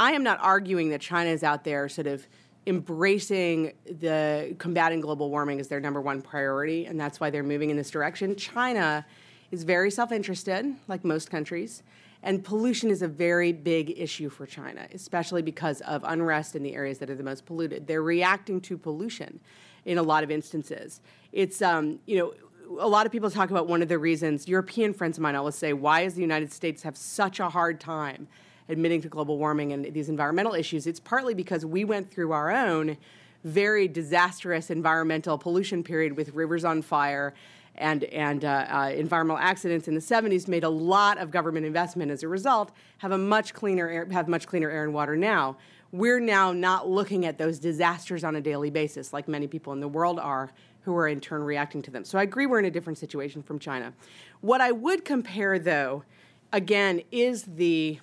I 0.00 0.12
am 0.12 0.22
not 0.22 0.38
arguing 0.40 0.90
that 0.90 1.00
China 1.00 1.30
is 1.30 1.42
out 1.42 1.64
there 1.64 1.88
sort 1.88 2.06
of 2.06 2.26
embracing 2.66 3.72
the 3.84 4.54
combating 4.58 5.00
global 5.00 5.30
warming 5.30 5.60
as 5.60 5.68
their 5.68 5.80
number 5.80 6.00
one 6.00 6.22
priority, 6.22 6.86
and 6.86 6.98
that's 6.98 7.20
why 7.20 7.30
they're 7.30 7.42
moving 7.42 7.70
in 7.70 7.76
this 7.76 7.90
direction. 7.90 8.34
China 8.36 9.04
is 9.50 9.64
very 9.64 9.90
self 9.90 10.12
interested, 10.12 10.74
like 10.88 11.04
most 11.04 11.30
countries, 11.30 11.82
and 12.22 12.44
pollution 12.44 12.90
is 12.90 13.02
a 13.02 13.08
very 13.08 13.52
big 13.52 13.92
issue 13.96 14.30
for 14.30 14.46
China, 14.46 14.86
especially 14.94 15.42
because 15.42 15.80
of 15.82 16.04
unrest 16.04 16.54
in 16.54 16.62
the 16.62 16.74
areas 16.74 16.98
that 16.98 17.10
are 17.10 17.16
the 17.16 17.22
most 17.24 17.44
polluted. 17.44 17.86
They're 17.86 18.02
reacting 18.02 18.60
to 18.62 18.78
pollution 18.78 19.40
in 19.84 19.98
a 19.98 20.02
lot 20.02 20.22
of 20.22 20.30
instances. 20.30 21.00
It's, 21.32 21.60
um, 21.60 21.98
you 22.06 22.16
know, 22.18 22.34
a 22.78 22.88
lot 22.88 23.06
of 23.06 23.12
people 23.12 23.30
talk 23.30 23.50
about 23.50 23.66
one 23.66 23.82
of 23.82 23.88
the 23.88 23.98
reasons, 23.98 24.48
European 24.48 24.92
friends 24.92 25.18
of 25.18 25.22
mine 25.22 25.34
always 25.34 25.54
say, 25.54 25.72
why 25.72 26.04
does 26.04 26.14
the 26.14 26.20
United 26.20 26.52
States 26.52 26.82
have 26.82 26.96
such 26.96 27.40
a 27.40 27.48
hard 27.48 27.80
time 27.80 28.28
admitting 28.68 29.00
to 29.02 29.08
global 29.08 29.38
warming 29.38 29.72
and 29.72 29.92
these 29.92 30.08
environmental 30.08 30.54
issues? 30.54 30.86
It's 30.86 31.00
partly 31.00 31.34
because 31.34 31.66
we 31.66 31.84
went 31.84 32.10
through 32.10 32.32
our 32.32 32.50
own 32.50 32.96
very 33.44 33.88
disastrous 33.88 34.70
environmental 34.70 35.36
pollution 35.36 35.82
period 35.82 36.16
with 36.16 36.32
rivers 36.34 36.64
on 36.64 36.80
fire 36.80 37.34
and, 37.74 38.04
and 38.04 38.44
uh, 38.44 38.66
uh, 38.68 38.92
environmental 38.94 39.42
accidents 39.42 39.88
in 39.88 39.94
the 39.94 40.00
70s 40.00 40.46
made 40.46 40.62
a 40.62 40.68
lot 40.68 41.18
of 41.18 41.30
government 41.30 41.66
investment. 41.66 42.10
As 42.10 42.22
a 42.22 42.28
result 42.28 42.70
have 42.98 43.12
a 43.12 43.18
much 43.18 43.54
cleaner 43.54 43.88
air, 43.88 44.06
have 44.12 44.28
much 44.28 44.46
cleaner 44.46 44.70
air 44.70 44.84
and 44.84 44.94
water 44.94 45.16
now. 45.16 45.56
We're 45.90 46.20
now 46.20 46.52
not 46.52 46.88
looking 46.88 47.26
at 47.26 47.36
those 47.36 47.58
disasters 47.58 48.24
on 48.24 48.36
a 48.36 48.40
daily 48.40 48.70
basis 48.70 49.12
like 49.12 49.28
many 49.28 49.46
people 49.46 49.72
in 49.72 49.80
the 49.80 49.88
world 49.88 50.18
are 50.18 50.50
who 50.82 50.94
are 50.96 51.08
in 51.08 51.20
turn 51.20 51.42
reacting 51.42 51.82
to 51.82 51.90
them. 51.90 52.04
So 52.04 52.18
I 52.18 52.22
agree 52.22 52.46
we're 52.46 52.58
in 52.58 52.64
a 52.64 52.70
different 52.70 52.98
situation 52.98 53.42
from 53.42 53.58
China. 53.58 53.92
What 54.40 54.60
I 54.60 54.72
would 54.72 55.04
compare, 55.04 55.58
though, 55.58 56.04
again, 56.52 57.02
is 57.10 57.44
the 57.44 57.98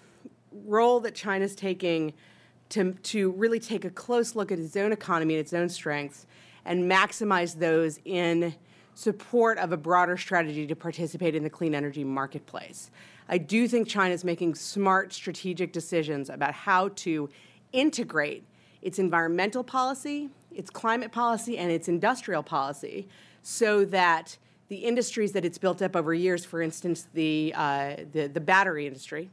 role 0.51 0.99
that 1.01 1.13
China's 1.15 1.55
taking 1.55 2.13
to, 2.69 2.93
to 2.93 3.31
really 3.31 3.59
take 3.59 3.83
a 3.85 3.89
close 3.89 4.35
look 4.35 4.51
at 4.51 4.59
its 4.59 4.75
own 4.75 4.91
economy 4.91 5.35
and 5.35 5.41
its 5.41 5.53
own 5.53 5.69
strengths 5.69 6.25
and 6.65 6.89
maximize 6.89 7.57
those 7.57 7.99
in 8.05 8.53
support 8.93 9.57
of 9.57 9.71
a 9.71 9.77
broader 9.77 10.17
strategy 10.17 10.67
to 10.67 10.75
participate 10.75 11.33
in 11.33 11.43
the 11.43 11.49
clean 11.49 11.73
energy 11.73 12.03
marketplace. 12.03 12.91
I 13.27 13.37
do 13.37 13.67
think 13.67 13.87
China 13.87 14.13
is 14.13 14.23
making 14.23 14.55
smart 14.55 15.13
strategic 15.13 15.71
decisions 15.71 16.29
about 16.29 16.53
how 16.53 16.89
to 16.89 17.29
integrate 17.71 18.43
its 18.81 18.99
environmental 18.99 19.63
policy, 19.63 20.29
its 20.59 20.69
climate 20.69 21.11
policy, 21.11 21.57
and 21.57 21.71
its 21.71 21.87
industrial 21.87 22.43
policy 22.43 23.07
so 23.41 23.85
that 23.85 24.37
the 24.67 24.75
industries 24.75 25.31
that 25.31 25.45
it's 25.45 25.57
built 25.57 25.81
up 25.81 25.95
over 25.95 26.13
years, 26.13 26.45
for 26.45 26.61
instance, 26.61 27.07
the, 27.13 27.53
uh, 27.55 27.95
the, 28.11 28.27
the, 28.27 28.41
battery 28.41 28.85
industry 28.85 29.29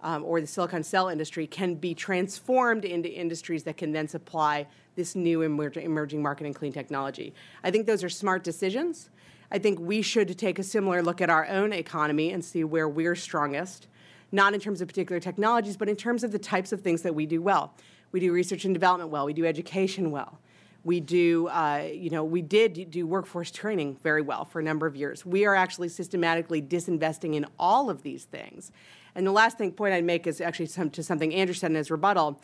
um, 0.00 0.24
or 0.24 0.40
the 0.40 0.46
silicon 0.46 0.82
cell 0.82 1.08
industry, 1.08 1.46
can 1.46 1.74
be 1.74 1.92
transformed 1.92 2.84
into 2.84 3.12
industries 3.12 3.64
that 3.64 3.76
can 3.76 3.92
then 3.92 4.08
supply 4.08 4.66
this 4.94 5.14
new 5.14 5.42
emerging 5.42 6.22
market 6.22 6.46
in 6.46 6.54
clean 6.54 6.72
technology. 6.72 7.34
I 7.62 7.70
think 7.70 7.86
those 7.86 8.02
are 8.02 8.08
smart 8.08 8.44
decisions. 8.44 9.10
I 9.50 9.58
think 9.58 9.80
we 9.80 10.00
should 10.00 10.38
take 10.38 10.58
a 10.58 10.62
similar 10.62 11.02
look 11.02 11.20
at 11.20 11.28
our 11.28 11.46
own 11.46 11.72
economy 11.72 12.32
and 12.32 12.44
see 12.44 12.64
where 12.64 12.88
we're 12.88 13.16
strongest, 13.16 13.88
not 14.30 14.54
in 14.54 14.60
terms 14.60 14.80
of 14.80 14.88
particular 14.88 15.20
technologies, 15.20 15.76
but 15.76 15.88
in 15.88 15.96
terms 15.96 16.22
of 16.22 16.30
the 16.30 16.38
types 16.38 16.72
of 16.72 16.80
things 16.80 17.02
that 17.02 17.14
we 17.14 17.26
do 17.26 17.42
well. 17.42 17.74
We 18.12 18.20
do 18.20 18.32
research 18.32 18.64
and 18.64 18.74
development 18.74 19.10
well. 19.10 19.26
We 19.26 19.32
do 19.32 19.44
education 19.44 20.10
well. 20.10 20.38
We 20.82 21.00
do, 21.00 21.48
uh, 21.48 21.88
you 21.92 22.10
know, 22.10 22.24
we 22.24 22.42
did 22.42 22.90
do 22.90 23.06
workforce 23.06 23.50
training 23.50 23.98
very 24.02 24.22
well 24.22 24.44
for 24.44 24.60
a 24.60 24.62
number 24.62 24.86
of 24.86 24.96
years. 24.96 25.26
We 25.26 25.44
are 25.44 25.54
actually 25.54 25.88
systematically 25.88 26.62
disinvesting 26.62 27.34
in 27.34 27.46
all 27.58 27.90
of 27.90 28.02
these 28.02 28.24
things. 28.24 28.72
And 29.14 29.26
the 29.26 29.32
last 29.32 29.58
thing 29.58 29.72
point 29.72 29.92
I'd 29.92 30.04
make 30.04 30.26
is 30.26 30.40
actually 30.40 30.66
some, 30.66 30.90
to 30.90 31.02
something 31.02 31.34
Andrew 31.34 31.54
said 31.54 31.70
in 31.70 31.76
his 31.76 31.90
rebuttal. 31.90 32.40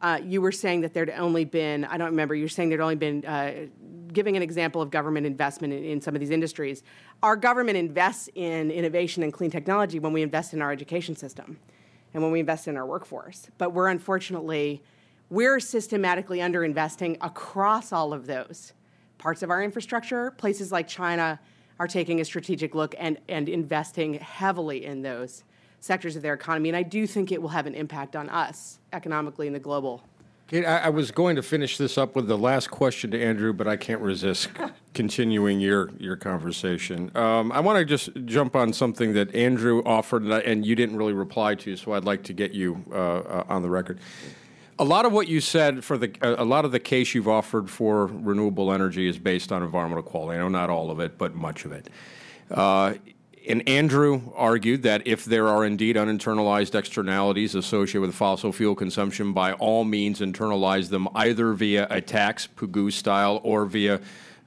Uh, 0.00 0.20
you 0.24 0.40
were 0.40 0.52
saying 0.52 0.80
that 0.82 0.94
there'd 0.94 1.10
only 1.10 1.44
been, 1.44 1.84
I 1.84 1.96
don't 1.96 2.10
remember, 2.10 2.34
you 2.34 2.44
were 2.44 2.48
saying 2.48 2.68
there'd 2.68 2.80
only 2.80 2.94
been, 2.94 3.24
uh, 3.24 3.66
giving 4.12 4.36
an 4.36 4.42
example 4.42 4.80
of 4.80 4.90
government 4.90 5.26
investment 5.26 5.72
in, 5.72 5.84
in, 5.84 6.00
some 6.00 6.14
of 6.14 6.20
these 6.20 6.30
industries. 6.30 6.82
Our 7.22 7.36
government 7.36 7.76
invests 7.76 8.28
in 8.34 8.70
innovation 8.70 9.22
and 9.22 9.32
clean 9.32 9.50
technology 9.50 9.98
when 9.98 10.12
we 10.12 10.22
invest 10.22 10.54
in 10.54 10.62
our 10.62 10.72
education 10.72 11.14
system 11.14 11.58
and 12.14 12.22
when 12.22 12.32
we 12.32 12.40
invest 12.40 12.68
in 12.68 12.76
our 12.76 12.86
workforce. 12.86 13.48
But 13.58 13.72
we're 13.72 13.88
unfortunately 13.88 14.82
we're 15.30 15.60
systematically 15.60 16.38
underinvesting 16.38 17.16
across 17.20 17.92
all 17.92 18.12
of 18.12 18.26
those 18.26 18.72
parts 19.18 19.42
of 19.42 19.50
our 19.50 19.62
infrastructure. 19.62 20.30
Places 20.32 20.72
like 20.72 20.88
China 20.88 21.38
are 21.78 21.86
taking 21.86 22.20
a 22.20 22.24
strategic 22.24 22.74
look 22.74 22.94
and, 22.98 23.18
and 23.28 23.48
investing 23.48 24.14
heavily 24.14 24.84
in 24.84 25.02
those 25.02 25.44
sectors 25.80 26.16
of 26.16 26.22
their 26.22 26.34
economy. 26.34 26.68
And 26.68 26.76
I 26.76 26.82
do 26.82 27.06
think 27.06 27.30
it 27.30 27.40
will 27.40 27.50
have 27.50 27.66
an 27.66 27.74
impact 27.74 28.16
on 28.16 28.28
us 28.30 28.78
economically 28.92 29.46
in 29.46 29.52
the 29.52 29.60
global. 29.60 30.02
Kate, 30.48 30.64
I, 30.64 30.78
I 30.78 30.88
was 30.88 31.10
going 31.10 31.36
to 31.36 31.42
finish 31.42 31.76
this 31.76 31.98
up 31.98 32.16
with 32.16 32.26
the 32.26 32.38
last 32.38 32.70
question 32.70 33.10
to 33.10 33.22
Andrew, 33.22 33.52
but 33.52 33.68
I 33.68 33.76
can't 33.76 34.00
resist 34.00 34.48
continuing 34.94 35.60
your, 35.60 35.90
your 35.98 36.16
conversation. 36.16 37.14
Um, 37.14 37.52
I 37.52 37.60
want 37.60 37.78
to 37.78 37.84
just 37.84 38.08
jump 38.24 38.56
on 38.56 38.72
something 38.72 39.12
that 39.12 39.32
Andrew 39.34 39.82
offered 39.84 40.22
and, 40.22 40.32
I, 40.32 40.38
and, 40.40 40.64
you 40.64 40.74
didn't 40.74 40.96
really 40.96 41.12
reply 41.12 41.54
to, 41.56 41.76
so 41.76 41.92
I'd 41.92 42.04
like 42.04 42.22
to 42.24 42.32
get 42.32 42.52
you 42.52 42.82
uh, 42.90 42.94
uh, 42.94 43.44
on 43.48 43.60
the 43.60 43.68
record 43.68 44.00
a 44.78 44.84
lot 44.84 45.04
of 45.04 45.12
what 45.12 45.28
you 45.28 45.40
said 45.40 45.84
for 45.84 45.98
the 45.98 46.12
a 46.22 46.44
lot 46.44 46.64
of 46.64 46.72
the 46.72 46.78
case 46.78 47.14
you've 47.14 47.28
offered 47.28 47.68
for 47.68 48.06
renewable 48.06 48.72
energy 48.72 49.08
is 49.08 49.18
based 49.18 49.50
on 49.50 49.62
environmental 49.62 50.02
quality. 50.02 50.38
I 50.38 50.42
know 50.42 50.48
not 50.48 50.70
all 50.70 50.90
of 50.90 51.00
it, 51.00 51.18
but 51.18 51.34
much 51.34 51.64
of 51.64 51.72
it. 51.72 51.88
Uh, 52.50 52.94
and 53.48 53.66
Andrew 53.66 54.20
argued 54.34 54.82
that 54.82 55.06
if 55.06 55.24
there 55.24 55.48
are 55.48 55.64
indeed 55.64 55.96
uninternalized 55.96 56.74
externalities 56.74 57.54
associated 57.54 58.02
with 58.02 58.14
fossil 58.14 58.52
fuel 58.52 58.74
consumption, 58.74 59.32
by 59.32 59.52
all 59.54 59.84
means 59.84 60.20
internalize 60.20 60.90
them 60.90 61.08
either 61.14 61.54
via 61.54 61.86
a 61.88 62.00
tax, 62.00 62.46
Pigou 62.46 62.92
style, 62.92 63.40
or 63.42 63.64
via 63.64 64.00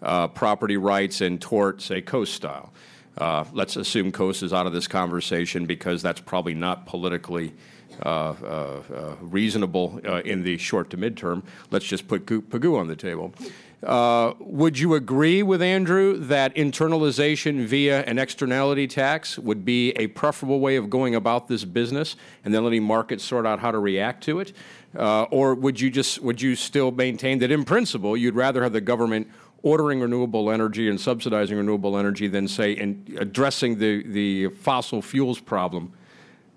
uh, 0.03 0.28
property 0.28 0.78
rights 0.78 1.22
and 1.22 1.41
tort, 1.41 1.82
say, 1.82 2.02
Coase 2.02 2.28
style. 2.28 2.72
Uh, 3.18 3.44
let's 3.53 3.76
assume 3.76 4.12
Coase 4.12 4.44
is 4.44 4.53
out 4.53 4.68
of 4.68 4.74
this 4.74 4.88
conversation 4.88 5.66
because 5.66 6.02
that's 6.03 6.22
probably 6.22 6.53
not 6.53 6.86
politically 6.86 7.53
reasonable 9.22 9.97
in 10.26 10.43
the 10.43 10.57
short 10.57 10.89
to 10.91 10.97
midterm. 10.97 11.43
Let's 11.69 11.85
just 11.85 12.07
put 12.07 12.26
Pigou 12.26 12.77
on 12.77 12.88
the 12.88 12.95
table. 12.95 13.34
Uh, 13.84 14.34
would 14.39 14.77
you 14.77 14.93
agree 14.93 15.41
with 15.41 15.59
Andrew 15.59 16.15
that 16.18 16.53
internalization 16.55 17.65
via 17.65 18.03
an 18.03 18.19
externality 18.19 18.85
tax 18.85 19.39
would 19.39 19.65
be 19.65 19.89
a 19.93 20.05
preferable 20.07 20.59
way 20.59 20.76
of 20.76 20.88
going 20.89 21.15
about 21.15 21.47
this 21.47 21.65
business, 21.65 22.15
and 22.45 22.53
then 22.53 22.63
letting 22.63 22.84
markets 22.84 23.23
sort 23.23 23.47
out 23.47 23.59
how 23.59 23.72
to 23.72 23.80
react 23.80 24.23
to 24.23 24.39
it? 24.39 24.53
Uh, 24.95 25.23
or 25.23 25.55
would 25.55 25.80
you 25.80 25.89
just 25.89 26.22
would 26.22 26.39
you 26.41 26.55
still 26.55 26.91
maintain 26.91 27.39
that 27.39 27.49
in 27.49 27.63
principle 27.63 28.15
you'd 28.15 28.35
rather 28.35 28.61
have 28.61 28.73
the 28.73 28.81
government 28.81 29.27
ordering 29.63 30.01
renewable 30.01 30.51
energy 30.51 30.89
and 30.89 30.99
subsidizing 30.99 31.55
renewable 31.55 31.97
energy 31.97 32.27
than 32.27 32.47
say 32.47 32.73
in 32.73 33.18
addressing 33.18 33.80
the 33.80 34.03
the 34.07 34.49
fossil 34.49 35.01
fuels 35.01 35.39
problem 35.39 35.93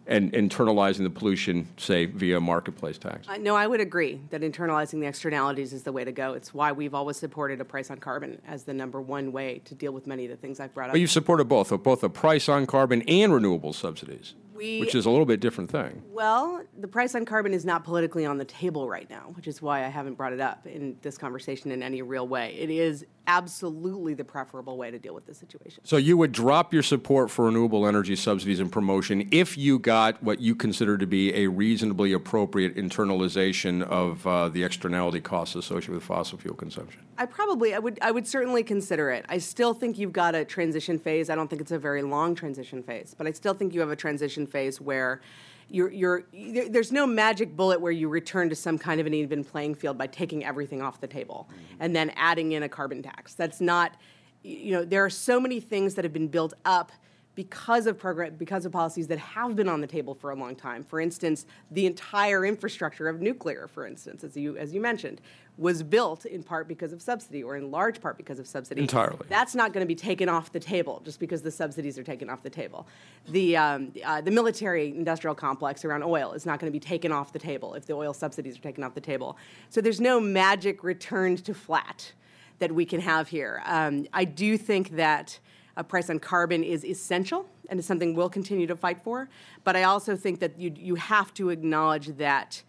and 0.07 0.33
internalizing 0.33 1.03
the 1.05 1.11
pollution, 1.11 1.69
say, 1.77 2.07
via 2.07 2.41
marketplace 2.41 2.99
tax? 2.99 3.29
Uh, 3.29 3.37
no, 3.37 3.57
I 3.57 3.67
would 3.67 3.81
agree 3.81 4.21
that 4.31 4.43
internalizing 4.43 5.01
the 5.01 5.07
externalities 5.07 5.73
is 5.73 5.83
the 5.83 5.93
way 5.93 6.05
to 6.05 6.13
go. 6.13 6.35
It's 6.35 6.53
why 6.53 6.73
we've 6.73 6.95
always 6.95 7.17
supported 7.17 7.61
a 7.61 7.65
price 7.65 7.91
on 7.91 7.99
carbon 7.99 8.41
as 8.47 8.65
the 8.65 8.75
number 8.75 9.01
one 9.01 9.33
way 9.33 9.61
to 9.65 9.75
deal 9.75 9.93
with 9.93 10.07
many 10.07 10.25
of 10.25 10.31
the 10.31 10.37
things 10.37 10.61
I've 10.61 10.75
brought 10.75 10.91
up. 10.91 10.93
But 10.93 11.01
you've 11.01 11.11
supported 11.11 11.45
both, 11.45 11.71
both 11.83 12.03
a 12.03 12.09
price 12.09 12.49
on 12.49 12.67
carbon 12.67 13.03
and 13.03 13.33
renewable 13.33 13.73
subsidies. 13.73 14.35
We, 14.55 14.79
which 14.79 14.95
is 14.95 15.05
a 15.05 15.11
little 15.11 15.27
bit 15.27 15.41
different 15.41 15.69
thing. 15.71 16.03
Well, 16.13 16.63
the 16.79 16.87
price 16.87 17.17
on 17.17 17.25
carbon 17.25 17.53
is 17.53 17.65
not 17.65 17.83
politically 17.83 18.25
on 18.25 18.39
the 18.39 18.45
table 18.45 18.89
right 18.89 19.11
now, 19.11 19.33
which 19.35 19.49
is 19.49 19.61
why 19.61 19.85
I 19.85 19.89
haven't 19.89 20.15
brought 20.15 20.33
it 20.33 20.41
up 20.41 20.65
in 20.65 20.97
this 21.03 21.19
conversation 21.19 21.73
in 21.73 21.83
any 21.83 22.03
real 22.03 22.29
way. 22.29 22.55
It 22.55 22.71
is 22.71 23.05
absolutely 23.27 24.15
the 24.15 24.25
preferable 24.25 24.77
way 24.77 24.91
to 24.91 24.99
deal 24.99 25.15
with 25.15 25.27
the 25.27 25.35
situation. 25.35 25.85
So 25.85 25.97
you 25.97 26.17
would 26.17 26.33
drop 26.33 26.73
your 26.73 26.83
support 26.83 27.31
for 27.31 27.47
renewable 27.47 27.87
energy 27.87 28.17
subsidies 28.17 28.61
and 28.61 28.71
promotion 28.71 29.29
if 29.31 29.57
you 29.57 29.79
got 29.79 30.23
what 30.23 30.41
you 30.41 30.55
consider 30.55 30.99
to 30.99 31.07
be 31.07 31.35
a 31.35 31.47
reasonably 31.47 32.13
appropriate 32.13 32.77
internalization 32.77 33.83
of 33.83 34.27
uh, 34.27 34.49
the 34.49 34.63
externality 34.63 35.21
costs 35.21 35.55
associated 35.55 35.95
with 35.95 36.03
fossil 36.03 36.39
fuel 36.39 36.55
consumption. 36.55 37.01
I 37.17 37.27
probably 37.27 37.75
I 37.75 37.79
would 37.79 37.99
I 38.03 38.11
would 38.11 38.27
certainly 38.27 38.63
consider 38.63 39.11
it. 39.11 39.25
I 39.29 39.39
still 39.39 39.75
think 39.75 39.99
you've 39.99 40.13
got 40.13 40.35
a 40.35 40.45
transition 40.45 40.99
phase. 40.99 41.31
I 41.31 41.35
don't 41.35 41.49
think 41.49 41.63
it's 41.63 41.73
a 41.73 41.79
very 41.79 42.03
long 42.03 42.35
transition 42.35 42.83
phase, 42.83 43.15
but 43.17 43.27
I 43.27 43.33
still 43.33 43.55
think 43.55 43.75
you 43.75 43.81
have 43.81 43.91
a 43.91 43.97
transition 43.97 44.47
phase 44.47 44.81
where 44.81 45.21
you're, 45.69 45.91
you're, 45.91 46.25
there's 46.69 46.93
no 46.93 47.07
magic 47.07 47.57
bullet 47.57 47.81
where 47.81 47.93
you 47.93 48.09
return 48.09 48.49
to 48.49 48.55
some 48.55 48.79
kind 48.79 49.01
of 49.01 49.07
an 49.07 49.15
even 49.15 49.45
playing 49.45 49.75
field 49.75 49.99
by 49.99 50.07
taking 50.07 50.45
everything 50.45 50.83
off 50.83 51.01
the 51.01 51.07
table 51.07 51.49
mm-hmm. 51.51 51.77
and 51.81 51.97
then 51.97 52.13
adding 52.17 52.53
in 52.53 52.63
a 52.63 52.69
carbon 52.69 53.03
tax. 53.03 53.35
That's 53.35 53.61
not, 53.61 53.97
you 54.43 54.73
know, 54.73 54.85
there 54.85 55.05
are 55.05 55.11
so 55.11 55.41
many 55.41 55.61
things 55.61 55.95
that 55.95 56.05
have 56.05 56.13
been 56.13 56.29
built 56.29 56.55
up 56.65 56.93
because 57.35 57.87
of 57.87 57.99
program, 57.99 58.37
because 58.37 58.65
of 58.65 58.73
policies 58.73 59.09
that 59.09 59.19
have 59.19 59.57
been 59.57 59.69
on 59.69 59.81
the 59.81 59.87
table 59.87 60.15
for 60.15 60.31
a 60.31 60.37
long 60.37 60.55
time. 60.55 60.85
For 60.85 61.01
instance, 61.01 61.47
the 61.71 61.87
entire 61.87 62.47
infrastructure 62.47 63.09
of 63.09 63.21
nuclear, 63.21 63.67
for 63.67 63.87
instance, 63.87 64.23
as 64.23 64.37
you 64.37 64.57
as 64.57 64.73
you 64.73 64.81
mentioned, 64.81 65.21
was 65.57 65.85
built 65.85 66.27
in 66.27 66.43
part 66.43 66.67
because 66.67 66.93
of 66.93 67.01
subsidy, 67.01 67.43
or 67.43 67.57
in 67.57 67.71
large 67.71 68.01
part 68.01 68.17
because 68.17 68.39
of 68.41 68.47
subsidy. 68.47 68.83
Entirely. 68.83 69.25
That's 69.29 69.55
not 69.55 69.73
going 69.73 69.83
to 69.83 69.87
be 69.87 69.95
taken 69.95 70.29
off 70.29 70.51
the 70.51 70.59
table 70.59 71.01
just 71.05 71.21
because 71.21 71.43
the 71.43 71.51
subsidies 71.51 71.97
are 71.97 72.03
taken 72.03 72.29
off 72.29 72.43
the 72.43 72.51
table. 72.51 72.87
The 73.29 73.57
um, 73.57 73.93
uh, 74.05 74.21
the 74.21 74.33
military 74.33 74.89
industrial 74.89 75.35
complex 75.35 75.85
around 75.85 76.03
oil 76.03 76.33
is 76.33 76.45
not 76.45 76.59
going 76.59 76.73
to 76.73 76.77
be 76.77 76.85
taken 76.85 77.13
off 77.13 77.33
the 77.33 77.39
table 77.39 77.75
if 77.75 77.87
the 77.87 77.93
oil 77.93 78.13
subsidies 78.13 78.59
are 78.59 78.63
taken 78.63 78.83
off 78.83 78.95
the 78.95 79.01
table. 79.01 79.37
So 79.71 79.81
there's 79.81 80.01
no 80.01 80.19
magic 80.19 80.83
return 80.83 81.37
to 81.37 81.55
flat 81.55 82.13
that 82.59 82.73
we 82.73 82.85
can 82.85 83.01
have 83.01 83.29
here. 83.29 83.63
Um, 83.65 84.07
I 84.13 84.25
do 84.25 84.57
think 84.59 84.97
that 84.97 85.39
a 85.77 85.85
price 85.85 86.11
on 86.11 86.19
carbon 86.19 86.65
is 86.65 86.85
essential 86.85 87.47
and 87.69 87.79
is 87.79 87.87
something 87.87 88.15
we'll 88.15 88.29
continue 88.29 88.67
to 88.67 88.77
fight 88.77 89.01
for. 89.03 89.29
But 89.65 89.77
I 89.77 89.85
also 89.85 90.17
think 90.17 90.41
that 90.41 90.59
you 90.59 90.73
you 90.77 90.97
have 90.97 91.33
to 91.35 91.51
acknowledge 91.51 92.17
that 92.17 92.63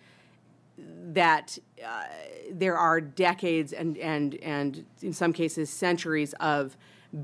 that 0.77 1.57
uh, 1.85 2.03
there 2.51 2.77
are 2.77 2.99
decades 2.99 3.73
and 3.73 3.97
and 3.97 4.35
and 4.35 4.85
in 5.01 5.13
some 5.13 5.33
cases 5.33 5.69
centuries 5.69 6.33
of 6.33 6.77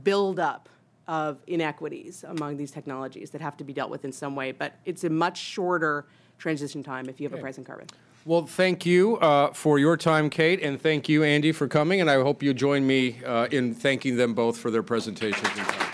buildup 0.03 0.69
of 1.07 1.39
inequities 1.47 2.23
among 2.27 2.57
these 2.57 2.71
technologies 2.71 3.31
that 3.31 3.41
have 3.41 3.57
to 3.57 3.63
be 3.63 3.73
dealt 3.73 3.89
with 3.89 4.05
in 4.05 4.11
some 4.11 4.35
way. 4.35 4.51
But 4.51 4.75
it's 4.85 5.03
a 5.03 5.09
much 5.09 5.37
shorter 5.37 6.05
transition 6.37 6.83
time 6.83 7.09
if 7.09 7.19
you 7.19 7.27
have 7.27 7.37
a 7.37 7.41
price 7.41 7.57
on 7.57 7.65
carbon. 7.65 7.87
Well, 8.23 8.45
thank 8.45 8.85
you 8.85 9.17
uh, 9.17 9.51
for 9.51 9.79
your 9.79 9.97
time, 9.97 10.29
Kate, 10.29 10.61
and 10.61 10.79
thank 10.79 11.09
you, 11.09 11.23
Andy, 11.23 11.51
for 11.51 11.67
coming. 11.67 12.01
And 12.01 12.09
I 12.09 12.15
hope 12.21 12.43
you 12.43 12.53
join 12.53 12.85
me 12.85 13.19
uh, 13.25 13.47
in 13.51 13.73
thanking 13.73 14.15
them 14.15 14.35
both 14.35 14.57
for 14.57 14.69
their 14.69 14.83
presentations. 14.83 15.47
and 15.57 15.67
time. 15.67 15.90